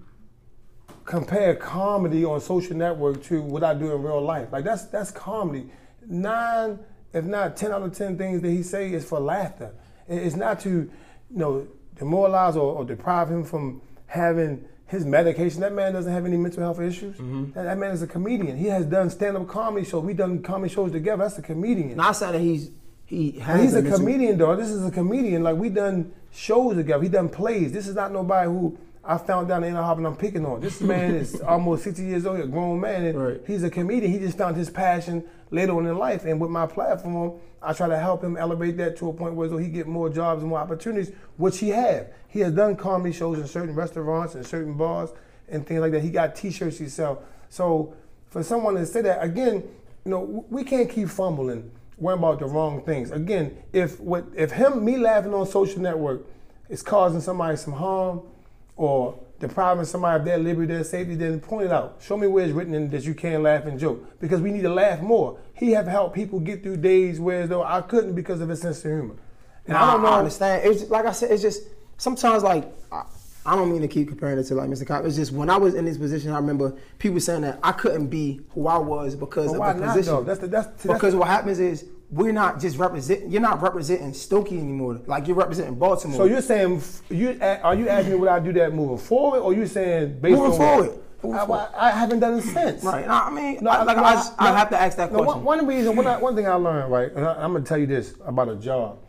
compare 1.06 1.56
comedy 1.56 2.24
on 2.24 2.40
social 2.40 2.76
network 2.76 3.24
to 3.24 3.42
what 3.42 3.64
I 3.64 3.74
do 3.74 3.92
in 3.94 4.02
real 4.02 4.22
life? 4.22 4.50
Like 4.52 4.64
that's, 4.64 4.86
that's 4.86 5.12
comedy. 5.12 5.70
Nine, 6.08 6.80
if 7.14 7.26
not 7.26 7.58
ten 7.58 7.72
out 7.72 7.82
of 7.82 7.96
ten 7.96 8.18
things 8.18 8.42
that 8.42 8.50
he 8.50 8.64
say 8.64 8.94
is 8.94 9.04
for 9.04 9.20
laughter. 9.20 9.74
It's 10.08 10.36
not 10.36 10.60
to, 10.62 10.70
you 10.70 10.90
know, 11.30 11.68
demoralize 11.96 12.56
or, 12.56 12.78
or 12.78 12.86
deprive 12.86 13.30
him 13.30 13.44
from 13.44 13.82
having 14.06 14.66
his 14.90 15.06
medication. 15.06 15.62
That 15.62 15.74
man 15.74 15.94
doesn't 15.94 16.12
have 16.12 16.26
any 16.26 16.36
mental 16.38 16.62
health 16.64 16.80
issues. 16.82 17.16
Mm-hmm. 17.16 17.52
That, 17.54 17.64
that 17.64 17.78
man 17.78 17.92
is 17.92 18.02
a 18.02 18.08
comedian. 18.08 18.58
He 18.58 18.66
has 18.68 18.86
done 18.86 19.10
stand-up 19.10 19.48
comedy 19.48 19.86
shows. 19.86 20.04
We 20.04 20.14
done 20.14 20.42
comedy 20.42 20.74
shows 20.74 20.92
together. 20.92 21.24
That's 21.24 21.38
a 21.38 21.42
comedian. 21.42 21.96
not 21.96 22.14
saying 22.16 22.34
that 22.34 22.40
he's 22.42 22.72
he 23.06 23.32
has 23.40 23.62
He's 23.62 23.74
a 23.74 23.82
mental- 23.82 24.00
comedian, 24.00 24.38
though. 24.38 24.56
This 24.56 24.70
is 24.70 24.86
a 24.86 24.92
comedian. 24.92 25.42
Like 25.44 25.56
we 25.56 25.70
done 25.70 26.12
shows 26.32 26.76
together. 26.76 27.02
He 27.02 27.10
done 27.10 27.30
plays. 27.30 27.72
This 27.72 27.88
is 27.88 27.96
not 27.96 28.12
nobody 28.12 28.48
who 28.50 28.78
I 29.10 29.18
found 29.18 29.48
down 29.48 29.64
in 29.64 29.72
Inner 29.72 29.82
Harbor 29.82 30.02
and 30.02 30.08
I'm 30.08 30.16
picking 30.16 30.46
on. 30.46 30.62
This 30.62 30.82
man 30.82 31.16
is 31.16 31.42
almost 31.48 31.84
60 31.84 32.04
years 32.04 32.28
old, 32.28 32.40
a 32.42 32.46
grown 32.46 32.80
man, 32.80 33.06
and 33.06 33.20
Right. 33.20 33.42
he's 33.48 33.64
a 33.64 33.70
comedian. 33.72 34.12
He 34.12 34.20
just 34.20 34.38
found 34.38 34.56
his 34.56 34.70
passion 34.70 35.24
later 35.50 35.76
on 35.76 35.88
in 35.88 35.98
life, 35.98 36.26
and 36.26 36.40
with 36.40 36.52
my 36.52 36.68
platform, 36.68 37.40
I 37.60 37.74
try 37.74 37.88
to 37.88 37.98
help 37.98 38.24
him 38.24 38.38
elevate 38.38 38.78
that 38.78 38.98
to 38.98 39.10
a 39.10 39.14
point 39.14 39.34
where 39.34 39.50
so 39.50 39.58
he 39.58 39.68
get 39.68 39.88
more 39.88 40.10
jobs 40.12 40.44
and 40.44 40.50
more 40.52 40.60
opportunities, 40.60 41.12
which 41.38 41.58
he 41.58 41.70
have. 41.70 42.10
He 42.28 42.42
has 42.42 42.54
done 42.54 42.76
comedy 42.76 43.12
shows 43.12 43.40
in 43.40 43.48
certain 43.48 43.74
restaurants 43.74 44.36
and 44.36 44.46
certain 44.46 44.76
bars 44.76 45.10
and 45.48 45.66
things 45.66 45.82
like 45.82 45.92
that. 45.94 46.04
He 46.04 46.12
got 46.12 46.36
T-shirts 46.36 46.78
he 46.78 46.88
sell. 46.88 47.24
So 47.50 47.96
for 48.30 48.44
someone 48.44 48.76
to 48.76 48.86
say 48.86 49.02
that 49.02 49.24
again, 49.24 49.64
you 50.06 50.12
know, 50.12 50.46
we 50.52 50.64
can't 50.64 50.88
keep 50.88 51.10
fumbling, 51.10 51.72
worrying 51.98 52.20
about 52.20 52.38
the 52.38 52.46
wrong 52.46 52.84
things. 52.84 53.10
Again, 53.10 53.58
if 53.74 54.00
what 54.00 54.26
if 54.36 54.52
him 54.52 54.86
me 54.86 54.98
laughing 54.98 55.34
on 55.34 55.48
social 55.48 55.82
network 55.82 56.28
is 56.70 56.84
causing 56.84 57.22
somebody 57.22 57.58
some 57.58 57.74
harm 57.74 58.22
or 58.80 59.20
depriving 59.42 59.84
somebody 59.84 60.18
of 60.20 60.26
their 60.26 60.38
liberty, 60.38 60.74
their 60.74 60.84
safety, 60.86 61.14
then 61.14 61.42
point 61.42 61.66
it 61.66 61.72
out. 61.72 61.98
Show 62.02 62.16
me 62.16 62.28
where 62.28 62.46
it's 62.46 62.54
written 62.54 62.74
in 62.74 62.90
that 62.92 63.04
you 63.04 63.14
can 63.14 63.44
laugh 63.44 63.66
and 63.66 63.78
joke 63.78 64.20
because 64.22 64.40
we 64.40 64.52
need 64.52 64.62
to 64.62 64.70
laugh 64.74 65.02
more. 65.02 65.38
He 65.54 65.72
have 65.72 65.86
helped 65.86 66.16
people 66.16 66.40
get 66.40 66.64
through 66.64 66.78
days 66.78 67.20
where 67.20 67.42
as 67.42 67.50
though 67.50 67.62
I 67.62 67.82
couldn't 67.82 68.16
because 68.16 68.40
of 68.40 68.48
his 68.48 68.62
sense 68.62 68.78
of 68.86 68.92
humor. 68.92 69.16
And 69.68 69.76
I 69.76 69.92
don't 69.92 70.02
know. 70.02 70.08
I 70.08 70.20
understand. 70.20 70.66
It's 70.66 70.80
just, 70.80 70.92
like 70.92 71.06
I 71.06 71.12
said, 71.12 71.30
it's 71.32 71.42
just 71.42 71.64
sometimes 71.98 72.42
like 72.42 72.72
I, 72.90 73.04
I 73.46 73.56
don't 73.58 73.70
mean 73.70 73.82
to 73.82 73.88
keep 73.90 74.08
comparing 74.08 74.40
it 74.40 74.44
to 74.44 74.56
like 74.56 74.70
Mr. 74.70 74.88
Cop. 74.88 75.04
It's 75.04 75.18
just 75.18 75.34
when 75.34 75.50
I 75.50 75.58
was 75.58 75.76
in 75.76 75.84
this 75.84 75.98
position, 75.98 76.32
I 76.32 76.38
remember 76.38 76.78
people 77.00 77.20
saying 77.20 77.42
that 77.42 77.60
I 77.62 77.74
couldn't 77.74 78.08
be 78.08 78.40
who 78.52 78.68
I 78.68 78.78
was 78.78 79.14
because 79.14 79.48
of 79.52 79.58
the 79.60 79.74
not, 79.74 79.88
position. 79.88 80.14
though? 80.14 80.24
That's 80.24 80.40
the- 80.40 80.48
that's- 80.48 80.74
that's 80.84 80.94
because 80.94 81.16
what 81.16 81.28
happens 81.28 81.60
is 81.60 81.86
we're 82.12 82.32
not 82.32 82.60
just 82.60 82.78
representing. 82.78 83.32
You're 83.32 83.42
not 83.42 83.62
representing 83.62 84.12
Stokey 84.12 84.54
anymore. 84.54 85.02
Like 85.06 85.28
you're 85.28 85.36
representing 85.36 85.76
Baltimore. 85.76 86.18
So 86.18 86.26
you're 86.26 86.42
saying 86.42 86.82
you 87.10 87.38
are 87.42 87.76
you 87.76 87.88
asking 87.88 88.14
me 88.14 88.20
would 88.20 88.30
I 88.30 88.40
do 88.40 88.52
that 88.54 88.74
moving 88.74 88.98
forward, 88.98 89.40
or 89.40 89.54
you 89.54 89.68
saying 89.68 90.20
based 90.20 90.38
Moving 90.38 90.52
on 90.52 90.58
forward. 90.58 91.00
I. 91.24 91.28
I, 91.28 91.88
I 91.88 91.92
haven't 91.92 92.22
done 92.22 92.40
it 92.40 92.44
since. 92.44 92.84
right? 92.84 93.06
I 93.08 93.30
mean, 93.30 93.60
No, 93.62 93.72
I, 93.72 93.84
like 93.84 93.98
no, 93.98 94.04
I, 94.04 94.58
have 94.58 94.70
to 94.70 94.80
ask 94.82 94.96
that 94.98 95.10
question. 95.10 95.26
one, 95.26 95.44
one 95.44 95.68
reason, 95.68 95.94
one, 95.96 96.06
one 96.22 96.34
thing 96.34 96.48
I 96.48 96.54
learned, 96.54 96.92
right, 96.92 97.12
and 97.12 97.26
I, 97.26 97.44
am 97.44 97.52
gonna 97.52 97.66
tell 97.66 97.78
you 97.78 97.88
this 97.88 98.14
about 98.26 98.48
a 98.48 98.56
job. 98.56 99.00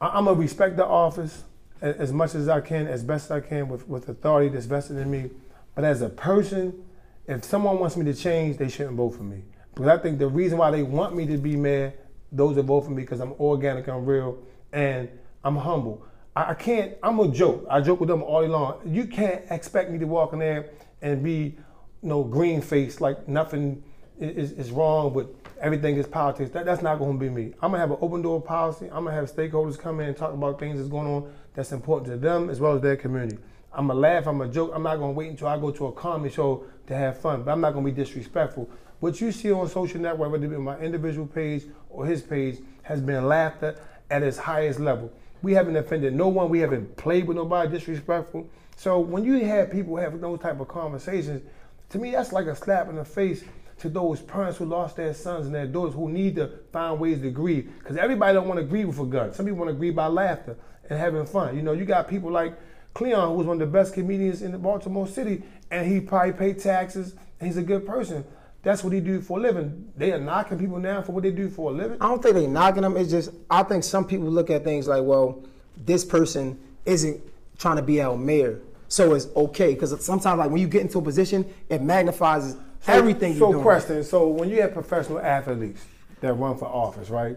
I, 0.00 0.08
I'm 0.08 0.24
gonna 0.24 0.38
respect 0.38 0.76
the 0.76 0.84
office 0.84 1.44
a- 1.80 1.96
as 2.00 2.12
much 2.12 2.34
as 2.34 2.48
I 2.48 2.60
can, 2.60 2.88
as 2.88 3.04
best 3.04 3.26
as 3.26 3.30
I 3.30 3.40
can, 3.40 3.68
with, 3.68 3.88
with 3.88 4.08
authority 4.08 4.48
that's 4.48 4.66
vested 4.66 4.96
in 4.96 5.08
me. 5.08 5.30
But 5.76 5.84
as 5.84 6.02
a 6.02 6.08
person, 6.08 6.84
if 7.28 7.44
someone 7.44 7.78
wants 7.78 7.96
me 7.96 8.04
to 8.06 8.14
change, 8.14 8.56
they 8.56 8.68
shouldn't 8.68 8.96
vote 8.96 9.10
for 9.10 9.22
me. 9.22 9.44
Because 9.76 9.88
I 9.88 10.02
think 10.02 10.18
the 10.18 10.26
reason 10.26 10.56
why 10.56 10.70
they 10.70 10.82
want 10.82 11.14
me 11.14 11.26
to 11.26 11.36
be 11.36 11.54
mayor, 11.54 11.92
those 12.32 12.56
that 12.56 12.62
vote 12.62 12.86
for 12.86 12.90
me, 12.90 13.02
because 13.02 13.20
I'm 13.20 13.32
organic, 13.32 13.88
I'm 13.88 14.06
real, 14.06 14.38
and 14.72 15.06
I'm 15.44 15.54
humble. 15.54 16.02
I, 16.34 16.52
I 16.52 16.54
can't. 16.54 16.94
I'm 17.02 17.20
a 17.20 17.28
joke. 17.28 17.66
I 17.68 17.82
joke 17.82 18.00
with 18.00 18.08
them 18.08 18.22
all 18.22 18.40
day 18.40 18.48
long. 18.48 18.80
You 18.86 19.06
can't 19.06 19.42
expect 19.50 19.90
me 19.90 19.98
to 19.98 20.06
walk 20.06 20.32
in 20.32 20.38
there 20.38 20.70
and 21.02 21.22
be, 21.22 21.58
you 22.02 22.08
know, 22.08 22.24
green 22.24 22.62
faced 22.62 23.02
like 23.02 23.28
nothing 23.28 23.82
is, 24.18 24.52
is 24.52 24.70
wrong, 24.70 25.12
but 25.12 25.28
everything 25.60 25.96
is 25.96 26.06
politics. 26.06 26.50
That, 26.52 26.64
that's 26.64 26.80
not 26.80 26.98
going 26.98 27.12
to 27.12 27.18
be 27.18 27.28
me. 27.28 27.52
I'm 27.60 27.70
gonna 27.70 27.78
have 27.78 27.90
an 27.90 27.98
open 28.00 28.22
door 28.22 28.40
policy. 28.40 28.86
I'm 28.86 29.04
gonna 29.04 29.12
have 29.12 29.30
stakeholders 29.30 29.78
come 29.78 30.00
in 30.00 30.08
and 30.08 30.16
talk 30.16 30.32
about 30.32 30.58
things 30.58 30.78
that's 30.78 30.88
going 30.88 31.06
on 31.06 31.30
that's 31.54 31.72
important 31.72 32.10
to 32.12 32.16
them 32.16 32.48
as 32.48 32.60
well 32.60 32.74
as 32.74 32.80
their 32.80 32.96
community. 32.96 33.36
I'm 33.74 33.88
gonna 33.88 34.00
laugh. 34.00 34.26
I'm 34.26 34.38
gonna 34.38 34.50
joke. 34.50 34.72
I'm 34.74 34.82
not 34.82 34.96
gonna 34.96 35.12
wait 35.12 35.28
until 35.28 35.48
I 35.48 35.58
go 35.58 35.70
to 35.70 35.88
a 35.88 35.92
comedy 35.92 36.34
show 36.34 36.64
to 36.86 36.94
have 36.96 37.20
fun. 37.20 37.42
But 37.42 37.52
I'm 37.52 37.60
not 37.60 37.74
gonna 37.74 37.84
be 37.84 37.92
disrespectful. 37.92 38.70
What 39.00 39.20
you 39.20 39.30
see 39.32 39.52
on 39.52 39.68
social 39.68 40.00
network, 40.00 40.32
whether 40.32 40.46
it 40.46 40.48
be 40.48 40.56
my 40.56 40.78
individual 40.78 41.26
page 41.26 41.64
or 41.90 42.06
his 42.06 42.22
page, 42.22 42.58
has 42.82 43.00
been 43.00 43.26
laughter 43.26 43.78
at 44.10 44.22
its 44.22 44.38
highest 44.38 44.80
level. 44.80 45.12
We 45.42 45.52
haven't 45.52 45.76
offended 45.76 46.14
no 46.14 46.28
one. 46.28 46.48
We 46.48 46.60
haven't 46.60 46.96
played 46.96 47.26
with 47.26 47.36
nobody 47.36 47.70
disrespectful. 47.70 48.48
So 48.76 48.98
when 48.98 49.24
you 49.24 49.44
have 49.44 49.70
people 49.70 49.96
have 49.96 50.20
those 50.20 50.40
type 50.40 50.60
of 50.60 50.68
conversations, 50.68 51.42
to 51.90 51.98
me 51.98 52.12
that's 52.12 52.32
like 52.32 52.46
a 52.46 52.56
slap 52.56 52.88
in 52.88 52.96
the 52.96 53.04
face 53.04 53.44
to 53.78 53.90
those 53.90 54.20
parents 54.20 54.58
who 54.58 54.64
lost 54.64 54.96
their 54.96 55.12
sons 55.12 55.46
and 55.46 55.54
their 55.54 55.66
daughters 55.66 55.94
who 55.94 56.08
need 56.08 56.36
to 56.36 56.50
find 56.72 56.98
ways 56.98 57.20
to 57.20 57.30
grieve. 57.30 57.70
Because 57.78 57.96
everybody 57.96 58.32
don't 58.32 58.48
want 58.48 58.58
to 58.58 58.64
grieve 58.64 58.88
with 58.88 58.98
a 58.98 59.04
gun. 59.04 59.34
Some 59.34 59.44
people 59.44 59.58
want 59.58 59.70
to 59.70 59.74
grieve 59.74 59.94
by 59.94 60.06
laughter 60.06 60.56
and 60.88 60.98
having 60.98 61.26
fun. 61.26 61.54
You 61.54 61.62
know, 61.62 61.72
you 61.72 61.84
got 61.84 62.08
people 62.08 62.30
like 62.30 62.58
Cleon, 62.94 63.28
who 63.28 63.34
was 63.34 63.46
one 63.46 63.60
of 63.60 63.68
the 63.68 63.72
best 63.72 63.92
comedians 63.92 64.40
in 64.40 64.56
Baltimore 64.56 65.06
City, 65.06 65.42
and 65.70 65.86
he 65.86 66.00
probably 66.00 66.32
paid 66.32 66.58
taxes, 66.58 67.14
he's 67.38 67.58
a 67.58 67.62
good 67.62 67.86
person. 67.86 68.24
That's 68.62 68.82
what 68.82 68.92
he 68.92 69.00
do 69.00 69.20
for 69.20 69.38
a 69.38 69.40
living. 69.42 69.92
They 69.96 70.12
are 70.12 70.18
knocking 70.18 70.58
people 70.58 70.78
now 70.78 71.02
for 71.02 71.12
what 71.12 71.22
they 71.22 71.30
do 71.30 71.48
for 71.48 71.70
a 71.70 71.74
living. 71.74 71.98
I 72.00 72.08
don't 72.08 72.22
think 72.22 72.34
they're 72.34 72.48
knocking 72.48 72.82
them. 72.82 72.96
It's 72.96 73.10
just 73.10 73.30
I 73.48 73.62
think 73.62 73.84
some 73.84 74.04
people 74.04 74.26
look 74.28 74.50
at 74.50 74.64
things 74.64 74.88
like, 74.88 75.04
well, 75.04 75.44
this 75.84 76.04
person 76.04 76.58
isn't 76.84 77.20
trying 77.58 77.76
to 77.76 77.82
be 77.82 78.00
our 78.02 78.16
mayor, 78.16 78.60
so 78.88 79.14
it's 79.14 79.28
okay. 79.36 79.74
Because 79.74 80.04
sometimes, 80.04 80.38
like 80.38 80.50
when 80.50 80.60
you 80.60 80.68
get 80.68 80.82
into 80.82 80.98
a 80.98 81.02
position, 81.02 81.44
it 81.68 81.82
magnifies 81.82 82.56
everything 82.86 83.34
So, 83.34 83.38
you're 83.38 83.52
doing. 83.52 83.58
So 83.60 83.62
question. 83.62 84.04
So, 84.04 84.28
when 84.28 84.48
you 84.48 84.60
have 84.62 84.72
professional 84.72 85.20
athletes 85.20 85.84
that 86.20 86.32
run 86.34 86.56
for 86.56 86.66
office, 86.66 87.08
right, 87.08 87.36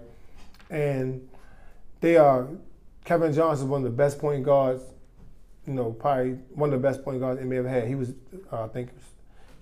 and 0.70 1.28
they 2.01 2.17
are 2.17 2.47
Kevin 3.05 3.34
Johnson, 3.34 3.65
is 3.65 3.70
one 3.70 3.82
of 3.82 3.91
the 3.91 3.97
best 3.97 4.20
point 4.20 4.43
guards, 4.43 4.84
you 5.65 5.74
know, 5.74 5.91
probably 5.91 6.34
one 6.53 6.72
of 6.72 6.82
the 6.82 6.88
best 6.88 7.03
point 7.03 7.20
guards 7.20 7.41
NBA 7.41 7.57
ever 7.57 7.70
had. 7.70 7.88
He 7.88 7.95
was, 7.95 8.13
uh, 8.51 8.63
I 8.63 8.67
think, 8.67 8.89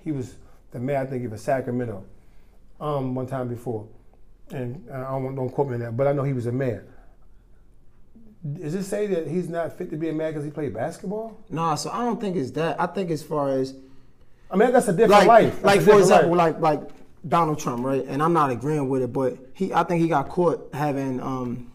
he 0.04 0.12
was 0.12 0.36
the 0.72 0.80
mayor. 0.80 1.00
I 1.00 1.06
think 1.06 1.32
of 1.32 1.40
Sacramento, 1.40 2.04
um, 2.80 3.16
one 3.16 3.28
time 3.28 3.48
before, 3.48 3.88
and 4.52 4.88
uh, 4.90 4.96
I 4.96 5.12
don't, 5.12 5.36
don't 5.36 5.50
quote 5.50 5.68
me 5.68 5.76
on 5.76 5.80
that, 5.82 5.98
but 5.98 6.08
I 6.08 6.14
know 6.14 6.24
he 6.24 6.34
was 6.34 6.46
a 6.46 6.52
mayor. 6.52 6.86
Does 8.54 8.76
it 8.76 8.84
say 8.84 9.08
that 9.08 9.28
he's 9.28 9.50
not 9.50 9.78
fit 9.78 9.90
to 9.90 9.98
be 9.98 10.10
a 10.10 10.14
mayor 10.14 10.32
because 10.32 10.46
he 10.46 10.52
played 10.52 10.74
basketball? 10.74 11.38
Nah, 11.50 11.76
so 11.76 11.90
I 11.90 12.06
don't 12.06 12.22
think 12.22 12.36
it's 12.36 12.52
that. 12.52 12.80
I 12.80 12.86
think 12.86 13.12
as 13.12 13.24
far 13.24 13.50
as 13.50 13.76
I 14.50 14.56
mean, 14.56 14.72
that's 14.72 14.88
a 14.88 14.94
different 14.94 15.12
like, 15.12 15.28
life. 15.28 15.54
That's 15.54 15.66
like 15.66 15.82
for 15.82 16.00
example, 16.00 16.36
life. 16.36 16.56
like 16.62 16.80
like 16.80 16.90
Donald 17.28 17.60
Trump, 17.60 17.84
right? 17.86 18.06
And 18.06 18.22
I'm 18.22 18.34
not 18.34 18.52
agreeing 18.52 18.88
with 18.88 19.02
it, 19.02 19.12
but 19.12 19.38
he, 19.54 19.74
I 19.74 19.84
think 19.84 20.02
he 20.02 20.08
got 20.08 20.30
caught 20.30 20.70
having, 20.74 21.20
um, 21.20 21.72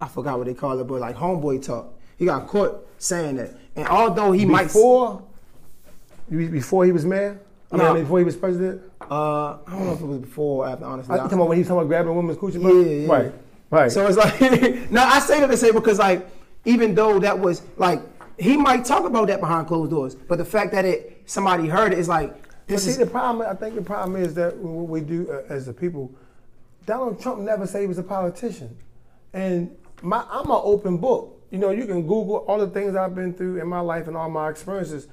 I 0.00 0.08
forgot 0.08 0.36
what 0.38 0.46
they 0.46 0.54
call 0.54 0.78
it, 0.78 0.84
but 0.84 1.00
like 1.00 1.16
homeboy 1.16 1.64
talk. 1.64 1.94
He 2.18 2.26
got 2.26 2.46
caught 2.46 2.86
saying 2.98 3.36
that, 3.36 3.54
and 3.76 3.88
although 3.88 4.32
he 4.32 4.44
might, 4.44 4.64
before 4.64 5.22
before 6.28 6.84
he 6.84 6.92
was 6.92 7.06
mayor. 7.06 7.40
I 7.72 7.76
mean, 7.76 7.84
No. 7.84 7.90
I 7.90 7.94
mean, 7.94 8.02
before 8.02 8.18
he 8.18 8.24
was 8.24 8.36
president. 8.36 8.82
uh, 9.02 9.52
I 9.52 9.58
don't 9.68 9.86
know 9.86 9.92
if 9.92 10.00
it 10.00 10.06
was 10.06 10.18
before 10.18 10.64
or 10.64 10.68
after, 10.68 10.84
honestly. 10.84 11.14
I 11.14 11.18
think 11.20 11.32
about 11.32 11.48
when 11.48 11.56
he 11.56 11.60
was 11.60 11.68
talking 11.68 11.78
about 11.80 11.88
grabbing 11.88 12.14
women's 12.14 12.38
coochie. 12.38 12.62
Yeah, 12.62 13.06
yeah. 13.06 13.12
Right. 13.12 13.32
Right. 13.70 13.92
So 13.92 14.06
it's 14.06 14.16
like, 14.16 14.90
now 14.90 15.08
I 15.08 15.20
say 15.20 15.38
that 15.40 15.46
to 15.46 15.56
say 15.56 15.70
because 15.70 15.98
like, 15.98 16.28
even 16.64 16.94
though 16.94 17.18
that 17.20 17.38
was 17.38 17.62
like, 17.76 18.02
he 18.38 18.56
might 18.56 18.84
talk 18.84 19.04
about 19.04 19.28
that 19.28 19.40
behind 19.40 19.68
closed 19.68 19.90
doors, 19.90 20.14
but 20.14 20.38
the 20.38 20.44
fact 20.44 20.72
that 20.72 20.84
it 20.84 21.22
somebody 21.26 21.68
heard 21.68 21.92
it 21.92 21.98
is 21.98 22.08
like, 22.08 22.34
this 22.66 22.84
see, 22.84 22.90
is 22.90 22.98
the 22.98 23.06
problem. 23.06 23.46
I 23.48 23.54
think 23.54 23.74
the 23.74 23.82
problem 23.82 24.20
is 24.20 24.34
that 24.34 24.56
what 24.56 24.88
we 24.88 25.00
do 25.00 25.30
uh, 25.30 25.42
as 25.52 25.68
a 25.68 25.72
people. 25.72 26.12
Donald 26.86 27.20
Trump 27.20 27.40
never 27.40 27.66
said 27.66 27.82
he 27.82 27.86
was 27.86 27.98
a 27.98 28.02
politician, 28.02 28.76
and 29.32 29.76
my 30.02 30.24
I'm 30.30 30.50
an 30.50 30.60
open 30.62 30.96
book. 30.96 31.36
You 31.50 31.58
know, 31.58 31.70
you 31.70 31.84
can 31.86 32.02
Google 32.02 32.38
all 32.48 32.58
the 32.58 32.68
things 32.68 32.94
I've 32.96 33.14
been 33.14 33.34
through 33.34 33.60
in 33.60 33.68
my 33.68 33.80
life 33.80 34.06
and 34.08 34.16
all 34.16 34.30
my 34.30 34.48
experiences. 34.48 35.08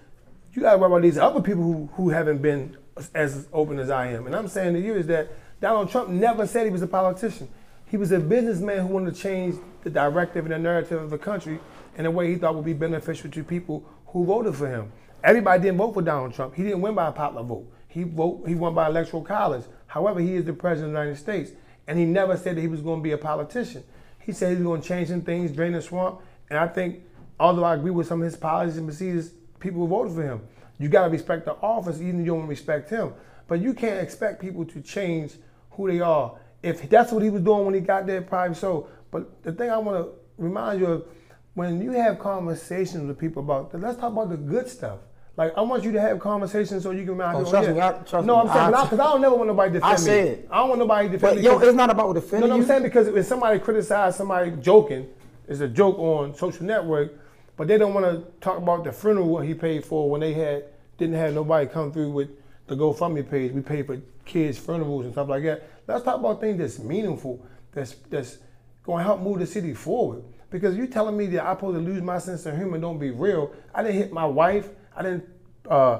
You 0.58 0.64
got 0.64 0.72
to 0.72 0.78
worry 0.80 0.88
about 0.88 1.02
these 1.04 1.20
other 1.20 1.40
people 1.40 1.62
who, 1.62 1.88
who 1.94 2.10
haven't 2.10 2.42
been 2.42 2.76
as 3.14 3.48
open 3.54 3.78
as 3.78 3.92
I 3.92 4.08
am. 4.08 4.26
And 4.26 4.36
I'm 4.36 4.48
saying 4.48 4.74
to 4.74 4.80
you 4.82 4.96
is 4.96 5.06
that 5.06 5.30
Donald 5.62 5.92
Trump 5.92 6.10
never 6.10 6.48
said 6.48 6.66
he 6.66 6.72
was 6.72 6.82
a 6.82 6.88
politician. 6.88 7.48
He 7.86 7.96
was 7.96 8.12
a 8.12 8.20
businessman 8.20 8.80
who 8.80 8.88
wanted 8.88 9.14
to 9.14 9.22
change 9.22 9.54
the 9.84 9.92
directive 9.92 10.46
and 10.46 10.56
the 10.56 10.58
narrative 10.58 11.00
of 11.00 11.12
the 11.12 11.18
country 11.20 11.60
in 11.96 12.08
a 12.08 12.12
way 12.12 12.32
he 12.32 12.38
thought 12.38 12.56
would 12.56 12.66
be 12.66 12.74
beneficial 12.74 13.30
to 13.30 13.44
people 13.44 13.88
who 14.08 14.26
voted 14.26 14.56
for 14.56 14.68
him. 14.68 14.92
Everybody 15.24 15.62
didn't 15.62 15.78
vote 15.78 15.94
for 15.94 16.02
Donald 16.02 16.34
Trump. 16.34 16.56
He 16.56 16.64
didn't 16.64 16.82
win 16.82 16.96
by 16.96 17.10
a 17.10 17.12
popular 17.12 17.44
vote. 17.44 17.72
He 17.88 18.02
vote 18.02 18.44
he 18.48 18.56
won 18.56 18.74
by 18.74 18.88
electoral 18.88 19.22
college. 19.22 19.66
However, 19.86 20.20
he 20.22 20.34
is 20.34 20.46
the 20.46 20.54
president 20.54 20.88
of 20.88 20.94
the 20.94 21.00
United 21.02 21.20
States, 21.20 21.52
and 21.86 22.00
he 22.00 22.06
never 22.06 22.36
said 22.36 22.58
that 22.58 22.62
he 22.62 22.68
was 22.68 22.82
going 22.82 23.02
to 23.02 23.04
be 23.04 23.12
a 23.12 23.18
politician. 23.20 23.84
He 24.18 24.32
said 24.32 24.50
he 24.50 24.56
was 24.56 24.64
going 24.64 24.82
to 24.82 24.88
change 24.88 25.10
some 25.10 25.22
things, 25.22 25.52
drain 25.52 25.74
the 25.74 25.84
swamp, 25.84 26.22
and 26.50 26.58
I 26.58 26.68
think, 26.68 27.04
although 27.40 27.64
I 27.64 27.76
agree 27.76 27.92
with 27.92 28.08
some 28.08 28.24
of 28.24 28.26
his 28.26 28.36
policies 28.36 28.78
and 28.78 28.88
procedures, 28.88 29.34
people 29.60 29.82
who 29.82 29.88
voted 29.88 30.14
for 30.16 30.24
him. 30.24 30.42
You 30.80 30.90
got 30.90 31.06
to 31.06 31.10
respect 31.10 31.46
the 31.46 31.54
office, 31.54 31.98
even 32.00 32.20
if 32.22 32.26
you 32.26 32.34
don't 32.34 32.48
respect 32.48 32.90
him. 32.90 33.14
But 33.48 33.60
you 33.62 33.74
can't 33.74 34.00
expect 34.00 34.40
people 34.42 34.66
to 34.66 34.82
change 34.82 35.34
who 35.72 35.90
they 35.92 36.00
are. 36.02 36.34
If 36.62 36.90
that's 36.90 37.12
what 37.12 37.24
he 37.24 37.30
was 37.30 37.42
doing 37.42 37.66
when 37.66 37.74
he 37.74 37.80
got 37.80 38.06
there, 38.06 38.22
probably 38.22 38.56
so. 38.56 38.88
But 39.12 39.42
the 39.44 39.52
thing 39.54 39.70
I 39.70 39.78
want 39.78 40.06
to 40.06 40.12
remind 40.38 40.80
you 40.80 40.88
of, 40.88 41.06
when 41.54 41.82
you 41.82 41.92
have 41.92 42.20
conversations 42.20 43.08
with 43.08 43.18
people 43.18 43.42
about, 43.42 43.74
let's 43.80 43.98
talk 43.98 44.12
about 44.12 44.30
the 44.30 44.38
good 44.38 44.68
stuff. 44.68 45.00
Like 45.38 45.56
I 45.58 45.62
want 45.62 45.84
you 45.84 45.92
to 45.94 46.02
have 46.02 46.20
conversations 46.20 46.84
so 46.84 46.92
you 46.92 47.02
can 47.04 47.12
remind 47.12 47.38
Oh, 47.38 47.40
people. 47.44 47.50
Oh, 47.50 47.52
trust 47.52 47.68
yeah. 47.68 47.74
me, 47.74 47.82
I- 47.82 47.92
trust 48.04 48.26
no. 48.28 48.36
I'm 48.42 48.48
saying 48.48 48.74
I- 48.74 48.84
because 48.84 49.00
I, 49.00 49.04
don't 49.04 49.22
never 49.22 49.36
want 49.36 49.48
nobody 49.48 49.70
to 49.74 49.80
defend 49.80 49.94
I 49.94 49.96
said 49.96 50.26
me. 50.26 50.30
it. 50.32 50.48
I 50.52 50.58
don't 50.58 50.70
want 50.70 50.80
nobody 50.80 51.08
to 51.08 51.12
defend 51.14 51.36
But 51.36 51.38
me. 51.42 51.46
yo, 51.46 51.60
it's 51.60 51.76
not 51.76 51.90
about 51.92 52.08
no, 52.08 52.14
defending 52.14 52.50
no, 52.50 52.56
I'm 52.56 52.66
saying 52.66 52.84
because 52.84 53.08
if 53.08 53.26
somebody 53.26 53.60
criticizes 53.60 54.18
somebody 54.18 54.52
joking, 54.62 55.08
it's 55.48 55.60
a 55.62 55.68
joke 55.68 55.98
on 56.00 56.34
social 56.36 56.66
network, 56.66 57.14
but 57.58 57.68
they 57.68 57.78
don't 57.78 57.94
want 57.94 58.06
to 58.06 58.32
talk 58.40 58.60
about 58.60 58.84
the 58.84 58.94
funeral 58.94 59.28
what 59.28 59.46
he 59.46 59.54
paid 59.54 59.84
for 59.84 60.10
when 60.10 60.22
they 60.22 60.34
had 60.34 60.66
didn't 60.98 61.16
have 61.16 61.34
nobody 61.34 61.68
come 61.68 61.92
through 61.92 62.12
with 62.12 62.30
the 62.68 62.76
GoFundMe 62.76 63.30
page. 63.30 63.52
We 63.52 63.62
paid 63.62 63.88
for 63.88 64.02
kids' 64.26 64.58
funerals 64.58 65.06
and 65.06 65.14
stuff 65.14 65.28
like 65.28 65.44
that. 65.44 65.68
Let's 65.88 66.04
talk 66.04 66.20
about 66.20 66.40
things 66.40 66.58
that's 66.60 66.80
meaningful, 66.80 67.46
that's 67.72 67.94
that's 68.10 68.38
going 68.84 69.00
to 69.00 69.04
help 69.04 69.22
move 69.22 69.40
the 69.40 69.48
city 69.48 69.74
forward. 69.74 70.24
Because 70.50 70.78
you 70.78 70.88
telling 70.88 71.18
me 71.18 71.26
that 71.28 71.46
I'm 71.46 71.58
supposed 71.58 71.78
to 71.78 71.84
lose 71.84 72.02
my 72.02 72.20
sense 72.20 72.46
of 72.46 72.56
humor, 72.56 72.78
don't 72.78 73.00
be 73.00 73.12
real. 73.12 73.54
I 73.74 73.84
didn't 73.84 73.98
hit 73.98 74.14
my 74.14 74.26
wife. 74.26 74.70
I 74.96 75.04
didn't 75.04 75.26
uh, 75.70 76.00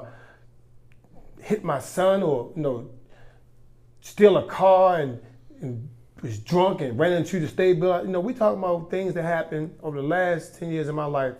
hit 1.40 1.64
my 1.64 1.78
son 1.78 2.22
or 2.22 2.52
you 2.56 2.62
know 2.62 2.90
steal 4.00 4.38
a 4.38 4.46
car 4.46 5.00
and, 5.00 5.20
and 5.60 5.88
was 6.22 6.38
drunk 6.38 6.80
and 6.80 6.98
ran 6.98 7.12
into 7.12 7.38
the 7.40 7.48
state 7.48 7.78
building. 7.78 8.06
You 8.06 8.12
know, 8.12 8.20
we 8.20 8.34
talking 8.34 8.58
about 8.58 8.90
things 8.90 9.14
that 9.14 9.22
happened 9.22 9.76
over 9.82 10.00
the 10.00 10.06
last 10.06 10.58
10 10.58 10.70
years 10.70 10.88
of 10.88 10.94
my 10.94 11.04
life, 11.04 11.34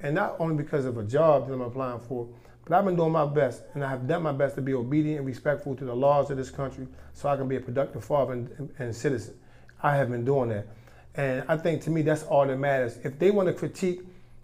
and 0.00 0.14
not 0.14 0.36
only 0.38 0.56
because 0.56 0.84
of 0.84 0.98
a 0.98 1.04
job 1.04 1.46
that 1.46 1.54
I'm 1.54 1.60
applying 1.60 2.00
for, 2.00 2.28
but 2.64 2.76
I've 2.76 2.84
been 2.84 2.96
doing 2.96 3.12
my 3.12 3.26
best, 3.26 3.62
and 3.74 3.84
I 3.84 3.90
have 3.90 4.08
done 4.08 4.22
my 4.22 4.32
best 4.32 4.56
to 4.56 4.62
be 4.62 4.74
obedient 4.74 5.18
and 5.18 5.26
respectful 5.26 5.76
to 5.76 5.84
the 5.84 5.94
laws 5.94 6.30
of 6.30 6.36
this 6.36 6.50
country 6.50 6.88
so 7.12 7.28
I 7.28 7.36
can 7.36 7.46
be 7.46 7.56
a 7.56 7.60
productive 7.60 8.04
father 8.04 8.32
and, 8.32 8.50
and, 8.58 8.70
and 8.78 8.96
citizen. 8.96 9.34
I 9.82 9.96
have 9.96 10.10
been 10.10 10.24
doing 10.24 10.48
that. 10.48 10.66
And 11.14 11.44
I 11.46 11.56
think 11.56 11.82
to 11.82 11.90
me, 11.90 12.02
that's 12.02 12.24
all 12.24 12.46
that 12.46 12.56
matters. 12.56 12.98
If 13.04 13.18
they 13.18 13.30
want 13.30 13.48
to 13.48 13.54
critique 13.54 14.00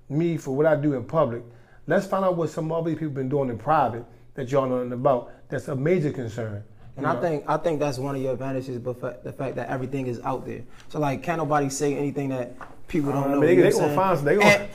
me 0.09 0.37
for 0.37 0.55
what 0.55 0.67
I 0.67 0.77
do 0.77 0.95
in 0.95 1.05
public, 1.05 1.43
let's 1.87 2.07
find 2.07 2.25
out 2.25 2.37
what 2.37 2.51
some 2.51 2.71
other 2.71 2.91
people 2.91 3.09
been 3.09 3.29
doing 3.29 3.49
in 3.49 3.59
private 3.59 4.05
that 4.35 4.51
y'all 4.51 4.69
know 4.69 4.83
about. 4.95 5.33
That's 5.49 5.69
a 5.69 5.75
major 5.75 6.13
concern. 6.13 6.63
And 7.03 7.13
You 7.13 7.19
I 7.19 7.21
think 7.21 7.45
I 7.49 7.57
think 7.57 7.81
that's 7.81 7.99
one 7.99 8.15
of 8.17 8.23
your 8.23 8.33
advantages, 8.33 8.79
but 8.79 9.01
fa- 9.01 9.19
the 9.23 9.33
fact 9.33 9.57
that 9.57 9.69
everything 9.69 10.07
is 10.07 10.21
out 10.21 10.47
there. 10.47 10.63
So 10.89 10.99
like, 10.99 11.23
can't 11.23 11.39
nobody 11.39 11.69
say 11.71 11.97
anything 11.97 12.29
that 12.31 12.55
people 12.89 13.13
don't 13.13 13.25
I 13.25 13.35
know. 13.35 13.41
they, 13.41 13.57
they 13.57 13.71
gonna 13.71 13.95
find 13.95 14.19
some. 14.19 14.25
They 14.27 14.37
gonna. 14.37 14.69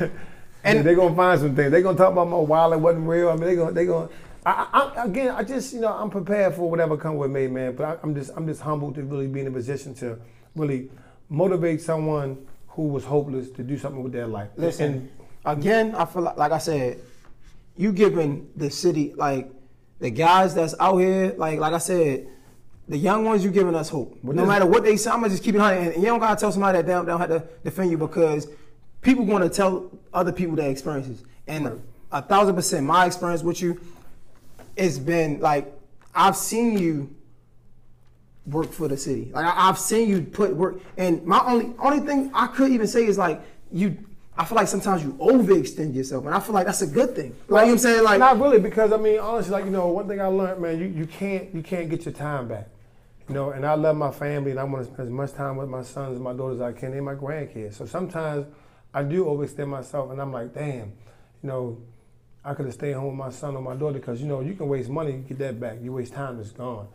And- 0.00 0.10
and 0.64 0.86
they 0.86 0.94
gonna 0.94 1.14
find 1.16 1.40
some 1.40 1.56
things. 1.56 1.72
They 1.72 1.82
gonna 1.82 1.98
talk 1.98 2.12
about 2.12 2.28
my 2.28 2.36
wallet 2.36 2.78
wasn't 2.78 3.06
real. 3.08 3.28
I 3.30 3.32
mean, 3.34 3.44
they 3.44 3.56
gonna 3.56 3.72
they 3.72 3.86
gonna. 3.86 4.08
I, 4.44 4.92
I, 4.96 5.04
again, 5.04 5.30
I 5.34 5.42
just 5.44 5.72
you 5.72 5.80
know 5.80 5.92
I'm 5.92 6.10
prepared 6.10 6.54
for 6.54 6.68
whatever 6.70 6.96
come 6.96 7.16
with 7.16 7.30
me, 7.30 7.46
man. 7.48 7.74
But 7.76 7.84
I, 7.84 7.96
I'm 8.02 8.14
just 8.14 8.30
I'm 8.36 8.46
just 8.46 8.60
humbled 8.60 8.94
to 8.96 9.02
really 9.02 9.26
be 9.28 9.40
in 9.40 9.46
a 9.48 9.50
position 9.50 9.94
to 9.96 10.18
really 10.56 10.88
motivate 11.28 11.80
someone 11.80 12.38
who 12.68 12.82
was 12.88 13.04
hopeless 13.04 13.50
to 13.50 13.62
do 13.62 13.76
something 13.76 14.02
with 14.02 14.12
their 14.12 14.26
life. 14.26 14.48
Listen, 14.56 15.10
again, 15.44 15.94
I 15.94 16.04
feel 16.06 16.22
like, 16.22 16.36
like 16.36 16.52
I 16.52 16.58
said, 16.58 17.00
you 17.76 17.92
giving 17.92 18.48
the 18.56 18.70
city 18.70 19.12
like 19.16 19.50
the 20.02 20.10
guys 20.10 20.52
that's 20.52 20.74
out 20.80 20.96
here, 20.98 21.32
like 21.38 21.60
like 21.60 21.72
I 21.72 21.78
said, 21.78 22.26
the 22.88 22.98
young 22.98 23.24
ones, 23.24 23.44
you're 23.44 23.52
giving 23.52 23.76
us 23.76 23.88
hope. 23.88 24.18
But 24.24 24.34
no 24.34 24.44
matter 24.44 24.66
what 24.66 24.82
they 24.82 24.96
say, 24.96 25.10
I'm 25.10 25.18
gonna 25.18 25.28
just 25.28 25.44
keep 25.44 25.54
it 25.54 25.60
on. 25.60 25.72
And 25.72 25.94
you 25.94 26.02
don't 26.02 26.18
gotta 26.18 26.38
tell 26.38 26.50
somebody 26.50 26.78
that 26.78 26.86
they 26.86 26.92
don't, 26.92 27.06
they 27.06 27.12
don't 27.12 27.20
have 27.20 27.30
to 27.30 27.44
defend 27.62 27.92
you 27.92 27.98
because 27.98 28.48
people 29.00 29.24
gonna 29.24 29.48
tell 29.48 29.92
other 30.12 30.32
people 30.32 30.56
their 30.56 30.70
experiences. 30.70 31.22
And 31.46 31.80
a 32.10 32.20
thousand 32.20 32.56
percent, 32.56 32.84
my 32.84 33.06
experience 33.06 33.44
with 33.44 33.62
you, 33.62 33.80
it's 34.76 34.98
been 34.98 35.38
like 35.38 35.72
I've 36.16 36.36
seen 36.36 36.76
you 36.76 37.14
work 38.46 38.72
for 38.72 38.88
the 38.88 38.96
city. 38.96 39.30
Like 39.32 39.46
I've 39.56 39.78
seen 39.78 40.08
you 40.08 40.22
put 40.22 40.56
work, 40.56 40.80
and 40.96 41.24
my 41.24 41.40
only 41.46 41.72
only 41.78 42.00
thing 42.00 42.32
I 42.34 42.48
could 42.48 42.72
even 42.72 42.88
say 42.88 43.06
is 43.06 43.18
like 43.18 43.40
you. 43.70 43.96
I 44.36 44.44
feel 44.46 44.56
like 44.56 44.68
sometimes 44.68 45.02
you 45.04 45.12
overextend 45.14 45.94
yourself, 45.94 46.24
and 46.24 46.34
I 46.34 46.40
feel 46.40 46.54
like 46.54 46.64
that's 46.66 46.80
a 46.82 46.86
good 46.86 47.14
thing. 47.14 47.36
Like 47.48 47.66
you 47.66 47.66
know 47.66 47.66
what 47.66 47.68
I'm 47.72 47.78
saying, 47.78 48.04
like 48.04 48.18
not 48.18 48.40
really, 48.40 48.58
because 48.58 48.92
I 48.92 48.96
mean, 48.96 49.18
honestly, 49.18 49.52
like 49.52 49.64
you 49.66 49.70
know, 49.70 49.88
one 49.88 50.08
thing 50.08 50.20
I 50.20 50.26
learned, 50.26 50.60
man, 50.62 50.78
you, 50.78 50.86
you 50.86 51.06
can't 51.06 51.54
you 51.54 51.62
can't 51.62 51.90
get 51.90 52.04
your 52.06 52.14
time 52.14 52.48
back. 52.48 52.68
You 53.28 53.34
know, 53.34 53.50
and 53.50 53.64
I 53.66 53.74
love 53.74 53.96
my 53.96 54.10
family, 54.10 54.50
and 54.50 54.58
I 54.60 54.64
want 54.64 54.86
to 54.86 54.92
spend 54.92 55.08
as 55.08 55.12
much 55.12 55.32
time 55.34 55.56
with 55.56 55.68
my 55.68 55.82
sons 55.82 56.14
and 56.16 56.24
my 56.24 56.32
daughters 56.32 56.56
as 56.60 56.62
I 56.62 56.72
can, 56.72 56.92
and 56.94 57.04
my 57.04 57.14
grandkids. 57.14 57.74
So 57.74 57.84
sometimes 57.86 58.46
I 58.94 59.02
do 59.02 59.26
overextend 59.26 59.68
myself, 59.68 60.10
and 60.10 60.20
I'm 60.20 60.32
like, 60.32 60.54
damn, 60.54 60.88
you 61.42 61.48
know, 61.48 61.78
I 62.44 62.54
could 62.54 62.64
have 62.64 62.74
stayed 62.74 62.92
home 62.92 63.06
with 63.08 63.26
my 63.26 63.30
son 63.30 63.54
or 63.54 63.62
my 63.62 63.74
daughter 63.74 63.98
because 63.98 64.20
you 64.20 64.26
know 64.28 64.40
you 64.40 64.54
can 64.54 64.66
waste 64.66 64.88
money, 64.88 65.12
you 65.12 65.18
get 65.18 65.38
that 65.38 65.60
back. 65.60 65.76
You 65.82 65.92
waste 65.92 66.14
time, 66.14 66.40
it's 66.40 66.50
gone. 66.52 66.88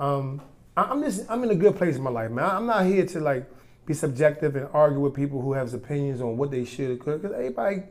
Um, 0.00 0.42
I- 0.76 0.82
I'm 0.84 1.00
just 1.02 1.30
I'm 1.30 1.44
in 1.44 1.50
a 1.50 1.54
good 1.54 1.76
place 1.76 1.94
in 1.96 2.02
my 2.02 2.10
life, 2.10 2.30
man. 2.32 2.44
I'm 2.44 2.66
not 2.66 2.84
here 2.86 3.06
to 3.06 3.20
like 3.20 3.48
be 3.84 3.94
subjective 3.94 4.56
and 4.56 4.68
argue 4.72 5.00
with 5.00 5.14
people 5.14 5.40
who 5.40 5.52
have 5.52 5.72
opinions 5.74 6.20
on 6.20 6.36
what 6.36 6.50
they 6.50 6.64
should 6.64 6.90
or 6.90 6.96
could, 6.96 7.22
because 7.22 7.34
everybody 7.34 7.82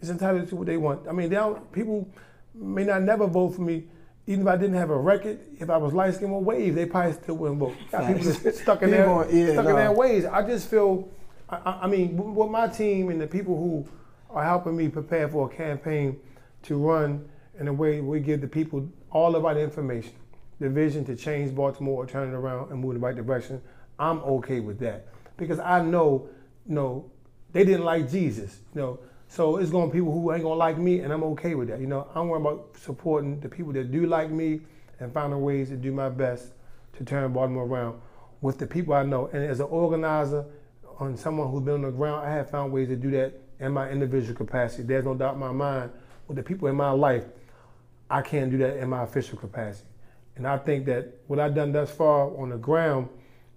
is 0.00 0.10
entitled 0.10 0.48
to 0.48 0.56
what 0.56 0.66
they 0.66 0.76
want. 0.76 1.08
I 1.08 1.12
mean, 1.12 1.28
they 1.28 1.36
don't, 1.36 1.70
people 1.72 2.08
may 2.54 2.84
not 2.84 3.02
never 3.02 3.26
vote 3.26 3.50
for 3.50 3.62
me. 3.62 3.84
Even 4.26 4.46
if 4.46 4.52
I 4.52 4.56
didn't 4.56 4.76
have 4.76 4.90
a 4.90 4.96
record, 4.96 5.40
if 5.58 5.70
I 5.70 5.76
was 5.76 5.92
light 5.92 6.14
skinned 6.14 6.30
or 6.30 6.40
wave, 6.40 6.76
they 6.76 6.86
probably 6.86 7.14
still 7.14 7.36
wouldn't 7.36 7.58
vote. 7.58 7.74
Got 7.90 8.14
people 8.14 8.32
stuck 8.52 8.82
in 8.82 8.90
their 8.90 9.06
yeah, 9.32 9.52
stuck 9.54 9.66
in 9.66 9.76
their 9.76 9.92
ways. 9.92 10.24
I 10.24 10.46
just 10.46 10.70
feel, 10.70 11.08
I, 11.48 11.56
I 11.56 11.78
I 11.82 11.86
mean, 11.88 12.16
with 12.34 12.50
my 12.50 12.68
team 12.68 13.08
and 13.08 13.20
the 13.20 13.26
people 13.26 13.56
who 13.56 13.88
are 14.30 14.44
helping 14.44 14.76
me 14.76 14.88
prepare 14.88 15.28
for 15.28 15.50
a 15.50 15.52
campaign 15.52 16.16
to 16.62 16.76
run 16.76 17.28
in 17.58 17.66
a 17.66 17.72
way 17.72 18.00
we 18.00 18.20
give 18.20 18.40
the 18.40 18.46
people 18.46 18.88
all 19.10 19.34
of 19.34 19.44
our 19.44 19.58
information, 19.58 20.12
the 20.60 20.68
vision 20.68 21.04
to 21.06 21.16
change 21.16 21.52
Baltimore, 21.52 22.06
turn 22.06 22.28
it 22.28 22.34
around, 22.34 22.70
and 22.70 22.80
move 22.80 22.94
in 22.94 23.00
the 23.00 23.06
right 23.06 23.16
direction. 23.16 23.60
I'm 23.98 24.18
okay 24.18 24.60
with 24.60 24.78
that 24.80 25.08
because 25.40 25.58
I 25.58 25.82
know, 25.82 26.28
you 26.68 26.74
know, 26.74 27.10
they 27.52 27.64
didn't 27.64 27.84
like 27.84 28.10
Jesus, 28.10 28.60
you 28.74 28.80
know. 28.80 29.00
So 29.28 29.56
it's 29.56 29.70
going 29.70 29.88
to 29.88 29.92
be 29.92 29.98
people 30.00 30.12
who 30.12 30.32
ain't 30.32 30.42
gonna 30.42 30.54
like 30.54 30.78
me, 30.78 31.00
and 31.00 31.12
I'm 31.12 31.22
okay 31.24 31.54
with 31.54 31.68
that. 31.68 31.80
You 31.80 31.86
know, 31.86 32.08
I'm 32.14 32.28
worried 32.28 32.40
about 32.40 32.76
supporting 32.78 33.40
the 33.40 33.48
people 33.48 33.72
that 33.74 33.90
do 33.90 34.06
like 34.06 34.30
me 34.30 34.60
and 34.98 35.12
finding 35.12 35.40
ways 35.40 35.68
to 35.68 35.76
do 35.76 35.92
my 35.92 36.08
best 36.08 36.52
to 36.98 37.04
turn 37.04 37.32
Baltimore 37.32 37.64
around 37.64 38.00
with 38.40 38.58
the 38.58 38.66
people 38.66 38.94
I 38.94 39.04
know. 39.04 39.26
And 39.32 39.44
as 39.44 39.60
an 39.60 39.66
organizer, 39.66 40.44
on 40.98 41.16
someone 41.16 41.50
who's 41.50 41.62
been 41.62 41.74
on 41.74 41.82
the 41.82 41.90
ground, 41.90 42.26
I 42.26 42.30
have 42.30 42.50
found 42.50 42.72
ways 42.72 42.88
to 42.88 42.96
do 42.96 43.10
that 43.12 43.40
in 43.58 43.72
my 43.72 43.88
individual 43.88 44.34
capacity. 44.34 44.82
There's 44.82 45.04
no 45.04 45.14
doubt 45.14 45.34
in 45.34 45.40
my 45.40 45.52
mind 45.52 45.90
with 46.28 46.36
the 46.36 46.42
people 46.42 46.68
in 46.68 46.76
my 46.76 46.90
life, 46.90 47.24
I 48.08 48.22
can't 48.22 48.50
do 48.50 48.58
that 48.58 48.76
in 48.76 48.88
my 48.88 49.02
official 49.02 49.38
capacity. 49.38 49.88
And 50.36 50.46
I 50.46 50.58
think 50.58 50.86
that 50.86 51.18
what 51.26 51.40
I've 51.40 51.54
done 51.54 51.72
thus 51.72 51.90
far 51.90 52.30
on 52.36 52.50
the 52.50 52.56
ground 52.56 53.08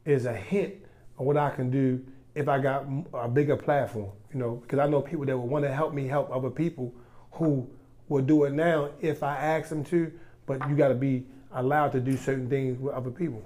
is 0.06 0.26
a 0.26 0.34
hint 0.34 0.74
of 1.18 1.26
what 1.26 1.38
I 1.38 1.49
can 1.49 1.70
do 1.70 2.03
if 2.36 2.47
I 2.47 2.59
got 2.59 2.86
a 3.14 3.28
bigger 3.28 3.55
platform, 3.55 4.09
you 4.34 4.39
know, 4.39 4.55
because 4.55 4.80
I 4.80 4.88
know 4.88 5.01
people 5.01 5.26
that 5.26 5.38
would 5.38 5.49
want 5.49 5.66
to 5.66 5.72
help 5.72 5.93
me 5.93 6.07
help 6.07 6.32
other 6.32 6.49
people 6.49 6.93
who 7.34 7.68
will 8.09 8.24
do 8.24 8.45
it 8.45 8.53
now 8.53 8.89
if 9.01 9.24
I 9.24 9.36
ask 9.38 9.70
them 9.70 9.84
to, 9.86 10.11
but 10.45 10.68
you 10.70 10.76
got 10.76 10.89
to 10.89 10.95
be 10.95 11.26
allowed 11.53 11.91
to 11.91 11.99
do 11.99 12.18
certain 12.18 12.49
things 12.49 12.80
with 12.80 12.93
other 12.93 13.11
people. 13.11 13.43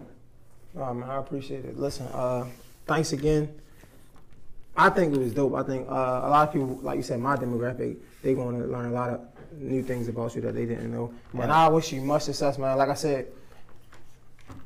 Man, 0.73 1.03
I 1.03 1.17
appreciate 1.17 1.65
it. 1.65 1.77
Listen, 1.77 2.07
uh, 2.07 2.45
thanks 2.85 3.11
again. 3.11 3.53
I 4.75 4.89
think 4.89 5.15
it 5.15 5.19
was 5.19 5.33
dope. 5.33 5.55
I 5.55 5.63
think 5.63 5.89
uh, 5.89 5.91
a 5.91 6.29
lot 6.29 6.47
of 6.47 6.53
people, 6.53 6.79
like 6.83 6.97
you 6.97 7.03
said, 7.03 7.19
my 7.19 7.35
demographic, 7.35 7.97
they 8.21 8.35
going 8.35 8.61
to 8.61 8.67
learn 8.67 8.85
a 8.85 8.91
lot 8.91 9.09
of 9.09 9.21
new 9.59 9.81
things 9.81 10.07
about 10.07 10.35
you 10.35 10.41
that 10.41 10.53
they 10.53 10.65
didn't 10.65 10.91
know. 10.91 11.11
Right. 11.33 11.43
And 11.43 11.51
I 11.51 11.67
wish 11.67 11.91
you 11.91 12.01
much 12.01 12.23
success, 12.23 12.59
man. 12.59 12.77
Like 12.77 12.89
I 12.89 12.93
said, 12.93 13.27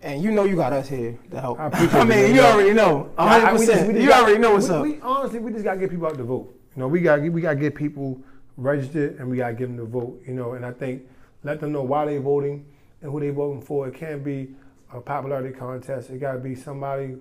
and 0.04 0.24
you 0.24 0.32
know 0.32 0.44
you 0.46 0.56
got 0.56 0.74
us 0.74 0.88
here 0.90 1.18
to 1.32 1.40
help. 1.42 1.60
I 1.60 1.66
I, 1.70 2.04
mean, 2.04 2.36
you 2.36 2.42
man. 2.42 2.54
already 2.54 2.74
know. 2.74 3.12
I- 3.18 3.52
I- 3.52 3.54
100%. 3.54 3.60
we 3.60 3.66
just- 3.66 3.88
we 3.88 3.94
just 3.94 4.02
you 4.04 4.08
got- 4.10 4.24
already 4.24 4.40
know 4.40 4.54
what's 4.54 4.70
we, 4.70 4.76
up. 4.76 4.84
We, 4.84 5.00
honestly, 5.02 5.40
we 5.40 5.52
just 5.52 5.64
got 5.64 5.74
to 5.76 5.80
get 5.80 5.90
people 5.90 6.08
out 6.08 6.18
to 6.18 6.24
vote. 6.24 6.54
You 6.76 6.80
know, 6.82 6.88
we 6.88 7.02
got 7.02 7.22
we 7.22 7.42
got 7.42 7.52
to 7.52 7.60
get 7.60 7.76
people 7.76 8.20
registered 8.58 9.18
and 9.20 9.30
we 9.30 9.38
got 9.38 9.50
to 9.50 9.54
give 9.54 9.70
them 9.70 9.78
the 9.78 9.86
vote. 9.86 10.22
You 10.26 10.34
know, 10.34 10.54
and 10.54 10.66
I 10.66 10.72
think 10.72 11.04
let 11.44 11.60
them 11.60 11.72
know 11.72 11.84
why 11.84 12.06
they're 12.06 12.20
voting 12.22 12.66
and 13.02 13.12
who 13.12 13.20
they're 13.20 13.34
voting 13.34 13.62
for. 13.62 13.88
It 13.88 13.94
can't 13.96 14.24
be 14.24 14.50
a 14.94 15.00
popularity 15.02 15.56
contest. 15.58 16.10
It 16.10 16.20
got 16.20 16.34
to 16.34 16.40
be 16.40 16.56
somebody 16.56 17.18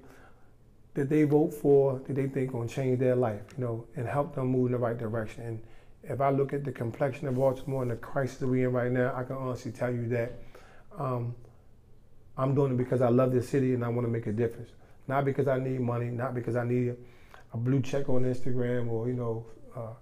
that 0.95 1.09
they 1.09 1.23
vote 1.25 1.55
for 1.55 2.01
that 2.07 2.15
they 2.15 2.27
think 2.27 2.53
gonna 2.53 2.69
change 2.69 2.99
their 2.99 3.15
life. 3.17 3.43
You 3.59 3.65
know, 3.65 3.85
and 3.97 4.07
help 4.07 4.35
them 4.35 4.49
move 4.49 4.67
in 4.67 4.73
the 4.73 4.79
right 4.79 4.97
direction. 4.99 5.45
And 5.45 5.61
if 6.03 6.21
I 6.21 6.31
look 6.31 6.53
at 6.53 6.65
the 6.65 6.73
complexion 6.73 7.29
of 7.29 7.37
Baltimore 7.37 7.83
and 7.83 7.91
the 7.91 7.97
crisis 7.97 8.39
that 8.39 8.47
we're 8.49 8.69
in 8.69 8.75
right 8.75 8.91
now, 8.91 9.13
I 9.15 9.23
can 9.25 9.37
honestly 9.37 9.71
tell 9.73 9.91
you 9.93 10.09
that. 10.09 10.33
Um, 10.99 11.35
I'm 12.41 12.55
doing 12.55 12.73
it 12.73 12.79
because 12.79 13.03
I 13.03 13.09
love 13.09 13.33
this 13.33 13.49
city 13.49 13.75
and 13.75 13.85
I 13.85 13.89
want 13.89 14.07
to 14.07 14.11
make 14.11 14.27
a 14.27 14.33
difference. 14.33 14.71
Not 15.07 15.27
because 15.27 15.47
I 15.47 15.59
need 15.59 15.81
money, 15.81 16.07
not 16.07 16.35
because 16.35 16.57
I 16.57 16.65
need 16.65 16.97
a 17.53 17.57
blue 17.57 17.83
check 17.83 18.09
on 18.09 18.23
Instagram 18.23 18.89
or 18.89 19.09
you 19.09 19.15
know. 19.15 19.45
Uh, 19.77 19.93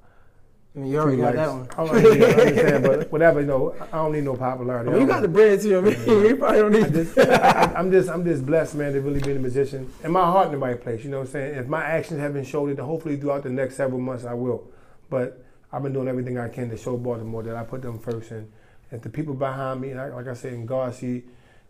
I 0.76 0.80
mean, 0.80 0.92
you 0.92 0.98
already 0.98 1.16
got 1.16 1.34
that 1.34 1.50
one. 1.50 1.68
I 1.76 1.86
don't 1.86 2.20
know, 2.20 2.26
I 2.26 2.30
understand, 2.30 2.84
but 2.84 3.12
whatever, 3.12 3.40
you 3.40 3.46
know, 3.46 3.74
I 3.80 3.96
don't 3.96 4.12
need 4.12 4.22
no 4.22 4.36
popularity. 4.36 4.90
I 4.90 4.92
mean, 4.92 5.02
you 5.02 5.08
got 5.08 5.22
the 5.22 5.28
bread 5.28 5.60
too. 5.60 5.78
I 5.78 5.80
mean, 5.80 6.26
you 6.26 6.36
probably 6.36 6.58
don't 6.60 6.76
I 6.76 6.80
need 6.80 6.92
just, 6.92 7.18
I, 7.18 7.72
I'm 7.74 7.90
just, 7.90 8.08
I'm 8.08 8.24
just 8.24 8.46
blessed, 8.46 8.76
man, 8.76 8.92
to 8.92 9.00
really 9.00 9.20
be 9.20 9.32
in 9.32 9.38
a 9.38 9.40
position 9.40 9.92
and 10.04 10.12
my 10.12 10.20
heart 10.20 10.46
in 10.46 10.52
the 10.52 10.58
right 10.58 10.80
place. 10.80 11.02
You 11.02 11.10
know 11.10 11.18
what 11.18 11.26
I'm 11.28 11.32
saying? 11.32 11.54
If 11.56 11.66
my 11.66 11.82
actions 11.82 12.20
haven't 12.20 12.44
showed 12.44 12.70
it, 12.70 12.76
then 12.76 12.84
hopefully 12.84 13.16
throughout 13.16 13.42
the 13.42 13.50
next 13.50 13.76
several 13.76 14.00
months 14.00 14.24
I 14.24 14.34
will. 14.34 14.70
But 15.10 15.44
I've 15.72 15.82
been 15.82 15.94
doing 15.94 16.06
everything 16.06 16.38
I 16.38 16.48
can 16.48 16.70
to 16.70 16.76
show 16.76 16.96
Baltimore 16.96 17.42
that 17.42 17.56
I 17.56 17.64
put 17.64 17.82
them 17.82 17.98
first, 17.98 18.30
and 18.30 18.52
if 18.92 19.02
the 19.02 19.08
people 19.08 19.34
behind 19.34 19.80
me, 19.80 19.90
and 19.90 20.14
like 20.14 20.28
I 20.28 20.34
said, 20.34 20.52
and 20.52 20.68
God 20.68 20.94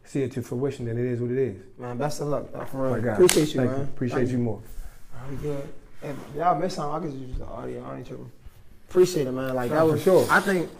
see 0.08 0.20
see 0.20 0.22
it 0.24 0.32
to 0.32 0.42
fruition, 0.42 0.86
then 0.86 0.96
it 0.98 1.04
is 1.04 1.20
what 1.20 1.30
it 1.30 1.38
is. 1.38 1.56
Man, 1.78 1.98
best 1.98 2.20
of 2.20 2.28
luck. 2.28 2.46
uh, 2.54 2.64
For 2.64 2.82
real. 2.82 2.90
My 2.92 3.00
God. 3.00 3.12
Appreciate 3.12 3.48
you, 3.54 3.60
Thank 3.60 3.70
man. 3.70 3.80
Appreciate 3.82 4.18
Thank 4.18 4.30
you 4.30 4.38
more. 4.38 4.60
I'm 5.26 5.36
good. 5.36 5.68
If 6.02 6.16
y'all 6.36 6.58
miss 6.58 6.74
something, 6.74 7.08
I 7.08 7.10
could 7.12 7.20
use 7.20 7.38
the 7.38 7.44
audio. 7.46 7.84
I 7.84 7.96
ain't 7.98 8.06
tripping. 8.06 8.30
Appreciate 8.88 9.26
it, 9.26 9.32
man. 9.32 9.54
Like 9.54 9.70
Nah, 9.70 9.76
that 9.76 9.86
for 9.86 9.92
was. 9.92 10.02
sure. 10.02 10.26
I 10.30 10.40
think. 10.40 10.70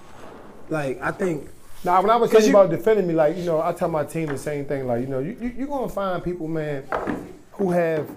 Like 0.71 1.01
I 1.03 1.11
think. 1.13 1.49
Now, 1.85 2.01
when 2.03 2.11
I 2.11 2.17
was 2.17 2.31
saying 2.31 2.45
you- 2.45 2.51
about 2.51 2.71
defending 2.71 3.07
me, 3.07 3.15
like 3.15 3.37
you 3.37 3.45
know, 3.45 3.61
I 3.61 3.73
tell 3.73 3.89
my 3.89 4.05
team 4.05 4.27
the 4.29 4.39
same 4.39 4.65
thing. 4.65 4.87
Like 4.87 5.01
you 5.03 5.07
know, 5.07 5.19
you 5.21 5.37
you 5.41 5.53
you're 5.59 5.69
gonna 5.69 5.89
find 5.89 6.23
people, 6.25 6.49
man, 6.49 6.85
who 7.53 7.71
have 7.71 8.09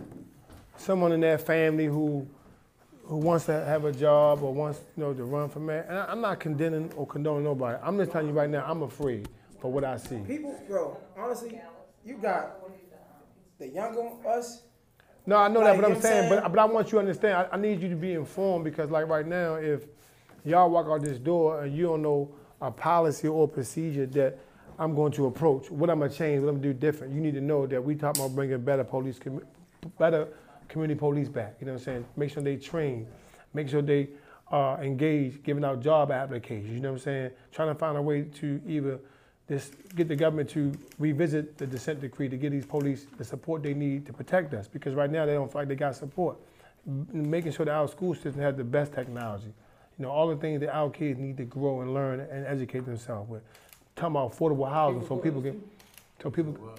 someone 0.78 1.12
in 1.12 1.20
their 1.20 1.38
family 1.38 1.86
who 1.86 2.26
who 3.06 3.18
wants 3.18 3.46
to 3.48 3.54
have 3.54 3.84
a 3.86 3.92
job 3.92 4.42
or 4.44 4.54
wants 4.54 4.80
you 4.96 5.04
know 5.04 5.14
to 5.14 5.24
run 5.26 5.50
for 5.50 5.60
mayor. 5.60 5.86
And 5.90 5.98
I, 6.00 6.06
I'm 6.06 6.22
not 6.22 6.40
condemning 6.40 6.92
or 6.96 7.06
condoning 7.06 7.44
nobody. 7.44 7.78
I'm 7.84 7.98
just 7.98 8.12
telling 8.12 8.28
you 8.28 8.34
right 8.34 8.50
now, 8.50 8.64
I'm 8.68 8.82
afraid 8.84 9.28
for 9.62 9.72
what 9.72 9.84
I 9.86 9.96
see. 9.98 10.18
People, 10.28 10.60
bro. 10.68 10.98
Honestly, 11.18 11.62
you 12.04 12.18
got 12.18 12.58
the 13.60 13.68
younger 13.68 14.10
us. 14.28 14.64
No, 15.28 15.38
I 15.38 15.48
know 15.48 15.60
Like, 15.60 15.74
that, 15.76 15.82
but 15.82 15.86
I'm 15.86 15.94
what 15.94 16.02
saying, 16.02 16.30
but 16.30 16.52
but 16.52 16.60
I 16.60 16.66
want 16.66 16.88
you 16.88 16.94
to 16.94 17.00
understand. 17.00 17.36
I, 17.36 17.56
I 17.56 17.58
need 17.58 17.80
you 17.80 17.90
to 17.90 17.96
be 17.96 18.14
informed 18.14 18.66
because, 18.66 18.90
like 18.90 19.08
right 19.08 19.26
now, 19.26 19.56
if 19.56 19.84
y'all 20.44 20.70
walk 20.72 20.88
out 20.88 21.04
this 21.04 21.20
door 21.20 21.64
and 21.64 21.78
you 21.78 21.84
don't 21.84 22.02
know 22.02 22.34
a 22.60 22.72
policy 22.72 23.28
or 23.28 23.48
procedure 23.48 24.08
that 24.08 24.40
I'm 24.80 24.96
going 24.96 25.12
to 25.14 25.28
approach, 25.28 25.70
what 25.70 25.92
I'm 25.92 26.00
gonna 26.00 26.12
change, 26.12 26.42
what 26.42 26.50
I'm 26.50 26.56
gonna 26.56 26.74
do 26.74 26.80
different, 26.80 27.14
you 27.14 27.22
need 27.22 27.36
to 27.36 27.42
know 27.42 27.68
that 27.68 27.84
we 27.84 27.94
talk 27.94 28.16
about 28.18 28.34
bringing 28.34 28.60
better 28.62 28.84
police, 28.84 29.20
commu- 29.20 29.46
better 30.00 30.28
community 30.68 30.98
police 30.98 31.30
back. 31.30 31.58
You 31.60 31.68
know 31.68 31.74
what 31.74 31.82
I'm 31.82 31.86
saying? 31.86 32.06
Make 32.18 32.32
sure 32.32 32.42
they 32.42 32.58
train, 32.58 33.06
make 33.54 33.70
sure 33.70 33.84
they 33.84 34.10
are 34.48 34.84
engaged, 34.84 35.44
giving 35.44 35.64
out 35.64 35.82
job 35.82 36.12
applications. 36.12 36.72
You 36.72 36.80
know 36.80 36.90
what 36.94 36.98
I'm 37.00 37.04
saying? 37.04 37.32
Trying 37.52 37.70
to 37.70 37.76
find 37.76 37.96
a 37.96 38.02
way 38.02 38.24
to 38.24 38.60
either 38.68 39.00
this 39.52 39.70
get 39.98 40.08
the 40.08 40.16
government 40.16 40.50
to 40.50 40.72
revisit 40.98 41.58
the 41.58 41.68
dissent 41.68 42.00
decree 42.00 42.30
to 42.30 42.38
give 42.38 42.54
these 42.54 42.66
police 42.66 43.06
the 43.18 43.26
support 43.26 43.62
they 43.62 43.74
need 43.74 44.06
to 44.06 44.14
protect 44.14 44.54
us 44.54 44.66
because 44.66 44.96
right 44.96 45.12
now 45.12 45.26
they 45.26 45.34
don't 45.34 45.52
feel 45.52 45.60
like 45.60 45.68
they 45.68 45.76
got 45.76 45.94
support. 45.94 46.38
Making 46.86 47.52
sure 47.52 47.66
that 47.66 47.74
our 47.74 47.90
school 47.90 48.16
system 48.16 48.40
has 48.40 48.56
the 48.56 48.64
best 48.64 48.94
technology. 48.94 49.54
You 50.00 50.06
know, 50.06 50.10
all 50.10 50.30
the 50.30 50.38
things 50.38 50.62
that 50.62 50.74
our 50.74 50.90
kids 50.90 51.20
need 51.20 51.36
to 51.36 51.44
grow 51.44 51.82
and 51.82 51.94
learn 51.94 52.22
and 52.22 52.46
educate 52.48 52.86
themselves 52.86 53.30
with. 53.30 53.42
Talking 53.98 54.16
about 54.16 54.32
affordable 54.32 54.70
housing 54.70 55.06
so 55.06 55.18
people 55.18 55.42
can 55.42 55.62
so 56.24 56.32
people 56.32 56.74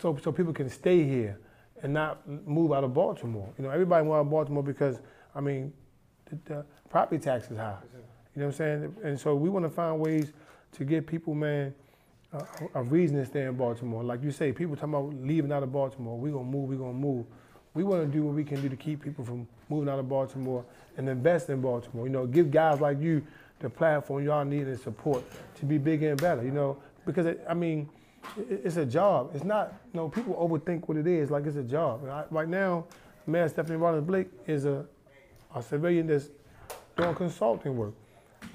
so, 0.00 0.18
so 0.24 0.32
people 0.32 0.54
can 0.54 0.70
stay 0.70 1.04
here 1.04 1.38
and 1.82 1.92
not 1.92 2.26
move 2.46 2.72
out 2.72 2.84
of 2.84 2.94
Baltimore. 2.94 3.52
You 3.58 3.64
know, 3.64 3.70
everybody 3.70 4.02
move 4.02 4.14
out 4.14 4.20
of 4.20 4.30
Baltimore 4.30 4.62
because 4.62 4.98
I 5.34 5.40
mean, 5.42 5.74
the, 6.24 6.38
the 6.46 6.64
property 6.88 7.22
tax 7.22 7.50
is 7.50 7.58
high. 7.58 7.76
You 8.34 8.40
know 8.40 8.46
what 8.46 8.54
I'm 8.54 8.56
saying? 8.56 8.96
And 9.04 9.20
so 9.20 9.34
we 9.34 9.50
want 9.50 9.66
to 9.66 9.70
find 9.70 10.00
ways 10.00 10.32
to 10.76 10.84
give 10.84 11.06
people, 11.06 11.34
man, 11.34 11.74
a, 12.32 12.44
a 12.74 12.82
reason 12.82 13.16
to 13.16 13.26
stay 13.26 13.42
in 13.44 13.54
Baltimore. 13.56 14.02
Like 14.02 14.22
you 14.22 14.30
say, 14.30 14.52
people 14.52 14.76
talking 14.76 14.94
about 14.94 15.14
leaving 15.22 15.52
out 15.52 15.62
of 15.62 15.72
Baltimore. 15.72 16.18
We're 16.18 16.32
gonna 16.32 16.44
move. 16.44 16.68
we're 16.68 16.76
gonna 16.76 16.92
move. 16.92 17.26
We 17.74 17.84
want 17.84 18.02
to 18.02 18.08
do 18.10 18.22
what 18.24 18.34
we 18.34 18.44
can 18.44 18.60
do 18.62 18.68
to 18.68 18.76
keep 18.76 19.02
people 19.02 19.24
from 19.24 19.46
moving 19.68 19.88
out 19.88 19.98
of 19.98 20.08
Baltimore 20.08 20.64
and 20.96 21.08
invest 21.08 21.50
in 21.50 21.60
Baltimore. 21.60 22.06
You 22.06 22.12
know, 22.12 22.26
give 22.26 22.50
guys 22.50 22.80
like 22.80 23.00
you 23.00 23.22
the 23.60 23.70
platform 23.70 24.24
y'all 24.24 24.44
need 24.44 24.66
and 24.66 24.78
support 24.80 25.22
to 25.58 25.64
be 25.66 25.78
bigger 25.78 26.10
and 26.10 26.20
better. 26.20 26.42
You 26.42 26.50
know, 26.52 26.78
because 27.04 27.26
it, 27.26 27.44
I 27.48 27.54
mean, 27.54 27.88
it- 28.36 28.62
it's 28.64 28.76
a 28.76 28.86
job. 28.86 29.30
It's 29.34 29.44
not. 29.44 29.74
You 29.92 30.00
know, 30.00 30.08
people 30.08 30.34
overthink 30.34 30.88
what 30.88 30.96
it 30.96 31.06
is. 31.06 31.30
Like 31.30 31.46
it's 31.46 31.56
a 31.56 31.62
job. 31.62 32.06
I, 32.08 32.24
right 32.30 32.48
now, 32.48 32.84
Mayor 33.26 33.48
Stephanie 33.48 33.76
Rawlings 33.76 34.06
Blake 34.06 34.28
is 34.46 34.64
a 34.66 34.84
a 35.54 35.62
civilian 35.62 36.06
that's 36.06 36.28
doing 36.96 37.14
consulting 37.14 37.76
work. 37.76 37.94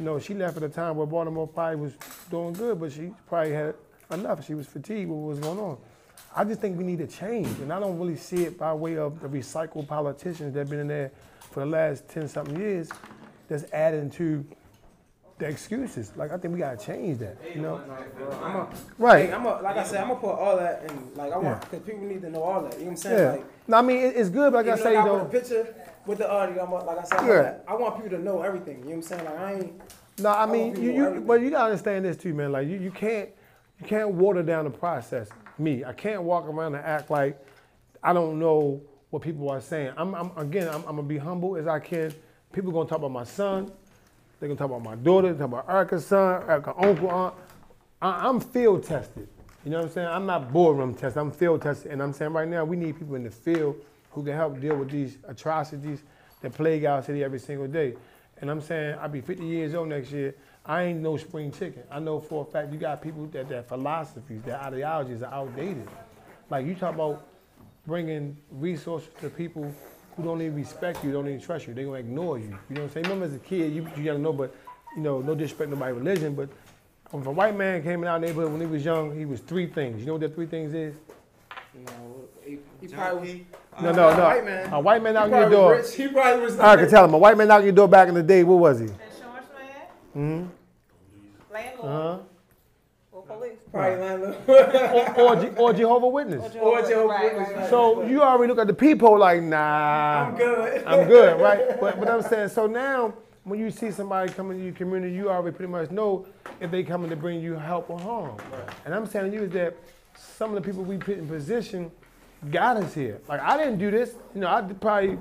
You 0.02 0.06
know, 0.06 0.18
she 0.18 0.34
left 0.34 0.58
at 0.58 0.64
a 0.64 0.70
time 0.70 0.96
where 0.96 1.06
Baltimore 1.06 1.48
probably 1.48 1.76
was 1.76 1.94
doing 2.32 2.54
good, 2.54 2.80
but 2.80 2.92
she 2.92 3.14
probably 3.28 3.52
had 3.52 3.76
enough. 4.12 4.44
She 4.44 4.56
was 4.56 4.66
fatigued 4.66 5.08
with 5.08 5.20
what 5.20 5.28
was 5.28 5.40
going 5.40 5.60
on. 5.60 5.78
I 6.36 6.44
just 6.44 6.60
think 6.60 6.76
we 6.76 6.84
need 6.84 7.02
a 7.02 7.06
change, 7.06 7.60
and 7.60 7.72
I 7.72 7.80
don't 7.80 8.00
really 8.00 8.16
see 8.16 8.46
it 8.46 8.58
by 8.58 8.74
way 8.74 8.98
of 8.98 9.22
the 9.22 9.28
recycled 9.28 9.88
politicians 9.88 10.56
that 10.56 10.62
have 10.62 10.70
been 10.72 10.80
in 10.80 10.88
there 10.88 11.12
for 11.52 11.60
the 11.60 11.68
last 11.68 12.10
10 12.10 12.28
something 12.30 12.60
years 12.60 12.90
that's 13.48 13.72
adding 13.74 14.10
to 14.10 14.44
the 15.42 15.48
excuses. 15.48 16.12
Like, 16.16 16.32
I 16.32 16.38
think 16.38 16.54
we 16.54 16.60
got 16.60 16.80
to 16.80 16.86
change 16.86 17.18
that, 17.20 17.36
you 17.54 17.62
know? 17.62 17.82
I'm 18.44 18.56
a, 18.56 18.70
Right. 18.98 19.26
Hey, 19.28 19.34
I'm 19.34 19.46
a, 19.46 19.60
like 19.62 19.76
I 19.76 19.84
said, 19.84 20.02
I'm 20.02 20.10
gonna 20.10 20.20
put 20.20 20.30
all 20.36 20.56
that 20.58 20.84
in. 20.90 21.16
Like 21.16 21.34
I 21.34 21.38
want, 21.38 21.46
Yeah. 21.46 21.68
because 21.70 21.80
people 21.86 22.02
need 22.06 22.22
to 22.22 22.30
know 22.30 22.44
all 22.44 22.62
that. 22.62 22.74
You 22.74 22.80
know 22.80 22.86
what 22.86 22.92
I'm 22.92 22.98
saying? 22.98 23.18
Yeah. 23.20 23.32
Like, 23.32 23.46
No, 23.68 23.78
I 23.78 23.82
mean, 23.82 23.98
it- 23.98 24.16
it's 24.16 24.30
good, 24.30 24.54
but 24.54 24.66
like 24.66 24.80
I 24.80 24.82
say, 24.82 24.94
though 24.94 25.18
I 25.18 25.22
a 25.22 25.26
picture 25.26 25.76
with 26.06 26.20
the 26.20 26.32
audio, 26.32 26.64
I'm 26.64 26.72
a, 26.72 26.76
like 26.84 27.00
I 27.00 27.04
said, 27.04 27.28
Yeah. 27.28 27.54
I 27.68 27.76
want 27.76 27.96
people 27.96 28.12
to 28.18 28.24
know 28.24 28.44
everything. 28.44 28.78
You 28.80 28.84
know 28.84 28.90
what 28.90 28.96
I'm 28.98 29.02
saying? 29.02 29.26
Like 29.26 29.40
I 29.40 29.54
ain't. 29.56 29.82
No, 30.20 30.30
I 30.30 30.46
mean, 30.46 30.72
people 30.76 30.84
you, 30.84 31.14
you 31.16 31.22
but 31.22 31.42
you 31.42 31.50
gotta 31.50 31.66
understand 31.66 32.06
this 32.06 32.18
too, 32.18 32.34
man. 32.36 32.52
Like 32.52 32.68
you, 32.68 32.78
you 32.78 32.92
can't 32.92 33.30
you 33.80 33.88
can't 33.88 34.10
water 34.12 34.44
down 34.44 34.66
the 34.66 34.70
process. 34.70 35.28
Me, 35.58 35.84
I 35.84 35.94
can't 35.94 36.22
walk 36.24 36.46
around 36.48 36.76
and 36.76 36.86
act 36.86 37.10
like 37.10 37.40
I 38.04 38.14
don't 38.14 38.38
know 38.38 38.80
what 39.10 39.24
people 39.24 39.50
are 39.50 39.60
saying. 39.62 39.94
I'm, 39.98 40.14
I'm 40.14 40.32
again, 40.38 40.68
I'm, 40.68 40.82
I'm 40.88 40.96
gonna 40.98 41.04
be 41.04 41.18
humble 41.18 41.58
as 41.58 41.66
I 41.68 41.80
can. 41.80 42.14
People 42.54 42.72
gonna 42.72 42.88
talk 42.88 43.00
about 43.00 43.12
my 43.12 43.24
son. 43.24 43.72
They're 44.42 44.48
gonna 44.48 44.58
talk 44.58 44.72
about 44.72 44.84
my 44.84 44.96
daughter. 44.96 45.32
They 45.32 45.38
Talk 45.38 45.50
about 45.50 45.70
Erica's 45.70 46.08
son, 46.08 46.42
Erica's 46.50 46.74
uncle, 46.76 47.12
aunt. 47.12 47.36
I, 48.02 48.28
I'm 48.28 48.40
field 48.40 48.84
tested. 48.84 49.30
You 49.64 49.70
know 49.70 49.78
what 49.78 49.86
I'm 49.86 49.92
saying? 49.92 50.08
I'm 50.08 50.26
not 50.26 50.52
boardroom 50.52 50.96
tested. 50.96 51.22
I'm 51.22 51.32
field 51.32 51.62
tested, 51.62 51.92
and 51.92 52.02
I'm 52.02 52.12
saying 52.12 52.34
right 52.34 52.48
now 52.48 52.66
we 52.66 52.76
need 52.76 52.98
people 52.98 53.14
in 53.14 53.24
the 53.24 53.30
field 53.30 53.76
who 54.10 54.24
can 54.24 54.34
help 54.34 54.60
deal 54.60 54.76
with 54.76 54.90
these 54.90 55.20
atrocities 55.28 56.02
that 56.42 56.54
plague 56.56 56.86
our 56.86 57.04
city 57.04 57.24
every 57.24 57.38
single 57.38 57.68
day. 57.68 57.94
And 58.40 58.50
I'm 58.50 58.62
saying 58.62 58.98
I'll 59.00 59.10
be 59.10 59.22
50 59.22 59.46
years 59.46 59.76
old 59.76 59.90
next 59.90 60.12
year. 60.12 60.34
I 60.66 60.86
ain't 60.86 61.02
no 61.02 61.18
spring 61.18 61.52
chicken. 61.52 61.84
I 61.92 62.00
know 62.00 62.20
for 62.20 62.42
a 62.42 62.52
fact 62.52 62.74
you 62.74 62.80
got 62.80 63.00
people 63.00 63.28
that 63.28 63.48
their 63.48 63.62
philosophies, 63.62 64.42
their 64.42 64.60
ideologies 64.60 65.22
are 65.22 65.32
outdated. 65.32 65.88
Like 66.50 66.66
you 66.66 66.74
talk 66.74 66.96
about 66.96 67.28
bringing 67.86 68.36
resources 68.50 69.10
to 69.22 69.30
people 69.30 69.72
who 70.16 70.24
don't 70.24 70.42
even 70.42 70.56
respect 70.56 71.04
you, 71.04 71.12
don't 71.12 71.28
even 71.28 71.40
trust 71.42 71.68
you. 71.68 71.74
They're 71.74 71.86
gonna 71.86 71.98
ignore 72.00 72.38
you. 72.38 72.46
You 72.46 72.76
know 72.76 72.82
what 72.82 72.88
I'm 72.88 72.90
saying? 72.90 73.04
Remember 73.06 73.26
as 73.26 73.34
a 73.36 73.40
kid, 73.40 73.74
you, 73.74 73.88
you 73.98 74.04
gotta 74.04 74.20
know, 74.20 74.34
but 74.34 74.54
you 74.96 75.02
know, 75.02 75.22
no 75.22 75.34
disrespect 75.36 75.70
to 75.72 75.76
nobody's 75.76 75.96
religion, 75.98 76.36
but 76.36 76.50
if 77.14 77.26
a 77.26 77.32
white 77.32 77.56
man 77.56 77.82
came 77.84 78.02
in 78.04 78.08
our 78.08 78.20
neighborhood 78.20 78.52
when 78.52 78.62
he 78.62 78.68
was 78.68 78.84
young, 78.86 79.18
he 79.18 79.26
was 79.26 79.40
three 79.42 79.68
things. 79.68 80.00
You 80.00 80.06
know 80.08 80.14
what 80.14 80.22
that 80.22 80.36
three 80.36 80.46
things 80.48 80.74
is? 80.74 80.96
You 81.74 81.86
know, 81.86 82.16
he, 82.44 82.58
he 82.82 82.88
probably. 82.88 83.46
No, 83.82 83.92
no, 83.94 84.10
a 84.10 84.18
no. 84.18 84.24
white 84.26 84.46
man. 84.46 84.74
A 84.74 84.80
white 84.80 85.02
man 85.04 85.14
He 85.14 85.20
knocking 85.20 85.34
your 85.38 85.50
door. 85.50 85.72
Rich. 85.76 85.96
He 85.96 86.08
probably 86.10 86.42
was. 86.46 86.60
I 86.60 86.76
can 86.76 86.90
tell 86.90 87.06
him. 87.06 87.14
A 87.14 87.18
white 87.18 87.38
man 87.38 87.48
knocking 87.48 87.66
your 87.68 87.76
door 87.76 87.88
back 87.88 88.08
in 88.10 88.14
the 88.14 88.24
day. 88.24 88.44
What 88.44 88.56
was 88.60 88.80
he? 88.80 88.86
Insurance 88.86 89.48
man, 90.16 90.48
Mm-hmm. 90.50 91.54
landlord, 91.54 91.86
Uh-huh. 91.90 92.18
Or 93.74 93.84
police. 93.84 93.98
Probably 93.98 94.00
landlord. 94.00 94.38
Or, 95.18 95.22
or, 95.22 95.36
Je- 95.36 95.56
or 95.58 95.74
Jehovah 95.74 96.08
Witness. 96.08 96.42
Or 96.42 96.50
Jehovah's 96.50 96.90
Right, 96.90 97.24
Witness, 97.24 97.48
right, 97.48 97.56
right. 97.56 97.56
right. 97.62 97.70
So 97.70 98.04
you 98.06 98.22
already 98.22 98.50
look 98.50 98.60
at 98.60 98.68
the 98.68 98.74
people 98.74 99.18
like, 99.18 99.42
nah. 99.42 100.28
I'm 100.28 100.36
good. 100.38 100.84
I'm 100.86 101.08
good, 101.08 101.42
right? 101.42 101.62
But, 101.80 102.00
but 102.00 102.10
I'm 102.10 102.22
saying, 102.22 102.50
so 102.50 102.68
now 102.68 103.14
when 103.44 103.60
you 103.60 103.72
see 103.72 103.92
somebody 103.92 104.32
coming 104.32 104.58
to 104.60 104.64
your 104.64 104.74
community, 104.74 105.14
you 105.16 105.30
already 105.30 105.56
pretty 105.56 105.72
much 105.72 105.90
know 105.92 106.26
if 106.60 106.70
they 106.70 106.84
coming 106.84 107.10
to 107.10 107.16
bring 107.16 107.42
you 107.42 107.54
help 107.56 107.90
or 107.90 108.00
harm. 108.00 108.38
And 108.86 108.94
I'm 108.94 109.08
telling 109.08 109.34
you 109.34 109.44
is 109.44 109.52
that 109.52 109.76
some 110.16 110.56
of 110.56 110.62
the 110.62 110.68
people 110.68 110.84
we 110.84 110.98
put 110.98 111.18
in 111.18 111.28
position 111.28 111.92
got 112.52 112.78
us 112.78 112.94
here. 112.94 113.20
Like 113.28 113.42
I 113.42 113.58
didn't 113.58 113.80
do 113.80 113.90
this. 113.90 114.14
You 114.36 114.42
know, 114.42 114.48
I 114.48 114.62
probably 114.62 115.18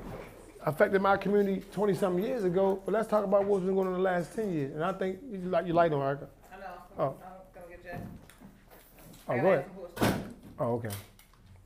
affected 0.67 1.01
my 1.01 1.17
community 1.17 1.63
20 1.73 1.95
something 1.95 2.23
years 2.23 2.45
ago. 2.45 2.83
But 2.85 2.93
let's 2.93 3.09
talk 3.09 3.25
about 3.25 3.45
what's 3.45 3.65
been 3.65 3.75
going 3.75 3.89
on 3.89 3.95
in 3.95 3.99
the 4.03 4.05
last 4.05 4.35
10 4.35 4.53
years. 4.53 4.75
And 4.75 4.85
I 4.85 4.93
think 4.93 5.19
you 5.33 5.39
like 5.49 5.67
you 5.67 5.73
light 5.73 5.93
on 5.93 6.03
Erica. 6.03 6.29
I 6.53 6.57
know. 6.59 6.65
Oh. 6.99 7.05
I'm 7.05 7.63
gonna 7.63 7.77
get 7.77 7.85
Jack. 7.85 8.01
Oh, 9.31 9.35
I 9.35 9.39
go 9.39 9.53
ahead. 9.53 9.59
ask 9.61 9.69
him 9.69 9.75
who 9.77 9.85
it's 9.85 9.95
from. 9.95 10.35
Oh, 10.59 10.73
okay. 10.75 10.89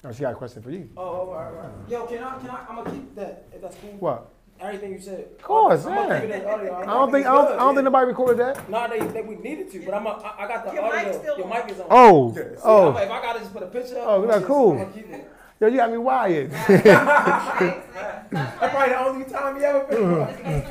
Oh, 0.05 0.13
she 0.13 0.21
got 0.21 0.33
a 0.33 0.37
question 0.37 0.63
for 0.63 0.71
you. 0.71 0.89
Oh, 0.97 1.03
oh 1.03 1.07
all 1.07 1.35
right, 1.35 1.51
right. 1.55 1.71
Yo, 1.89 2.05
can 2.07 2.23
I? 2.23 2.39
Can 2.39 2.51
I? 2.51 2.67
I'm 2.69 2.77
gonna 2.77 2.91
keep 2.91 3.15
that. 3.17 3.47
If 3.55 3.63
that's 3.63 3.77
cool. 3.77 3.91
What? 3.99 4.31
Everything 4.61 4.93
you 4.93 5.01
said. 5.01 5.21
Of 5.39 5.43
course, 5.43 5.85
I'm 5.87 5.95
gonna 5.95 6.15
yeah. 6.15 6.21
keep 6.21 6.31
it 6.31 6.47
audio. 6.47 6.75
I 6.77 6.85
don't 6.85 7.11
think 7.11 7.27
I 7.27 7.33
don't, 7.35 7.53
I 7.53 7.57
don't 7.57 7.75
think 7.75 7.85
nobody 7.85 8.07
recorded 8.07 8.39
that. 8.39 8.69
No, 8.71 8.87
they, 8.89 8.99
they 9.01 9.23
we 9.23 9.37
needed 9.37 9.71
to, 9.73 9.81
but 9.85 9.95
I'm. 9.95 10.07
A, 10.07 10.11
I, 10.11 10.45
I 10.45 10.49
got 10.49 10.65
the 10.67 10.73
Your 10.75 10.85
audio. 10.85 11.05
mic's 11.05 11.17
still 11.19 11.39
Your 11.39 11.49
mic 11.49 11.71
is 11.71 11.81
on. 11.81 11.87
Oh, 11.91 12.35
See, 12.35 12.41
I'm, 12.41 12.57
oh, 12.65 12.97
if 12.97 13.11
I 13.11 13.23
gotta 13.23 13.39
just 13.41 13.53
put 13.53 13.63
a 13.63 13.67
picture 13.67 13.99
up, 13.99 14.05
Oh, 14.07 14.23
I'm 14.23 14.29
that's 14.29 14.37
just- 14.41 14.47
cool. 14.47 14.73
I'm 14.73 14.79
gonna 14.79 14.93
keep 14.93 15.11
it. 15.11 15.31
yo, 15.61 15.67
you 15.69 15.77
got 15.77 15.91
me 15.91 15.97
wired. 15.99 16.51
That's 16.51 16.83
probably 18.71 18.89
the 18.91 19.01
only 19.07 19.25
time 19.25 19.57
you 19.57 19.63
ever 19.63 19.85
been. 19.89 20.65